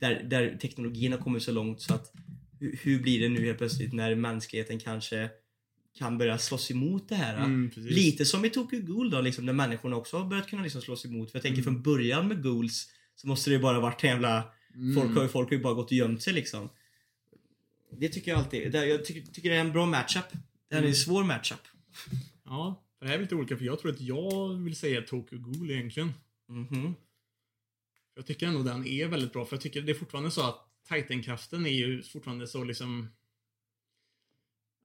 där, 0.00 0.22
där 0.22 0.58
teknologin 0.60 1.12
har 1.12 1.18
kommit 1.18 1.42
så 1.42 1.52
långt 1.52 1.80
så 1.80 1.94
att 1.94 2.12
hur 2.60 3.02
blir 3.02 3.20
det 3.20 3.28
nu 3.28 3.46
helt 3.46 3.58
plötsligt 3.58 3.92
när 3.92 4.14
mänskligheten 4.14 4.78
kanske 4.78 5.30
kan 5.98 6.18
börja 6.18 6.38
slåss 6.38 6.70
emot 6.70 7.08
det 7.08 7.14
här? 7.14 7.36
Mm. 7.36 7.70
Lite 7.76 8.24
som 8.24 8.44
i 8.44 8.50
Tokyo 8.50 8.80
Ghoul 8.80 9.10
då, 9.10 9.20
liksom, 9.20 9.46
där 9.46 9.52
människorna 9.52 9.96
också 9.96 10.18
har 10.18 10.24
börjat 10.26 10.48
kunna 10.50 10.62
liksom 10.62 10.82
slåss 10.82 11.04
emot. 11.04 11.30
För 11.30 11.38
jag 11.38 11.42
tänker 11.42 11.62
Mm. 11.62 11.64
från 11.74 11.82
början 11.82 12.28
med 12.28 12.42
Ghouls 12.42 12.90
så 13.16 13.26
måste 13.28 13.50
det 13.50 13.54
ju 13.54 13.62
bara 13.62 13.80
varit 13.80 14.04
en 14.04 14.10
jävla... 14.10 14.52
Mm. 14.74 14.94
Folk, 14.94 15.16
har, 15.16 15.22
ju- 15.22 15.28
folk 15.28 15.48
har 15.50 15.56
ju 15.56 15.62
bara 15.62 15.74
gått 15.74 15.86
och 15.86 15.92
gömt 15.92 16.22
sig 16.22 16.32
liksom. 16.32 16.68
Det 17.98 18.08
tycker 18.08 18.30
jag 18.30 18.38
alltid. 18.38 18.72
Det, 18.72 18.86
jag 18.86 19.04
tycker, 19.04 19.32
tycker 19.32 19.50
det 19.50 19.56
är 19.56 19.60
en 19.60 19.72
bra 19.72 19.86
matchup. 19.86 20.24
Det 20.68 20.74
här 20.74 20.76
är 20.76 20.78
en 20.78 20.84
Mm. 20.84 20.94
svår 20.94 21.24
matchup. 21.24 21.60
Ja, 22.44 22.84
det 23.00 23.06
här 23.06 23.14
är 23.14 23.20
lite 23.20 23.34
olika 23.34 23.56
för 23.56 23.64
jag 23.64 23.78
tror 23.78 23.92
att 23.92 24.00
jag 24.00 24.54
vill 24.54 24.76
säga 24.76 25.02
Tokyo 25.02 25.38
Ghoul 25.38 25.70
egentligen. 25.70 26.12
Mhm. 26.48 26.94
Jag 28.16 28.26
tycker 28.26 28.46
ändå 28.46 28.62
den 28.62 28.86
är 28.86 29.06
väldigt 29.08 29.32
bra 29.32 29.44
för 29.44 29.56
jag 29.56 29.62
tycker 29.62 29.82
det 29.82 29.92
är 29.92 29.94
fortfarande 29.94 30.30
så 30.30 30.42
att 30.48 30.68
Titan-kraften 30.88 31.66
är 31.66 31.70
ju 31.70 32.02
fortfarande 32.02 32.46
så 32.46 32.64
liksom 32.64 33.08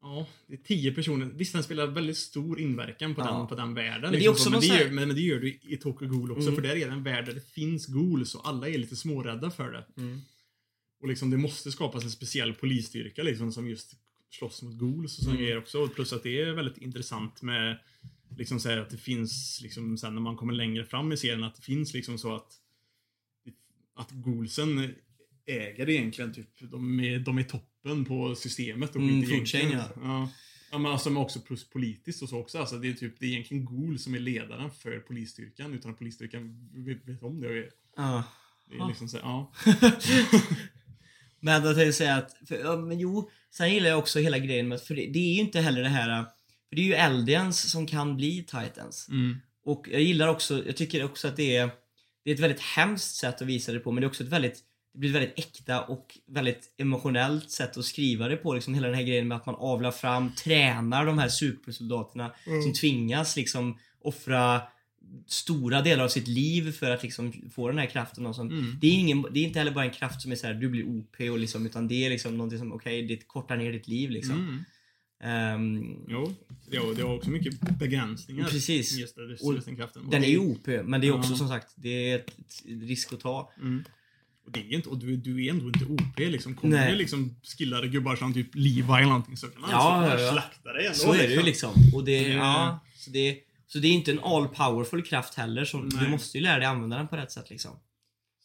Ja, 0.01 0.27
det 0.47 0.53
är 0.53 0.57
tio 0.57 0.91
personer. 0.91 1.25
Visst, 1.25 1.53
den 1.53 1.63
spelar 1.63 1.87
väldigt 1.87 2.17
stor 2.17 2.59
inverkan 2.59 3.15
på, 3.15 3.21
Ja. 3.21 3.37
den, 3.37 3.47
på 3.47 3.55
den 3.55 3.73
världen. 3.73 4.01
Men 4.01 4.11
det 4.11 4.17
liksom 4.17 4.31
också 4.31 4.43
så, 4.43 4.49
men, 4.49 4.59
det 4.61 4.67
så 4.67 4.73
gör, 4.73 4.85
men, 4.91 5.07
men 5.07 5.15
det 5.15 5.21
gör 5.21 5.39
du 5.39 5.59
i 5.61 5.77
Tokyo 5.77 6.07
Ghoul 6.07 6.31
också, 6.31 6.43
Mm. 6.49 6.55
för 6.55 6.61
där 6.61 6.75
är 6.75 6.85
det 6.87 6.93
en 6.93 7.03
värld 7.03 7.25
där 7.25 7.33
det 7.33 7.49
finns 7.49 7.87
ghouls 7.87 8.35
och 8.35 8.47
alla 8.47 8.69
är 8.69 8.77
lite 8.77 8.95
smårädda 8.95 9.51
för 9.51 9.71
det. 9.71 9.85
Mm. 9.97 10.21
Och 11.01 11.07
liksom 11.07 11.29
det 11.29 11.37
måste 11.37 11.71
skapas 11.71 12.03
en 12.03 12.11
speciell 12.11 12.53
polisstyrka 12.53 13.23
liksom 13.23 13.51
som 13.51 13.69
just 13.69 13.93
slåss 14.29 14.61
mot 14.61 14.73
ghouls 14.79 15.17
och 15.17 15.23
såna 15.23 15.33
Mm. 15.35 15.43
grejer 15.43 15.57
också. 15.57 15.87
Plus 15.87 16.13
att 16.13 16.23
det 16.23 16.41
är 16.41 16.51
väldigt 16.53 16.77
intressant 16.77 17.41
med 17.41 17.79
liksom 18.37 18.59
så 18.59 18.69
att 18.79 18.89
det 18.89 18.97
finns 18.97 19.59
liksom 19.63 19.97
sen 19.97 20.13
när 20.13 20.21
man 20.21 20.35
kommer 20.35 20.53
längre 20.53 20.85
fram 20.85 21.11
i 21.11 21.17
serien 21.17 21.43
att 21.43 21.55
det 21.55 21.61
finns 21.61 21.93
liksom 21.93 22.17
så 22.17 22.35
att 22.35 22.51
att 23.93 24.11
ghoulsen 24.11 24.95
äger 25.45 25.89
egentligen 25.89 26.33
typ 26.33 26.71
de 26.71 26.99
är, 26.99 27.19
de 27.19 27.37
är 27.37 27.43
toppen 27.83 28.05
på 28.05 28.35
systemet 28.35 28.89
och 28.89 28.95
Mm, 29.01 29.25
chain, 29.45 29.67
egentligen. 29.67 29.79
ja. 30.03 30.29
Ja 30.71 30.77
men 30.77 30.91
alltså 30.91 31.15
också 31.15 31.39
plus 31.39 31.69
politiskt 31.69 32.21
och 32.23 32.29
så 32.29 32.39
också. 32.39 32.57
Alltså 32.59 32.77
det 32.77 32.89
är 32.89 32.93
typ, 32.93 33.19
det 33.19 33.25
är 33.25 33.29
egentligen 33.29 33.65
Ghoul 33.65 33.99
som 33.99 34.15
är 34.15 34.19
ledaren 34.19 34.71
för 34.71 34.99
polisstyrkan 34.99 35.73
utan 35.73 35.91
att 35.91 35.97
polisstyrkan 35.97 36.69
vet, 36.73 37.07
vet 37.07 37.23
om 37.23 37.41
det. 37.41 37.47
Och 37.47 37.53
är, 37.55 37.69
Ja. 37.95 38.23
det 38.69 38.75
är 38.77 38.87
liksom 38.87 39.09
så, 39.09 39.17
ja. 39.17 39.51
men 41.39 41.53
jag 41.63 41.75
tänkte 41.75 41.93
säga 41.93 42.15
att, 42.15 42.37
för, 42.47 42.55
ja, 42.59 42.75
men 42.77 42.99
jo, 42.99 43.29
sen 43.51 43.73
gillar 43.73 43.89
jag 43.89 43.99
också 43.99 44.19
hela 44.19 44.39
grejen 44.39 44.67
med, 44.67 44.81
för 44.81 44.95
det, 44.95 45.07
det 45.07 45.19
är 45.19 45.33
ju 45.33 45.39
inte 45.39 45.59
heller 45.61 45.81
det 45.81 45.89
här, 45.89 46.23
för 46.69 46.75
det 46.75 46.81
är 46.81 46.85
ju 46.85 46.93
Eldians 46.93 47.71
som 47.71 47.87
kan 47.87 48.15
bli 48.17 48.43
Titans. 48.43 49.07
Mm. 49.09 49.37
Och 49.63 49.87
jag 49.91 50.01
gillar 50.01 50.27
också, 50.27 50.65
jag 50.65 50.77
tycker 50.77 51.03
också 51.03 51.27
att 51.27 51.35
det 51.37 51.55
är, 51.55 51.69
det 52.23 52.29
är 52.31 52.33
ett 52.33 52.39
väldigt 52.39 52.61
hemskt 52.61 53.15
sätt 53.15 53.41
att 53.41 53.47
visa 53.47 53.71
det 53.71 53.79
på 53.79 53.91
men 53.91 54.01
det 54.01 54.05
är 54.05 54.09
också 54.09 54.23
ett 54.23 54.29
väldigt, 54.29 54.59
det 54.93 54.99
blir 54.99 55.09
ett 55.09 55.15
väldigt 55.15 55.39
äkta 55.39 55.81
och 55.81 56.17
väldigt 56.27 56.73
emotionellt 56.77 57.51
sätt 57.51 57.77
att 57.77 57.85
skriva 57.85 58.27
det 58.27 58.37
på. 58.37 58.53
Liksom 58.53 58.73
hela 58.73 58.87
den 58.87 58.95
här 58.95 59.03
grejen 59.03 59.27
med 59.27 59.35
att 59.37 59.45
man 59.45 59.55
avlar 59.55 59.91
fram, 59.91 60.31
tränar 60.35 61.05
de 61.05 61.17
här 61.19 61.29
supersoldaterna 61.29 62.31
Mm. 62.47 62.61
som 62.61 62.73
tvingas 62.73 63.35
liksom 63.35 63.77
offra 64.01 64.61
stora 65.27 65.81
delar 65.81 66.03
av 66.03 66.07
sitt 66.07 66.27
liv 66.27 66.71
för 66.71 66.91
att 66.91 67.03
liksom 67.03 67.33
få 67.55 67.67
den 67.67 67.77
här 67.77 67.85
kraften. 67.85 68.25
Och 68.25 68.35
sånt. 68.35 68.51
Mm. 68.51 68.77
Det, 68.81 68.87
är 68.87 68.91
ingen, 68.93 69.25
det 69.31 69.39
är 69.39 69.43
inte 69.43 69.59
heller 69.59 69.71
bara 69.71 69.85
en 69.85 69.91
kraft 69.91 70.21
som 70.21 70.31
är 70.31 70.35
så 70.35 70.47
här, 70.47 70.53
du 70.53 70.69
blir 70.69 70.83
OP 70.83 71.19
och 71.31 71.39
liksom, 71.39 71.65
utan 71.65 71.87
det 71.87 72.05
är 72.05 72.09
liksom 72.09 72.37
någonting 72.37 72.59
som, 72.59 72.73
okej, 72.73 73.07
det 73.07 73.17
kortar 73.27 73.57
ner 73.57 73.71
ditt 73.71 73.87
liv 73.87 74.09
liksom. 74.09 74.35
Mm. 74.35 74.63
Ehm, 75.23 75.95
Jo, 76.07 76.33
det 76.71 76.77
har, 76.77 76.93
det 76.95 77.01
har 77.01 77.15
också 77.15 77.29
mycket 77.29 77.59
begränsningar. 77.79 78.47
Precis. 78.47 78.97
Just 78.97 79.15
det, 79.15 79.27
den 80.11 80.23
är 80.23 80.27
ju 80.27 80.39
OP, 80.39 80.67
men 80.67 81.01
det 81.01 81.07
är 81.07 81.11
också 81.11 81.31
Ja. 81.31 81.37
som 81.37 81.47
sagt, 81.47 81.73
det 81.75 82.11
är 82.11 82.15
ett 82.15 82.33
risk 82.65 83.13
att 83.13 83.19
ta. 83.19 83.51
Mm. 83.61 83.83
Och 84.49 84.53
det 84.53 84.59
är 84.59 84.73
inte, 84.75 84.89
och 84.89 84.97
du, 84.97 85.17
du 85.17 85.45
är 85.45 85.49
ändå 85.49 85.65
inte 85.65 85.85
OP 85.85 86.19
liksom. 86.19 86.55
Kommer 86.55 86.77
Nej. 86.77 86.91
det 86.91 86.97
liksom 86.97 87.35
skillade 87.57 87.87
gubbar 87.87 88.15
som 88.15 88.33
typ 88.33 88.55
Levi 88.55 88.81
eller 88.93 89.01
någonting 89.05 89.37
så 89.37 89.47
kan 89.47 89.63
han 89.63 89.71
Ja, 89.71 90.05
ja, 90.07 90.13
ja, 90.19 90.21
ja. 90.25 90.31
slakta 90.31 90.73
dig 90.73 90.85
ändå. 90.85 90.97
Så 90.97 91.13
är 91.13 91.27
det 91.27 91.33
ju 91.33 91.41
liksom. 91.41 91.73
Och 91.95 92.03
det, 92.03 92.25
Mm. 92.25 92.37
ja, 92.37 92.79
så, 92.95 93.11
det, 93.11 93.37
så 93.67 93.79
det 93.79 93.87
är 93.87 93.91
inte 93.91 94.11
en 94.11 94.19
all 94.19 94.47
powerful 94.47 95.03
kraft 95.03 95.33
heller. 95.33 95.65
Så 95.65 95.77
Nej. 95.77 96.03
du 96.05 96.09
måste 96.11 96.37
ju 96.37 96.43
lära 96.43 96.57
dig 96.57 96.65
använda 96.67 96.97
den 96.97 97.07
på 97.07 97.15
rätt 97.15 97.31
sätt 97.31 97.49
liksom. 97.49 97.71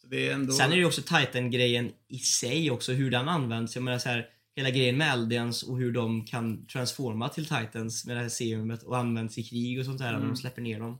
Så 0.01 0.07
det 0.07 0.29
är 0.29 0.33
ändå... 0.33 0.53
Sen 0.53 0.65
är 0.65 0.75
det 0.75 0.79
ju 0.79 0.85
också 0.85 1.01
Titan-grejen 1.01 1.91
i 2.07 2.17
sig 2.19 2.71
också, 2.71 2.93
hur 2.93 3.11
den 3.11 3.29
används. 3.29 3.75
Jag 3.75 3.83
menar 3.83 3.97
så 3.99 4.09
här, 4.09 4.25
hela 4.55 4.69
grejen 4.69 4.97
med 4.97 5.13
Eldians 5.13 5.63
och 5.63 5.77
hur 5.77 5.91
de 5.91 6.25
kan 6.25 6.67
transforma 6.67 7.29
till 7.29 7.45
Titans 7.45 8.05
med 8.05 8.15
det 8.17 8.21
här 8.21 8.29
serumet 8.29 8.83
och 8.83 8.97
används 8.97 9.37
i 9.37 9.43
krig 9.43 9.79
och 9.79 9.85
sånt 9.85 9.97
där 9.99 10.05
när 10.11 10.15
Mm. 10.17 10.27
de 10.27 10.35
släpper 10.37 10.61
ner 10.61 10.79
dem. 10.79 10.99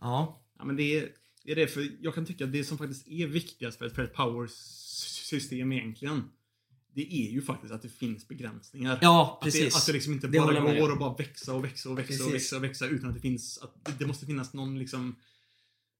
Ja, 0.00 0.44
Ja, 0.58 0.64
men 0.64 0.76
det 0.76 0.96
är, 0.98 1.08
det 1.48 1.52
är 1.52 1.56
det, 1.56 1.66
för 1.66 1.88
jag 2.00 2.14
kan 2.14 2.26
tycka 2.26 2.44
att 2.44 2.52
det 2.52 2.64
som 2.64 2.78
faktiskt 2.78 3.08
är 3.08 3.26
viktigast 3.26 3.78
för 3.78 3.86
ett, 3.86 3.94
för 3.94 4.02
ett 4.04 4.14
power-system 4.14 5.72
egentligen, 5.72 6.22
det 6.94 7.14
är 7.26 7.30
ju 7.30 7.42
faktiskt 7.42 7.72
att 7.72 7.82
det 7.82 7.88
finns 7.88 8.28
begränsningar. 8.28 8.98
Ja, 9.02 9.34
Att 9.40 9.44
det, 9.44 9.44
precis. 9.50 9.76
att 9.76 9.86
det 9.86 9.92
liksom 9.92 10.12
inte 10.12 10.26
Det 10.28 10.38
bara 10.38 10.74
går 10.80 10.92
och 10.92 10.98
bara 10.98 11.14
växa 11.16 11.54
och 11.54 11.64
växa 11.64 11.90
och 11.90 11.98
växa 11.98 12.12
och 12.24 12.30
Precis. 12.30 12.34
växa 12.34 12.56
och 12.56 12.64
växa 12.64 12.86
utan 12.86 13.08
att 13.08 13.14
det 13.14 13.20
finns, 13.20 13.58
att 13.58 13.98
det- 13.98 14.06
måste 14.06 14.26
finnas 14.26 14.52
någon 14.54 14.78
liksom 14.78 15.14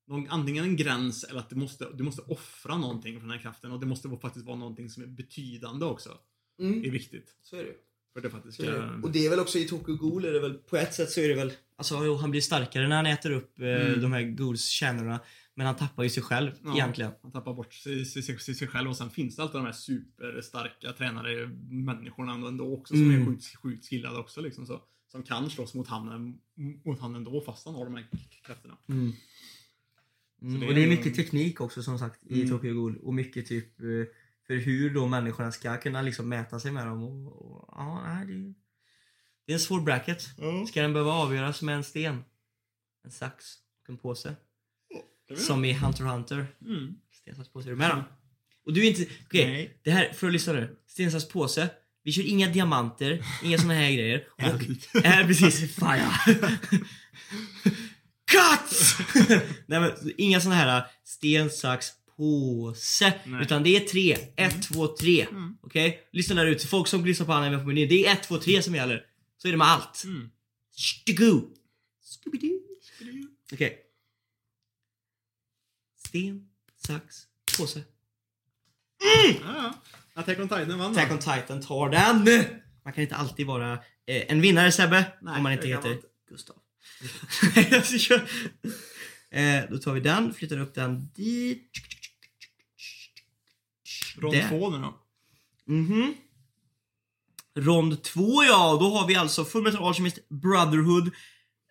någon, 0.07 0.29
antingen 0.29 0.65
en 0.65 0.77
gräns 0.77 1.25
eller 1.25 1.41
att 1.41 1.51
du 1.51 1.57
måste, 1.57 1.89
du 1.95 2.03
måste 2.05 2.23
offra 2.23 2.77
någonting 2.79 3.15
för 3.15 3.21
den 3.21 3.31
här 3.31 3.39
kraften 3.43 3.73
och 3.73 3.81
det 3.81 3.87
måste 3.87 4.19
faktiskt 4.23 4.47
vara 4.47 4.57
någonting 4.57 4.91
som 4.91 5.03
är 5.03 5.07
betydande 5.07 5.85
också. 5.87 6.19
Det 6.59 6.65
är 6.65 6.69
Mm, 6.69 6.91
viktigt. 6.91 7.37
så 7.43 7.57
är 7.57 7.65
det 7.65 7.75
För 8.19 8.23
det 8.23 8.31
faktiskt 8.31 8.55
ska... 8.63 8.91
Och 9.03 9.11
det 9.13 9.27
är 9.27 9.31
väl 9.31 9.41
också 9.41 9.59
i 9.59 9.65
Tokyo 9.65 9.97
Ghoul 9.97 10.25
är 10.25 10.33
det 10.33 10.41
väl 10.41 10.55
på 10.55 10.77
ett 10.77 10.95
sätt 10.95 11.11
så 11.11 11.21
är 11.21 11.29
det 11.29 11.35
väl 11.35 11.53
Alltså 11.77 12.05
jo, 12.05 12.15
han 12.17 12.31
blir 12.31 12.41
starkare 12.41 12.89
när 12.89 12.97
han 12.97 13.07
äter 13.07 13.31
upp 13.31 13.61
eh, 13.61 13.67
Mm. 13.67 14.01
de 14.03 14.13
här 14.13 14.23
Ghouls 14.23 14.65
kärnorna 14.69 15.21
Men 15.55 15.67
han 15.67 15.77
tappar 15.77 16.03
ju 16.03 16.11
sig 16.11 16.23
själv 16.23 16.51
Ja. 16.65 16.75
egentligen 16.75 17.11
Han 17.23 17.33
tappar 17.33 17.55
bort 17.55 17.75
sig, 17.75 18.05
sig, 18.05 18.23
sig, 18.23 18.39
sig, 18.39 18.55
sig 18.55 18.69
själv 18.69 18.91
och 18.91 18.97
sen 18.97 19.11
finns 19.11 19.37
det 19.37 19.43
alltid 19.43 19.57
de 19.61 19.65
här 19.67 19.73
superstarka 19.73 20.93
tränare 20.93 21.47
människorna 21.71 22.49
ändå 22.49 22.73
också 22.75 22.95
som 22.95 23.03
Mm. 23.11 23.23
är 23.23 23.27
sjukt, 23.27 23.57
sjukt 23.57 23.89
skillade 23.89 24.19
också 24.19 24.41
liksom 24.41 24.67
så. 24.67 24.83
Som 25.13 25.23
kan 25.23 25.51
slåss 25.51 25.75
mot 25.75 25.89
han, 25.89 26.39
mot 26.85 27.01
han 27.01 27.15
ändå 27.15 27.41
fast 27.41 27.67
han 27.67 27.75
har 27.75 27.85
de 27.85 27.95
här 27.95 28.07
krafterna. 28.47 28.77
mm. 28.89 29.13
Mm. 30.43 30.61
det 30.61 30.67
Och 30.69 30.75
det 30.75 30.81
är 30.81 30.85
är- 30.87 30.91
mycket 30.91 31.15
teknik 31.15 31.61
också 31.61 31.83
som 31.83 31.99
sagt 31.99 32.27
i 32.27 32.35
Mm. 32.35 32.49
Tokyo 32.51 32.75
Ghoul 32.75 32.97
och 33.03 33.15
mycket 33.15 33.47
typ 33.47 33.81
eh, 33.81 33.87
För 34.49 34.55
hur 34.57 34.95
då 34.95 35.07
människorna 35.07 35.53
ska 35.53 35.77
kunna 35.77 36.03
liksom 36.03 36.29
mäta 36.29 36.61
sig 36.61 36.71
med 36.73 36.87
dem 36.87 37.03
och, 37.03 37.43
och 37.43 37.65
ja, 37.69 38.03
nej, 38.07 38.27
det, 38.27 38.55
det 39.47 39.53
är 39.53 39.55
en 39.55 39.61
svår 39.61 39.81
bracket 39.81 40.29
Ja. 40.37 40.67
Ska 40.67 40.83
den 40.83 40.93
behöva 40.93 41.13
avgöras 41.13 41.63
med 41.63 41.75
en 41.75 41.85
sten? 41.85 42.25
En 43.05 43.11
sax 43.11 43.45
och 43.83 43.91
en 43.91 43.99
påse? 43.99 44.37
Som 45.37 45.65
i 45.65 45.73
Hunter 45.73 46.05
x 46.05 46.13
Hunter 46.13 46.47
Mm. 46.61 46.95
Sten, 47.13 47.37
sax, 47.37 47.49
påse, 47.49 47.69
är 47.69 47.71
du 47.71 47.77
med 47.77 47.91
då? 47.91 48.05
Och 48.67 48.73
du 48.73 48.87
är 48.87 48.89
inte, 48.89 49.13
okej 49.27 49.47
Nej. 49.47 49.81
Det 49.85 49.91
här, 49.91 50.13
för 50.13 50.27
att 50.27 50.33
lyssna 50.33 50.53
nu. 50.53 50.77
Sten, 50.87 51.11
sax, 51.13 51.29
påse. 51.29 51.69
Vi 52.03 52.13
kör 52.13 52.23
inga 52.23 52.49
diamanter, 52.49 53.25
inga 53.45 53.59
såna 53.59 53.75
här 53.75 53.93
grejer. 53.93 54.29
Och, 54.37 54.43
är 55.05 55.25
precis, 55.27 55.75
fan 55.75 55.99
ja. 55.99 56.13
Cut! 58.31 58.97
Nej 59.67 59.81
men 59.81 59.93
inga 60.17 60.41
såna 60.41 60.55
här 60.55 60.87
sten, 61.05 61.51
sax, 61.51 61.93
påse. 62.19 63.13
Nej. 63.25 63.43
Utan 63.43 63.63
det 63.63 63.77
är 63.77 63.81
tre. 63.81 64.17
Ett, 64.37 64.63
två, 64.63 64.87
tre. 64.87 65.23
Mm. 65.23 65.57
Okej? 65.63 66.09
Lyssna 66.13 66.35
där 66.35 66.47
ute. 66.47 66.67
Folk 66.67 66.89
som 66.89 67.05
lyssnar 67.05 67.27
på 67.27 67.33
anime 67.33 67.59
på 67.59 67.65
menyn. 67.65 67.89
Det 67.89 68.07
är 68.07 68.13
ett, 68.13 68.23
två, 68.23 68.39
tre 68.39 68.63
som 68.63 68.75
gäller. 68.75 69.07
Så 69.37 69.49
är 69.49 69.53
det 69.53 69.59
med 69.59 69.67
allt. 69.67 70.05
Mm. 70.05 70.31
Shtigu. 70.77 71.41
Scooby-Doo. 72.05 72.59
Okej. 73.53 73.85
Sten, 76.07 76.49
sax, 76.87 77.17
påse. 77.59 77.83
Ja, 79.01 79.35
ja. 79.45 79.75
Attack 80.15 80.39
on 80.39 80.49
Titan 80.49 80.79
vann 80.79 80.93
Attack 80.93 81.13
on 81.13 81.19
Titan 81.19 81.61
tar 81.63 81.91
den! 81.91 82.45
Man 82.85 82.93
kan 82.93 83.03
inte 83.03 83.17
alltid 83.17 83.47
vara 83.47 83.73
eh, 84.07 84.23
en 84.29 84.41
vinnare 84.41 84.73
Sebbe, 84.73 85.05
Nej, 85.23 85.37
om 85.37 85.43
man 85.43 85.53
inte 85.53 85.69
heter 85.69 85.89
man 85.89 85.93
inte. 85.93 86.07
Gustav. 86.29 86.57
Eh, 89.31 89.65
då 89.71 89.79
tar 89.79 89.93
vi 89.93 90.01
den, 90.01 90.35
flyttar 90.35 90.59
upp 90.59 90.75
den 90.75 91.09
dit. 91.15 91.71
Rond 94.21 94.35
Där. 94.35 94.49
två 94.49 94.71
nu 94.71 94.79
då. 94.79 94.95
Mhm. 95.67 96.15
Rond 97.59 98.03
två 98.03 98.43
ja, 98.45 98.77
då 98.81 98.91
har 98.91 99.07
vi 99.09 99.15
alltså 99.15 99.45
Fullmetal 99.45 99.85
Alchemist 99.85 100.29
Brotherhood. 100.29 101.11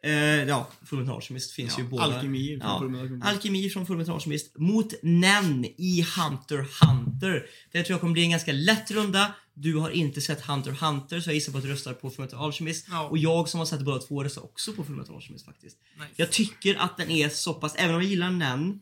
Eh, 0.04 0.14
ja, 0.44 0.68
Fullmetal 0.86 1.16
Alchemist 1.16 1.52
finns 1.52 1.80
ju 1.80 1.84
Ja, 1.84 1.90
båda. 1.90 2.04
Alkemi. 2.04 2.58
Ja. 2.62 2.80
från 2.80 2.92
Fullmetal. 2.94 3.30
Alkemi 3.30 3.70
från 3.70 3.86
Fullmetal 3.86 4.16
Alchemist 4.16 4.58
mot 4.58 4.94
Nen 5.04 5.66
i 5.66 6.06
Hunter 6.18 6.58
Hunter. 6.86 7.46
Det 7.72 7.84
tror 7.84 7.94
jag 7.94 8.00
kommer 8.02 8.14
bli 8.14 8.24
en 8.24 8.30
ganska 8.30 8.52
lätt 8.52 8.92
runda. 8.92 9.34
Du 9.54 9.76
har 9.76 9.90
inte 9.90 10.22
sett 10.22 10.42
Hunter 10.42 10.72
Hunter 10.72 11.20
så 11.20 11.30
jag 11.30 11.36
gissar 11.36 11.52
på 11.52 11.58
att 11.58 11.64
du 11.64 11.70
röstar 11.70 11.94
på 11.94 12.10
Fullmetal 12.10 12.40
Alchemist. 12.46 12.88
Ja. 12.92 13.04
Och 13.08 13.18
jag 13.18 13.50
som 13.50 13.58
har 13.60 13.66
sett 13.66 13.82
båda 13.82 14.00
två 14.00 14.24
röstar 14.24 14.44
också 14.44 14.74
på 14.74 14.84
Fullmetal 14.84 15.16
Alchemist 15.16 15.46
faktiskt. 15.46 15.78
Nice. 15.96 16.10
Jag 16.16 16.32
tycker 16.32 16.76
att 16.76 16.98
den 16.98 17.10
är 17.12 17.30
så 17.30 17.54
pass, 17.54 17.76
även 17.76 17.96
om 17.96 18.02
jag 18.02 18.10
gillar 18.10 18.32
Nen. 18.32 18.80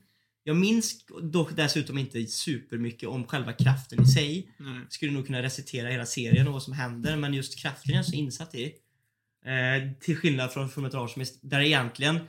Jag 0.47 0.55
minns 0.57 1.05
dock 1.21 1.55
dessutom 1.55 1.97
inte 1.97 2.25
supermycket 2.25 3.09
om 3.09 3.27
själva 3.27 3.53
kraften 3.53 4.03
i 4.03 4.05
sig. 4.05 4.49
Nej. 4.57 4.81
Skulle 4.89 5.11
nog 5.11 5.25
kunna 5.25 5.41
recitera 5.41 5.89
hela 5.89 6.05
serien 6.05 6.47
och 6.47 6.53
vad 6.53 6.63
som 6.63 6.73
händer 6.73 7.17
men 7.17 7.33
just 7.33 7.59
kraften 7.59 7.91
är 7.91 7.95
jag 7.95 8.05
så 8.05 8.15
insatt 8.15 8.55
i. 8.55 8.63
Eh, 9.45 9.91
till 9.99 10.17
skillnad 10.17 10.53
från 10.53 10.69
Fullmetal 10.69 11.09
där 11.41 11.59
egentligen 11.59 12.19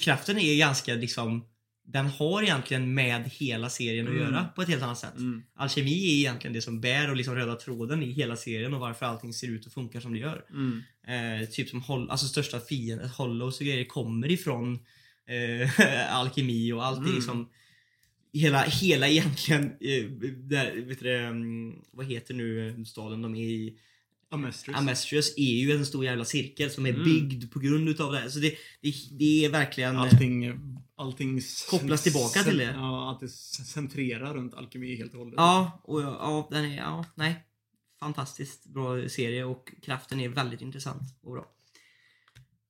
kraften 0.00 0.38
är 0.38 0.58
ganska 0.58 0.94
liksom 0.94 1.44
den 1.84 2.06
har 2.06 2.42
egentligen 2.42 2.94
med 2.94 3.30
hela 3.30 3.70
serien 3.70 4.06
att 4.06 4.12
Mm. 4.14 4.24
göra 4.24 4.44
på 4.44 4.62
ett 4.62 4.68
helt 4.68 4.82
annat 4.82 4.98
sätt. 4.98 5.16
Mm. 5.16 5.42
Alkemi 5.54 6.08
är 6.08 6.18
egentligen 6.18 6.54
det 6.54 6.62
som 6.62 6.80
bär 6.80 7.10
och 7.10 7.16
liksom 7.16 7.34
röda 7.34 7.56
tråden 7.56 8.02
i 8.02 8.12
hela 8.12 8.36
serien 8.36 8.74
och 8.74 8.80
varför 8.80 9.06
allting 9.06 9.32
ser 9.32 9.48
ut 9.48 9.66
och 9.66 9.72
funkar 9.72 10.00
som 10.00 10.12
det 10.12 10.18
gör. 10.18 10.44
Mm. 10.50 10.82
Eh, 11.42 11.48
typ 11.48 11.68
som 11.68 12.10
alltså 12.10 12.26
största 12.26 12.60
fienden, 12.60 13.08
Hollows 13.08 13.60
och 13.60 13.66
grejer 13.66 13.84
kommer 13.84 14.30
ifrån 14.30 14.78
eh, 15.28 16.14
alkemi 16.16 16.72
och 16.72 16.86
allt 16.86 16.98
är 16.98 17.02
Mm. 17.02 17.14
liksom 17.14 17.48
Hela, 18.34 18.62
hela 18.62 19.08
egentligen, 19.08 19.64
eh, 19.64 20.04
där, 20.36 20.86
vet 20.86 21.00
du 21.00 21.16
mm, 21.16 21.74
vad 21.92 22.06
heter 22.06 22.34
nu 22.34 22.68
eh, 22.68 22.84
staden 22.84 23.22
de 23.22 23.34
är 23.34 23.44
i? 23.44 23.78
Amestris. 24.30 24.76
Amestrius 24.76 25.34
är 25.36 25.54
ju 25.64 25.72
en 25.72 25.86
stor 25.86 26.04
jävla 26.04 26.24
cirkel 26.24 26.70
som 26.70 26.86
är 26.86 26.90
Mm. 26.90 27.04
byggd 27.04 27.52
på 27.52 27.58
grund 27.58 27.88
utav 27.88 28.12
det 28.12 28.18
här. 28.18 28.28
Så 28.28 28.38
det, 28.38 28.54
det, 28.80 28.94
det 29.18 29.44
är 29.44 29.48
verkligen... 29.50 29.94
eh, 29.94 30.00
Allting, 30.02 30.60
allting 30.96 31.40
Kopplas 31.70 32.02
tillbaka 32.02 32.42
till 32.42 32.58
det. 32.58 32.72
Ja, 32.74 33.10
att 33.12 33.20
det 33.20 33.28
centrerar 33.28 34.34
runt 34.34 34.54
alkemi 34.54 34.96
helt 34.96 35.12
och 35.12 35.18
hållet. 35.18 35.34
Ja, 35.36 35.80
och 35.84 36.00
ja, 36.02 36.48
den 36.50 36.64
är, 36.64 36.76
ja, 36.76 37.04
nej. 37.14 37.34
Fantastiskt 38.00 38.66
bra 38.66 39.08
serie 39.08 39.44
och 39.44 39.72
kraften 39.82 40.20
är 40.20 40.28
väldigt 40.28 40.60
intressant 40.60 41.02
och 41.22 41.32
bra. 41.32 41.46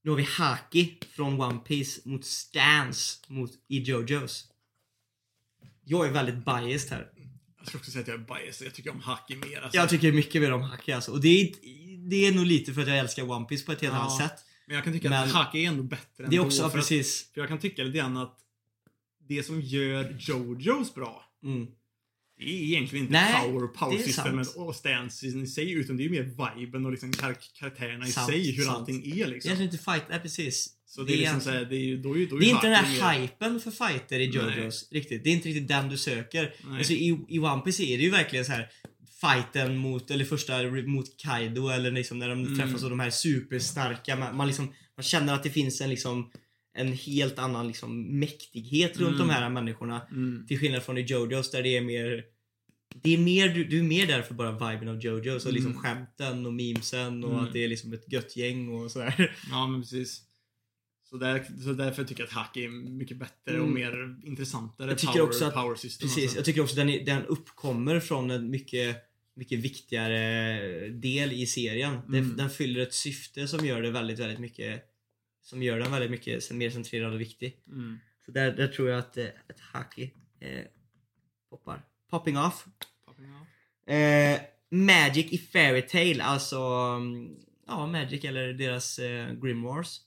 Nu 0.03 0.11
har 0.11 0.17
vi 0.19 0.23
Haki 0.23 0.99
från 1.15 1.41
One 1.41 1.59
Piece 1.59 2.01
mot 2.09 2.25
Stance 2.25 3.19
mot 3.29 3.51
i 3.69 3.79
Jojos. 3.83 4.49
Jag 5.85 6.07
är 6.07 6.11
väldigt 6.13 6.45
biased 6.45 6.91
här. 6.91 7.09
Jag 7.59 7.67
ska 7.69 7.79
också 7.79 7.91
säga 7.91 8.03
att 8.03 8.09
jag 8.09 8.21
är 8.21 8.25
biased. 8.25 8.67
Jag 8.67 8.75
tycker 8.75 8.91
om 8.91 9.01
Haki 9.01 9.37
mer. 9.37 9.61
Alltså. 9.61 9.77
Jag 9.79 9.89
tycker 9.89 10.13
mycket 10.13 10.43
mer 10.43 10.53
om 10.53 10.63
Haki 10.63 10.93
alltså. 10.93 11.13
Och 11.13 11.21
det 11.21 11.29
är, 11.29 11.53
det 12.11 12.27
är 12.27 12.33
nog 12.35 12.47
lite 12.47 12.73
för 12.75 12.83
att 12.83 12.89
jag 12.89 12.99
älskar 12.99 13.31
One 13.31 13.47
Piece 13.47 13.67
på 13.67 13.73
ett 13.73 13.81
helt 13.81 13.95
Ja, 13.95 14.01
annat 14.01 14.17
sätt. 14.19 14.45
Men 14.67 14.75
jag 14.77 14.85
kan 14.85 14.93
tycka 14.93 15.11
Men- 15.11 15.23
att 15.25 15.33
Haki 15.33 15.65
är 15.65 15.69
ändå 15.69 15.83
bättre 15.83 16.27
Det 16.27 16.37
är 16.37 16.41
också, 16.41 16.61
för 16.61 16.67
att- 16.67 16.73
precis. 16.75 17.31
För 17.35 17.41
jag 17.41 17.49
kan 17.49 17.59
tycka 17.59 17.83
lite 17.85 17.99
grann 17.99 18.17
att 18.17 18.39
det 19.29 19.43
som 19.43 19.61
gör 19.61 20.17
Jojos 20.21 20.95
bra, 20.95 21.25
Mm. 21.43 21.67
Det 22.45 22.51
är 22.51 22.63
egentligen 22.63 23.05
inte 23.05 23.13
Nej, 23.13 23.43
power, 23.49 23.67
power 23.67 23.97
det 23.97 24.03
är 24.03 24.07
systemet 24.07 24.47
sant. 24.47 24.57
och 24.69 24.75
stansen 24.77 25.43
i 25.43 25.47
sig, 25.47 25.73
utan 25.73 25.97
det 25.97 26.03
är 26.03 26.05
ju 26.05 26.11
mer 26.11 26.57
viben 26.61 26.85
och 26.87 26.91
liksom 26.91 27.13
kar 27.13 27.37
karaktärerna 27.61 28.07
i 28.07 28.11
Sant, 28.13 28.31
sig, 28.31 28.53
hur 28.57 28.63
sant. 28.65 28.77
allting 28.79 28.97
är 28.97 29.15
Det 29.15 29.23
är 29.23 29.27
liksom. 29.27 29.49
egentligen 29.49 29.73
inte 29.73 29.85
fight, 29.85 30.03
nej 30.11 30.21
precis. 30.21 30.69
Så 30.87 31.03
det 31.03 31.13
är 31.13 31.17
liksom 31.17 31.35
alltså- 31.35 31.51
såhär, 31.51 31.65
det 31.65 31.77
är 31.77 31.97
då 31.97 32.17
är, 32.17 32.27
då 32.27 32.37
är 32.37 32.41
Det 32.41 32.47
är 32.47 32.51
inte 32.51 32.67
den 32.69 32.85
här 32.85 33.21
hypen 33.21 33.61
för 33.61 33.71
fighter 33.71 34.21
i 34.21 34.25
Jojos 34.25 34.89
riktigt. 34.93 35.25
Det 35.25 35.31
är 35.31 35.35
inte 35.35 35.49
riktigt 35.49 35.69
den 35.69 35.89
du 35.89 35.99
söker. 35.99 36.55
Nej. 36.69 36.79
Alltså, 36.79 36.93
i, 36.93 37.19
I 37.29 37.39
One 37.39 37.63
Piece 37.63 37.83
är 37.83 37.99
det 37.99 38.05
ju 38.05 38.11
verkligen 38.11 38.45
så 38.45 38.53
här 38.53 38.69
fighten 39.21 39.77
mot, 39.77 40.11
eller 40.11 40.25
första 40.25 40.63
mot 40.87 41.17
Kaido 41.19 41.69
eller 41.69 41.91
liksom 41.91 42.19
när 42.19 42.29
de 42.29 42.41
Mm. 42.47 42.59
träffas 42.59 42.83
av 42.85 42.91
de 42.91 43.01
här 43.01 43.11
superstarka. 43.11 44.17
Man, 44.17 44.37
man, 44.37 44.47
liksom, 44.47 44.73
man 44.97 45.05
känner 45.05 45.35
att 45.35 45.43
det 45.43 45.51
finns 45.51 45.81
en 45.81 45.91
liksom 45.91 46.31
en 46.75 46.93
helt 46.93 47.39
annan 47.39 47.67
liksom 47.69 48.19
mäktighet 48.19 48.97
runt 48.99 49.15
Mm. 49.17 49.29
de 49.29 49.31
här 49.35 49.51
människorna. 49.51 50.01
Mm. 50.11 50.47
Till 50.49 50.59
skillnad 50.59 50.83
från 50.83 50.99
i 50.99 51.01
Jojos 51.01 51.51
där 51.51 51.63
det 51.63 51.77
är 51.77 51.81
mer 51.83 52.25
det 53.03 53.15
är 53.15 53.19
mer, 53.19 53.49
du, 53.49 53.65
du 53.65 53.79
är 53.79 53.83
mer 53.83 54.07
där 54.07 54.23
för 54.23 54.35
bara 54.35 54.53
viben 54.73 54.89
av 54.89 55.01
Jojos 55.01 55.47
och 55.47 55.53
liksom 55.53 55.71
Mm. 55.71 55.83
skämten 55.83 56.47
och 56.47 56.53
memesen 56.53 57.25
och 57.25 57.33
Mm. 57.33 57.45
att 57.45 57.53
det 57.53 57.65
är 57.65 57.69
liksom 57.69 57.93
ett 57.93 58.13
gött 58.13 58.37
gäng 58.37 58.69
och 58.69 58.91
sådär. 58.91 59.37
Ja, 59.51 59.67
men 59.67 59.81
precis. 59.83 60.23
Så, 61.11 61.17
där, 61.17 61.45
så 61.65 61.73
därför 61.73 62.05
tycker 62.05 62.23
jag 62.23 62.27
att 62.29 62.33
Haki 62.35 62.65
är 62.65 62.69
mycket 62.69 63.17
bättre 63.19 63.61
och 63.61 63.69
Mm. 63.69 63.75
mer 63.75 64.17
intressantare 64.29 64.91
Jag 64.91 64.99
tycker 64.99 65.13
power, 65.13 65.25
också 65.27 65.45
att- 65.45 65.55
power 65.55 65.75
system. 65.75 66.09
Precis, 66.09 66.23
alltså. 66.25 66.39
jag 66.39 66.45
tycker 66.45 66.61
också 66.63 66.77
den, 66.77 66.89
är, 66.89 67.05
den 67.05 67.27
uppkommer 67.27 68.01
från 68.01 68.31
en 68.31 68.51
mycket, 68.51 68.97
mycket 69.37 69.59
viktigare 69.59 70.89
del 70.89 71.33
i 71.33 71.47
serien. 71.47 71.99
Den, 72.09 72.25
Mm. 72.25 72.37
den 72.37 72.51
fyller 72.51 72.81
ett 72.81 72.95
syfte 72.95 73.49
som 73.49 73.67
gör 73.67 73.83
det 73.83 73.91
väldigt, 73.91 74.19
väldigt 74.19 74.39
mycket 74.39 74.83
som 75.43 75.63
gör 75.63 75.79
den 75.79 75.91
väldigt 75.93 76.11
mycket 76.11 76.51
mer 76.51 76.71
centrerad 76.71 77.15
och 77.15 77.21
viktig. 77.21 77.57
Mm. 77.67 77.99
Så 78.27 78.33
där, 78.33 78.53
där 78.53 78.69
tror 78.69 78.89
jag 78.89 78.99
att 78.99 79.17
eh, 79.17 79.25
ett 79.25 79.61
haki 79.73 80.13
eh, 80.41 80.65
poppar. 81.51 81.83
Popping 82.11 82.39
off. 82.39 82.65
Popping 83.07 83.27
off. 83.35 83.89
Eh, 83.95 84.41
Magic 84.71 85.33
i 85.33 85.39
Fairy 85.39 85.83
Tail, 85.83 86.21
alltså 86.21 86.57
mm, 86.57 87.37
ja, 87.67 87.87
Magic 87.87 88.25
eller 88.25 88.53
deras 88.53 88.99
eh, 88.99 89.33
Grimoires. 89.33 90.01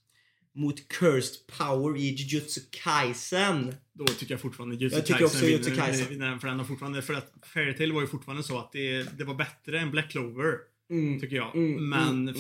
Mot 0.58 0.88
Cursed 0.88 1.48
Power 1.58 1.98
i 1.98 2.02
Jujutsu 2.10 2.62
Kaisen. 2.72 3.76
Då 3.94 4.06
tycker 4.06 4.34
jag 4.34 4.42
fortfarande 4.42 4.76
Jujutsu 4.76 4.98
Jag 4.98 5.06
tycker 5.06 5.20
Kaisen 5.20 5.38
också 5.38 5.46
Jujutsu 5.46 5.76
Kaisen. 5.76 6.10
vinner 6.10 6.38
För 6.40 6.48
den 6.48 6.60
har 6.60 6.66
fortfarande, 6.66 7.02
för 7.02 7.14
att 7.14 7.34
Fairytale 7.54 7.94
var 7.94 8.02
ju 8.02 8.08
fortfarande 8.08 8.44
så 8.44 8.60
att 8.60 8.72
det, 8.72 9.18
det 9.18 9.24
var 9.24 9.36
bättre 9.36 9.80
än 9.80 9.92
Black 9.92 10.12
Clover, 10.12 10.58
Mm. 10.90 11.20
tycker 11.20 11.36
jag. 11.36 11.56
Mm, 11.56 11.90
Men 11.90 12.28
mm. 12.30 12.36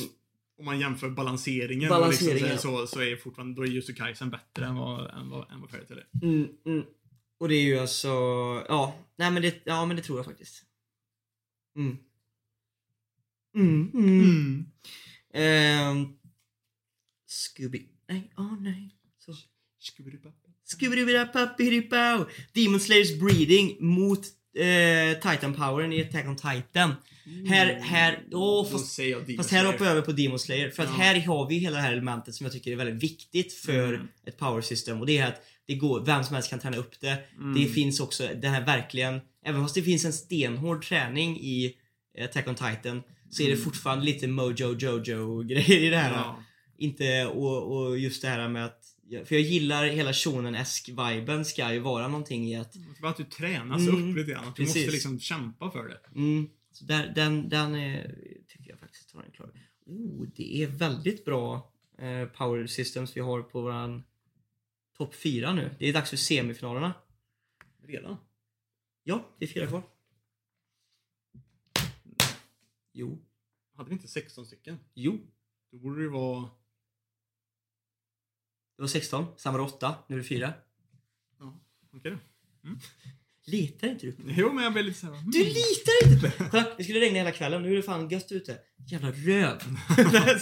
Om 0.57 0.65
man 0.65 0.79
jämför 0.79 1.09
balanseringen, 1.09 1.89
Balanseringen, 1.89 2.43
och 2.43 2.49
liksom, 2.51 2.77
så, 2.77 2.87
så 2.87 3.01
är 3.01 3.15
fortfarande, 3.15 3.55
då 3.55 3.63
är 3.63 3.67
Jussi 3.67 3.93
bättre 4.31 4.65
än 4.65 4.75
vad, 4.75 5.19
än 5.19 5.29
vad, 5.29 5.51
än 5.51 5.61
vad 5.61 5.69
Fairy 5.69 5.85
Tail 5.85 5.99
är. 5.99 6.07
Mm, 6.27 6.49
mm. 6.65 6.85
Och 7.39 7.49
det 7.49 7.55
är 7.55 7.63
ju 7.63 7.79
alltså, 7.79 8.07
ja, 8.67 8.95
nej 9.15 9.31
men 9.31 9.41
det, 9.41 9.61
ja 9.63 9.85
men 9.85 9.95
det 9.95 10.01
tror 10.01 10.19
jag 10.19 10.25
faktiskt. 10.25 10.63
Mm. 11.77 11.97
Mm, 13.55 13.91
mm. 13.93 14.65
Ehm, 15.33 16.07
Scooby, 17.27 17.89
nej, 18.07 18.33
åh 18.37 18.61
nej. 18.61 18.95
Så. 19.17 19.33
Scooby-Doo-Pappi-Doo-Pow. 20.65 22.25
Demon 22.53 22.79
Slayers 22.79 23.19
breeding 23.19 23.77
mot 23.79 24.25
eh, 24.59 25.31
Titan 25.31 25.53
Powern 25.53 25.93
i 25.93 26.01
Attack 26.01 26.25
on 26.27 26.35
Titan. 26.35 26.93
Här, 27.49 27.79
här, 27.81 28.19
åh 28.31 28.65
fast, 28.71 28.99
fast 29.37 29.51
här 29.51 29.65
hoppar 29.65 29.85
jag 29.85 29.91
över 29.91 30.01
på 30.01 30.11
Demon 30.11 30.39
Slayer. 30.39 30.69
För 30.69 30.83
att 30.83 30.89
Ja. 30.89 30.95
här 31.03 31.19
har 31.19 31.49
vi 31.49 31.55
hela 31.57 31.75
det 31.75 31.81
här 31.81 31.91
elementet 31.93 32.35
som 32.35 32.45
jag 32.45 32.53
tycker 32.53 32.71
är 32.71 32.75
väldigt 32.75 33.03
viktigt 33.03 33.53
för 33.53 33.93
Mm. 33.93 34.07
ett 34.27 34.37
power 34.37 34.61
system 34.61 34.99
och 34.99 35.05
det 35.05 35.17
är 35.17 35.27
att 35.27 35.41
det 35.67 35.75
går, 35.75 36.05
vem 36.05 36.23
som 36.23 36.33
helst 36.33 36.49
kan 36.49 36.59
träna 36.59 36.77
upp 36.77 36.99
det. 36.99 37.17
Mm. 37.37 37.53
Det 37.63 37.69
finns 37.69 37.99
också 37.99 38.27
det 38.41 38.47
här 38.47 38.65
verkligen, 38.65 39.21
även 39.45 39.61
fast 39.61 39.75
det 39.75 39.81
finns 39.81 40.05
en 40.05 40.13
stenhård 40.13 40.85
träning 40.85 41.37
i 41.41 41.73
Attack 42.21 42.47
on 42.47 42.55
Titan 42.55 43.03
så 43.29 43.43
är 43.43 43.47
det 43.47 43.53
Mm. 43.53 43.63
fortfarande 43.65 44.05
lite 44.05 44.27
Mojo 44.27 44.75
Jojo 44.79 45.43
grejer 45.43 45.79
i 45.83 45.89
det 45.89 45.97
här. 45.97 46.11
Ja. 46.13 46.43
Inte, 46.77 47.25
och, 47.25 47.77
och 47.77 47.99
just 47.99 48.21
det 48.21 48.27
här 48.27 48.47
med 48.49 48.65
att, 48.65 48.79
för 49.09 49.35
jag 49.35 49.41
gillar 49.41 49.85
hela 49.85 50.13
shonen-esk 50.13 50.89
viben 50.89 51.45
ska 51.45 51.73
ju 51.73 51.79
vara 51.79 52.07
någonting 52.07 52.47
i 52.47 52.55
att, 52.55 52.75
Bara 53.01 53.11
att 53.11 53.17
du 53.17 53.23
tränas 53.23 53.81
Mm. 53.87 54.09
upp 54.09 54.15
lite 54.17 54.31
grann. 54.31 54.47
Att 54.47 54.55
du 54.55 54.63
Precis. 54.65 54.81
måste 54.83 54.91
liksom 54.91 55.19
kämpa 55.19 55.71
för 55.71 55.87
det. 55.87 55.99
mm, 56.15 56.49
så 56.71 56.85
där, 56.85 57.11
den, 57.15 57.49
den 57.49 57.75
är, 57.75 58.15
tycker 58.47 58.69
jag 58.69 58.79
faktiskt 58.79 59.11
har 59.11 59.23
en 59.23 59.31
klar. 59.31 59.49
Oh, 59.85 60.27
det 60.35 60.63
är 60.63 60.67
väldigt 60.67 61.25
bra 61.25 61.71
eh, 61.97 62.25
power 62.27 62.67
systems 62.67 63.17
vi 63.17 63.21
har 63.21 63.41
på 63.41 63.61
våran 63.61 64.03
topp 64.97 65.15
4 65.15 65.53
nu. 65.53 65.75
Det 65.79 65.89
är 65.89 65.93
dags 65.93 66.09
för 66.09 66.17
semifinalerna. 66.17 66.93
Redan? 67.83 68.17
Ja, 69.03 69.25
det 69.39 69.45
är 69.45 69.49
fyra 69.49 69.67
kvar. 69.67 69.81
Jo. 72.93 73.19
Hade 73.75 73.89
vi 73.89 73.93
inte 73.95 74.07
16 74.07 74.45
stycken? 74.45 74.79
Jo. 74.93 75.19
Då 75.71 75.77
borde 75.77 76.03
det 76.03 76.09
vara... 76.09 76.49
Det 78.77 78.81
var 78.83 78.87
16, 78.87 79.25
sen 79.37 79.53
var 79.53 79.59
det 79.59 79.65
8, 79.65 79.95
nu 80.07 80.15
är 80.15 80.19
det 80.19 80.25
4. 80.27 80.53
Ja, 81.39 81.59
okej 81.97 82.11
då. 82.11 82.17
Litar 83.47 83.87
inte 83.87 84.05
du 84.05 84.11
på 84.11 84.21
mig? 84.21 84.35
Jo, 84.37 84.53
men 84.53 84.63
jag 84.63 84.73
blir 84.73 84.83
lite 84.83 84.99
såhär... 84.99 85.21
Du 85.25 85.39
litar 85.43 86.13
inte 86.13 86.31
på 86.37 86.41
mig! 86.43 86.49
Kolla, 86.51 86.65
det 86.77 86.83
skulle 86.83 86.99
regna 86.99 87.17
hela 87.17 87.31
kvällen, 87.31 87.61
nu 87.63 87.71
är 87.71 87.75
det 87.75 87.83
fan 87.83 88.09
gött 88.09 88.31
ute. 88.31 88.57
Jävla 88.87 89.11
röv. 89.11 89.57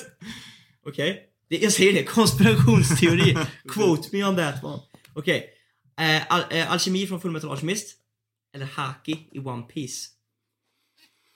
Okej. 0.86 1.30
Det- 1.50 1.58
Jag 1.58 1.74
säger 1.74 1.94
det, 1.94 2.04
konspirationsteori. 2.04 3.38
Quote 3.70 4.10
me 4.12 4.24
on 4.26 4.36
that 4.36 4.64
one. 4.64 4.82
Okej. 5.14 5.50
Eh, 6.00 6.24
al 6.34 6.42
eh, 6.52 6.72
alkemi 6.72 7.08
från 7.08 7.22
Fullmetal 7.22 7.50
Alchemist. 7.52 7.98
Eller 8.56 8.66
Haki 8.66 9.30
i 9.32 9.40
One 9.40 9.64
Piece. 9.64 10.10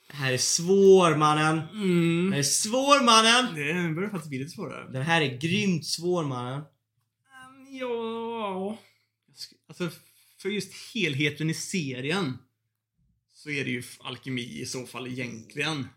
Det 0.10 0.16
här 0.16 0.34
är 0.34 0.38
svår 0.38 1.16
mannen. 1.16 1.56
Det 1.58 1.72
Mm. 1.74 2.32
här 2.32 2.39
är 2.39 2.43
svår 2.43 3.04
mannen. 3.06 3.56
Det 3.56 3.95
börjar 3.95 4.10
faktiskt 4.10 4.30
bli 4.30 4.39
lite 4.39 4.52
svårare. 4.52 4.91
Den 4.91 5.02
här 5.02 5.22
är 5.22 5.38
grymt 5.38 5.86
svår 5.86 6.24
mannen. 6.24 6.62
Ja... 7.80 8.78
Alltså, 9.67 9.89
för 10.38 10.49
just 10.49 10.93
helheten 10.93 11.49
i 11.49 11.53
serien 11.53 12.38
så 13.34 13.49
är 13.49 13.65
det 13.65 13.71
ju 13.71 13.84
alkemi 13.99 14.61
i 14.61 14.65
så 14.65 14.86
fall 14.86 15.07
egentligen. 15.07 15.88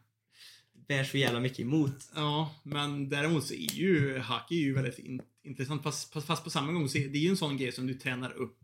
Bär 0.88 1.04
så 1.04 1.18
jävla 1.18 1.40
mycket 1.40 1.60
emot. 1.60 2.10
Ja, 2.14 2.54
men 2.62 3.08
däremot 3.08 3.46
så 3.46 3.54
är 3.54 3.72
ju 3.72 4.18
Haki 4.18 4.54
ju 4.54 4.74
väldigt 4.74 4.98
in, 4.98 5.22
intressant. 5.44 5.82
Fast, 5.82 6.12
fast, 6.12 6.44
på 6.44 6.50
samma 6.50 6.72
gång 6.72 6.88
så 6.88 6.98
är 6.98 7.08
det 7.08 7.18
är 7.18 7.22
ju 7.22 7.28
en 7.28 7.36
sån 7.36 7.56
grej 7.56 7.72
som 7.72 7.86
du 7.86 7.94
tränar 7.94 8.32
upp. 8.32 8.58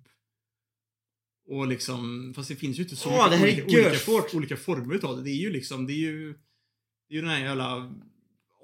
Och 1.49 1.67
liksom, 1.67 2.33
fast 2.37 2.49
det 2.49 2.57
finns 2.57 2.79
ju 2.79 2.83
inte 2.83 2.97
så 2.97 3.11
Åh, 3.11 3.31
det 3.31 3.37
är 3.37 3.43
olika, 3.43 4.11
olika, 4.13 4.37
olika 4.37 4.57
former 4.57 4.95
utav 4.95 5.17
det. 5.17 5.23
Det 5.23 5.31
är 5.31 5.41
ju 5.41 5.51
liksom, 5.51 5.87
det 5.87 5.93
är 5.93 5.97
ju, 5.97 6.33
det 7.09 7.15
är 7.15 7.15
ju 7.15 7.21
den 7.21 7.31
här 7.31 7.41
jävla 7.41 7.93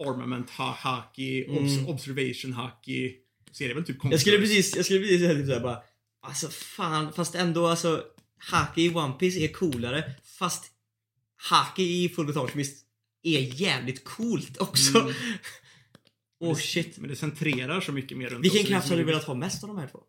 armament 0.01 0.51
ha, 0.51 0.73
haki, 0.73 1.45
Mm. 1.45 1.87
observation 1.89 2.53
haki. 2.53 3.17
Så 3.53 3.65
är 3.65 3.69
det 3.69 3.75
väl 3.75 3.85
typ 3.85 3.97
Jag 4.03 4.21
skulle 4.21 4.39
precis, 4.39 4.77
jag 4.77 4.85
skulle 4.85 5.01
precis 5.01 5.21
säga 5.21 5.35
typ 5.35 5.47
såhär 5.47 5.61
bara 5.61 5.83
Alltså 6.23 6.49
fan, 6.49 7.13
fast 7.13 7.35
ändå 7.35 7.67
alltså 7.67 8.05
Haki 8.39 8.83
i 8.83 8.95
One 8.95 9.13
Piece 9.15 9.39
är 9.39 9.49
coolare 9.49 10.13
fast 10.39 10.65
Haki 11.37 11.83
i 12.05 12.09
Full 12.09 12.27
Metal 12.27 12.43
Alchemist 12.43 12.87
är 13.23 13.41
jävligt 13.41 14.05
coolt 14.05 14.57
också. 14.59 14.99
Mm. 14.99 15.15
oh 16.41 16.57
shit. 16.57 16.99
Men 16.99 17.11
det 17.11 17.17
centrerar 17.17 17.81
så 17.81 17.93
mycket 17.93 18.19
mer 18.19 18.29
runt 18.29 18.45
Vilken 18.45 18.65
kraft 18.65 18.89
har 18.89 18.97
du 18.97 19.05
velat 19.05 19.25
ha 19.25 19.35
mest 19.35 19.65
av 19.65 19.69
de 19.69 19.79
här 19.79 19.89
två? 19.89 20.01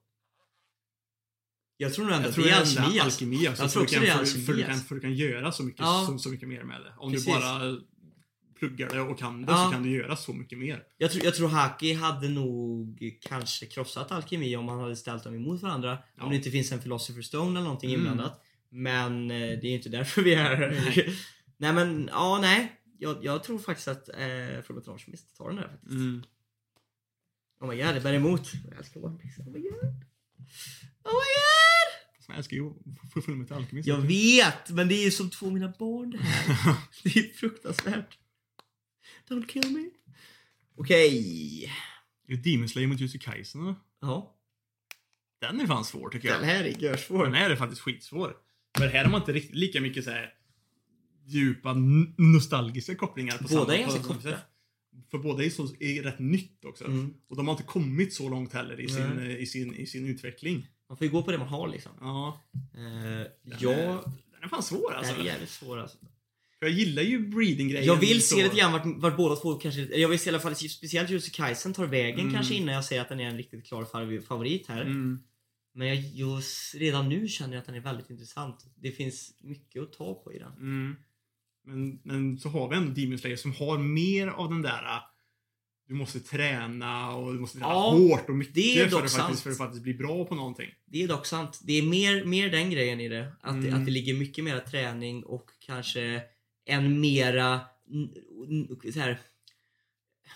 Jag 1.78 1.94
tror 1.94 2.06
nog 2.06 2.14
ändå 2.14 2.28
Jag 2.28 2.36
tror 2.36 2.44
det 2.46 2.52
är 2.52 2.56
alkemi. 2.60 3.00
alltså. 3.00 3.04
alkemi 3.04 3.48
alltså, 3.48 3.64
Jag 3.64 3.72
tror 3.72 3.84
också 3.84 4.00
det 4.00 4.08
är 4.08 4.14
för, 4.14 4.20
alkemi, 4.20 4.46
för, 4.46 4.54
du 4.54 4.62
kan, 4.62 4.72
alltså. 4.72 4.86
för 4.88 4.96
du 4.96 5.02
kan 5.02 5.14
göra 5.14 5.52
så 5.52 5.64
mycket, 5.64 5.82
Ja. 5.82 6.06
så, 6.08 6.18
så 6.18 6.30
mycket 6.30 6.50
mer 6.50 6.64
med 6.64 6.82
det. 6.82 6.94
Om 6.98 7.12
Precis. 7.12 7.26
du 7.26 7.32
bara 7.32 7.78
pluggar 8.60 8.90
det 8.90 9.02
och 9.02 9.20
kan 9.20 9.42
det 9.46 9.52
Ja. 9.52 9.66
så 9.66 9.72
kan 9.72 9.84
du 9.84 9.90
göra 9.90 10.16
så 10.16 10.34
mycket 10.34 10.58
mer. 10.58 10.84
Jag, 10.98 11.12
tror, 11.12 11.26
jag 11.26 11.36
tror 11.36 11.48
Haki 11.48 11.94
hade 11.94 12.30
nog 12.30 13.04
kanske 13.22 13.66
krossat 13.66 14.12
alkemi 14.12 14.56
om 14.56 14.66
man 14.66 14.80
hade 14.80 14.96
ställt 14.96 15.24
dem 15.24 15.36
emot 15.36 15.62
varandra. 15.62 15.98
Ja. 16.18 16.24
Om 16.24 16.30
det 16.30 16.36
inte 16.36 16.52
finns 16.52 16.72
en 16.72 16.80
Philosopher 16.80 17.22
Stone 17.22 17.52
eller 17.52 17.62
någonting 17.62 17.90
Mm. 17.94 18.00
inblandat. 18.08 18.42
Men 18.70 19.32
eh, 19.32 19.38
det 19.38 19.68
är 19.68 19.76
inte 19.76 19.90
därför 19.90 20.22
vi 20.22 20.34
är 20.34 20.44
här. 20.44 21.06
nej 21.58 21.74
men, 21.74 22.10
ja 22.12 22.40
nej. 22.42 22.80
Jag, 23.00 23.26
jag 23.26 23.44
tror 23.44 23.60
faktiskt 23.60 23.88
att 23.88 24.10
eh, 24.10 24.62
Full 24.68 24.76
Metal 24.76 24.94
Alchemist 24.94 25.38
tar 25.38 25.48
den 25.48 25.56
där 25.56 25.68
faktiskt. 25.68 25.92
Mm. 25.92 26.24
Oh 27.62 27.70
my 27.70 27.84
god, 27.84 27.94
det 27.96 28.02
bär 28.02 28.14
emot. 28.14 28.52
Jag 28.70 28.78
älskar 28.78 29.06
One 29.06 29.18
Piece. 29.20 29.42
Oh 29.42 29.46
my 29.52 29.60
god. 29.60 29.74
Oh 31.04 31.14
my 31.14 31.30
god! 31.40 31.90
Jag 32.28 32.38
älskar 32.38 32.58
ju 32.58 32.70
att 32.70 33.24
full 33.26 33.36
med 33.36 33.52
alkemi. 33.52 33.82
Jag 33.86 33.98
vet, 33.98 34.70
men 34.70 34.88
det 34.88 34.96
är 34.96 35.04
ju 35.04 35.12
som 35.12 35.30
två 35.30 35.46
av 35.46 35.54
mina 35.54 35.74
barn 35.80 36.10
det 36.12 36.18
här. 36.18 36.76
Det 37.04 37.10
är 37.20 37.34
fruktansvärt. 37.34 38.18
Don't 39.30 39.48
kill 39.48 39.72
me. 39.72 39.90
Okej. 40.76 41.64
Är 42.28 42.36
det 42.36 42.52
Demon 42.52 42.70
Slayer 42.70 42.88
mot 42.88 43.00
Jussi 43.00 43.20
Kaisen 43.20 43.62
eller? 43.62 43.76
Ja. 44.02 44.36
Den 45.42 45.60
är 45.60 45.68
fan 45.68 45.86
svår 45.86 46.10
tycker 46.10 46.28
jag. 46.28 46.40
Den 46.40 46.50
här 46.50 46.64
är 46.64 46.82
görsvår. 46.84 47.24
Den 47.24 47.34
här 47.34 47.50
är 47.50 47.56
faktiskt 47.56 47.82
skitsvår. 47.82 48.36
För 48.78 48.88
här 48.88 49.04
har 49.04 49.12
man 49.12 49.22
inte 49.22 49.34
riktigt 49.34 49.56
lika 49.56 49.82
mycket 49.82 50.04
så 50.04 50.12
här 50.12 50.34
djupa 51.26 51.74
nostalgiska 52.18 52.96
kopplingar 52.96 53.38
på 53.38 53.44
Båda 53.44 53.62
samma, 53.62 53.76
är 53.76 53.82
ganska 53.82 54.04
korta. 54.04 54.38
För 55.12 55.18
båda 55.18 55.44
är, 55.44 55.50
så, 55.50 55.68
är 55.80 56.04
rätt 56.04 56.20
nytt 56.20 56.66
också. 56.66 56.86
Mm. 56.86 57.14
Och 57.28 57.36
de 57.36 57.48
har 57.48 57.54
inte 57.54 57.64
kommit 57.64 58.14
så 58.14 58.30
långt 58.30 58.54
heller 58.54 58.80
i 58.80 58.88
sin, 58.88 59.20
i 59.22 59.46
sin, 59.46 59.76
i 59.76 59.88
sin 59.88 60.08
utveckling. 60.08 60.68
Man 60.90 60.98
får 60.98 61.08
ju 61.08 61.14
gå 61.14 61.24
på 61.24 61.32
det 61.32 61.38
man 61.38 61.48
har 61.48 61.68
liksom. 61.68 61.92
Ja. 62.00 62.42
Eh, 62.54 62.80
Den 63.44 63.58
ja, 63.60 63.72
är, 63.72 64.02
den 64.32 64.44
är 64.44 64.48
fan 64.48 64.64
svår 64.64 64.92
det 64.92 64.98
alltså. 64.98 65.14
här 65.14 65.22
är 65.22 65.26
jävligt 65.26 65.50
svår 65.50 65.78
alltså. 65.80 65.98
För 66.64 66.70
jag 66.70 66.80
gillar 66.80 67.04
ju 67.04 67.20
breeding-grejen. 67.28 67.86
Jag 67.86 67.96
vill 67.96 68.22
se 68.28 68.44
lite 68.44 68.56
grann 68.56 68.72
vart, 68.72 68.84
vart 68.86 69.18
båda 69.18 69.36
två 69.36 69.54
kanske, 69.56 69.82
jag 69.82 70.10
vill 70.10 70.20
se 70.20 70.30
i 70.30 70.34
alla 70.34 70.40
fall 70.40 70.56
speciellt 70.56 71.10
Jussi 71.10 71.32
Kaisen 71.32 71.74
tar 71.74 71.86
vägen 71.86 72.20
Mm. 72.20 72.34
kanske 72.34 72.54
innan 72.56 72.76
jag 72.76 72.86
säger 72.86 73.02
att 73.02 73.10
den 73.10 73.20
är 73.20 73.26
en 73.30 73.38
riktigt 73.38 73.66
klar 73.68 73.84
fav- 73.84 74.22
favorit 74.22 74.68
här. 74.68 74.82
Mm. 74.82 75.20
Men 75.76 75.88
jag, 75.88 75.98
just 75.98 76.76
redan 76.76 77.10
nu 77.10 77.28
känner 77.28 77.54
jag 77.54 77.60
att 77.60 77.66
den 77.66 77.76
är 77.76 77.80
väldigt 77.80 78.10
intressant. 78.10 78.66
Det 78.76 78.92
finns 78.92 79.32
mycket 79.42 79.82
att 79.84 79.94
ta 79.94 80.14
på 80.24 80.34
i 80.34 80.40
den. 80.40 80.52
Mm. 80.52 80.96
Men, 81.66 82.00
men 82.04 82.40
så 82.40 82.50
har 82.50 82.70
vi 82.70 82.76
ändå 82.76 82.92
Demon 82.94 83.18
Slayer 83.18 83.36
som 83.38 83.54
har 83.54 83.78
mer 83.78 84.28
av 84.28 84.50
den 84.50 84.62
där 84.62 84.84
äh, 84.84 85.00
du 85.88 85.94
måste 85.94 86.20
träna 86.20 87.16
och 87.16 87.34
du 87.34 87.40
måste 87.40 87.58
träna 87.58 87.72
Ja, 87.72 87.92
hårt 87.92 88.30
och 88.30 88.36
mycket 88.36 88.56
det 88.56 88.80
är 88.80 88.84
för, 88.84 88.92
dock 88.92 89.04
att 89.04 89.12
sant. 89.12 89.22
faktiskt, 89.24 89.44
för 89.44 89.52
att 89.52 89.58
faktiskt 89.58 89.84
bli 89.84 89.94
bra 89.94 90.26
på 90.26 90.36
någonting. 90.36 90.70
Det 90.86 91.04
är 91.04 91.08
dock 91.08 91.26
sant. 91.26 91.60
Det 91.64 91.74
är 91.74 91.84
mer, 91.84 92.26
mer 92.26 92.50
den 92.50 92.70
grejen 92.70 93.00
i 93.00 93.10
det. 93.10 93.34
Att, 93.42 93.62
det, 93.62 93.68
Mm. 93.68 93.80
att 93.80 93.86
det 93.86 93.92
ligger 93.92 94.14
mycket 94.14 94.44
mera 94.44 94.60
träning 94.60 95.24
och 95.24 95.50
kanske 95.66 96.22
en 96.66 97.00
mera 97.00 97.62
så 98.94 99.00
här, 99.00 99.20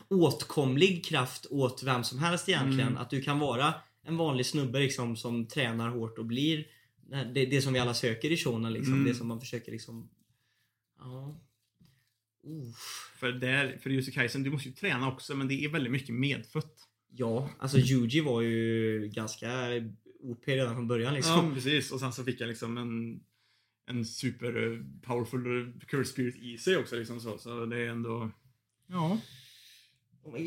åtkomlig 0.10 1.06
kraft 1.06 1.46
åt 1.50 1.84
vem 1.84 2.04
som 2.04 2.20
helst 2.20 2.50
egentligen. 2.50 2.88
Mm. 2.88 2.98
Att 3.02 3.10
du 3.10 3.22
kan 3.22 3.40
vara 3.40 3.74
en 4.04 4.18
vanlig 4.18 4.46
snubbe 4.46 4.80
liksom, 4.80 5.18
som 5.18 5.48
tränar 5.48 5.90
hårt 5.90 6.18
och 6.18 6.26
blir 6.26 6.68
det, 7.34 7.46
det 7.46 7.62
som 7.62 7.74
vi 7.74 7.80
alla 7.80 7.94
söker 7.94 8.32
i 8.32 8.38
shonen. 8.38 8.74
Liksom. 8.74 8.94
Mm. 8.94 9.06
Det 9.06 9.14
som 9.14 9.28
man 9.28 9.40
försöker 9.40 9.72
liksom... 9.72 10.10
Ja. 11.00 11.40
För, 13.18 13.32
där, 13.32 13.78
för 13.82 13.90
Jussi 13.90 14.12
Kaisen, 14.12 14.44
du 14.44 14.50
måste 14.50 14.70
ju 14.70 14.76
träna 14.76 15.08
också 15.08 15.36
men 15.36 15.48
det 15.48 15.66
är 15.66 15.70
väldigt 15.70 15.92
mycket 15.92 16.16
medfött. 16.16 16.88
Ja, 17.10 17.50
alltså 17.60 17.78
Yuji 17.78 18.22
var 18.22 18.42
ju 18.42 19.08
ganska 19.08 19.50
OP 20.20 20.48
redan 20.48 20.76
från 20.76 20.88
början 20.88 21.14
liksom. 21.14 21.48
Ja, 21.48 21.54
precis. 21.54 21.92
Och 21.92 22.00
sen 22.00 22.14
så 22.14 22.24
fick 22.24 22.42
jag 22.42 22.48
liksom 22.48 22.78
en, 22.78 23.20
en 23.88 24.06
super 24.06 24.72
eh, 24.74 24.80
powerful 25.08 25.62
eh, 25.62 25.74
curse 25.88 26.12
spirit 26.12 26.36
i 26.36 26.58
sig 26.58 26.78
också. 26.78 26.96
Liksom 26.96 27.20
så. 27.20 27.38
så 27.38 27.66
det 27.66 27.78
är 27.78 27.90
ändå... 27.90 28.32
Ja. 28.88 29.20
Oh 30.24 30.32
god! 30.32 30.42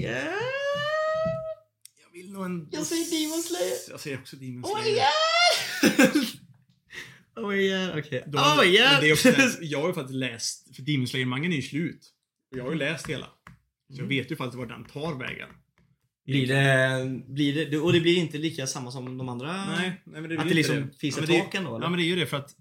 Jag 2.03 2.13
vill 2.13 2.33
nog 2.33 2.45
en... 2.45 2.69
Jag 2.73 2.87
säger 2.87 3.11
Demon 3.23 3.43
Slayer. 3.43 3.75
Jag 3.91 4.01
säger 4.01 4.19
också 4.19 4.37
Demon 4.37 4.65
Oh 4.65 4.83
Slayer. 4.83 5.05
god! 5.83 6.27
oh 7.45 7.49
my 7.51 7.69
god, 7.71 7.99
okej. 7.99 8.25
Då- 8.27 8.39
Oh 8.39 8.57
men 8.57 9.01
det 9.01 9.13
också, 9.13 9.29
jag 9.61 9.81
har 9.81 9.89
ju 9.89 9.95
faktiskt 9.95 10.17
läst, 10.17 10.77
för 10.77 10.83
Demon 10.83 11.07
Slayer-mangan 11.07 11.53
är 11.53 11.57
ju 11.57 11.63
slut. 11.63 12.11
Och 12.51 12.59
jag 12.59 12.65
har 12.65 12.71
ju 12.73 12.79
läst 12.79 13.07
hela. 13.07 13.27
Så 13.27 13.33
jag 13.87 13.99
Mm. 13.99 14.09
vet 14.09 14.31
ju 14.31 14.37
faktiskt 14.37 14.59
var 14.59 14.67
den 14.67 14.85
tar 14.85 15.15
vägen. 15.19 15.49
Blir 16.25 16.47
det, 16.47 17.23
blir 17.29 17.71
det, 17.71 17.79
och 17.79 17.93
det 17.93 18.01
blir 18.01 18.17
inte 18.17 18.39
lika 18.39 18.67
samma 18.67 18.91
som 18.91 19.19
de 19.19 19.29
andra? 19.29 19.67
Nej, 19.67 19.79
nej 20.05 20.21
men 20.21 20.23
det 20.23 20.29
blir 20.29 20.39
Att 20.39 20.49
det 20.49 20.55
liksom 20.55 20.91
finns 20.99 21.17
Ja, 21.17 21.23
ett 21.23 21.29
det- 21.29 21.41
tak 21.41 21.55
ändå 21.55 21.77
eller? 21.77 21.87
Ja 21.87 21.91
men 21.91 21.99
det 21.99 22.05
är 22.05 22.09
ju 22.09 22.17
det 22.17 22.27
för 22.27 22.37
att 22.37 22.57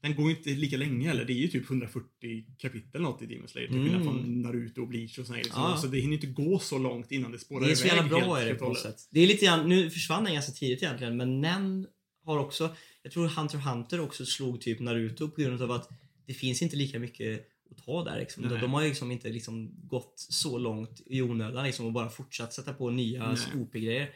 den 0.00 0.14
går 0.14 0.30
ju 0.30 0.36
inte 0.36 0.50
lika 0.50 0.76
länge 0.76 1.08
heller. 1.08 1.24
Det 1.24 1.32
är 1.32 1.34
ju 1.34 1.48
typ 1.48 1.70
140 1.70 2.44
kapitel 2.58 3.00
något 3.02 3.22
i 3.22 3.26
Demon 3.26 3.48
Slayer. 3.48 3.68
Till 3.68 3.82
skillnad 3.82 4.02
Mm. 4.02 4.04
från 4.14 4.42
Naruto 4.42 4.82
och 4.82 4.88
Bleach 4.88 5.18
och 5.18 5.26
grejer. 5.26 5.46
Ja. 5.50 5.78
Så 5.80 5.86
det 5.86 5.98
hinner 6.00 6.14
inte 6.14 6.26
gå 6.26 6.58
så 6.58 6.78
långt 6.78 7.12
innan 7.12 7.32
det 7.32 7.38
spårar 7.38 7.66
det 7.66 7.72
är 7.72 7.74
så 7.74 7.86
jävla 7.86 8.06
iväg 8.06 8.22
bra 8.22 8.40
är 8.40 8.46
det 8.46 8.54
på 8.54 8.64
något 8.68 8.78
sätt. 8.78 9.08
Det 9.10 9.20
är 9.20 9.26
lite 9.26 9.44
grann, 9.44 9.68
nu 9.68 9.90
försvann 9.90 10.24
den 10.24 10.34
ganska 10.34 10.52
tidigt 10.52 10.82
egentligen 10.82 11.16
men 11.16 11.40
Nen 11.40 11.86
har 12.24 12.38
också, 12.38 12.74
jag 13.02 13.12
tror 13.12 13.28
Hunter 13.28 13.58
Hunter 13.58 14.00
också 14.00 14.26
slog 14.26 14.60
typ 14.60 14.80
Naruto 14.80 15.28
på 15.28 15.40
grund 15.40 15.62
av 15.62 15.70
att 15.70 15.88
det 16.26 16.34
finns 16.34 16.62
inte 16.62 16.76
lika 16.76 16.98
mycket 16.98 17.46
att 17.70 17.84
ta 17.84 18.04
där 18.04 18.18
liksom. 18.18 18.48
De, 18.60 18.72
har 18.72 18.82
ju 18.82 18.88
liksom 18.88 19.10
inte 19.10 19.28
liksom 19.28 19.70
gått 19.88 20.14
så 20.16 20.58
långt 20.58 21.02
i 21.06 21.22
onödan 21.22 21.64
liksom 21.64 21.86
och 21.86 21.92
bara 21.92 22.10
fortsatt 22.10 22.52
sätta 22.52 22.72
på 22.72 22.90
nya. 22.90 23.36
OP-grejer. 23.54 24.10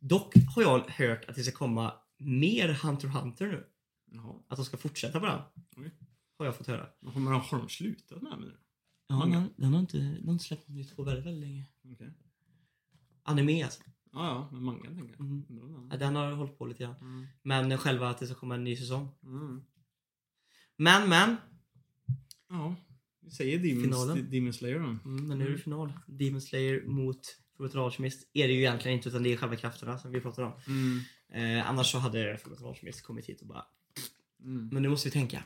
Dock 0.00 0.34
har 0.54 0.62
jag 0.62 0.78
hört 0.88 1.24
att 1.28 1.36
det 1.36 1.42
ska 1.42 1.52
komma 1.52 1.92
mer 2.18 2.68
Hunter 2.68 3.08
Hunter 3.08 3.46
nu. 3.46 3.64
Jaha. 4.10 4.34
Att 4.48 4.56
de 4.56 4.64
ska 4.64 4.76
fortsätta 4.76 5.20
på 5.20 5.26
den. 5.26 5.40
Oj. 5.76 5.90
Har 6.38 6.46
jag 6.46 6.56
fått 6.56 6.66
höra. 6.66 6.86
Men 7.00 7.26
Har, 7.26 7.58
de 7.58 7.68
slutat 7.68 8.22
med 8.22 8.32
det 8.32 8.36
nu? 8.36 8.56
Ja, 9.08 9.26
den, 9.26 9.50
den 9.56 9.72
har 9.72 9.80
inte, 9.80 9.98
den 9.98 10.24
har 10.24 10.32
inte 10.32 10.44
släppt 10.44 10.68
nytt 10.68 10.96
på 10.96 11.02
väldigt, 11.02 11.26
väldigt 11.26 11.48
länge. 11.48 11.64
Okej. 11.92 12.12
Anime 13.22 13.64
alltså. 13.64 13.80
Ja, 14.12 14.26
ja, 14.26 14.48
men 14.52 14.62
manga 14.62 14.90
tänker 14.90 15.14
jag. 15.18 15.20
Mm. 15.20 15.88
Ja, 15.90 15.96
den 15.96 16.16
har 16.16 16.32
hållit 16.32 16.58
på 16.58 16.66
lite 16.66 16.82
grann. 16.82 16.94
Mm. 17.00 17.26
Men 17.42 17.78
själva 17.78 18.08
att 18.08 18.18
det 18.18 18.26
ska 18.26 18.34
komma 18.34 18.54
en 18.54 18.64
ny 18.64 18.76
säsong. 18.76 19.08
Mm. 19.22 19.62
Men 20.76 21.08
men. 21.08 21.36
Ja, 22.48 22.74
vi 23.20 23.30
säger 23.30 23.58
Demon, 23.58 23.82
Finalen. 23.82 24.30
Demon 24.30 24.52
Slayer 24.52 24.78
då. 24.78 24.84
Mm, 24.84 25.00
men 25.26 25.38
nu 25.38 25.44
är 25.44 25.48
det 25.48 25.54
Mm. 25.54 25.58
final. 25.58 25.92
Demon 26.06 26.40
Slayer 26.40 26.86
mot 26.86 27.20
Fullmetal 27.56 27.84
Alchemist 27.84 28.30
är 28.32 28.48
det 28.48 28.54
ju 28.54 28.58
egentligen 28.58 28.96
inte 28.96 29.08
utan 29.08 29.22
det 29.22 29.32
är 29.32 29.36
själva 29.36 29.56
krafterna 29.56 29.98
som 29.98 30.10
vi 30.10 30.20
pratar 30.20 30.42
om. 30.42 30.52
Mm. 30.66 31.00
Eh, 31.58 31.70
annars 31.70 31.86
så 31.92 31.98
hade 31.98 32.38
Fullmetal 32.38 32.68
Alchemist 32.68 33.02
kommit 33.02 33.26
hit 33.26 33.40
och 33.40 33.46
bara 33.46 33.66
Mm. 34.44 34.68
Men 34.72 34.82
nu 34.82 34.88
måste 34.88 35.08
vi 35.08 35.12
tänka. 35.12 35.42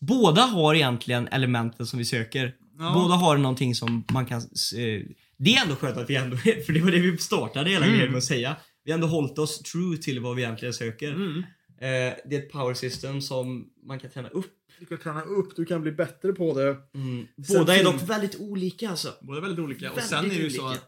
Båda 0.00 0.42
har 0.42 0.74
egentligen 0.74 1.28
elementen 1.28 1.86
som 1.86 1.98
vi 1.98 2.04
söker. 2.04 2.54
Ja. 2.78 2.92
Båda 2.94 3.14
har 3.14 3.36
någonting 3.36 3.74
som 3.74 4.04
man 4.12 4.26
kan... 4.26 4.38
Eh, 4.38 5.02
det 5.38 5.54
är 5.54 5.62
ändå 5.62 5.76
skönt 5.76 5.96
att 5.96 6.10
vi 6.10 6.16
ändå... 6.16 6.36
För 6.66 6.72
det 6.72 6.80
var 6.80 6.90
det 6.90 6.98
vi 6.98 7.18
startade 7.18 7.70
hela 7.70 7.84
Mm. 7.86 7.96
grejen 7.98 8.12
med 8.12 8.18
att 8.18 8.24
säga. 8.24 8.56
Vi 8.84 8.90
har 8.92 8.94
ändå 8.96 9.06
hållit 9.06 9.38
oss 9.38 9.58
true 9.62 9.96
till 9.96 10.20
vad 10.20 10.36
vi 10.36 10.42
egentligen 10.42 10.74
söker. 10.74 11.12
Mm. 11.12 11.38
Eh, 11.38 12.14
det 12.24 12.36
är 12.36 12.38
ett 12.38 12.52
power 12.52 12.74
system 12.74 13.20
som 13.22 13.66
man 13.86 13.98
kan 14.00 14.10
träna 14.10 14.28
upp. 14.28 14.52
Du 14.78 14.86
kan 14.86 14.98
träna 14.98 15.22
upp, 15.22 15.56
du 15.56 15.64
kan 15.64 15.82
bli 15.82 15.92
bättre 15.92 16.32
på 16.32 16.54
det. 16.58 16.76
Mm. 16.94 17.26
Sen 17.46 17.58
Båda 17.58 17.72
är 17.74 17.76
fin- 17.76 17.84
dock 17.84 18.08
väldigt 18.10 18.36
olika 18.40 18.90
alltså. 18.90 19.14
Båda 19.20 19.38
är 19.38 19.42
väldigt 19.42 19.64
olika. 19.64 19.90
och 19.90 19.96
Väldigt 19.96 20.10
sen 20.10 20.24
är 20.24 20.28
det 20.28 20.34
ju 20.34 20.50
så 20.50 20.66
att 20.68 20.84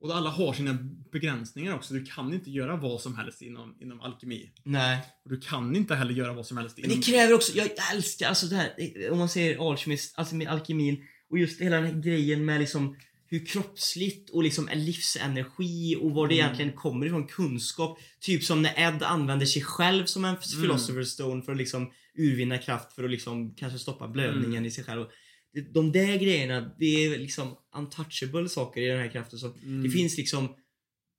och 0.00 0.16
alla 0.16 0.30
har 0.30 0.52
sina 0.52 0.78
begränsningar 1.12 1.74
också. 1.74 1.94
Du 1.94 2.04
kan 2.04 2.34
inte 2.34 2.50
göra 2.50 2.76
vad 2.76 3.00
som 3.00 3.16
helst 3.16 3.42
inom, 3.42 3.76
inom 3.80 4.00
alkemi. 4.00 4.50
Nej. 4.64 4.98
Och 5.24 5.30
du 5.30 5.40
kan 5.40 5.76
inte 5.76 5.94
heller 5.94 6.12
göra 6.14 6.32
vad 6.32 6.46
som 6.46 6.56
helst 6.56 6.76
Men 6.76 6.84
inom... 6.90 7.00
det 7.00 7.06
kräver 7.06 7.34
också, 7.34 7.52
jag 7.56 7.68
älskar 7.94 8.28
alltså 8.28 8.46
det 8.46 8.56
här, 8.56 9.10
om 9.10 9.18
man 9.18 9.28
säger 9.28 9.70
alkemist, 9.70 10.14
alltså 10.18 10.34
med 10.34 10.48
alkemin 10.48 11.04
och 11.30 11.38
just 11.38 11.60
hela 11.60 11.76
den 11.76 11.84
här 11.94 12.02
grejen 12.02 12.44
med 12.44 12.60
liksom 12.60 12.96
hur 13.30 13.46
kroppsligt 13.46 14.30
och 14.30 14.42
liksom 14.42 14.68
en 14.68 14.84
livsenergi 14.84 15.96
och 16.00 16.10
var 16.10 16.28
det 16.28 16.34
Mm. 16.34 16.44
egentligen 16.44 16.72
kommer 16.72 17.06
ifrån 17.06 17.26
kunskap. 17.26 17.98
Typ 18.20 18.44
som 18.44 18.62
när 18.62 18.74
Ed 18.88 19.02
använder 19.02 19.46
sig 19.46 19.62
själv 19.62 20.04
som 20.04 20.24
en 20.24 20.36
philosopher's 20.36 21.04
stone 21.04 21.42
för 21.42 21.52
att 21.52 21.58
liksom 21.58 21.90
urvinna 22.18 22.58
kraft 22.58 22.92
för 22.92 23.04
att 23.04 23.10
liksom 23.10 23.54
kanske 23.54 23.78
stoppa 23.78 24.08
blödningen 24.08 24.52
Mm. 24.52 24.64
i 24.64 24.70
sig 24.70 24.84
själv. 24.84 25.04
De 25.72 25.92
där 25.92 26.18
grejerna, 26.18 26.74
det 26.78 26.86
är 26.86 27.18
liksom 27.18 27.56
untouchable 27.76 28.48
saker 28.48 28.80
i 28.80 28.86
den 28.86 28.98
här 28.98 29.08
kraften. 29.08 29.38
Så 29.38 29.46
Mm. 29.46 29.82
Det 29.82 29.90
finns 29.90 30.16
liksom, 30.16 30.56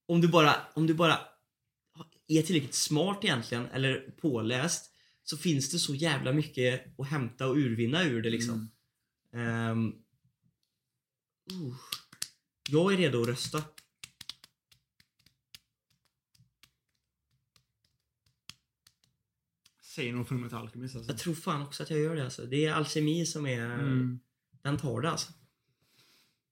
om 0.08 0.22
du 0.22 0.28
bara, 0.28 0.56
om 0.74 0.88
du 0.88 0.94
bara 0.94 1.20
är 2.28 2.42
tillräckligt 2.42 2.74
smart 2.74 3.24
egentligen, 3.24 3.66
eller 3.66 4.00
påläst, 4.22 4.92
så 5.24 5.38
finns 5.38 5.72
det 5.72 5.80
så 5.80 5.96
jävla 5.96 6.34
mycket 6.34 7.00
att 7.00 7.08
hämta 7.08 7.48
och 7.48 7.58
urvinna 7.58 8.04
ur 8.04 8.22
det 8.22 8.30
liksom. 8.30 8.72
Ehm, 9.34 9.88
uh. 11.52 11.76
Jag 12.70 12.94
är 12.94 12.98
redo 12.98 13.22
att 13.22 13.28
rösta. 13.28 13.64
Säger 19.96 20.14
nog 20.14 20.28
Fullmetal 20.28 20.62
Alchemist 20.62 20.96
alltså. 20.96 21.12
Jag 21.12 21.20
tror 21.20 21.34
fan 21.34 21.62
också 21.62 21.84
att 21.84 21.90
jag 21.90 22.00
gör 22.00 22.16
det 22.16 22.24
alltså. 22.24 22.46
Det 22.46 22.66
är 22.66 22.74
alkemi 22.74 23.26
som 23.26 23.46
är... 23.46 23.66
Mm. 23.66 24.20
Den 24.64 24.78
tar 24.78 25.02
det 25.02 25.10
alltså. 25.10 25.32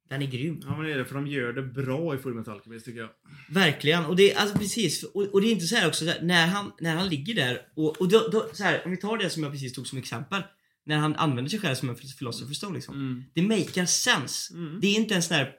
Den 0.09 0.21
är 0.21 0.27
grym. 0.27 0.61
Ja 0.65 0.77
men 0.77 0.85
det 0.85 0.93
är 0.93 0.97
det, 0.97 1.05
för 1.05 1.15
de 1.15 1.27
gör 1.27 1.53
det 1.53 1.61
bra 1.61 2.15
i 2.15 2.17
Fullmetal 2.17 2.53
Alchemist 2.53 2.85
tycker 2.85 2.99
jag. 2.99 3.09
Verkligen. 3.49 4.05
Och 4.05 4.15
det, 4.15 4.35
alltså 4.35 4.57
precis. 4.57 5.03
Och, 5.03 5.21
och 5.21 5.41
det 5.41 5.47
är 5.47 5.51
inte 5.51 5.65
så 5.65 5.75
här 5.75 5.87
också, 5.87 6.05
så 6.05 6.11
här, 6.11 6.21
när, 6.21 6.47
han, 6.47 6.71
när 6.79 6.95
han 6.95 7.09
ligger 7.09 7.35
där 7.35 7.61
och, 7.75 8.01
och 8.01 8.09
då, 8.09 8.27
då, 8.31 8.49
så 8.53 8.63
här, 8.63 8.81
om 8.85 8.91
vi 8.91 8.97
tar 8.97 9.17
det 9.17 9.29
som 9.29 9.43
jag 9.43 9.51
precis 9.51 9.73
tog 9.73 9.87
som 9.87 9.97
exempel. 9.97 10.41
När 10.85 10.97
han 10.97 11.15
använder 11.15 11.49
sig 11.49 11.59
själv 11.59 11.75
som 11.75 11.89
en 11.89 11.95
philosopher 11.95 12.53
stone 12.53 12.75
liksom. 12.75 12.95
Mm. 12.95 13.23
Det 13.33 13.41
makar 13.41 13.85
sense. 13.85 14.53
Mm. 14.53 14.79
Det 14.81 14.87
är 14.87 14.95
inte 14.95 15.15
en 15.15 15.23
sån 15.23 15.37
här 15.37 15.55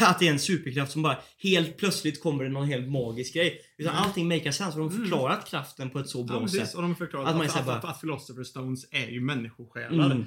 att 0.00 0.18
det 0.18 0.28
är 0.28 0.32
en 0.32 0.38
superkraft 0.38 0.92
som 0.92 1.02
bara 1.02 1.18
helt 1.38 1.76
plötsligt 1.76 2.22
kommer 2.22 2.44
det 2.44 2.50
någon 2.50 2.68
helt 2.68 2.88
magisk 2.88 3.34
grej. 3.34 3.60
Utan 3.78 3.92
Mm. 3.94 4.04
allting 4.04 4.28
makar 4.28 4.50
sense 4.50 4.72
för 4.72 4.78
de 4.80 4.88
har 4.88 4.94
Mm. 4.94 5.02
förklarat 5.02 5.46
kraften 5.48 5.90
på 5.90 5.98
ett 5.98 6.08
så 6.08 6.24
bra 6.24 6.36
Ja, 6.36 6.40
precis. 6.42 6.60
sätt. 6.60 6.74
Och 6.74 6.82
de 6.82 6.90
har 6.90 6.94
förklarat 6.96 7.28
Att 7.28 7.36
man 7.36 7.46
att, 7.46 7.56
att, 7.56 7.66
bara- 7.66 7.76
att, 7.76 8.00
Philosopher 8.00 8.44
Stones 8.44 8.86
är 8.90 9.06
ju 9.08 9.20
människosjälar. 9.20 10.06
Mm. 10.10 10.24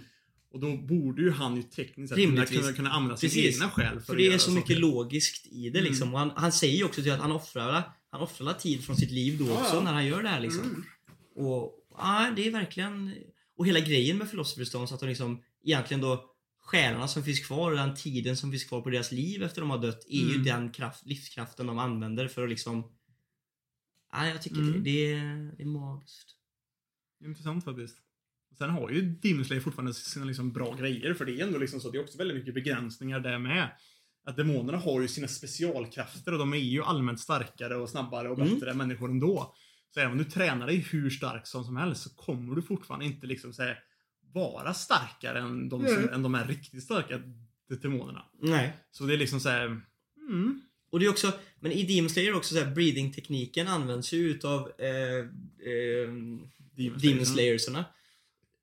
Och 0.53 0.59
då 0.59 0.78
borde 0.78 1.22
ju 1.22 1.32
han 1.32 1.55
ju 1.55 1.63
tekniskt 1.63 2.13
sett 2.15 2.24
kunna, 2.26 2.45
kunna, 2.45 2.74
kunna 2.74 2.91
använda 2.91 3.18
sin 3.18 3.30
Precis. 3.30 3.55
egna 3.55 3.70
själ 3.72 3.99
för, 3.99 4.05
För 4.05 4.15
det 4.15 4.28
är 4.28 4.38
så 4.38 4.51
mycket 4.51 4.80
logiskt 4.80 5.47
i 5.47 5.70
det 5.70 5.80
Mm. 5.80 5.89
liksom. 5.91 6.13
Och 6.13 6.20
han, 6.20 6.32
han 6.36 6.51
säger 6.51 6.78
ju 6.78 6.84
också 6.84 7.01
till 7.01 7.11
att 7.11 7.20
han 7.20 7.32
offrar, 7.32 7.84
han 8.11 8.22
offrar 8.22 8.53
tid 8.53 8.84
från 8.86 8.95
sitt 8.95 9.11
liv 9.11 9.38
då 9.39 9.45
Ja, 9.45 9.51
också 9.53 9.76
ja. 9.76 9.82
när 9.82 9.93
han 9.93 10.05
gör 10.05 10.24
det 10.24 10.30
här 10.30 10.39
liksom. 10.39 10.61
Mm. 10.63 10.84
Och 11.36 11.74
ja, 11.97 12.32
det 12.36 12.47
är 12.47 12.51
verkligen... 12.51 13.13
Och 13.57 13.68
hela 13.68 13.80
grejen 13.80 14.18
med 14.18 14.30
Philosopher 14.30 14.65
Stones 14.65 14.91
att 14.91 14.99
de 14.99 15.09
liksom 15.09 15.41
egentligen 15.65 16.01
då 16.01 16.26
själarna 16.68 17.07
som 17.07 17.24
finns 17.24 17.39
kvar 17.47 17.72
och 17.72 17.78
den 17.78 17.95
tiden 17.95 18.38
som 18.38 18.51
finns 18.51 18.63
kvar 18.65 18.82
på 18.82 18.89
deras 18.89 19.11
liv 19.11 19.43
efter 19.43 19.61
de 19.61 19.70
har 19.70 19.78
dött 19.78 20.05
är 20.09 20.18
ju 20.20 20.32
Mm. 20.34 20.43
den 20.43 20.72
kraft, 20.72 21.05
livskraften 21.05 21.68
de 21.68 21.80
använder 21.80 22.28
för 22.28 22.43
att 22.43 22.49
liksom... 22.49 22.84
Ja, 24.11 24.28
jag 24.28 24.41
tycker 24.41 24.57
Mm. 24.57 24.84
det, 24.84 25.11
är, 25.13 25.51
det 25.57 25.63
är 25.63 25.68
magiskt. 25.68 26.36
Intressant 27.26 27.63
faktiskt. 27.65 27.97
Sen 28.57 28.70
har 28.70 28.89
ju 28.89 29.01
Demon 29.01 29.45
Slayer 29.45 29.61
fortfarande 29.61 29.93
sina 29.93 30.26
liksom 30.26 30.53
bra 30.53 30.76
grejer, 30.76 31.13
för 31.13 31.26
det 31.26 31.39
är 31.39 31.43
ändå 31.47 31.59
liksom 31.59 31.80
så 31.80 31.88
att 31.88 31.91
det 31.93 31.97
är 31.99 32.03
också 32.03 32.18
väldigt 32.18 32.38
mycket 32.38 32.53
begränsningar 32.53 33.20
där 33.20 33.39
med. 33.39 33.70
Att 34.26 34.38
demonerna 34.38 34.78
har 34.78 35.01
ju 35.01 35.07
sina 35.07 35.28
specialkrafter 35.28 36.32
och 36.32 36.39
de 36.39 36.53
är 36.53 36.57
ju 36.57 36.84
allmänt 36.84 37.20
starkare 37.20 37.76
och 37.76 37.89
snabbare 37.89 38.30
och 38.30 38.39
Mm. 38.39 38.53
bättre 38.53 38.72
än 38.72 38.78
människor 38.78 39.09
ändå. 39.09 39.55
Så 39.93 39.99
även 39.99 40.11
om 40.11 40.18
du 40.18 40.24
tränar 40.24 40.68
dig 40.68 40.78
hur 40.78 41.09
stark 41.09 41.47
som, 41.47 41.63
som 41.63 41.78
helst 41.78 42.03
så 42.03 42.09
kommer 42.15 42.55
du 42.55 42.61
fortfarande 42.61 43.05
inte 43.05 43.28
liksom 43.28 43.53
här, 43.57 43.80
vara 44.38 44.73
starkare 44.73 45.39
än 45.39 45.69
de, 45.69 45.88
som, 45.88 45.97
Mm. 45.97 46.13
än 46.13 46.23
de 46.23 46.35
är 46.35 46.47
riktigt 46.47 46.83
starka 46.83 47.21
demonerna. 47.81 48.25
Nej. 48.41 48.73
Så 48.91 49.03
det 49.03 49.13
är 49.13 49.17
liksom 49.17 49.39
så 49.39 49.49
här, 49.49 49.65
mm, 50.29 50.61
Och 50.91 50.99
det 50.99 51.05
är 51.05 51.09
också, 51.09 51.31
men 51.59 51.71
i 51.71 51.83
Demon 51.95 52.09
Slayer 52.09 52.35
också 52.35 52.53
så 52.55 52.63
här, 52.63 52.71
breathing-tekniken 52.75 53.67
används 53.67 54.13
ju 54.13 54.17
utav 54.29 54.71
eh, 54.79 55.17
eh, 55.71 56.09
Demon 57.01 57.25
Slayersarna. 57.25 57.86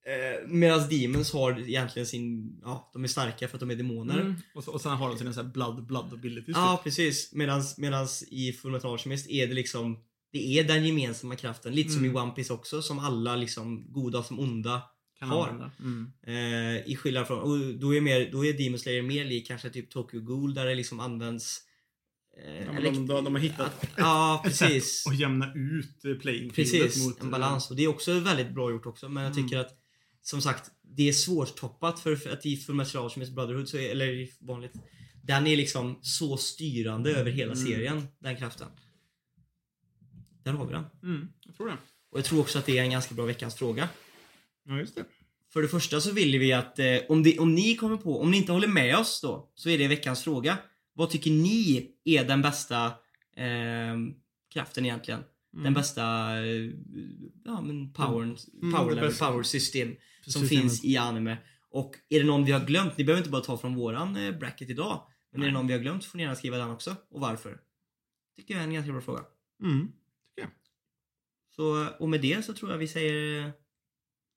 Eh, 0.07 0.49
Medan 0.49 0.89
Demons 0.89 1.33
har 1.33 1.61
egentligen 1.61 2.07
sin, 2.07 2.57
ja 2.65 2.91
de 2.93 3.05
är 3.05 3.09
starka 3.09 3.49
för 3.49 3.57
att 3.57 3.61
de 3.61 3.71
är 3.71 3.77
demoner. 3.77 4.21
Mm. 4.21 4.35
Och, 4.55 4.65
så, 4.65 4.73
och 4.73 4.81
sen 4.81 4.93
har 4.93 5.09
de 5.09 5.19
sina 5.19 5.33
så 5.33 5.43
här 5.43 5.49
blood, 5.49 5.87
blood 5.87 6.13
abilities. 6.13 6.57
Ja 6.57 6.77
typ. 6.77 6.85
precis. 6.85 7.33
Medans, 7.33 7.79
medans 7.79 8.25
i 8.31 8.53
Fullmetal 8.53 8.93
Alchemist 8.93 9.31
är 9.31 9.47
det 9.47 9.55
liksom 9.55 9.99
Det 10.33 10.59
är 10.59 10.65
den 10.65 10.87
gemensamma 10.87 11.37
kraften. 11.37 11.75
Lite 11.75 11.91
som 11.91 12.05
i 12.05 12.09
Mm. 12.09 12.23
One 12.23 12.33
Piece 12.33 12.53
också. 12.53 12.83
Som 12.83 12.99
alla 12.99 13.37
liksom 13.37 13.93
goda 13.93 14.23
som 14.23 14.41
onda 14.41 14.83
kan 15.31 15.41
använda. 15.41 15.71
Mm. 15.81 16.13
Eh, 16.27 16.87
I 16.93 16.97
skillnad 16.97 17.27
från, 17.27 17.39
och 17.39 17.75
då 17.79 17.95
är, 17.95 18.01
mer, 18.01 18.29
då 18.33 18.45
är 18.45 18.53
Demon 18.53 18.79
Slayer 18.79 19.03
mer 19.03 19.25
lik 19.25 19.47
kanske 19.47 19.71
typ 19.71 19.91
Tokyo 19.91 20.21
Ghoul 20.21 20.55
där 20.55 20.67
det 20.67 20.75
liksom 20.75 21.01
används 21.01 21.61
eh, 22.45 22.55
Ja, 22.65 22.73
eller- 22.73 22.91
de, 22.93 23.07
de, 23.07 23.25
de 23.25 23.35
har 23.35 23.43
hittat 23.43 23.61
att- 23.83 23.89
Ja 23.97 24.41
precis. 24.45 25.05
att 25.09 25.19
jämna 25.19 25.53
ut 25.55 26.05
eh, 26.05 26.15
playing 26.15 26.51
Precis, 26.51 27.05
mot 27.05 27.21
en 27.23 27.31
balans. 27.31 27.71
Och 27.71 27.77
det 27.77 27.85
är 27.85 27.89
också 27.89 28.21
väldigt 28.21 28.51
bra 28.55 28.71
gjort 28.71 28.87
också. 28.87 29.09
Men 29.09 29.23
jag 29.25 29.33
Mm. 29.33 29.45
tycker 29.45 29.59
att 29.61 29.79
som 30.23 30.43
sagt, 30.43 30.71
det 30.83 31.09
är 31.09 31.13
svårtoppat 31.13 32.01
för, 32.01 32.17
för 32.17 32.31
att 32.31 32.47
i 32.47 32.57
Fullmetal 32.57 33.05
Alchemist 33.05 33.33
Brotherhood, 33.35 33.69
så 33.69 33.77
är, 33.79 33.91
eller 33.91 34.29
vanligt, 34.47 34.73
den 35.23 35.47
är 35.47 35.57
liksom 35.57 35.99
så 36.03 36.37
styrande 36.37 37.11
över 37.17 37.31
hela 37.31 37.53
Mm. 37.53 37.67
serien, 37.67 38.07
den 38.19 38.37
kraften. 38.37 38.69
Där 40.45 40.53
har 40.53 40.67
vi 40.67 40.73
den. 40.73 40.85
Mm, 41.03 41.29
jag 41.45 41.57
tror 41.57 41.67
det. 41.69 41.77
Och 42.11 42.19
jag 42.19 42.25
tror 42.25 42.41
också 42.41 42.59
att 42.59 42.67
det 42.67 42.79
är 42.79 42.83
en 42.83 42.91
ganska 42.91 43.15
bra 43.15 43.25
veckans 43.25 43.55
fråga. 43.55 43.89
Ja, 44.65 44.79
just 44.79 44.95
det. 44.95 45.05
För 45.53 45.63
det 45.63 45.69
första 45.69 46.01
så 46.01 46.13
vill 46.13 46.39
vi 46.39 46.53
att 46.53 46.79
eh, 46.79 46.97
om, 47.09 47.23
det, 47.23 47.39
om 47.39 47.55
ni 47.55 47.77
kommer 47.77 47.97
på, 47.97 48.21
om 48.21 48.31
ni 48.31 48.37
inte 48.37 48.53
håller 48.53 48.69
med 48.69 48.99
oss 48.99 49.21
då, 49.21 49.53
så 49.55 49.69
är 49.69 49.79
det 49.79 49.89
veckans 49.89 50.23
fråga. 50.25 50.59
Vad 50.93 51.11
tycker 51.11 51.31
ni 51.31 51.91
är 52.05 52.25
den 52.25 52.43
bästa 52.43 52.87
eh, 53.37 53.97
kraften 54.53 54.85
egentligen? 54.85 55.21
Mm. 55.53 55.65
Den 55.65 55.75
bästa 55.75 56.03
eh, 56.47 56.71
ja, 57.45 57.61
men 57.61 57.93
power, 57.93 58.23
Mm, 58.23 58.75
power, 58.75 58.89
det 58.91 58.95
level, 58.95 59.15
power 59.15 59.43
system 59.43 59.97
som 60.21 60.33
Systemet. 60.33 60.49
finns 60.49 60.85
i 60.85 60.97
anime. 60.97 61.37
Och 61.71 61.95
är 62.09 62.21
det 62.21 62.27
någon 62.27 62.45
vi 62.45 62.53
har 62.53 62.67
glömt, 62.67 62.97
ni 62.99 63.05
behöver 63.05 63.21
inte 63.21 63.31
bara 63.31 63.43
ta 63.43 63.59
från 63.59 63.75
våran 63.75 64.17
eh, 64.17 64.39
bracket 64.39 64.71
idag. 64.71 65.07
Men 65.33 65.43
är 65.43 65.47
det 65.47 65.53
någon 65.53 65.67
vi 65.67 65.73
har 65.73 65.81
glömt 65.81 66.05
får 66.05 66.17
ni 66.17 66.23
gärna 66.23 66.37
skriva 66.37 66.59
den 66.59 66.71
också. 66.71 66.97
Och 67.11 67.21
varför? 67.21 67.61
Tycker 68.37 68.55
jag 68.55 68.61
är 68.61 68.67
en 68.67 68.75
ganska 68.75 68.93
bra 68.93 69.01
fråga. 69.01 69.25
Mm. 69.63 69.93
Så, 71.57 71.89
och 71.99 72.09
med 72.09 72.21
det 72.21 72.45
så 72.45 72.53
tror 72.53 72.71
jag 72.71 72.79
vi 72.79 72.89
säger 72.89 73.47
eh, 73.47 73.51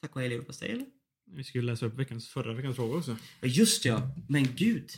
tack 0.02 0.16
och 0.16 0.22
hej 0.22 0.30
leverpastej 0.30 0.70
eller? 0.72 0.86
Vi 1.36 1.44
skulle 1.44 1.72
läsa 1.72 1.86
upp 1.86 2.00
veckans, 2.00 2.30
förra 2.30 2.54
veckans 2.54 2.76
fråga 2.76 2.98
också. 2.98 3.18
Ja 3.42 3.48
just 3.48 3.86
ja, 3.86 4.10
men 4.30 4.48
gud. 4.56 4.90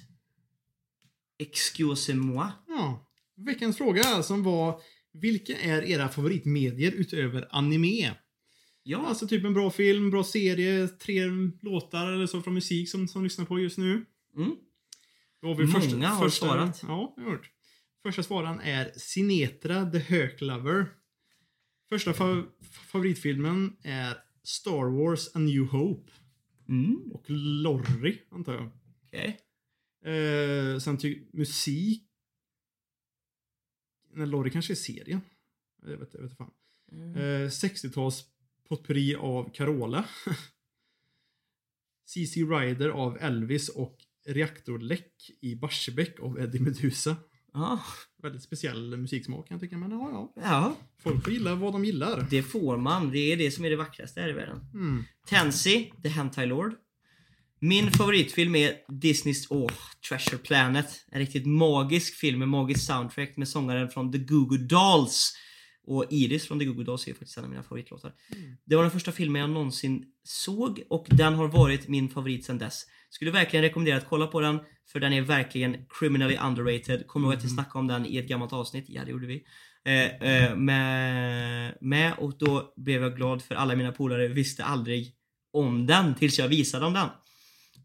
Excusez-moi. 1.38 2.48
Ja. 2.68 3.08
Veckans 3.36 3.78
fråga 3.78 4.24
som 4.24 4.44
var 4.44 4.82
Vilka 5.14 5.58
är 5.58 5.82
era 5.82 6.10
favoritmedier 6.10 6.92
utöver 6.92 7.48
anime? 7.52 8.16
Ja, 8.84 9.08
Alltså 9.08 9.28
typ 9.28 9.46
en 9.46 9.54
bra 9.54 9.72
film, 9.72 10.12
bra 10.12 10.24
serie, 10.24 10.88
tre 10.88 11.26
låtar 11.62 12.12
eller 12.12 12.28
så 12.28 12.42
från 12.42 12.54
musik 12.54 12.90
som, 12.90 13.08
som 13.08 13.24
lyssnar 13.24 13.46
på 13.46 13.60
just 13.60 13.78
nu. 13.78 14.06
mm. 14.36 14.56
Då 15.42 15.48
har 15.48 15.56
vi 15.56 15.66
Många 15.66 16.08
har 16.08 16.30
svarat. 16.30 16.80
Ja, 16.88 17.14
jag 17.18 17.24
har 17.24 17.32
hört. 17.32 17.52
Första 18.04 18.24
svararen 18.24 18.60
är 18.60 18.92
Sinetra 18.98 19.92
the 19.92 19.98
Hök 19.98 20.42
Lover. 20.42 20.86
Första 21.90 22.14
fa 22.14 22.44
favoritfilmen 22.92 23.76
är 23.84 24.18
Star 24.50 24.86
Wars 24.86 25.36
A 25.36 25.40
New 25.40 25.66
Hope. 25.66 26.12
Mm. 26.70 27.12
Och 27.12 27.26
Lorry, 27.30 28.22
antar 28.30 28.54
jag. 28.54 28.70
okej. 29.06 29.40
Eh, 30.14 30.80
sen 30.80 30.98
ty 30.98 31.28
musik... 31.34 32.06
Nej, 34.14 34.28
Lorry 34.28 34.52
kanske 34.52 34.74
är 34.74 34.76
serien. 34.76 35.22
Jag 35.82 35.98
vet, 35.98 36.14
jag 36.14 36.22
vet 36.22 36.38
fan. 36.38 36.52
Mm. 36.92 37.16
Eh, 37.16 37.48
60-tals 37.48 38.26
potpurri 38.68 39.16
av 39.16 39.54
Carola. 39.54 40.06
CC 42.06 42.38
Rider 42.38 42.90
av 42.90 43.18
Elvis 43.18 43.70
och 43.70 43.98
Reaktorläck 44.26 45.32
i 45.42 45.56
Barsebäck 45.56 46.20
av 46.20 46.40
Eddie 46.40 46.60
Meduza. 46.60 47.18
Ja, 47.54 47.80
Väldigt 48.24 48.44
speciell 48.44 48.98
musiksmak 48.98 49.48
kan 49.48 49.56
jag 49.56 49.62
tycka, 49.62 49.78
men 49.78 49.92
ja, 49.92 50.10
ja. 50.36 50.42
ja, 50.44 50.76
Folk 51.04 51.24
får 51.24 51.34
gilla 51.34 51.56
vad 51.56 51.74
de 51.74 51.86
gillar. 51.86 52.28
det 52.30 52.44
får 52.44 52.78
man. 52.78 53.12
Det 53.12 53.32
är 53.34 53.38
det 53.38 53.52
som 53.52 53.66
är 53.66 53.70
det 53.70 53.76
vackraste 53.76 54.22
här 54.22 54.30
i 54.30 54.34
världen. 54.34 54.60
Mm. 54.74 55.04
Tansy, 55.28 55.92
The 56.04 56.10
Hentai 56.10 56.46
Lord. 56.46 56.74
Min 57.60 57.92
favoritfilm 57.92 58.56
är 58.56 58.74
Disneys 58.88 59.48
åh, 59.50 59.72
Treasure 60.10 60.38
Planet. 60.38 61.06
En 61.12 61.20
riktigt 61.20 61.46
magisk 61.46 62.16
film 62.16 62.40
med 62.40 62.48
magisk 62.48 62.86
soundtrack 62.86 63.38
med 63.38 63.48
sångaren 63.48 63.90
från 63.90 64.12
The 64.12 64.18
Goo 64.18 64.46
Goo 64.46 64.58
Dolls. 64.58 65.34
Och 65.90 66.06
Iris 66.10 66.48
från 66.48 66.60
The 66.60 66.66
Goo 66.66 66.74
Goo 66.74 66.84
Dolls 66.84 67.08
är 67.08 67.14
faktiskt 67.14 67.38
en 67.38 67.44
av 67.44 67.50
mina 67.50 67.64
favoritlåtar. 67.64 68.14
Det 68.66 68.76
var 68.76 68.84
den 68.84 68.92
första 68.92 69.12
filmen 69.12 69.42
jag 69.42 69.50
någonsin 69.50 70.06
såg 70.24 70.84
och 70.90 71.06
den 71.10 71.34
har 71.34 71.48
varit 71.48 71.88
min 71.88 72.10
favorit 72.10 72.46
sedan 72.46 72.58
dess. 72.58 72.86
Skulle 73.10 73.32
verkligen 73.32 73.64
rekommendera 73.64 73.98
att 73.98 74.10
kolla 74.10 74.28
på 74.28 74.40
den 74.40 74.60
för 74.92 75.00
den 75.00 75.14
är 75.14 75.22
verkligen 75.22 75.78
criminally 76.00 76.38
underrated. 76.38 77.08
Kommer 77.08 77.28
ihåg 77.28 77.38
att 77.38 77.44
vi 77.44 77.50
snackade 77.50 77.80
om 77.80 77.88
den 77.88 78.06
i 78.06 78.18
ett 78.18 78.28
gammalt 78.28 78.54
avsnitt? 78.54 78.86
Ja, 78.88 79.06
det 79.06 79.12
gjorde 79.12 79.28
vi. 79.28 79.44
Eh, 79.86 80.06
eh, 80.06 80.56
med, 80.56 81.78
med 81.82 82.14
och 82.18 82.38
då 82.38 82.74
blev 82.78 83.02
jag 83.02 83.16
glad 83.16 83.42
för 83.42 83.56
alla 83.56 83.76
mina 83.76 83.92
polare 83.92 84.28
visste 84.28 84.64
aldrig 84.64 85.16
om 85.54 85.86
den 85.86 86.16
tills 86.16 86.40
jag 86.40 86.48
visade 86.48 86.86
dem 86.86 86.94
den. 86.94 87.10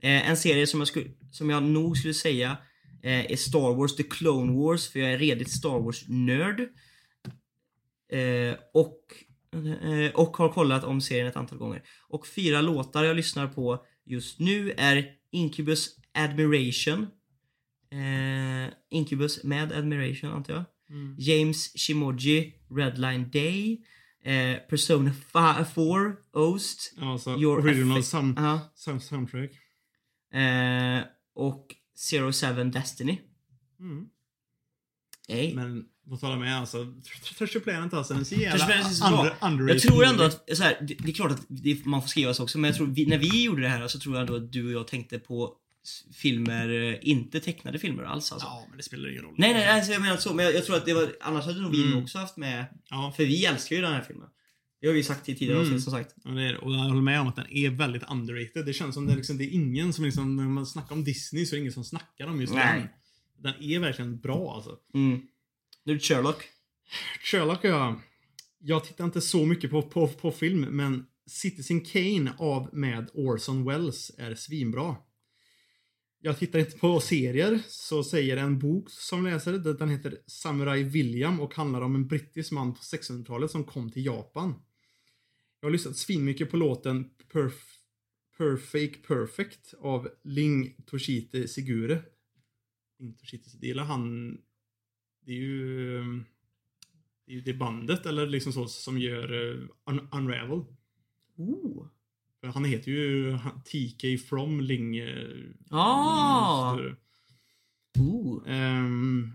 Eh, 0.02 0.30
en 0.30 0.36
serie 0.36 0.66
som 0.66 0.80
jag, 0.80 0.88
skulle, 0.88 1.10
som 1.30 1.50
jag 1.50 1.62
nog 1.62 1.96
skulle 1.96 2.14
säga 2.14 2.56
eh, 3.02 3.32
är 3.32 3.36
Star 3.36 3.74
Wars 3.76 3.96
The 3.96 4.02
Clone 4.02 4.52
Wars 4.52 4.88
för 4.88 5.00
jag 5.00 5.12
är 5.12 5.18
redigt 5.18 5.50
Star 5.50 5.80
Wars-nörd. 5.80 6.68
Eh, 8.08 8.54
och, 8.74 9.00
eh, 9.82 10.14
och 10.14 10.36
har 10.36 10.48
kollat 10.52 10.84
om 10.84 11.00
serien 11.00 11.26
ett 11.26 11.36
antal 11.36 11.58
gånger. 11.58 11.82
Och 12.08 12.26
fyra 12.26 12.60
låtar 12.60 13.04
jag 13.04 13.16
lyssnar 13.16 13.48
på 13.48 13.86
just 14.04 14.40
nu 14.40 14.70
är 14.76 15.10
Incubus 15.30 15.96
Admiration. 16.14 17.06
Eh, 17.90 18.72
Incubus 18.90 19.44
med 19.44 19.72
Admiration 19.72 20.30
antar 20.30 20.54
jag. 20.54 20.64
Mm. 20.90 21.16
James 21.18 21.72
Shimoji, 21.76 22.54
Redline 22.70 23.30
Day. 23.30 23.84
Eh, 24.24 24.56
Persona 24.68 25.12
4, 25.74 26.16
Oast. 26.32 26.94
Alltså, 27.00 27.30
Your 27.38 27.58
original 27.58 28.02
sound, 28.04 28.38
Ja. 28.38 28.72
sound, 28.74 29.02
soundtrack. 29.02 29.50
Eh, 30.32 31.00
och 31.34 31.74
Zero 31.96 32.32
Seven 32.32 32.70
Destiny. 32.70 33.20
Mm. 33.80 34.08
Ej. 35.28 35.54
Men 35.54 35.84
på 36.08 36.16
tal 36.16 36.32
om 36.32 36.40
med 36.40 36.58
alltså, 36.60 36.78
Tr- 36.84 37.34
Treasure 37.38 37.60
Planet 37.60 37.94
alltså, 37.94 38.14
den 38.14 38.20
är 38.20 38.24
så 38.24 38.34
jävla 38.34 39.36
under. 39.40 39.68
Jag 39.68 39.82
tror 39.82 40.04
ändå 40.04 40.24
att, 40.24 40.56
så 40.56 40.62
här, 40.62 40.76
det, 40.80 40.94
det 40.98 41.10
är 41.10 41.14
klart 41.14 41.30
att 41.32 41.44
det, 41.48 41.84
man 41.86 42.02
får 42.02 42.08
skriva 42.08 42.34
så 42.34 42.42
också, 42.42 42.58
men 42.58 42.68
jag 42.68 42.76
tror 42.76 42.86
vi, 42.86 43.06
när 43.06 43.18
vi 43.18 43.44
gjorde 43.44 43.62
det 43.62 43.68
här 43.68 43.88
så 43.88 43.98
tror 43.98 44.14
jag 44.14 44.20
ändå 44.20 44.36
att 44.36 44.52
du 44.52 44.66
och 44.66 44.72
jag 44.72 44.88
tänkte 44.88 45.18
på 45.18 45.54
filmer, 46.14 46.68
eh, 46.92 46.98
inte 47.02 47.40
tecknade 47.40 47.78
filmer 47.78 48.02
alls 48.02 48.32
alltså. 48.32 48.46
Ja, 48.46 48.66
men 48.68 48.76
det 48.76 48.82
spelar 48.82 49.10
ingen 49.10 49.22
roll. 49.22 49.34
Nej, 49.38 49.52
nej, 49.54 49.68
alltså, 49.68 49.92
jag 49.92 50.02
menar 50.02 50.16
så, 50.16 50.34
men 50.34 50.44
jag, 50.44 50.54
jag 50.54 50.64
tror 50.64 50.76
att 50.76 50.86
det 50.86 50.94
var, 50.94 51.12
annars 51.20 51.44
hade 51.44 51.60
nog 51.62 51.72
vi 51.72 51.86
Mm. 51.86 52.02
också 52.02 52.18
haft 52.18 52.36
med, 52.36 52.64
Ja, 52.90 53.12
för 53.16 53.24
vi 53.24 53.44
älskar 53.46 53.76
ju 53.76 53.82
den 53.82 53.92
här 53.92 54.02
filmen. 54.02 54.28
Det 54.80 54.86
har 54.86 54.94
vi 54.94 55.02
sagt 55.02 55.28
i 55.28 55.34
tidigare 55.34 55.58
Mm. 55.58 55.66
avsnitt 55.66 55.82
som 55.84 55.92
sagt. 55.92 56.14
Ja, 56.24 56.30
det 56.30 56.42
är, 56.42 56.52
det. 56.52 56.58
och 56.58 56.72
jag 56.72 56.78
håller 56.78 57.02
med 57.02 57.20
om 57.20 57.28
att 57.28 57.36
den 57.36 57.46
är 57.50 57.70
väldigt 57.70 58.02
underrated. 58.10 58.66
Det 58.66 58.72
känns 58.72 58.94
som 58.94 59.06
det, 59.06 59.12
är 59.12 59.16
liksom, 59.16 59.38
det 59.38 59.44
är 59.44 59.50
ingen 59.50 59.92
som 59.92 60.04
liksom, 60.04 60.36
när 60.36 60.44
man 60.44 60.66
snackar 60.66 60.94
om 60.94 61.04
Disney 61.04 61.46
så 61.46 61.54
är 61.54 61.56
det 61.56 61.60
ingen 61.60 61.72
som 61.72 61.84
snackar 61.84 62.26
om 62.26 62.40
just 62.40 62.54
Nej. 62.54 62.80
den. 63.42 63.52
Den 63.54 63.62
är 63.70 63.78
verkligen 63.78 64.18
bra 64.20 64.54
alltså. 64.54 64.76
Mm. 64.94 65.22
Nu 65.84 65.92
är 65.92 65.96
det 65.96 66.02
Sherlock. 66.02 66.44
Sherlock 67.22 67.64
ja. 67.64 68.00
Jag 68.58 68.84
tittar 68.84 69.04
inte 69.04 69.20
så 69.20 69.46
mycket 69.46 69.70
på, 69.70 69.82
på, 69.82 70.08
på 70.08 70.32
film, 70.32 70.60
men 70.60 71.06
Citizen 71.26 71.80
Kane 71.80 72.34
av 72.38 72.70
med 72.72 73.10
Orson 73.14 73.64
Welles 73.64 74.10
är 74.18 74.34
svinbra. 74.34 74.96
Jag 76.18 76.38
tittar 76.38 76.58
inte 76.58 76.78
på 76.78 77.00
serier, 77.00 77.62
så 77.68 78.04
säger 78.04 78.36
en 78.36 78.58
bok 78.58 78.90
som 78.90 79.24
läser, 79.24 79.52
den 79.52 79.88
heter 79.88 80.18
Samurai 80.26 80.82
William 80.82 81.40
och 81.40 81.54
handlar 81.54 81.80
om 81.80 81.94
en 81.94 82.06
brittisk 82.06 82.52
man 82.52 82.74
på 82.74 82.80
1600-talet 82.80 83.50
som 83.50 83.64
kom 83.64 83.90
till 83.90 84.06
Japan. 84.06 84.54
Jag 85.60 85.66
har 85.66 85.72
lyssnat 85.72 85.96
svinmycket 85.96 86.50
på 86.50 86.56
låten 86.56 87.10
Perf 87.32 87.78
Perfect 88.38 89.06
Perfect 89.06 89.74
av 89.80 90.08
Ling 90.24 90.74
Toshite 90.86 91.48
Sigure. 91.48 92.02
Ling 92.98 93.14
Toshite 93.14 93.50
Sigure, 93.50 93.74
det 93.74 93.84
han... 93.84 94.38
Det 95.24 95.32
är 95.32 95.36
ju... 95.36 96.02
Det 97.26 97.34
är 97.34 97.40
det 97.40 97.54
bandet, 97.54 98.06
eller 98.06 98.26
liksom 98.26 98.52
så, 98.52 98.66
som 98.66 98.98
gör 98.98 99.32
uh, 99.32 99.68
Un 99.90 100.08
Unravel. 100.12 100.64
Oh. 101.36 101.86
Han 102.54 102.64
heter 102.64 102.90
ju 102.90 103.38
TK 103.64 104.28
from 104.28 104.60
Ling... 104.60 105.00
Uh, 105.00 105.50
Ah! 105.70 106.78
Oh. 107.98 108.42
Ehm, 108.46 109.32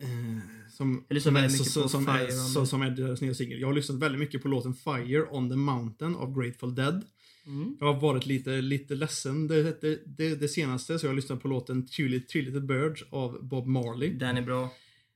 eh, 0.00 0.08
som, 0.70 1.04
Jag 1.08 1.22
som, 1.22 1.36
är, 1.36 1.48
så, 1.48 1.88
som, 1.88 2.08
är, 2.08 2.30
så, 2.30 2.66
som 2.66 2.82
är 2.82 2.90
deras 2.90 3.20
nya 3.20 3.34
singel. 3.34 3.60
Jag 3.60 3.68
har 3.68 3.74
lyssnat 3.74 3.98
väldigt 3.98 4.18
mycket 4.18 4.42
på 4.42 4.48
låten 4.48 4.74
Fire 4.74 5.26
on 5.30 5.50
the 5.50 5.56
Mountain 5.56 6.16
av 6.16 6.42
Grateful 6.42 6.74
Dead. 6.74 7.04
Mm. 7.46 7.76
Jag 7.80 7.92
har 7.92 8.00
varit 8.00 8.26
lite, 8.26 8.60
lite 8.60 8.94
ledsen 8.94 9.48
det, 9.48 9.80
det, 9.80 10.02
det, 10.06 10.34
det 10.34 10.48
senaste, 10.48 10.98
så 10.98 11.06
jag 11.06 11.10
har 11.10 11.16
lyssnat 11.16 11.42
på 11.42 11.48
låten 11.48 11.86
Three, 11.86 12.20
Three 12.20 12.42
Little 12.42 12.60
Birds 12.60 13.04
av 13.10 13.48
Bob 13.48 13.66
Marley. 13.66 14.10
Den 14.10 14.36
är 14.36 14.42
bra. 14.42 14.72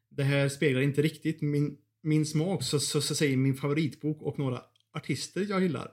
Det 0.08 0.22
här 0.22 0.48
speglar 0.48 0.80
inte 0.80 1.02
riktigt 1.02 1.42
min, 1.42 1.76
min 2.02 2.26
smak, 2.26 2.62
så, 2.62 2.80
så, 2.80 3.00
så 3.00 3.14
säger 3.14 3.36
min 3.36 3.54
favoritbok 3.54 4.22
och 4.22 4.38
några 4.38 4.62
artister 4.92 5.46
jag 5.48 5.62
gillar. 5.62 5.90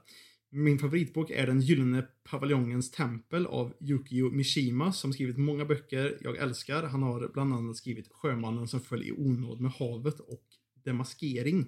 Min 0.50 0.80
favoritbok 0.80 1.32
är 1.32 1.48
Den 1.48 1.62
gyllene 1.62 2.06
paviljongens 2.24 2.92
tempel 2.92 3.46
av 3.46 3.74
Yukio 3.82 4.32
Mishima 4.32 4.94
som 4.94 5.14
skrivit 5.14 5.38
många 5.38 5.66
böcker 5.66 6.18
jag 6.22 6.38
älskar. 6.38 6.84
Han 6.84 7.04
har 7.04 7.30
bland 7.34 7.54
annat 7.54 7.78
skrivit 7.78 8.08
Sjömannen 8.12 8.68
som 8.68 8.80
föll 8.80 9.04
i 9.04 9.12
onåd 9.12 9.62
med 9.62 9.72
havet 9.72 10.20
och 10.20 10.44
Demaskering. 10.84 11.66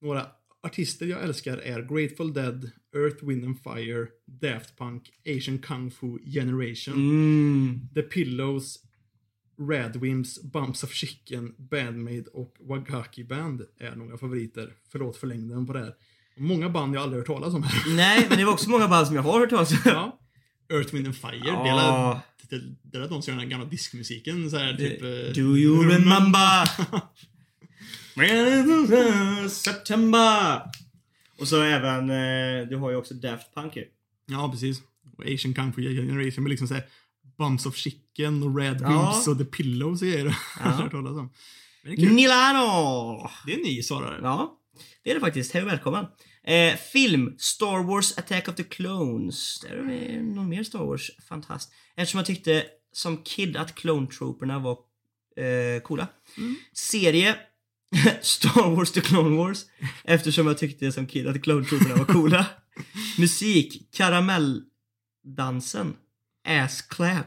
Några 0.00 0.26
artister 0.62 1.06
jag 1.06 1.22
älskar 1.22 1.56
är 1.56 1.82
Grateful 1.82 2.32
Dead, 2.32 2.70
Earth, 2.96 3.24
Wind 3.26 3.44
and 3.44 3.56
Fire, 3.62 4.06
Daft 4.26 4.78
Punk, 4.78 5.10
Asian 5.36 5.58
Kung 5.58 5.90
Fu 5.90 6.18
Generation, 6.24 6.94
Mm. 6.94 7.80
The 7.94 8.02
Pillows, 8.02 8.78
Radwimps, 9.70 10.42
Bumps 10.42 10.84
of 10.84 10.92
Chicken, 10.92 11.54
Bandmade 11.58 12.24
och 12.32 12.56
Wagaki 12.60 13.24
Band 13.24 13.62
är 13.80 13.96
några 13.96 14.18
favoriter. 14.18 14.72
Förlåt 14.92 15.16
för 15.16 15.26
längden 15.26 15.66
på 15.66 15.72
det 15.72 15.78
här. 15.78 15.94
Många 16.36 16.68
band 16.70 16.94
jag 16.94 17.02
aldrig 17.02 17.18
hört 17.20 17.26
talas 17.26 17.54
om 17.54 17.62
här. 17.62 17.94
Nej, 17.96 18.26
men 18.28 18.38
det 18.38 18.44
var 18.44 18.52
också 18.52 18.70
många 18.70 18.88
band 18.88 19.06
som 19.06 19.16
jag 19.16 19.22
har 19.22 19.40
hört 19.40 19.50
talas 19.50 19.72
om. 19.72 19.78
ja. 19.84 20.18
Earth, 20.72 20.94
Wind 20.94 21.06
and 21.06 21.16
Fire. 21.16 21.40
Ja. 21.44 22.22
Det, 22.50 22.56
är, 22.56 22.60
det, 22.60 22.74
det 22.82 22.98
är 22.98 23.08
de 23.08 23.22
som 23.22 23.32
gör 23.34 23.40
den 23.40 23.48
gamla 23.50 23.66
diskmusiken 23.66 24.50
så 24.50 24.56
här, 24.56 24.74
typ... 24.76 25.02
eh, 25.02 25.08
Do 25.42 25.56
you 25.56 25.88
remember? 25.88 26.70
September! 29.48 30.62
Och 31.38 31.48
så 31.48 31.62
även, 31.62 32.10
eh, 32.10 32.68
du 32.68 32.76
har 32.76 32.90
ju 32.90 32.96
också 32.96 33.14
Daft 33.14 33.54
Punk 33.54 33.76
ju. 33.76 33.84
Ja, 34.26 34.50
precis. 34.52 34.82
Och 35.16 35.24
Asian 35.24 35.72
Fu 35.72 35.82
Generation 35.82 36.44
med 36.44 36.50
liksom 36.50 36.68
såhär 36.68 36.84
Bumps 37.38 37.66
of 37.66 37.76
Chicken 37.76 38.42
och 38.42 38.56
Red 38.58 38.78
Ja. 38.80 38.88
Boots 38.88 39.28
och 39.28 39.38
The 39.38 39.44
Pillows 39.44 40.02
och 40.02 40.08
grejer. 40.08 40.36
Ja. 40.60 40.88
Om. 40.92 41.02
Men 41.02 41.30
det 41.82 41.90
är 41.92 41.96
kul. 41.96 42.12
Milano! 42.14 43.30
Det 43.46 43.52
är 43.52 43.56
en 43.56 43.62
ny 43.62 43.82
svarare. 43.82 44.20
Ja, 44.22 44.58
det 45.04 45.10
är 45.10 45.14
det 45.14 45.20
faktiskt. 45.20 45.52
Hej 45.52 45.62
och 45.62 45.68
välkommen. 45.68 46.06
Eh, 46.44 46.76
film. 46.76 47.34
Star 47.38 47.82
Wars 47.84 48.18
Attack 48.18 48.48
of 48.48 48.54
the 48.54 48.62
Clones. 48.62 49.60
Där 49.60 49.76
har 49.76 49.84
vi 49.84 50.22
någon 50.22 50.48
mer 50.48 50.62
Star 50.62 50.78
Wars. 50.78 51.10
Fantast. 51.28 51.72
Eftersom 51.96 52.18
jag 52.18 52.26
tyckte 52.26 52.64
som 52.92 53.22
kid 53.22 53.56
att 53.56 53.74
Clone 53.74 54.06
Trooperna 54.06 54.58
var 54.58 54.78
eh, 55.36 55.82
coola. 55.82 56.06
Serie. 56.72 57.36
Star 58.22 58.76
Wars 58.76 58.92
The 58.92 59.00
Clone 59.00 59.36
Wars. 59.36 59.64
Eftersom 60.04 60.46
jag 60.46 60.58
tyckte 60.58 60.92
som 60.92 61.06
kid 61.06 61.26
att 61.26 61.42
Clone 61.42 61.64
Trooperna 61.64 61.94
var 61.94 62.04
coola. 62.04 62.46
Musik. 63.18 63.88
Karamelldansen. 63.92 65.96
Ass 66.48 66.82
Clap. 66.82 67.26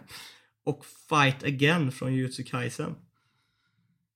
Och 0.66 0.86
Fight 1.10 1.44
Again 1.44 1.92
från 1.92 2.14
Jujutsu 2.14 2.44
Kaisen. 2.44 2.96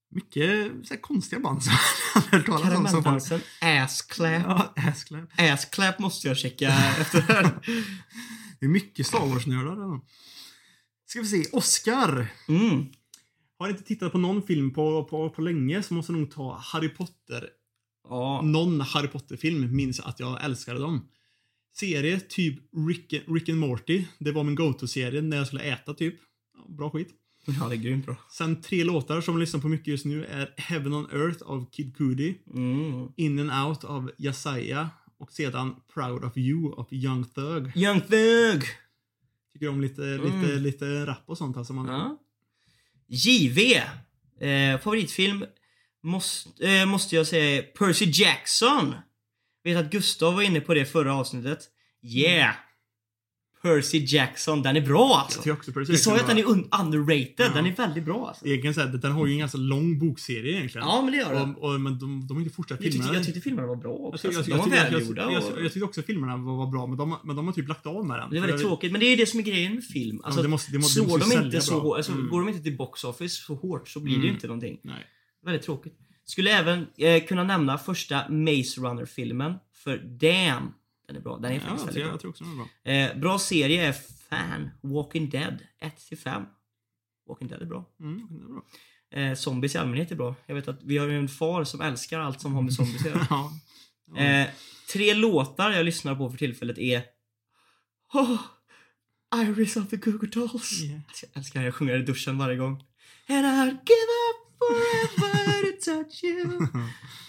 Mycket 0.10 0.72
så 0.88 0.94
här, 0.94 1.02
konstiga 1.02 1.40
band 1.40 1.64
som 1.64 1.74
jag 2.16 2.22
hört 2.22 2.46
talas 2.46 2.62
om. 2.64 2.70
Karamelldansen. 2.70 3.42
Ass 3.62 4.02
Clap. 4.02 4.44
Ja, 4.44 4.74
Asclap. 4.76 5.30
Ass 5.38 5.66
Clap 5.66 6.00
måste 6.00 6.28
jag 6.28 6.38
checka 6.38 6.68
efter 7.00 7.22
det 7.28 7.34
här. 7.34 7.60
Det 8.60 8.66
är 8.66 8.70
mycket 8.70 9.08
Star 9.08 9.26
Wars-nördar. 9.26 10.02
Ska 11.08 11.22
vi 11.22 11.28
se. 11.28 11.50
Oscar. 11.52 12.28
Mm. 12.48 12.86
Har 13.60 13.70
inte 13.70 13.84
tittat 13.84 14.12
på 14.12 14.18
någon 14.18 14.42
film 14.42 14.74
på, 14.74 15.04
på, 15.04 15.30
på 15.30 15.42
länge 15.42 15.84
så 15.84 15.94
måste 15.94 16.12
jag 16.14 16.20
nog 16.20 16.32
ta 16.32 16.58
Harry 16.62 16.90
Potter. 16.90 17.50
Ja. 18.10 18.42
Någon 18.42 18.82
Harry 18.82 19.08
Potter-film 19.08 19.76
minns 19.76 20.00
att 20.00 20.20
jag 20.20 20.44
älskade 20.44 20.80
dem. 20.80 21.08
Serie, 21.76 22.20
typ 22.20 22.60
Rick, 22.88 23.14
Rick 23.28 23.50
and 23.50 23.60
Morty. 23.60 24.06
Det 24.20 24.32
var 24.32 24.44
min 24.44 24.56
go-to-serie 24.56 25.22
när 25.22 25.38
jag 25.38 25.48
skulle 25.48 25.64
äta 25.64 25.94
typ. 25.94 26.16
Ja, 26.58 26.66
bra 26.74 26.90
skit. 26.90 27.10
ja, 27.60 27.68
det 27.70 27.76
är 27.76 27.78
grymt 27.78 28.06
bra. 28.06 28.16
Sen 28.32 28.62
tre 28.62 28.84
låtar 28.84 29.22
som 29.22 29.34
jag 29.34 29.40
lyssnar 29.40 29.60
på 29.62 29.68
mycket 29.68 29.88
just 29.88 30.06
nu 30.06 30.26
är 30.26 30.54
Heaven 30.58 30.94
on 30.94 31.08
Earth 31.12 31.44
av 31.44 31.66
Kid 31.72 31.98
Cudi. 31.98 32.38
Mm. 32.54 33.08
In 33.16 33.50
and 33.50 33.68
Out 33.70 33.84
av 33.84 34.12
Yesaya. 34.18 34.90
Och 35.20 35.32
sedan 35.32 35.76
Proud 35.94 36.24
of 36.24 36.38
You 36.38 36.74
av 36.74 36.88
Young 36.92 37.24
Thug. 37.26 37.72
Young 37.78 38.02
Thug! 38.02 38.64
Tycker 39.54 39.70
om 39.70 39.82
lite, 39.82 40.02
lite, 40.02 40.28
Mm. 40.52 40.64
lite 40.64 41.06
rap 41.06 41.24
och 41.26 41.38
sånt. 41.38 41.58
Alltså 41.58 41.74
man, 41.74 41.88
Ja. 41.88 42.18
JV. 43.08 43.82
Eh, 44.42 44.80
favoritfilm 44.80 45.46
måste, 46.04 46.68
eh, 46.68 46.86
måste 46.86 47.16
jag 47.16 47.28
säga 47.28 47.58
är 47.58 47.62
Percy 47.62 48.06
Jackson. 48.06 48.96
Vet 49.64 49.78
att 49.78 49.92
Gustav 49.92 50.36
var 50.36 50.42
inne 50.42 50.62
på 50.62 50.74
det 50.74 50.86
förra 50.86 51.16
avsnittet. 51.16 51.60
Yeah! 52.04 52.56
Percy 53.76 54.06
Jackson, 54.08 54.62
den 54.62 54.76
är 54.78 54.82
bra 54.82 55.00
Jag 55.10 55.12
alltså. 55.20 55.42
tycker 55.42 55.54
också 55.54 55.72
Percy 55.72 55.92
Vi 55.92 55.98
sa 55.98 56.14
ju 56.16 56.20
att 56.22 56.28
den 56.28 56.38
är 56.38 56.44
un- 56.44 56.82
underrated, 56.86 57.34
Ja. 57.38 57.50
den 57.54 57.66
är 57.66 57.76
väldigt 57.76 58.06
bra 58.06 58.28
alltså. 58.28 58.46
Egentligen 58.48 58.74
så 58.74 58.82
här, 58.82 58.88
den 58.88 59.12
har 59.12 59.26
ju 59.28 59.34
en 59.34 59.40
ganska 59.40 59.58
lång 59.58 60.00
bokserie 60.00 60.52
egentligen. 60.58 60.88
Ja 60.88 61.02
men 61.02 61.12
det 61.12 61.18
gör 61.18 61.34
den. 61.34 61.56
Och, 61.56 61.74
och, 61.74 61.82
men 61.82 62.00
de, 62.00 62.28
de 62.28 62.34
har 62.38 62.42
inte 62.44 62.56
fortsatt 62.56 62.84
Jag 62.84 62.92
filma 62.92 63.04
tyckte, 63.06 63.18
jag 63.18 63.26
tyckte 63.26 63.42
filmerna 63.42 63.68
var 63.68 63.76
bra 63.76 63.92
Jag 63.92 64.06
också. 64.06 64.18
tycker, 64.28 64.34
jag, 64.34 64.38
alltså. 64.38 64.52
jag, 64.52 64.60
De 64.60 64.70
var 64.70 64.78
jag, 64.78 64.86
jag, 64.86 64.92
välgjorda. 64.92 65.22
jag, 65.22 65.44
och- 65.44 65.52
jag, 65.58 65.66
jag 65.66 65.74
tyckte 65.74 65.86
också 65.86 66.02
filmerna 66.02 66.38
var, 66.38 66.58
var 66.58 66.68
bra, 66.72 66.88
men 66.88 66.98
de, 66.98 67.12
har- 67.12 67.20
men 67.24 67.36
de 67.36 67.46
har 67.46 67.54
typ 67.54 67.68
lagt 67.68 67.86
av 67.86 68.06
med 68.06 68.20
den. 68.20 68.30
Det 68.30 68.38
är 68.38 68.42
väldigt 68.42 68.62
tråkigt, 68.62 68.92
men 68.92 69.00
det 69.00 69.06
är 69.06 69.10
ju 69.10 69.16
det 69.16 69.26
som 69.26 69.40
är 69.40 69.44
grejen 69.44 69.76
med 69.76 69.84
film. 69.84 70.22
Alltså, 70.24 70.42
det 70.42 70.48
måste- 70.48 70.72
det 70.72 70.78
måste- 70.78 70.94
slår 71.06 71.20
de 71.20 71.44
inte 71.46 71.62
så 71.62 71.80
hårt, 71.80 71.98
alltså, 71.98 72.12
Mm. 72.12 72.28
går 72.30 72.40
de 72.40 72.50
inte 72.50 72.62
till 72.64 72.78
box 72.78 73.04
office 73.04 73.36
så 73.46 73.56
hårt 73.56 73.90
så 73.90 74.00
blir 74.00 74.14
det 74.14 74.20
ju 74.22 74.24
Mm. 74.24 74.36
inte 74.36 74.48
någonting. 74.48 74.80
Nej. 74.84 75.06
Väldigt 75.46 75.64
tråkigt. 75.64 75.94
Skulle 76.26 76.52
även 76.60 76.88
eh, 76.98 77.24
kunna 77.28 77.44
nämna 77.44 77.78
första 77.78 78.30
Maze 78.30 78.82
Runner-filmen, 78.82 79.54
för 79.84 79.98
damn, 79.98 80.74
den 81.08 81.16
är 81.16 81.20
bra. 81.22 81.38
Den 81.38 81.52
är 81.52 81.56
Ja, 81.56 81.62
faktiskt 81.62 81.80
jag, 81.80 81.86
väldigt 81.86 82.02
jag, 82.02 82.10
bra. 82.12 82.18
tror 82.20 82.30
också 82.32 82.44
den 82.44 82.58
var 82.58 82.66
bra. 82.84 82.94
Eh, 82.94 83.18
bra 83.18 83.40
serie 83.40 83.88
är 83.88 83.96
Fan, 84.30 84.70
Walking 84.82 85.30
Dead, 85.30 85.58
1-5. 85.82 86.46
Walking 87.30 87.48
Dead 87.48 87.62
är 87.62 87.66
bra. 87.66 87.86
Mm, 88.00 88.20
är 88.20 88.48
bra. 88.54 88.62
Eh, 89.12 89.36
zombies 89.36 89.76
i 89.76 89.78
allmänhet 89.78 90.12
är 90.12 90.16
bra. 90.16 90.36
Jag 90.46 90.56
vet 90.56 90.68
att 90.68 90.84
vi 90.84 90.98
har 90.98 91.08
ju 91.08 91.18
en 91.20 91.28
far 91.30 91.64
som 91.64 91.82
älskar 91.82 92.20
allt 92.20 92.42
som 92.42 92.54
har 92.54 92.62
med 92.62 92.74
zombies 92.74 93.02
att 93.02 93.08
göra. 93.08 93.28
ja. 93.30 93.52
Ja. 94.16 94.18
Eh, 94.22 94.48
tre 94.94 95.14
låtar 95.14 95.72
jag 95.72 95.86
lyssnar 95.86 96.16
på 96.16 96.30
för 96.30 96.38
tillfället 96.38 96.78
är 96.78 97.04
oh, 98.14 98.42
Iris 99.36 99.78
of 99.78 99.90
the 99.90 99.96
Goo 99.98 100.18
Goo 100.18 100.30
Dolls. 100.30 100.82
Yeah. 100.84 101.00
Alltså, 101.08 101.26
Jag 101.26 101.38
älskar 101.38 101.62
jag 101.62 101.74
sjunger 101.76 101.96
i 102.00 102.04
duschen 102.04 102.38
varje 102.38 102.58
gång. 102.58 102.84
And 103.30 103.46
I'd 103.46 103.70
give 103.70 104.12
up 104.28 104.58
forever 104.60 105.72
to 105.72 105.86
touch 105.86 106.24
you. 106.24 106.68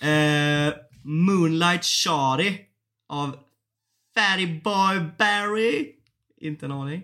Eh, 0.10 0.74
Moonlight 1.02 1.84
Shawty 1.84 2.58
av 3.08 3.36
Fatty 4.18 4.46
Boy 4.46 5.00
Barry. 5.18 5.92
Inte 6.40 6.66
en 6.66 6.72
aning. 6.72 7.02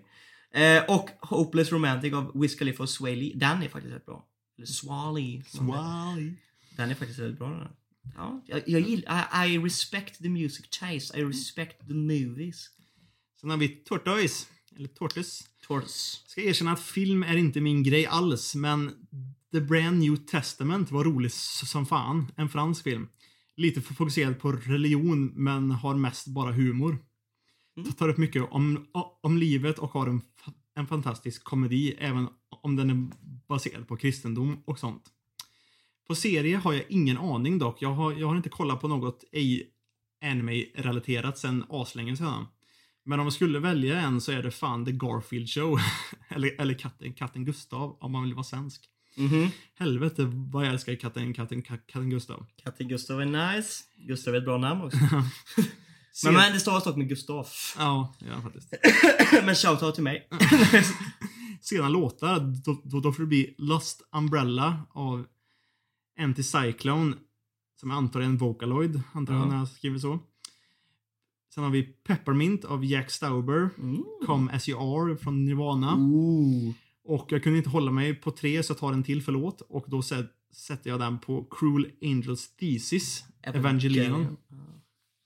Eh, 0.55 0.85
och 0.85 1.11
Hopeless 1.21 1.73
Romantic 1.73 2.13
av 2.13 2.41
Wiz 2.41 2.55
Khalifa 2.55 2.83
och 2.83 2.91
Sway 2.91 3.17
Lee. 3.17 3.33
Den 3.35 3.63
är 3.63 3.69
faktiskt 3.69 3.95
rätt 3.95 4.07
bra. 4.07 4.27
Eller 4.57 4.67
Swally. 4.67 5.43
Swally. 5.43 6.33
Den 6.77 6.91
är 6.91 6.95
faktiskt 6.95 7.19
väldigt 7.19 7.39
bra 7.39 7.49
den. 7.49 7.69
Ja, 8.17 8.43
jag, 8.47 8.63
jag 8.67 8.81
gillar, 8.81 9.47
I, 9.47 9.55
I 9.55 9.59
respect 9.59 10.19
the 10.19 10.29
music 10.29 10.69
taste. 10.71 11.19
I 11.19 11.25
respect 11.25 11.89
the 11.89 11.95
movies. 11.95 12.71
Sen 13.41 13.51
har 13.51 13.57
vi 13.57 13.69
Tortoise. 13.69 14.47
Eller 14.77 14.89
Tortoise. 14.89 15.45
Tortoise. 15.67 16.19
Ska 16.27 16.41
erkänna 16.41 16.73
att 16.73 16.83
film 16.83 17.23
är 17.23 17.37
inte 17.37 17.61
min 17.61 17.83
grej 17.83 18.07
alls, 18.07 18.55
men 18.55 18.93
The 19.53 19.61
Brand 19.61 19.99
New 19.99 20.17
Testament 20.17 20.91
var 20.91 21.05
rolig 21.05 21.33
som 21.33 21.87
fan. 21.87 22.33
En 22.37 22.49
fransk 22.49 22.85
film. 22.85 23.09
Lite 23.57 23.81
fokuserad 23.81 24.41
på 24.41 24.53
religion, 24.53 25.33
men 25.35 25.71
har 25.71 25.95
mest 25.95 26.27
bara 26.27 26.53
humor. 26.53 26.99
Mm. 27.77 27.93
Tar 27.93 28.09
upp 28.09 28.19
mycket 28.19 28.43
om, 28.51 28.87
om 29.21 29.39
livet 29.39 29.79
och 29.79 29.91
har 29.91 30.07
en, 30.07 30.23
en 30.75 30.87
fantastisk 30.87 31.45
komedi, 31.45 31.97
även 31.99 32.29
om 32.63 32.77
den 32.77 32.91
är 32.91 33.09
baserad 33.49 33.89
på 33.89 33.97
kristendom 33.97 34.63
och 34.65 34.79
sånt. 34.79 35.11
På 36.07 36.15
serie 36.15 36.57
har 36.57 36.73
jag 36.73 36.85
ingen 36.89 37.19
aning 37.19 37.59
dock. 37.59 37.83
Jag 37.83 37.93
har, 37.93 38.13
jag 38.13 38.27
har 38.27 38.37
inte 38.37 38.49
kollat 38.49 38.81
på 38.81 38.89
något 38.89 39.25
ej 39.33 39.71
anime-relaterat 40.25 41.39
sen 41.39 41.65
aslänge 41.69 42.17
sedan. 42.17 42.47
Men 43.05 43.21
om 43.21 43.27
jag 43.27 43.33
skulle 43.33 43.59
välja 43.59 44.01
en 44.01 44.21
så 44.21 44.33
är 44.33 44.43
det 44.43 44.51
fan 44.51 44.85
The 44.85 44.93
Garfield 44.93 45.49
Show. 45.51 45.79
eller 46.29 46.61
eller 46.61 46.75
katten, 46.75 47.13
katten 47.13 47.45
Gustav 47.45 47.97
om 48.01 48.13
man 48.13 48.25
vill 48.25 48.35
vara 48.35 48.45
svensk. 48.45 48.89
Mhm. 49.17 49.49
Helvete 49.79 50.25
vad 50.33 50.67
jag 50.67 50.73
älskar 50.73 50.95
katten, 50.95 51.35
katten, 51.35 51.63
katten, 51.63 52.11
Gustav. 52.11 52.47
Katten 52.65 52.89
Gustav 52.89 53.21
är 53.21 53.55
nice. 53.57 53.85
Gustav 53.97 54.35
är 54.35 54.39
ett 54.39 54.45
bra 54.45 54.59
namn 54.59 54.81
också. 54.83 54.99
Men, 56.25 56.35
men 56.35 56.53
det 56.53 56.61
stavas 56.61 56.85
dock 56.85 56.97
med 56.97 57.09
Gustaf. 57.09 57.75
Ja, 57.79 58.15
ja 58.19 58.43
faktiskt. 58.43 58.75
men 59.45 59.55
shoutout 59.55 59.95
till 59.95 60.05
mig. 60.05 60.29
Sedan 61.61 61.93
låtar, 61.93 62.41
då, 62.65 62.81
då, 62.85 63.01
då 63.01 63.13
får 63.13 63.23
det 63.23 63.27
bli 63.27 63.55
Lost 63.59 64.03
Umbrella 64.13 64.83
av 64.91 65.27
Anticyclone. 66.19 67.17
Som 67.81 67.91
jag 67.91 67.97
antar 67.97 68.21
är 68.21 68.25
en 68.25 68.37
Vocaloid, 68.39 69.01
antar 69.13 69.35
jag 69.35 69.43
Ja. 69.43 69.47
när 69.47 69.57
jag 69.59 69.69
skriver 69.69 69.99
så. 69.99 70.19
Sen 71.55 71.65
har 71.65 71.71
vi 71.71 71.83
Peppermint 71.83 72.65
av 72.65 72.85
Jack 72.85 73.11
Stauber. 73.11 73.71
Mm. 73.79 74.05
Come 74.27 74.53
As 74.53 74.69
You 74.69 74.81
Are 75.09 75.17
från 75.17 75.45
Nirvana. 75.45 75.95
Ooh. 75.97 76.75
Och 77.05 77.33
jag 77.33 77.43
kunde 77.43 77.59
inte 77.59 77.71
hålla 77.71 77.91
mig 77.91 78.15
på 78.15 78.31
tre 78.31 78.63
så 78.63 78.71
jag 78.71 78.79
tar 78.79 78.93
en 78.93 79.03
till 79.05 79.23
förlåt. 79.23 79.61
Och 79.61 79.85
då 79.89 80.01
sä- 80.01 80.29
sätter 80.55 80.91
jag 80.91 81.01
den 81.01 81.19
på 81.19 81.45
Cruel 81.51 81.91
Angels 82.03 82.57
Thesis. 82.57 83.25
Evangelion. 83.43 84.37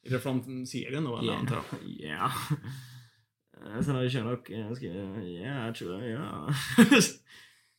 Är 0.06 0.10
det 0.10 0.20
från 0.20 0.66
serien 0.66 1.04
då 1.04 1.18
eller 1.18 1.32
antar 1.32 1.56
jag? 1.56 1.64
Ja. 2.10 2.32
Eh, 3.76 3.82
Sen 3.84 3.94
har 3.94 4.02
vi 4.02 4.10
Sherlock. 4.10 4.50
Jag 4.50 4.82
ja, 4.82 5.66
jag 5.66 5.74
tror 5.74 6.02
jag, 6.04 6.20
ja. 6.20 6.54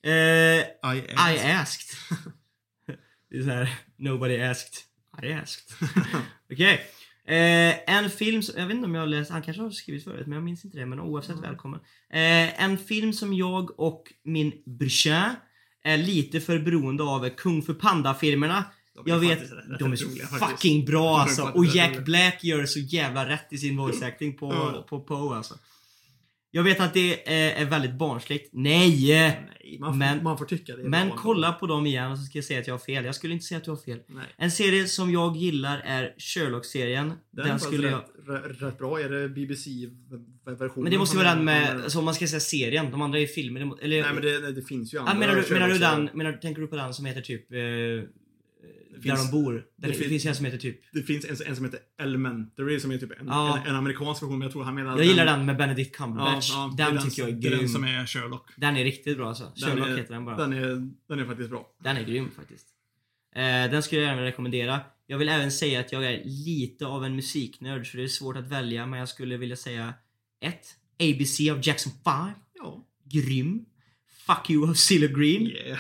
eh, 0.10 0.94
I, 0.96 1.00
I 1.36 1.52
asked. 1.52 1.98
Det 3.30 3.38
är 3.38 3.44
så 3.44 3.50
här, 3.50 3.80
nobody 3.98 4.42
asked. 4.42 4.74
I 5.24 5.34
asked. 5.34 5.78
Okej. 6.52 6.82
Eh, 7.30 7.76
en 7.96 8.10
film, 8.10 8.42
jag 8.58 8.68
vet 8.68 8.76
inte 8.76 8.86
om 8.86 8.96
jag 8.96 9.02
har 9.02 9.08
läst, 9.08 9.32
han 9.32 9.42
kanske 9.42 9.64
har 9.64 9.70
skrivit 9.70 10.04
förut 10.04 10.28
men 10.28 10.36
jag 10.36 10.44
minns 10.44 10.66
inte 10.66 10.78
det. 10.78 10.86
Men 10.86 11.00
oavsett 11.00 11.44
välkommen. 11.44 11.80
Eh, 12.14 12.64
en 12.64 12.78
film 12.78 13.14
som 13.14 13.34
jag 13.34 13.80
och 13.80 14.04
min 14.24 14.54
brorsa 14.66 15.36
är 15.84 15.98
lite 15.98 16.42
för 16.42 16.60
beroende 16.60 17.04
av 17.04 17.30
Kung 17.30 17.62
Fu 17.62 17.74
Panda-filmerna. 17.74 18.64
Jag 19.06 19.20
vet, 19.20 19.40
de 19.80 19.92
är 19.92 19.96
så 19.96 20.10
roliga 20.10 20.28
fucking 20.28 20.86
bra 20.86 21.20
alltså. 21.20 21.52
Och 21.56 21.66
Jack. 21.66 22.06
Black 22.06 22.44
gör 22.44 22.66
så 22.66 22.80
jävla 22.80 23.30
rätt 23.30 23.54
i 23.54 23.58
sin 23.58 23.78
voice 23.78 24.02
acting 24.02 24.38
på, 24.38 24.74
på 24.90 25.00
Poe 25.00 25.36
alltså. 25.36 25.56
Jag 26.52 26.64
vet 26.64 26.80
att 26.80 26.94
det 26.94 27.30
är, 27.30 27.66
är 27.66 27.70
väldigt 27.70 27.94
barnsligt. 27.94 28.50
Nej! 28.54 29.08
Nej, 29.10 29.78
man 29.80 29.92
får, 29.92 29.98
Men- 29.98 30.24
man 30.24 30.38
får 30.38 30.46
tycka 30.46 30.76
det 30.76 30.84
Men 30.84 31.12
kolla 31.12 31.54
på 31.54 31.68
dem 31.68 31.86
igen 31.86 32.18
så 32.18 32.24
ska 32.24 32.38
jag 32.38 32.46
säga 32.46 32.60
att 32.60 32.68
jag 32.68 32.74
har 32.74 32.80
fel. 32.80 33.06
Jag 33.06 33.16
skulle 33.16 33.34
inte 33.34 33.46
säga 33.46 33.58
att 33.58 33.64
du 33.64 33.72
har 33.72 33.78
fel. 33.78 34.00
Nej. 34.08 34.26
En 34.38 34.52
serie 34.52 34.88
som 34.88 35.12
jag 35.12 35.38
gillar 35.38 35.82
är 35.86 36.16
Sherlock-serien. 36.18 37.14
Den, 37.32 37.48
Den, 37.48 37.60
skulle 37.60 37.88
jag... 37.90 38.00
rätt, 38.28 38.52
rätt, 38.52 38.62
rätt 38.62 38.78
bra. 38.78 39.00
Är 39.00 39.10
det 39.10 39.30
BBC-versionen? 39.30 40.84
Men 40.84 40.92
det 40.92 40.98
måste 40.98 41.18
vara 41.18 41.36
den 41.36 41.44
med, 41.44 41.84
alltså 41.84 42.00
om 42.00 42.06
man 42.06 42.14
ska 42.14 42.28
säga 42.28 42.40
serien. 42.40 42.92
De 42.92 43.02
andra 43.02 43.20
är 43.20 43.28
filmer. 43.28 43.62
Eller... 43.82 44.02
Nej 44.02 44.14
men 44.14 44.24
det, 44.24 44.52
det 44.52 44.62
finns 44.62 44.94
ju 44.94 44.98
andra. 45.00 45.12
ah, 45.12 45.16
menar, 45.16 45.36
du, 45.36 45.54
menar 45.54 45.68
du 45.68 45.78
den, 45.78 46.10
menar, 46.14 46.34
tänker 46.34 46.62
du 46.62 46.68
på 46.68 46.76
den 46.76 46.94
som 46.94 47.06
heter 47.06 47.22
typ... 47.22 47.52
Eh, 47.54 47.60
där 48.94 49.02
finns- 49.02 49.32
de 49.32 49.44
bor? 49.44 49.54
Det 49.76 49.88
det, 49.88 49.94
fin- 49.94 50.10
finns 50.10 50.26
en 50.26 50.36
som 50.36 50.46
heter 50.46 50.58
typ... 50.58 50.82
Det 50.94 51.04
finns 51.04 51.26
en, 51.26 51.48
en 51.48 51.56
som 51.56 51.66
heter 51.66 51.80
Elementary 52.02 52.80
som 52.80 52.92
är 52.92 52.98
typ 52.98 53.12
en, 53.22 53.28
Ja. 53.28 53.58
en, 53.58 53.68
en 53.70 53.76
amerikansk 53.76 54.22
version 54.24 54.40
men 54.40 54.46
jag 54.46 54.52
tror 54.52 54.64
han 54.64 54.76
menar 54.76 54.98
Jag 54.98 55.06
gillar 55.06 55.26
den 55.26 55.46
med 55.46 55.58
Benedict 55.58 55.96
Ja, 56.00 56.06
Cumberbatch. 56.06 56.50
ja, 56.50 56.74
det 56.78 56.84
är 56.84 56.92
den 56.92 57.04
tycker 57.04 57.22
jag 57.22 57.30
är 57.32 57.34
Det 57.36 57.48
är 57.48 57.52
den 57.52 57.60
grym. 57.60 57.70
som 57.70 57.84
är 57.84 58.06
Sherlock. 58.06 58.50
Den 58.56 58.78
är 58.78 58.84
riktigt 58.84 59.18
bra 59.18 59.28
alltså. 59.28 59.44
Den 59.44 59.70
Sherlock 59.70 59.88
är, 59.88 59.98
heter 59.98 60.14
den 60.14 60.26
bara. 60.26 60.38
Den 60.38 60.54
är, 60.54 60.90
den 61.08 61.20
är 61.20 61.26
faktiskt 61.26 61.50
bra. 61.50 61.68
Den 61.84 61.98
är 61.98 62.04
grym 62.04 62.32
faktiskt. 62.36 62.68
Eh, 63.36 63.42
den 63.42 63.84
skulle 63.84 64.02
jag 64.02 64.10
gärna 64.10 64.24
rekommendera. 64.24 64.80
Jag 65.08 65.18
vill 65.18 65.30
även 65.30 65.52
säga 65.52 65.80
att 65.80 65.92
jag 65.92 66.06
är 66.06 66.22
lite 66.26 66.86
av 66.86 67.06
en 67.06 67.16
musiknörd 67.16 67.88
så 67.92 67.98
det 67.98 68.04
är 68.04 68.08
svårt 68.08 68.38
att 68.38 68.48
välja 68.48 68.86
men 68.86 69.00
jag 69.00 69.10
skulle 69.10 69.38
vilja 69.38 69.56
säga 69.56 69.94
1. 70.42 70.60
ABC 71.00 71.40
av 71.52 71.60
Jackson 71.68 71.92
5. 72.04 72.30
Ja. 72.60 72.86
Grym. 73.04 73.66
Fuck 74.28 74.50
you 74.50 74.70
av 74.70 74.74
Cilla 74.74 75.08
Green. 75.08 75.42
Yeah. 75.48 75.80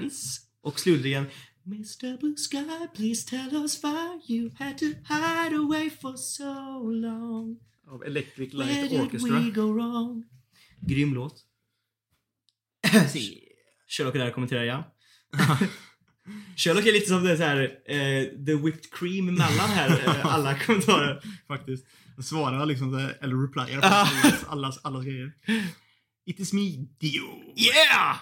Nice. 0.00 0.40
Och 0.62 0.80
slutligen 0.80 1.26
Mr 1.68 2.16
Blue 2.18 2.36
Sky, 2.36 2.86
please 2.94 3.24
tell 3.24 3.56
us 3.64 3.82
why 3.82 4.18
you 4.26 4.50
had 4.58 4.78
to 4.78 4.86
hide 5.04 5.52
away 5.54 5.90
for 5.90 6.16
so 6.16 6.80
long. 6.82 7.56
Av 7.90 8.04
Electric 8.06 8.54
Where 8.54 8.66
Light 8.66 8.90
did 8.90 9.00
Orchestra. 9.00 9.38
we 9.40 9.50
go 9.50 9.72
wrong? 9.72 10.24
Grym 10.80 11.14
låt. 11.14 11.44
Sherlock 13.88 14.14
är 14.14 14.18
där 14.18 14.30
kommenterar 14.30 14.62
igen. 14.62 14.82
Sherlock 16.56 16.86
är 16.86 16.92
lite 16.92 17.08
som 17.08 17.24
det 17.24 17.36
så 17.36 17.42
här, 17.42 17.62
eh, 17.86 18.24
the 18.46 18.54
whipped 18.54 18.90
cream 18.92 19.28
emellan 19.28 19.70
här, 19.70 19.90
eh, 19.90 20.26
alla 20.34 20.58
kommentarer. 20.58 21.22
Faktiskt. 21.48 21.86
Den 22.14 22.24
svarar 22.24 22.66
liksom, 22.66 22.90
så 22.90 22.98
här, 22.98 23.18
eller 23.20 23.36
replyar 23.36 23.80
Ah. 23.82 24.08
på 24.44 24.46
allas, 24.50 24.78
allas 24.82 25.04
grejer. 25.04 25.32
It 26.26 26.40
is 26.40 26.52
me, 26.52 26.86
Dio. 26.98 27.54
Yeah! 27.56 28.16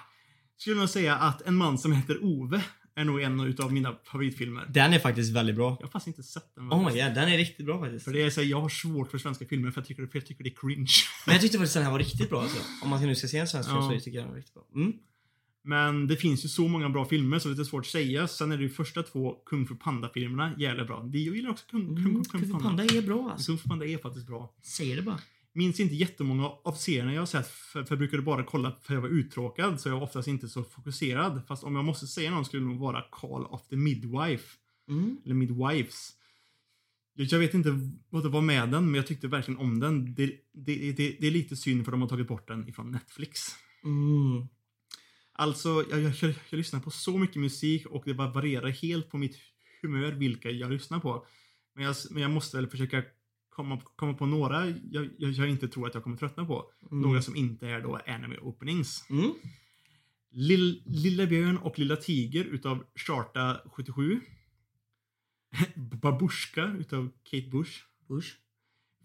Skulle 0.56 0.76
nog 0.76 0.88
säga 0.88 1.16
att 1.16 1.42
En 1.42 1.56
man 1.56 1.78
som 1.78 1.92
heter 1.92 2.24
Ove 2.24 2.62
är 2.96 3.04
nog 3.04 3.20
en 3.22 3.40
utav 3.40 3.72
mina 3.72 3.96
favoritfilmer. 4.04 4.66
Den 4.68 4.92
är 4.92 4.98
faktiskt 4.98 5.32
väldigt 5.32 5.56
bra. 5.56 5.76
Jag 5.80 5.86
har 5.86 5.90
faktiskt 5.90 6.06
inte 6.18 6.22
sett 6.22 6.54
den. 6.54 6.72
Oh 6.72 6.78
my 6.78 6.90
god, 6.90 7.14
den 7.14 7.28
är 7.28 7.36
riktigt 7.38 7.66
bra 7.66 7.80
faktiskt. 7.80 8.04
För 8.04 8.12
det 8.12 8.22
är 8.22 8.30
så 8.30 8.40
här, 8.40 8.48
jag 8.48 8.60
har 8.60 8.68
svårt 8.68 9.10
för 9.10 9.18
svenska 9.18 9.46
filmer 9.46 9.70
för 9.70 9.80
jag 9.80 9.88
tycker, 9.88 10.06
för 10.06 10.18
jag 10.18 10.26
tycker 10.26 10.44
det 10.44 10.50
är 10.50 10.54
cringe. 10.54 10.92
Men 11.26 11.32
jag 11.32 11.42
tyckte 11.42 11.58
faktiskt 11.58 11.74
den 11.74 11.84
här 11.84 11.90
var 11.90 11.98
riktigt 11.98 12.30
bra 12.30 12.42
alltså. 12.42 12.58
Om 12.82 12.90
man 12.90 13.02
nu 13.02 13.14
ska 13.14 13.28
se 13.28 13.38
en 13.38 13.48
svensk 13.48 13.68
film 13.68 13.82
Ja. 13.82 13.98
så 13.98 14.04
tycker 14.04 14.18
jag 14.18 14.24
den 14.24 14.30
var 14.30 14.36
riktigt 14.36 14.54
bra. 14.54 14.64
Mm. 14.74 14.92
Men 15.64 16.06
det 16.06 16.16
finns 16.16 16.44
ju 16.44 16.48
så 16.48 16.68
många 16.68 16.88
bra 16.88 17.04
filmer 17.04 17.38
så 17.38 17.48
det 17.48 17.54
är 17.54 17.56
lite 17.56 17.70
svårt 17.70 17.84
att 17.84 17.90
säga. 17.90 18.28
Sen 18.28 18.52
är 18.52 18.56
det 18.56 18.62
ju 18.62 18.68
första 18.68 19.02
två 19.02 19.32
Kung 19.46 19.66
Fu 19.66 19.74
Panda-filmerna 19.74 20.52
jävligt 20.58 20.86
bra. 20.86 21.02
Dio 21.02 21.34
gillar 21.34 21.50
också 21.50 21.64
Kung, 21.70 21.86
Kung. 21.86 22.04
Kung, 22.04 22.24
Kung 22.24 22.40
Fu 22.40 22.46
Fu 22.46 22.52
Panda. 22.52 22.68
Panda 22.68 22.84
är 22.84 23.02
bra 23.02 23.30
alltså. 23.30 23.46
Kung 23.52 23.58
Fu 23.58 23.68
Panda 23.68 23.86
är 23.86 23.98
faktiskt 23.98 24.26
bra. 24.26 24.54
Säger 24.62 24.96
det 24.96 25.02
bara. 25.02 25.20
Minns 25.56 25.80
inte 25.80 25.94
jättemånga 25.94 26.46
av 26.64 26.72
serierna 26.72 27.14
jag 27.14 27.20
har 27.20 27.26
sett 27.26 27.48
för, 27.48 27.84
för 27.84 27.94
jag 27.94 27.98
brukade 27.98 28.22
bara 28.22 28.44
kolla 28.44 28.72
för 28.82 28.94
jag 28.94 29.00
var 29.00 29.08
uttråkad 29.08 29.80
så 29.80 29.88
jag 29.88 29.94
var 29.94 30.02
oftast 30.02 30.28
inte 30.28 30.48
så 30.48 30.64
fokuserad. 30.64 31.42
Fast 31.48 31.64
om 31.64 31.76
jag 31.76 31.84
måste 31.84 32.06
säga 32.06 32.30
någon 32.30 32.44
skulle 32.44 32.62
det 32.62 32.68
nog 32.68 32.78
vara 32.78 33.02
Call 33.10 33.46
of 33.46 33.68
the 33.68 33.76
Midwife. 33.76 34.56
Mm. 34.88 35.16
Eller 35.24 35.34
Midwives. 35.34 36.12
Jag 37.14 37.38
vet 37.38 37.54
inte 37.54 37.90
vad 38.10 38.22
det 38.22 38.28
var 38.28 38.40
med 38.40 38.68
den, 38.68 38.84
men 38.84 38.94
jag 38.94 39.06
tyckte 39.06 39.28
verkligen 39.28 39.60
om 39.60 39.80
den. 39.80 40.14
Det, 40.14 40.26
det, 40.52 40.92
det, 40.92 41.16
det 41.20 41.26
är 41.26 41.30
lite 41.30 41.56
synd 41.56 41.84
för 41.84 41.92
de 41.92 42.00
har 42.00 42.08
tagit 42.08 42.28
bort 42.28 42.48
den 42.48 42.68
ifrån 42.68 42.90
Netflix. 42.90 43.40
Mm. 43.84 44.48
Alltså, 45.32 45.84
jag, 45.90 46.00
jag, 46.00 46.12
jag, 46.20 46.34
jag 46.50 46.58
lyssnar 46.58 46.80
på 46.80 46.90
så 46.90 47.18
mycket 47.18 47.36
musik 47.36 47.86
och 47.86 48.02
det 48.06 48.12
varierar 48.12 48.68
helt 48.68 49.10
på 49.10 49.18
mitt 49.18 49.36
humör 49.82 50.12
vilka 50.12 50.50
jag 50.50 50.72
lyssnar 50.72 51.00
på. 51.00 51.26
Men 51.74 51.84
jag, 51.84 51.96
men 52.10 52.22
jag 52.22 52.30
måste 52.30 52.56
väl 52.56 52.66
försöka 52.66 53.02
komma, 53.56 53.80
komma 53.96 54.14
på 54.14 54.26
några 54.26 54.66
jag, 54.68 55.08
jag, 55.18 55.30
jag 55.30 55.48
inte 55.48 55.68
tror 55.68 55.86
att 55.86 55.94
jag 55.94 56.02
kommer 56.02 56.16
tröttna 56.16 56.46
på. 56.46 56.70
Mm. 56.90 57.02
Några 57.02 57.22
som 57.22 57.36
inte 57.36 57.68
är 57.68 57.80
då 57.80 58.00
anime 58.06 58.36
openings. 58.38 59.04
Mm. 59.10 59.32
Lill, 60.30 60.82
Lilla 60.86 61.26
Björn 61.26 61.58
och 61.58 61.78
Lilla 61.78 61.96
Tiger 61.96 62.44
utav 62.44 62.84
Charta 62.94 63.60
77. 63.66 64.20
Babushka 66.02 66.64
utav 66.78 67.10
Kate 67.30 67.46
Bush. 67.46 67.72
Bush. 68.08 68.28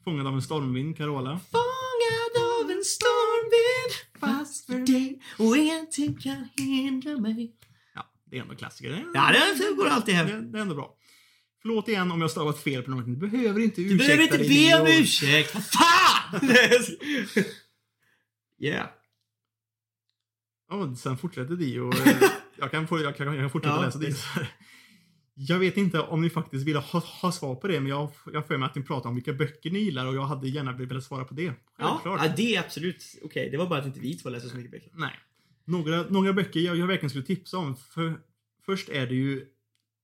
Fångad 0.04 0.28
av 0.28 0.34
en 0.34 0.42
stormvind, 0.42 0.98
Carola. 0.98 1.40
Fångad 1.52 2.36
av 2.64 2.72
en 2.72 2.84
stormvind 2.84 3.94
fast 4.20 4.66
för 4.66 4.80
dig 4.80 5.22
och 5.40 5.58
ingenting 5.58 6.18
kan 6.18 6.50
hindra 6.58 7.18
mig. 7.18 7.56
Ja, 7.96 8.12
det 8.26 8.38
är 8.38 8.42
ändå 8.42 8.56
klassiker. 8.56 9.06
Ja, 9.14 9.34
det 9.58 9.76
går 9.76 9.88
alltid 9.88 10.16
hem. 10.16 10.28
det, 10.28 10.52
det 10.52 10.58
är 10.58 10.62
ändå 10.62 10.76
bra. 10.76 10.98
Förlåt 11.62 11.88
igen 11.88 12.12
om 12.12 12.22
jag 12.22 12.32
stavat 12.32 12.60
fel 12.60 12.84
på 12.84 12.90
någonting. 12.90 13.20
Du 13.20 13.28
behöver 13.30 13.60
inte 13.60 13.82
Du 13.82 13.88
ursäkta 13.88 14.08
behöver 14.08 14.24
inte 14.24 14.38
dig, 14.38 14.70
be 14.70 14.82
om 14.82 14.88
ursäkt. 14.88 15.54
Vad 15.54 15.66
fan! 15.66 16.50
yeah. 18.60 18.88
Ja, 20.70 20.96
sen 20.96 21.18
fortsätter 21.18 21.56
Dio. 21.56 21.92
Jag 22.58 22.72
kan, 22.72 22.88
jag 22.92 23.18
kan, 23.18 23.28
jag 23.28 23.38
kan 23.38 23.50
fortsätta 23.50 23.76
Ja, 23.76 23.82
läsa 23.82 24.00
Dio. 24.00 24.16
Jag 25.34 25.60
vet 25.60 25.78
inte 25.78 26.00
om 26.00 26.22
ni 26.22 26.30
faktiskt 26.30 26.68
vill 26.68 26.76
ha, 26.76 27.00
ha 27.00 27.32
svar 27.32 27.56
på 27.56 27.68
det, 27.68 27.80
men 27.80 27.90
jag 27.90 27.96
har 28.34 28.42
för 28.42 28.58
mig 28.58 28.66
att 28.66 28.76
ni 28.76 28.84
pratar 28.84 29.10
om 29.10 29.16
vilka 29.16 29.34
böcker 29.34 29.72
ni 29.72 29.80
gillar 29.80 30.06
och 30.06 30.16
jag 30.16 30.22
hade 30.22 30.50
gärna 30.50 30.74
velat 30.74 31.04
svara 31.04 31.26
på 31.26 31.34
det. 31.34 31.54
Ja, 31.78 32.02
ja, 32.06 32.34
det 32.38 32.56
är 32.56 32.60
absolut 32.60 33.04
okej. 33.24 33.50
Det 33.50 33.58
var 33.58 33.68
bara 33.68 33.80
att 33.80 33.86
inte 33.86 34.00
vi 34.00 34.18
två 34.18 34.30
läste 34.30 34.50
så 34.50 34.56
mycket 34.56 34.72
böcker. 34.72 34.92
Nej. 34.94 35.20
Några, 35.66 36.02
några 36.10 36.34
böcker 36.34 36.60
jag, 36.60 36.78
jag 36.78 36.88
verkligen 36.88 37.10
skulle 37.10 37.26
tipsa 37.26 37.58
om. 37.58 37.76
För, 37.76 38.20
först 38.66 38.90
är 38.90 39.08
det 39.08 39.16
ju 39.16 39.46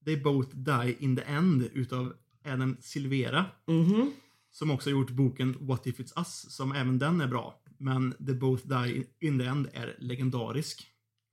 They 0.04 0.16
Both 0.16 0.56
Die 0.56 0.96
In 0.98 1.16
The 1.16 1.22
End 1.22 1.70
utav 1.72 2.12
Adam 2.44 2.76
Silvera. 2.80 3.46
Mhm. 3.66 4.12
Som 4.50 4.70
också 4.70 4.90
har 4.90 4.92
gjort 4.92 5.10
boken 5.10 5.56
What 5.60 5.86
If 5.86 6.00
It's 6.00 6.18
Us, 6.18 6.54
som 6.56 6.72
även 6.72 6.98
den 6.98 7.20
är 7.20 7.26
bra. 7.26 7.62
Men 7.78 8.12
The 8.26 8.34
Both 8.34 8.66
Die 8.66 9.04
In 9.20 9.38
The 9.38 9.44
End 9.44 9.68
är 9.72 9.96
legendarisk. 9.98 10.86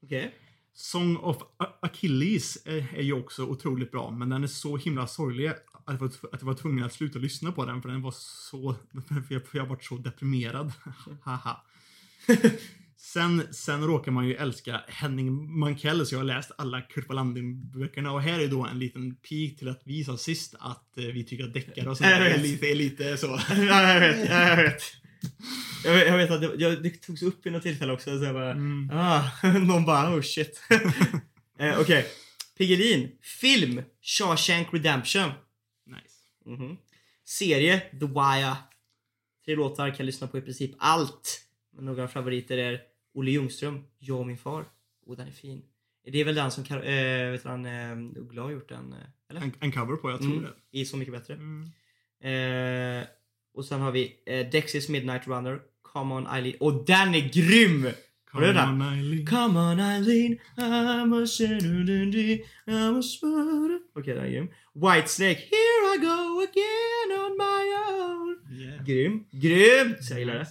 Okej. 0.03 0.35
Song 0.73 1.17
of 1.17 1.37
Achilles 1.81 2.57
är, 2.65 2.95
är 2.95 3.03
ju 3.03 3.13
också 3.13 3.45
otroligt 3.45 3.91
bra, 3.91 4.11
men 4.11 4.29
den 4.29 4.43
är 4.43 4.47
så 4.47 4.77
himla 4.77 5.07
sorglig 5.07 5.47
att 5.47 5.93
jag 5.93 5.97
var, 5.97 6.07
att 6.07 6.41
jag 6.41 6.45
var 6.45 6.53
tvungen 6.53 6.85
att 6.85 6.93
sluta 6.93 7.19
lyssna 7.19 7.51
på 7.51 7.65
den 7.65 7.81
för 7.81 7.89
den 7.89 8.01
var 8.01 8.13
så... 8.17 8.75
För 9.07 9.33
jag, 9.33 9.47
för 9.47 9.57
jag 9.57 9.65
varit 9.65 9.83
så 9.83 9.97
deprimerad. 9.97 10.71
Haha. 11.21 11.61
sen, 12.97 13.53
sen 13.53 13.83
råkar 13.87 14.11
man 14.11 14.27
ju 14.27 14.35
älska 14.35 14.81
Henning 14.87 15.59
Mankell, 15.59 16.05
så 16.05 16.15
jag 16.15 16.19
har 16.19 16.25
läst 16.25 16.51
alla 16.57 16.81
Kurt 16.81 17.07
Wallander-böckerna 17.09 18.11
och 18.11 18.21
här 18.21 18.39
är 18.39 18.47
då 18.47 18.65
en 18.65 18.79
liten 18.79 19.15
pik 19.15 19.59
till 19.59 19.67
att 19.69 19.81
vi 19.85 20.03
sa 20.03 20.17
sist 20.17 20.55
att 20.59 20.97
eh, 20.97 21.03
vi 21.05 21.23
tycker 21.23 21.43
att 21.43 21.53
deckare 21.53 21.89
och 21.89 21.97
sånt 21.97 22.09
Jag 22.09 22.27
är 22.27 22.37
lite, 22.37 22.67
är 22.67 22.75
lite 22.75 23.17
så. 23.17 23.27
ja, 23.49 23.93
jag 23.93 23.99
vet. 23.99 24.29
Ja, 24.29 24.47
jag 24.49 24.63
vet. 24.63 24.81
Jag 25.83 25.93
vet, 25.93 26.07
jag 26.07 26.17
vet 26.17 26.31
att 26.31 26.41
det, 26.41 26.51
jag, 26.57 26.83
det 26.83 26.89
togs 26.89 27.21
upp 27.23 27.45
i 27.45 27.49
något 27.49 27.63
tillfälle 27.63 27.93
också. 27.93 28.17
Så 28.19 28.23
jag 28.25 28.33
bara, 28.33 28.51
Mm. 28.51 28.89
ah, 28.93 29.29
någon 29.59 29.85
bara 29.85 30.15
oh 30.15 30.21
shit. 30.21 30.61
eh, 31.59 31.79
Okej. 31.79 32.05
Piggelin. 32.57 33.11
Film. 33.21 33.81
Shawshank 34.01 34.67
Redemption. 34.73 35.31
Nice. 35.87 36.55
Mhm. 36.57 36.77
Serie 37.25 37.79
The 37.79 38.05
Wire. 38.05 38.55
Tre 39.45 39.55
låtar 39.55 39.95
kan 39.95 40.05
lyssna 40.05 40.27
på 40.27 40.37
i 40.37 40.41
princip 40.41 40.71
allt. 40.77 41.41
Men 41.75 41.85
några 41.85 42.07
favoriter 42.07 42.57
är 42.57 42.81
Olle 43.13 43.31
Ljungström, 43.31 43.83
Jag 43.99 44.19
och 44.19 44.27
min 44.27 44.37
far. 44.37 44.65
Oh, 45.05 45.17
den 45.17 45.27
är 45.27 45.31
fin. 45.31 45.61
Det 46.11 46.21
är 46.21 46.25
väl 46.25 46.35
den 46.35 46.51
som 46.51 46.63
Kar- 46.63 46.83
äh, 46.85 47.31
vet 47.31 47.43
han, 47.43 47.65
äh, 47.65 47.97
Uggla 48.21 48.41
har 48.41 48.51
gjort 48.51 48.69
den? 48.69 48.93
eh, 48.93 48.99
Eller? 49.29 49.41
En, 49.41 49.53
en 49.59 49.71
cover 49.71 49.95
på, 49.95 50.09
jag 50.11 50.19
tror 50.19 50.31
Mm, 50.31 50.43
det. 50.43 50.79
I 50.79 50.85
Så 50.85 50.97
mycket 50.97 51.13
bättre. 51.13 51.33
Mm. 51.33 51.63
Eh, 52.23 53.03
och 53.53 53.65
sen 53.65 53.81
har 53.81 53.91
vi 53.91 54.23
eh, 54.25 54.49
Dexys 54.49 54.89
Midnight 54.89 55.27
Runner, 55.27 55.59
Come 55.81 56.15
On 56.15 56.27
Eileen. 56.27 56.55
Och 56.59 56.85
den 56.85 57.15
är 57.15 57.29
grym! 57.33 57.87
Du 58.33 58.53
den? 58.53 58.69
on, 58.69 58.81
Eileen. 58.81 59.25
Come 59.27 59.59
on 59.59 59.79
Eileen, 59.79 60.37
I'm 60.57 61.23
a 61.23 61.27
sinner, 61.27 61.85
I'm 62.67 62.99
a 62.99 63.01
smooth. 63.01 63.81
Okej, 63.95 64.13
den 64.15 64.25
är 64.25 64.29
grym. 64.29 64.47
Whitesnake, 64.73 65.35
Here 65.39 65.95
I 65.95 65.97
go 65.97 66.41
again 66.49 67.09
on 67.23 67.31
my 67.37 67.63
own. 67.89 68.59
Yeah. 68.61 68.85
Grym. 68.85 69.25
Grym! 69.31 69.95
Så 70.01 70.13
jag 70.13 70.19
gillar 70.19 70.33
det. 70.35 70.45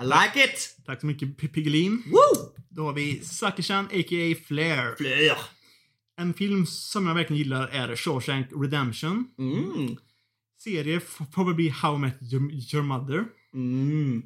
I 0.00 0.04
like 0.04 0.44
it! 0.44 0.76
Tack 0.86 1.00
så 1.00 1.06
mycket 1.06 1.36
P- 1.38 1.48
Piggelin. 1.48 2.02
Woo! 2.06 2.52
Då 2.68 2.82
har 2.82 2.92
vi 2.92 3.20
Sakishan 3.24 3.84
a.k.a. 3.84 4.34
Flair. 4.46 4.96
Flair. 4.96 5.36
En 6.16 6.34
film 6.34 6.66
som 6.66 7.06
jag 7.06 7.14
verkligen 7.14 7.38
gillar 7.38 7.68
är 7.68 7.96
Shawshank 7.96 8.46
Redemption. 8.62 9.28
Mm. 9.38 9.96
Serie 10.58 10.96
f- 10.96 11.18
Probably 11.34 11.68
How 11.68 11.96
I 11.96 11.98
Met 11.98 12.18
Your, 12.32 12.52
Your 12.74 12.82
Mother. 12.82 13.24
Mm. 13.54 14.22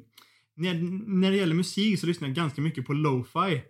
När, 0.55 0.73
när 1.07 1.31
det 1.31 1.37
gäller 1.37 1.55
musik 1.55 1.99
så 1.99 2.07
lyssnar 2.07 2.27
jag 2.27 2.35
ganska 2.35 2.61
mycket 2.61 2.85
på 2.85 2.93
lo-fi. 2.93 3.61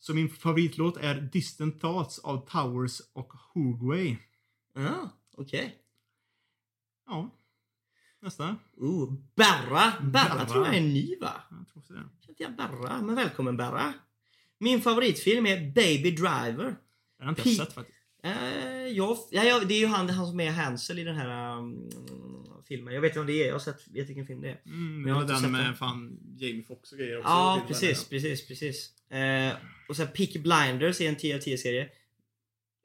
Så 0.00 0.14
min 0.14 0.28
favoritlåt 0.28 0.96
är 0.96 1.20
Distant 1.20 1.80
Thoughts 1.80 2.18
av 2.18 2.48
Towers 2.50 3.00
och 3.12 3.32
Hoogway. 3.54 4.16
Ah, 4.74 5.08
okej. 5.36 5.74
Ja. 7.06 7.30
Nästa. 8.22 8.56
Oh, 8.76 9.12
Berra. 9.34 9.92
Berra 10.02 10.34
Berra. 10.34 10.46
tror 10.46 10.66
jag 10.66 10.76
är 10.76 10.80
ny 10.80 11.16
va? 11.20 11.32
Jag 11.50 11.68
tror 11.68 11.78
också 11.82 11.92
det. 11.92 12.00
Jag 12.36 12.56
Berra, 12.56 13.02
men 13.02 13.14
välkommen 13.14 13.56
Berra. 13.56 13.92
Min 14.58 14.80
favoritfilm 14.80 15.46
är 15.46 15.70
Baby 15.72 16.10
Driver. 16.10 16.76
Jag 17.18 17.24
har 17.24 17.30
inte 17.30 17.42
Pi- 17.42 17.54
sett 17.56 17.72
faktiskt. 17.72 17.98
Eh, 18.22 18.32
jag, 18.86 19.18
ja, 19.30 19.44
ja, 19.44 19.60
det 19.68 19.74
är 19.74 19.78
ju 19.78 19.86
han, 19.86 20.08
han 20.10 20.26
som 20.26 20.40
är 20.40 20.50
Hansel 20.50 20.98
i 20.98 21.04
den 21.04 21.16
här 21.16 21.58
um, 21.58 21.90
filmen. 22.68 22.94
Jag 22.94 23.00
vet 23.00 23.08
inte 23.10 23.18
vad 23.18 23.26
det 23.26 23.42
är. 23.42 23.46
Jag 23.46 23.54
har 23.54 23.58
sett, 23.58 23.88
vet 23.88 24.08
vilken 24.08 24.26
film 24.26 24.40
det 24.40 24.48
är. 24.48 24.60
Mm, 24.66 25.08
jag 25.08 25.14
har 25.14 25.24
den 25.24 25.38
sett 25.40 25.50
med 25.50 25.64
den. 25.64 25.74
fan 25.74 26.18
Jamie 26.38 26.62
Foxx 26.62 26.92
och 26.92 26.98
grejer 26.98 27.18
också. 27.18 27.28
Ja, 27.28 27.62
precis, 27.68 28.08
den, 28.08 28.20
precis, 28.20 28.48
precis. 28.48 29.10
Eh, 29.12 29.52
och 29.88 29.96
sen 29.96 30.06
Peaky 30.06 30.38
Blinders 30.38 31.00
är 31.00 31.08
en 31.08 31.16
10 31.16 31.36
av 31.36 31.40
10 31.40 31.58
serie. 31.58 31.88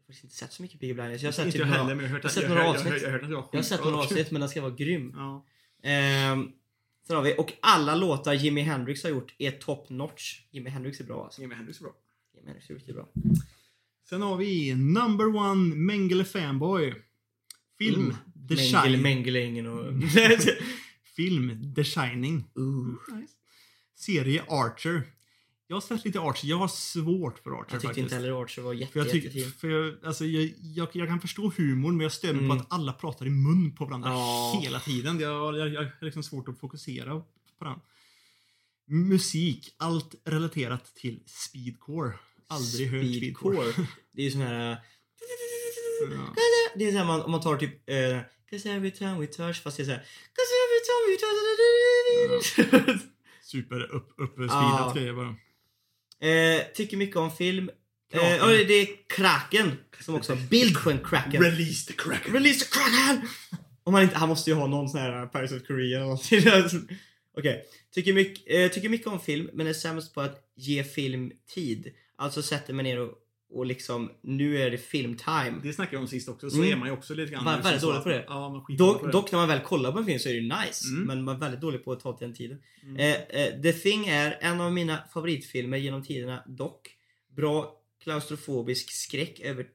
Har 0.07 0.13
faktiskt 0.13 0.23
inte 0.23 0.35
sett 0.35 0.53
så 0.53 0.61
mycket 0.61 0.80
Peaky 0.80 0.93
Blinders. 0.93 1.21
Jag 1.21 1.27
har 1.27 1.34
sett, 1.34 1.45
Inte 1.45 1.57
typ 1.57 1.67
jag 1.67 1.73
heller, 1.73 1.95
men 1.95 2.05
jag 2.05 2.11
har 2.11 2.15
hört 2.17 2.25
att- 2.25 2.35
jag 2.35 2.49
några 2.49 2.67
avsnitt. 2.67 3.01
Jag 3.01 3.09
har 3.11 3.47
jag 3.51 3.65
sett 3.65 3.84
några 3.84 3.97
avsnitt 3.97 4.31
men 4.31 4.41
den 4.41 4.49
ska 4.49 4.61
vara 4.61 4.71
grym. 4.75 5.13
Ja. 5.15 5.45
Eh, 5.89 6.43
sen 7.07 7.15
har 7.15 7.21
vi, 7.21 7.35
och 7.38 7.53
alla 7.61 7.95
låtar 7.95 8.34
Jimi 8.34 8.61
Hendrix 8.61 9.03
har 9.03 9.09
gjort 9.09 9.35
är 9.38 9.51
top 9.51 9.89
notch. 9.89 10.39
Jimi 10.51 10.69
Hendrix 10.69 10.99
är 10.99 11.03
bra 11.03 11.23
alltså. 11.23 11.41
Jimi 11.41 11.55
Hendrix 11.55 11.80
är 11.80 11.84
bra. 11.84 11.93
Jimi 12.35 12.47
Hendrix 12.47 12.69
är 12.69 12.73
riktigt 12.73 12.95
bra. 12.95 13.09
Sen 14.09 14.21
har 14.21 14.38
vi 14.38 14.75
number 14.75 15.35
one 15.35 15.75
Mengele 15.75 16.25
fanboy. 16.25 16.93
Film 17.77 18.01
Mm. 18.01 18.15
The 18.49 18.55
Mengele, 18.55 18.81
Shining. 18.81 19.01
Mengele, 19.01 19.43
ingen 19.43 19.67
och... 19.67 19.93
Film 21.15 21.73
The 21.75 21.84
Shining. 21.84 22.43
Ooh. 22.55 22.95
Nice. 23.19 23.34
Serie 23.95 24.43
Archer. 24.47 25.03
Jag 25.68 25.76
har 25.76 25.81
sett 25.81 26.06
lite 26.06 26.19
Archer. 26.22 26.48
Jag 26.48 26.57
har 26.57 26.68
svårt 26.68 27.40
för 27.40 27.52
Archer 27.52 27.57
Jag 27.60 27.69
tyckte 27.69 27.88
faktiskt. 27.88 28.03
inte 28.03 28.15
heller 28.15 28.41
Archer 28.44 28.61
var 28.61 28.73
jätte, 28.73 28.91
För 28.94 28.99
jag, 28.99 29.10
tycker, 29.10 29.27
jättefin. 29.30 29.52
för 29.52 29.68
jag, 29.69 29.95
alltså 30.06 30.26
jag, 30.26 30.53
jag, 30.61 30.88
jag 30.94 31.07
kan 31.07 31.22
förstå 31.22 31.52
humorn 31.57 31.98
men 31.98 32.03
jag 32.03 32.11
mig 32.35 32.44
Mm. 32.45 32.57
på 32.57 32.64
att 32.64 32.73
alla 32.73 32.94
pratar 32.94 33.26
i 33.26 33.30
mun 33.30 33.76
på 33.76 33.85
varandra 33.85 34.10
Ja. 34.10 34.60
hela 34.64 34.80
tiden. 34.80 35.19
Jag, 35.19 35.40
har 35.40 36.06
liksom 36.06 36.23
svårt 36.23 36.48
att 36.48 36.60
fokusera 36.60 37.19
på 37.60 37.65
den. 37.65 37.80
Musik. 39.10 39.76
Allt 39.77 40.15
relaterat 40.26 40.95
till 40.95 41.19
speedcore. 41.26 42.14
Aldrig 42.48 42.90
hört 42.90 43.06
speedcore. 43.06 43.72
Speedcore. 43.72 43.88
Det 44.11 44.22
är 44.22 44.26
ju 44.26 44.31
sån 44.31 44.41
här... 44.41 44.72
äh, 44.72 44.77
Ja. 46.11 46.35
Det 46.76 46.85
är 46.88 46.91
så 46.91 46.98
här 46.98 47.06
man, 47.06 47.22
om 47.22 47.31
man 47.31 47.41
tar 47.41 47.57
typ... 47.57 47.90
Uh, 47.90 48.19
Cause 48.49 48.69
every 48.72 48.91
time 48.91 49.19
we 49.19 49.27
touch, 49.27 49.64
fast 49.64 49.77
det 49.77 49.84
är 49.84 49.85
såhär... 49.85 49.99
Cause 50.35 50.53
every 50.64 50.81
time 50.90 51.03
we 51.10 51.18
touch... 52.38 52.94
Super 53.44 53.91
upp, 53.95 54.14
uppspeedat 54.18 54.52
Ja. 54.52 54.94
grejer 54.95 55.14
bara. 55.14 55.35
Eh, 56.23 56.61
tycker 56.73 56.97
mycket 56.97 57.15
om 57.15 57.31
film. 57.31 57.69
Eh, 58.13 58.43
och 58.43 58.49
det 58.49 58.73
är 58.73 58.87
Kraken. 59.09 59.71
Som 59.99 60.15
också 60.15 60.33
har 60.33 60.41
bild 60.49 60.83
på 60.83 60.91
en 60.91 60.99
Kraken. 60.99 61.43
Release 61.43 61.87
the 61.87 61.93
Kraken! 61.93 62.33
Release 62.33 62.65
the 62.65 62.71
Kraken! 62.71 63.27
Om 63.83 63.93
han, 63.93 64.03
inte, 64.03 64.17
han 64.17 64.29
måste 64.29 64.49
ju 64.49 64.55
ha 64.55 64.67
någon 64.67 64.89
sån 64.89 64.99
här 64.99 65.25
Pirates 65.25 65.51
of 65.51 65.67
Korea 65.67 65.97
eller 65.97 66.05
någonting. 66.05 66.97
Okej. 67.37 67.65
Tycker, 67.93 68.13
mycket, 68.13 68.43
eh, 68.47 68.67
tycker 68.67 68.89
mycket 68.89 69.07
om 69.07 69.19
film, 69.19 69.49
men 69.53 69.67
är 69.67 69.73
sämst 69.73 70.13
på 70.13 70.21
att 70.21 70.51
ge 70.55 70.83
film 70.83 71.31
tid. 71.53 71.93
Alltså 72.15 72.41
sätter 72.41 72.73
mig 72.73 72.83
ner 72.83 72.99
och, 72.99 73.13
och 73.53 73.65
liksom, 73.65 74.11
nu 74.21 74.57
är 74.61 74.71
det 74.71 74.77
filmtime. 74.77 75.53
Det 75.63 75.73
snackade 75.73 75.95
jag 75.95 76.01
om 76.01 76.07
sist 76.07 76.30
också, 76.30 76.49
så 76.49 76.57
Mm. 76.57 76.71
är 76.71 76.75
man 76.75 76.88
ju 76.88 76.93
också 76.93 77.13
lite 77.13 77.31
grann... 77.31 77.45
Väldigt 77.45 77.81
dålig 77.81 78.03
på 78.03 78.09
det. 78.09 78.25
Ja, 78.27 78.49
man 78.49 78.63
skiter 78.65 78.84
på 78.85 78.93
Dock, 78.93 79.03
det. 79.05 79.11
dock 79.11 79.31
när 79.31 79.39
man 79.39 79.47
väl 79.47 79.59
kollar 79.59 79.91
på 79.91 79.97
en 79.99 80.05
film 80.05 80.19
så 80.19 80.30
är 80.30 80.34
det 80.34 80.39
ju 80.39 80.47
nice, 80.65 80.88
Mm. 80.93 81.03
men 81.07 81.23
man 81.23 81.35
är 81.35 81.39
väldigt 81.39 81.61
dålig 81.61 81.84
på 81.85 81.91
att 81.91 81.99
ta 81.99 82.17
till 82.17 82.27
den 82.27 82.35
tiden. 82.35 82.57
Mm. 82.84 82.95
Eh, 82.97 83.41
eh, 83.41 83.61
The 83.61 83.73
Thing 83.73 84.05
är 84.07 84.38
en 84.41 84.61
av 84.61 84.73
mina 84.73 84.97
favoritfilmer 85.13 85.77
genom 85.77 86.03
tiderna, 86.03 86.43
dock. 86.47 86.89
Bra 87.35 87.75
klaustrofobisk 88.03 88.91
skräck 88.91 89.39
över... 89.39 89.65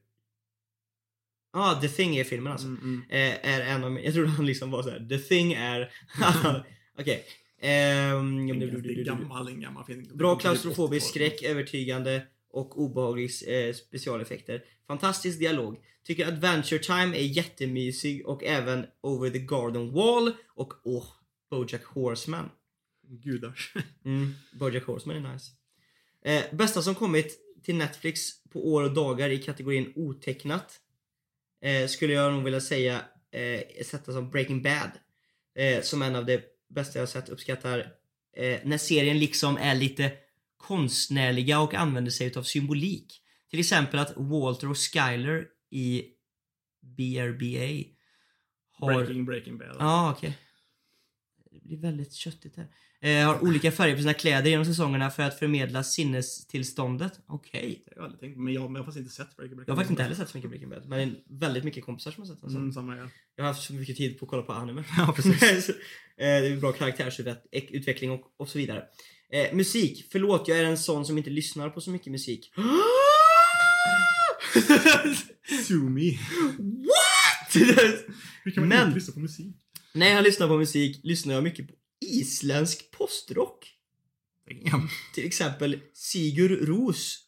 Ja, 1.53 1.71
ah, 1.71 1.81
The 1.81 1.87
Thing 1.87 2.17
är 2.17 2.23
filmen 2.23 2.51
alltså. 2.53 2.67
Mm, 2.67 2.79
mm. 2.83 3.01
Eh, 3.09 3.49
är 3.55 3.61
en 3.61 3.83
av 3.83 3.91
mina... 3.91 4.05
Jag 4.05 4.13
trodde 4.13 4.29
han 4.29 4.45
liksom 4.45 4.71
var 4.71 4.83
såhär, 4.83 5.07
The 5.09 5.17
Thing 5.17 5.53
är... 5.53 5.91
Okej. 6.99 7.23
Ehm, 7.61 8.47
Det 8.59 8.65
är 8.65 9.03
gammal, 9.05 9.47
en 9.47 9.61
gammal 9.61 9.85
film. 9.85 10.07
Bra 10.13 10.35
är 10.35 10.39
klaustrofobisk 10.39 11.05
80-tal. 11.05 11.09
skräck, 11.29 11.43
övertygande 11.43 12.21
och 12.49 12.81
obehaglig 12.81 13.31
eh, 13.47 13.73
specialeffekter. 13.73 14.63
Fantastisk 14.87 15.39
dialog. 15.39 15.77
Tycker 16.03 16.27
Adventure 16.27 16.79
Time 16.79 17.17
är 17.17 17.23
jättemysig 17.23 18.27
och 18.27 18.43
även 18.43 18.85
Over 19.01 19.29
the 19.29 19.39
Garden 19.39 19.91
Wall 19.91 20.33
och 20.47 20.73
åh, 20.83 21.05
Bojack 21.49 21.83
Horseman. 21.83 22.49
Gudars. 23.07 23.73
Mm, 24.05 24.33
Bojack 24.51 24.83
Horseman 24.83 25.25
är 25.25 25.33
nice. 25.33 25.51
Eh, 26.25 26.55
bästa 26.55 26.81
som 26.81 26.95
kommit 26.95 27.39
till 27.63 27.75
Netflix 27.75 28.43
på 28.43 28.73
år 28.73 28.83
och 28.83 28.93
dagar 28.93 29.29
i 29.29 29.37
kategorin 29.37 29.93
otecknat 29.95 30.79
eh, 31.61 31.87
skulle 31.87 32.13
jag 32.13 32.33
nog 32.33 32.43
vilja 32.43 32.61
säga 32.61 33.01
eh, 33.31 33.83
sätta 33.85 34.11
som 34.11 34.29
Breaking 34.29 34.61
Bad. 34.61 34.91
Eh, 35.55 35.81
som 35.81 36.01
en 36.01 36.15
av 36.15 36.25
de 36.25 36.39
bästa 36.69 36.99
jag 36.99 37.09
sett. 37.09 37.29
Uppskattar 37.29 37.79
eh, 38.37 38.59
när 38.63 38.77
serien 38.77 39.19
liksom 39.19 39.57
är 39.57 39.75
lite 39.75 40.11
konstnärliga 40.59 41.59
och 41.59 41.73
använder 41.73 42.11
sig 42.11 42.35
av 42.35 42.43
symbolik. 42.43 43.21
Till 43.49 43.59
exempel 43.59 43.99
att 43.99 44.13
Walter 44.17 44.69
och 44.69 44.77
Skyler 44.77 45.47
i 45.71 46.03
BRBA 46.81 47.89
har... 48.71 48.93
Breaking, 48.93 49.25
breaking 49.25 49.57
bad. 49.57 49.75
Ja, 49.79 50.11
okej. 50.17 50.37
Det 51.51 51.59
blir 51.63 51.77
väldigt 51.77 52.13
köttigt 52.13 52.55
här. 52.57 52.67
Eh, 53.01 53.27
har 53.27 53.43
olika 53.43 53.71
färger 53.71 53.95
på 53.95 54.01
sina 54.01 54.13
kläder 54.13 54.49
genom 54.49 54.65
säsongerna 54.65 55.09
för 55.09 55.23
att 55.23 55.39
förmedla 55.39 55.83
sinnestillståndet. 55.83 57.19
Okej. 57.27 57.83
Det 57.85 57.91
har 57.91 58.01
jag 58.01 58.05
aldrig 58.05 58.19
tänkt 58.19 58.35
på, 58.35 58.41
men 58.41 58.53
jag, 58.53 58.63
men 58.63 58.73
jag 58.73 58.79
har 58.79 58.85
faktiskt 58.85 59.01
inte 59.01 59.15
sett 59.15 59.35
Breaking 59.37 59.57
Bad. 59.57 59.63
Jag 59.67 59.73
har 59.73 59.77
faktiskt 59.77 59.91
inte 59.91 60.03
heller 60.03 60.15
sett 60.15 60.29
så 60.29 60.37
mycket 60.37 60.49
Breaking 60.49 60.69
Bad. 60.69 60.89
Men 60.89 61.15
väldigt 61.27 61.63
mycket 61.63 61.85
kompisar 61.85 62.11
som 62.11 62.21
har 62.21 62.27
sett 62.27 62.41
den. 62.41 62.55
Mm, 62.55 62.73
samma 62.73 62.95
här. 62.95 63.09
Jag 63.35 63.43
har 63.43 63.53
haft 63.53 63.63
så 63.63 63.73
mycket 63.73 63.97
tid 63.97 64.19
på 64.19 64.25
att 64.25 64.29
kolla 64.29 64.43
på 64.43 64.53
anime. 64.53 64.83
Ja, 64.97 65.13
precis. 65.15 65.69
Eh, 66.17 66.25
det 66.25 66.47
är 66.47 66.57
bra 66.57 66.71
karaktärsutveckling 66.71 68.11
och, 68.11 68.21
och 68.37 68.49
så 68.49 68.57
vidare. 68.57 68.83
Eh, 69.33 69.53
musik. 69.55 70.05
Förlåt, 70.11 70.47
jag 70.47 70.59
är 70.59 70.63
en 70.63 70.77
sån 70.77 71.05
som 71.05 71.17
inte 71.17 71.29
lyssnar 71.29 71.69
på 71.69 71.81
så 71.81 71.89
mycket 71.89 72.11
musik. 72.11 72.51
Sumi. 75.67 76.19
What? 76.59 77.55
Hur 78.43 78.51
kan 78.51 78.61
man 78.63 78.69
Men- 78.69 78.87
inte 78.87 78.95
lyssna 78.95 79.13
på 79.13 79.19
musik? 79.19 79.55
När 79.93 80.09
jag 80.09 80.23
lyssnar 80.23 80.47
på 80.47 80.57
musik 80.57 80.99
lyssnar 81.03 81.33
jag 81.33 81.43
mycket 81.43 81.67
på 81.67 81.73
isländsk 82.01 82.91
postrock. 82.91 83.75
Damn. 84.65 84.89
Till 85.15 85.25
exempel 85.25 85.79
Sigur 85.93 86.65
Ros. 86.65 87.19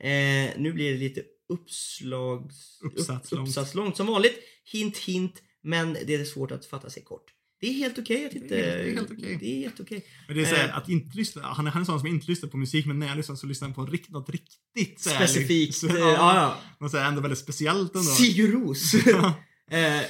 Eh, 0.00 0.50
nu 0.58 0.72
blir 0.72 0.92
det 0.92 0.98
lite 0.98 1.22
uppslags... 1.48 2.80
Uppsatslångt. 2.82 3.48
uppsatslångt. 3.48 3.96
Som 3.96 4.06
vanligt. 4.06 4.38
Hint 4.64 4.98
hint. 4.98 5.42
Men 5.62 5.92
det 5.92 6.14
är 6.14 6.24
svårt 6.24 6.50
att 6.50 6.66
fatta 6.66 6.90
sig 6.90 7.02
kort. 7.04 7.24
Det 7.60 7.66
är 7.68 7.72
helt 7.72 7.98
okej 7.98 8.26
att 8.26 8.32
inte... 8.32 8.48
Det 8.54 8.62
är- 8.64 8.76
det 8.84 8.90
är 8.90 8.94
helt 8.94 9.10
okej. 9.10 9.36
Det 9.40 9.46
är 9.56 9.60
jätteokej. 9.60 10.04
Men 10.26 10.36
det 10.36 10.42
är 10.42 10.46
såhär, 10.46 10.68
Eh. 10.68 10.76
att 10.76 10.88
inte 10.88 11.16
lyssna, 11.16 11.42
han, 11.42 11.66
är- 11.66 11.70
han 11.70 11.82
är 11.82 11.86
sån 11.86 11.98
som 11.98 12.08
inte 12.08 12.26
lyssnar 12.30 12.48
på 12.50 12.56
musik, 12.56 12.86
men 12.86 12.98
när 12.98 13.06
jag 13.06 13.16
lyssnar 13.16 13.36
så 13.36 13.46
lyssnar 13.46 13.68
han 13.68 13.74
på 13.74 13.86
rikt, 13.86 14.10
något 14.10 14.30
riktigt 14.30 15.00
så 15.00 15.10
här, 15.10 15.26
Specifikt. 15.26 15.74
Så, 15.76 15.86
eh, 15.88 15.94
ja, 15.94 16.34
ja. 16.34 16.58
Något 16.80 16.90
så 16.90 16.96
här, 16.96 17.08
ändå 17.08 17.20
väldigt 17.20 17.38
speciellt 17.38 17.94
ändå. 17.94 18.10
Sigur 18.10 18.52
Ros. 18.52 18.92
Eh, 19.70 20.02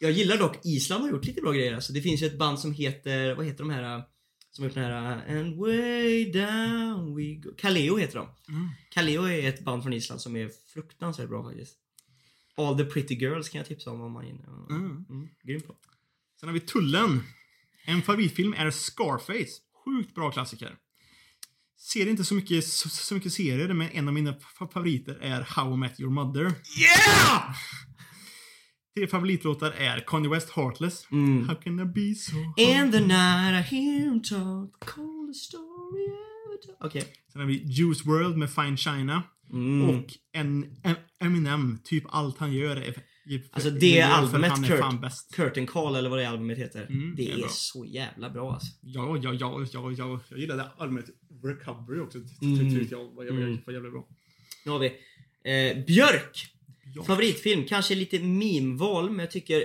jag 0.00 0.10
gillar 0.12 0.36
dock 0.38 0.58
Island 0.66 1.02
har 1.02 1.10
gjort 1.10 1.24
lite 1.24 1.40
bra 1.40 1.52
grejer. 1.52 1.74
Alltså, 1.74 1.92
det 1.92 2.02
finns 2.02 2.22
ju 2.22 2.26
ett 2.26 2.38
band 2.38 2.58
som 2.58 2.72
heter... 2.72 3.34
Vad 3.34 3.46
heter 3.46 3.58
de 3.58 3.70
här... 3.70 4.02
Som 4.50 4.62
har 4.62 4.68
gjort 4.68 4.74
den 4.74 4.84
här... 4.84 5.38
And 5.38 5.56
way 5.56 6.32
down 6.32 7.16
we 7.16 7.34
go. 7.34 7.50
Kaleo 7.58 7.96
heter 7.96 8.18
de. 8.18 8.28
Mm. 8.52 8.68
Kaleo 8.90 9.22
är 9.24 9.48
ett 9.48 9.64
band 9.64 9.82
från 9.82 9.92
Island 9.92 10.20
som 10.20 10.36
är 10.36 10.50
fruktansvärt 10.74 11.28
bra 11.28 11.42
faktiskt. 11.44 11.76
All 12.56 12.76
the 12.78 12.84
pretty 12.84 13.14
girls 13.14 13.48
kan 13.48 13.58
jag 13.58 13.68
tipsa 13.68 13.90
om 13.90 14.00
om 14.00 14.12
man 14.12 14.26
gillar. 14.26 14.66
Mm. 14.70 15.04
Mm, 15.10 15.28
grym 15.42 15.60
på. 15.60 15.74
Sen 16.44 16.48
har 16.48 16.54
vi 16.54 16.60
Tullen. 16.60 17.22
En 17.84 18.02
favoritfilm 18.02 18.54
är 18.54 18.70
Scarface. 18.70 19.60
Sjukt 19.84 20.14
bra 20.14 20.30
klassiker. 20.30 20.76
Ser 21.78 22.06
inte 22.06 22.24
så 22.24 22.34
mycket, 22.34 22.66
så, 22.66 22.88
så 22.88 23.14
mycket 23.14 23.32
serier, 23.32 23.72
men 23.72 23.88
en 23.90 24.08
av 24.08 24.14
mina 24.14 24.32
fa- 24.32 24.72
favoriter 24.72 25.18
är 25.22 25.40
How 25.40 25.74
I 25.74 25.76
Met 25.76 26.00
Your 26.00 26.12
Mother. 26.12 26.44
Yeah! 26.44 27.54
Tre 28.94 29.06
favoritlåtar 29.06 29.70
är 29.70 30.04
Kanye 30.06 30.30
West 30.30 30.50
Heartless. 30.50 31.06
Mm. 31.10 31.48
How 31.48 31.54
can 31.54 31.80
I 31.80 31.84
be 31.84 32.14
so 32.14 32.36
And 32.72 32.92
the 32.92 33.00
night 33.00 33.72
I 33.72 33.76
hear 33.76 34.00
him 34.00 34.22
talk, 34.22 34.80
the 34.80 34.86
coldest 34.86 35.44
story 35.44 36.04
ever. 36.06 36.86
Okej. 36.86 37.04
Sen 37.32 37.40
har 37.40 37.48
vi 37.48 37.62
Juice 37.64 38.06
World 38.06 38.36
med 38.36 38.50
Fine 38.50 38.76
China. 38.76 39.22
Mm. 39.52 39.88
Och 39.90 40.06
en, 40.32 40.76
en 40.82 40.96
Eminem, 41.20 41.78
typ 41.84 42.04
allt 42.08 42.38
han 42.38 42.52
gör 42.52 42.76
är... 42.76 43.13
är 43.26 43.42
Alltså 43.50 43.68
är- 43.68 43.72
det 43.80 43.98
är 43.98 44.08
albumet, 44.10 44.52
är 44.58 44.64
Kurt. 44.92 45.00
bäst. 45.00 45.34
Curtain 45.34 45.66
Call 45.66 45.96
eller 45.96 46.10
vad 46.10 46.18
det 46.18 46.28
albumet 46.28 46.58
heter. 46.58 46.86
Mm, 46.86 47.14
det 47.16 47.24
det 47.24 47.32
är 47.32 47.44
är, 47.44 47.48
så 47.48 47.84
jävla 47.84 48.30
bra 48.30 48.52
alltså. 48.52 48.72
Ja, 48.80 49.18
ja, 49.22 49.32
ja, 49.40 49.66
ja, 49.72 49.92
ja. 49.98 50.20
Jag 50.28 50.38
gillade 50.38 50.64
albumet 50.76 51.04
Recovery 51.44 52.00
också. 52.00 52.18
Mm. 52.42 52.74
Tyckte 52.78 52.94
jag 52.94 53.04
var 53.14 53.24
jävla, 53.24 53.40
Mm. 53.46 53.58
var 53.66 53.72
jävla 53.72 53.90
bra. 53.90 54.08
Nu 54.64 54.70
har 54.70 54.78
vi 54.78 54.86
eh, 55.44 55.84
Björk! 55.86 56.46
Ja. 56.94 57.04
Favoritfilm, 57.04 57.64
kanske 57.64 57.94
lite 57.94 58.18
meme-val, 58.18 59.10
men 59.10 59.18
jag 59.18 59.30
tycker 59.30 59.64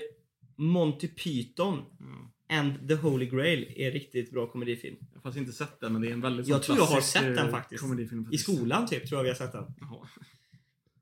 Monty 0.55 1.07
Python 1.07 1.81
Ja. 1.99 2.57
and 2.57 2.87
the 2.87 2.95
Holy 2.95 3.25
Grail 3.25 3.73
är 3.75 3.91
riktigt 3.91 4.31
bra 4.31 4.47
komedifilm. 4.47 4.95
Jag 4.99 5.17
har 5.17 5.21
faktiskt 5.21 5.41
inte 5.41 5.51
sett 5.57 5.79
den, 5.79 5.93
men 5.93 6.01
det 6.01 6.07
är 6.07 6.11
en 6.13 6.21
väldigt 6.21 6.47
Jag 6.47 6.63
tror 6.63 6.77
jag 6.77 6.85
har 6.85 7.01
sett 7.01 7.21
den 7.35 7.37
eh, 7.37 7.49
faktiskt. 7.51 7.81
Komedifilm, 7.81 8.21
I 8.21 8.23
faktiskt. 8.25 8.43
skolan 8.43 8.87
typ, 8.87 9.07
tror 9.09 9.19
jag 9.19 9.23
vi 9.23 9.29
har 9.29 9.35
sett 9.35 9.51
den. 9.51 9.65
Jaha. 9.79 10.07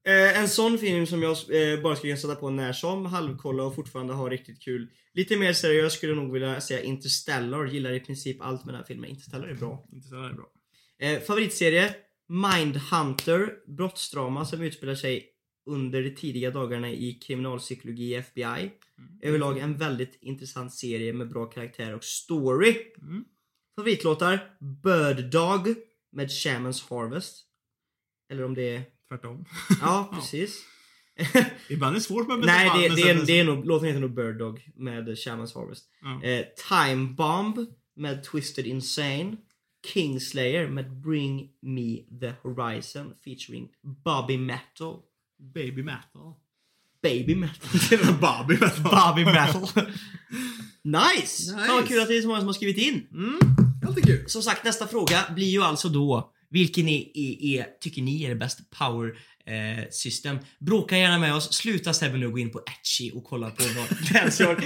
Eh, 0.08 0.40
en 0.40 0.50
sån 0.50 0.78
film 0.78 1.06
som 1.06 1.24
jag 1.24 1.32
eh, 1.32 1.82
bara 1.82 1.96
skulle 1.96 2.14
kunna 2.14 2.22
sätta 2.22 2.36
på 2.36 2.50
när 2.50 2.74
som, 2.74 3.06
halvkolla 3.06 3.64
och 3.64 3.76
fortfarande 3.76 4.14
ha 4.14 4.30
riktigt 4.30 4.62
kul. 4.62 4.88
Lite 5.14 5.38
mer 5.38 5.54
seriös 5.54 5.94
skulle 5.94 6.12
jag 6.12 6.24
nog 6.24 6.34
vilja 6.34 6.62
säga 6.62 6.82
Interstellar. 6.82 7.66
Gillar 7.66 7.92
i 7.92 8.00
princip 8.00 8.42
allt 8.42 8.66
med 8.66 8.74
den 8.74 8.80
här 8.80 8.88
filmen. 8.88 9.10
Interstellar 9.10 9.48
är 9.48 9.56
bra. 9.56 9.88
Inte 9.94 10.08
så 10.08 10.16
där 10.16 10.34
bra. 10.34 10.46
Eh, 11.00 11.20
favoritserie? 11.20 11.96
Mindhunter. 12.28 13.54
Brottsdrama 13.78 14.46
som 14.46 14.62
utspelar 14.62 14.96
sig 14.96 15.26
under 15.66 16.04
de 16.04 16.10
tidiga 16.10 16.52
dagarna 16.52 16.92
i 16.92 17.14
kriminalpsykologi 17.14 18.04
i 18.04 18.16
FBI. 18.16 18.72
Överlag 19.22 19.58
en 19.58 19.78
väldigt 19.78 20.18
intressant 20.22 20.74
serie 20.74 21.14
med 21.14 21.30
bra 21.30 21.46
karaktär 21.46 21.96
och 21.96 22.04
story. 22.04 22.76
Mm. 23.02 23.26
Favoritlåtar? 23.76 24.58
Bird 24.84 25.32
Dog 25.32 25.76
med 26.12 26.28
Shaman's 26.28 26.90
Harvest. 26.90 27.46
Eller 28.32 28.44
om 28.44 28.54
det 28.54 28.76
är... 28.76 28.97
Tvärtom. 29.10 29.46
Ja, 29.82 30.10
precis. 30.16 30.64
Ibland 31.70 31.96
är 31.96 32.00
det 32.00 32.06
svårt 32.06 32.28
med 32.28 32.40
Nej, 32.40 32.90
det, 32.90 32.96
det, 32.96 33.10
är, 33.10 33.26
det 33.26 33.40
är 33.40 33.44
nog, 33.44 33.66
låten 33.66 33.88
heter 33.88 34.00
nog 34.00 34.16
Bird 34.16 34.38
Dog 34.38 34.70
med 34.76 35.08
Shaman's 35.08 35.56
Harvest. 35.56 35.86
Ja. 36.02 36.24
Eh, 36.24 36.46
Time 36.70 37.14
Bomb 37.14 37.58
med 37.96 38.24
Twisted 38.24 38.66
Insane. 38.68 39.38
Kingslayer 39.94 40.68
med 40.68 40.92
Bring 40.92 41.50
Me 41.62 41.98
The 42.20 42.34
Horizon 42.42 43.14
featuring 43.24 43.70
Bobby 43.82 44.38
Metal. 44.38 45.00
Baby 45.54 45.84
metal. 45.84 46.34
Baby 47.02 47.36
Metal. 47.36 47.70
Bobby 48.22 48.58
metal. 48.60 48.84
Bobby 48.84 49.26
Metal. 49.26 49.62
nice! 50.84 51.56
Nice. 51.56 51.68
Vad 51.68 51.88
kul 51.88 52.02
att 52.02 52.08
det 52.08 52.18
är 52.18 52.22
så 52.22 52.28
många 52.28 52.40
som 52.40 52.48
har 52.48 52.54
skrivit 52.54 52.78
in. 52.78 53.08
Mm, 53.12 53.40
alltid 53.88 54.06
kul. 54.06 54.30
Som 54.30 54.42
sagt, 54.42 54.64
nästa 54.64 54.88
fråga 54.88 55.24
blir 55.36 55.48
ju 55.48 55.64
alltså 55.64 55.90
då 55.90 56.34
vilken 56.50 56.88
är, 56.88 57.04
är, 57.14 57.60
är, 57.60 57.66
tycker 57.82 58.02
ni 58.02 58.24
är 58.24 58.30
det 58.30 58.36
bästa 58.36 58.64
power 58.80 59.08
eh, 59.46 59.90
system? 59.90 60.38
Bråka 60.60 60.98
gärna 60.98 61.20
med 61.20 61.36
oss. 61.36 61.54
Sluta 61.54 61.94
Sebbe 61.94 62.18
nu 62.18 62.30
gå 62.30 62.40
in 62.40 62.52
på 62.52 62.60
Etchy 62.60 63.12
och 63.12 63.24
kolla 63.24 63.52
på 63.52 63.64
vad 63.64 64.14
Dancehall... 64.14 64.56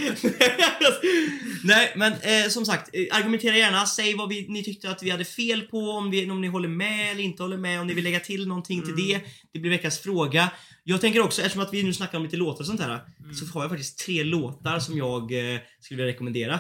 Nej, 1.63 1.93
men 1.95 2.13
eh, 2.13 2.49
som 2.49 2.65
sagt, 2.65 2.89
eh, 2.93 3.17
argumentera 3.17 3.57
gärna. 3.57 3.85
Säg 3.85 4.15
vad 4.15 4.29
vi, 4.29 4.47
ni 4.47 4.63
tyckte 4.63 4.89
att 4.89 5.03
vi 5.03 5.09
hade 5.09 5.25
fel 5.25 5.61
på, 5.61 5.77
om, 5.77 6.11
vi, 6.11 6.31
om 6.31 6.41
ni 6.41 6.47
håller 6.47 6.69
med 6.69 7.11
eller 7.11 7.23
inte 7.23 7.43
håller 7.43 7.57
med, 7.57 7.81
om 7.81 7.87
ni 7.87 7.93
vill 7.93 8.03
lägga 8.03 8.19
till 8.19 8.47
någonting 8.47 8.81
till 8.81 8.95
det. 8.95 9.21
Det 9.53 9.59
blir 9.59 9.71
veckans 9.71 9.99
fråga. 9.99 10.51
Jag 10.83 11.01
tänker 11.01 11.19
också, 11.21 11.41
eftersom 11.41 11.61
att 11.61 11.73
vi 11.73 11.83
nu 11.83 11.93
snackar 11.93 12.17
om 12.17 12.23
lite 12.23 12.37
låtar 12.37 12.59
och 12.59 12.65
sånt 12.65 12.81
här, 12.81 12.99
så 13.33 13.45
har 13.45 13.61
jag 13.61 13.69
faktiskt 13.69 13.99
tre 13.99 14.23
låtar 14.23 14.79
som 14.79 14.97
jag 14.97 15.21
eh, 15.21 15.59
skulle 15.79 15.97
vilja 15.97 16.13
rekommendera. 16.13 16.59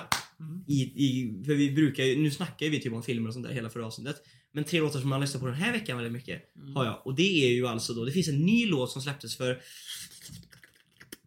I, 0.67 0.81
i, 0.81 1.33
för 1.45 1.53
vi 1.53 1.71
brukar 1.71 2.03
ju, 2.03 2.23
nu 2.23 2.31
snackar 2.31 2.69
vi 2.69 2.79
typ 2.79 2.93
om 2.93 3.03
filmer 3.03 3.27
och 3.27 3.33
sånt 3.33 3.47
där 3.47 3.53
hela 3.53 3.69
förra 3.69 3.85
avsnittet. 3.85 4.15
Men 4.51 4.63
tre 4.63 4.79
låtar 4.79 4.99
som 4.99 5.09
man 5.09 5.21
lyssnat 5.21 5.41
på 5.41 5.47
den 5.47 5.55
här 5.55 5.71
veckan 5.71 5.97
väldigt 5.97 6.13
mycket 6.13 6.41
har 6.75 6.85
jag. 6.85 7.07
Och 7.07 7.15
det 7.15 7.45
är 7.45 7.51
ju 7.51 7.67
alltså 7.67 7.93
då, 7.93 8.05
det 8.05 8.11
finns 8.11 8.27
en 8.27 8.45
ny 8.45 8.65
låt 8.65 8.91
som 8.91 9.01
släpptes 9.01 9.37
för 9.37 9.61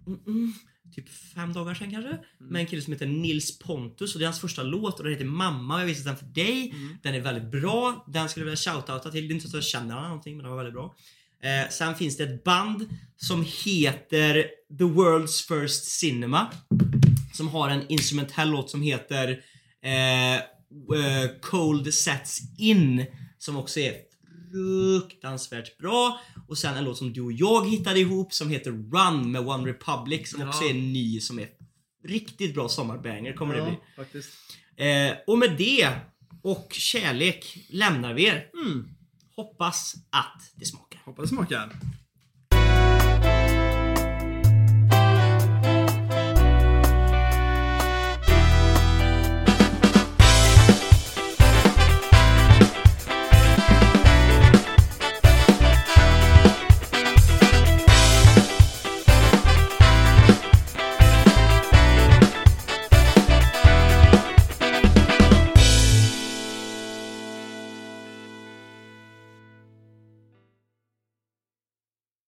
mm, 0.07 0.21
mm, 0.27 0.53
typ 0.95 1.09
fem 1.09 1.53
dagar 1.53 1.75
sedan 1.75 1.91
kanske. 1.91 2.19
Med 2.39 2.61
en 2.61 2.67
kille 2.67 2.83
som 2.83 2.93
heter 2.93 3.07
Nils 3.07 3.59
Pontus 3.59 4.15
och 4.15 4.19
det 4.19 4.25
är 4.25 4.27
hans 4.27 4.41
första 4.41 4.63
låt 4.63 4.99
och 4.99 5.05
den 5.05 5.13
heter 5.13 5.25
Mamma 5.25 5.75
och 5.75 5.81
jag 5.81 5.87
visade 5.87 6.11
den 6.11 6.17
för 6.17 6.27
dig. 6.27 6.75
Den 7.03 7.15
är 7.15 7.21
väldigt 7.21 7.51
bra. 7.51 8.05
Den 8.09 8.29
skulle 8.29 8.47
jag 8.47 8.51
vilja 8.51 8.73
shoutouta 8.73 9.11
till. 9.11 9.29
Det 9.29 9.33
är 9.33 9.35
inte 9.35 9.49
så 9.49 9.57
att 9.57 9.65
jag 9.65 9.71
känner 9.71 9.95
honom 9.95 10.09
någonting 10.09 10.37
men 10.37 10.45
den 10.45 10.51
var 10.51 10.57
väldigt 10.57 10.75
bra. 10.75 10.95
Eh, 11.43 11.71
sen 11.71 11.95
finns 11.95 12.17
det 12.17 12.25
ett 12.25 12.45
band 12.45 12.89
som 13.17 13.45
heter 13.65 14.35
The 14.79 14.85
World's 14.85 15.49
First 15.49 15.85
Cinema. 15.85 16.53
Som 17.33 17.49
har 17.49 17.69
en 17.69 17.89
instrumentell 17.89 18.51
låt 18.51 18.71
som 18.71 18.83
heter 18.83 19.29
eh, 19.83 20.43
eh, 20.95 21.31
Cold 21.41 21.95
Sets 21.95 22.41
In. 22.59 23.07
Som 23.39 23.57
också 23.57 23.81
är 23.81 23.95
fruktansvärt 24.53 25.79
bra. 25.79 26.21
Och 26.49 26.59
sen 26.59 26.77
en 26.77 26.85
låt 26.85 26.99
som 26.99 27.13
du 27.13 27.21
och 27.21 27.33
jag 27.33 27.69
hittade 27.71 28.01
ihop 28.01 28.33
som 28.33 28.51
heter 28.51 28.71
Run 28.71 29.33
med 29.33 29.49
One 29.49 29.71
Republic 29.71 30.31
som 30.31 30.49
också 30.49 30.65
Ja. 30.65 30.71
är 30.71 30.75
ny 30.75 31.21
som 31.21 31.39
är 31.39 31.49
riktigt 32.05 32.55
bra 32.55 32.69
sommarbanger 32.69 33.33
kommer 33.33 33.55
det 33.55 33.63
bli. 33.63 33.79
faktiskt. 33.97 34.29
Eh, 34.77 35.17
och 35.27 35.39
med 35.39 35.55
det 35.59 35.89
och 36.43 36.69
kärlek 36.73 37.59
lämnar 37.71 38.15
vi 38.15 38.25
er. 38.25 38.47
Mm. 38.67 38.89
Hoppas 39.37 39.95
att 40.11 40.43
det 40.55 40.65
smakar. 40.67 41.01
Hoppas 41.05 41.23
det 41.23 41.29
smakar. 41.37 41.73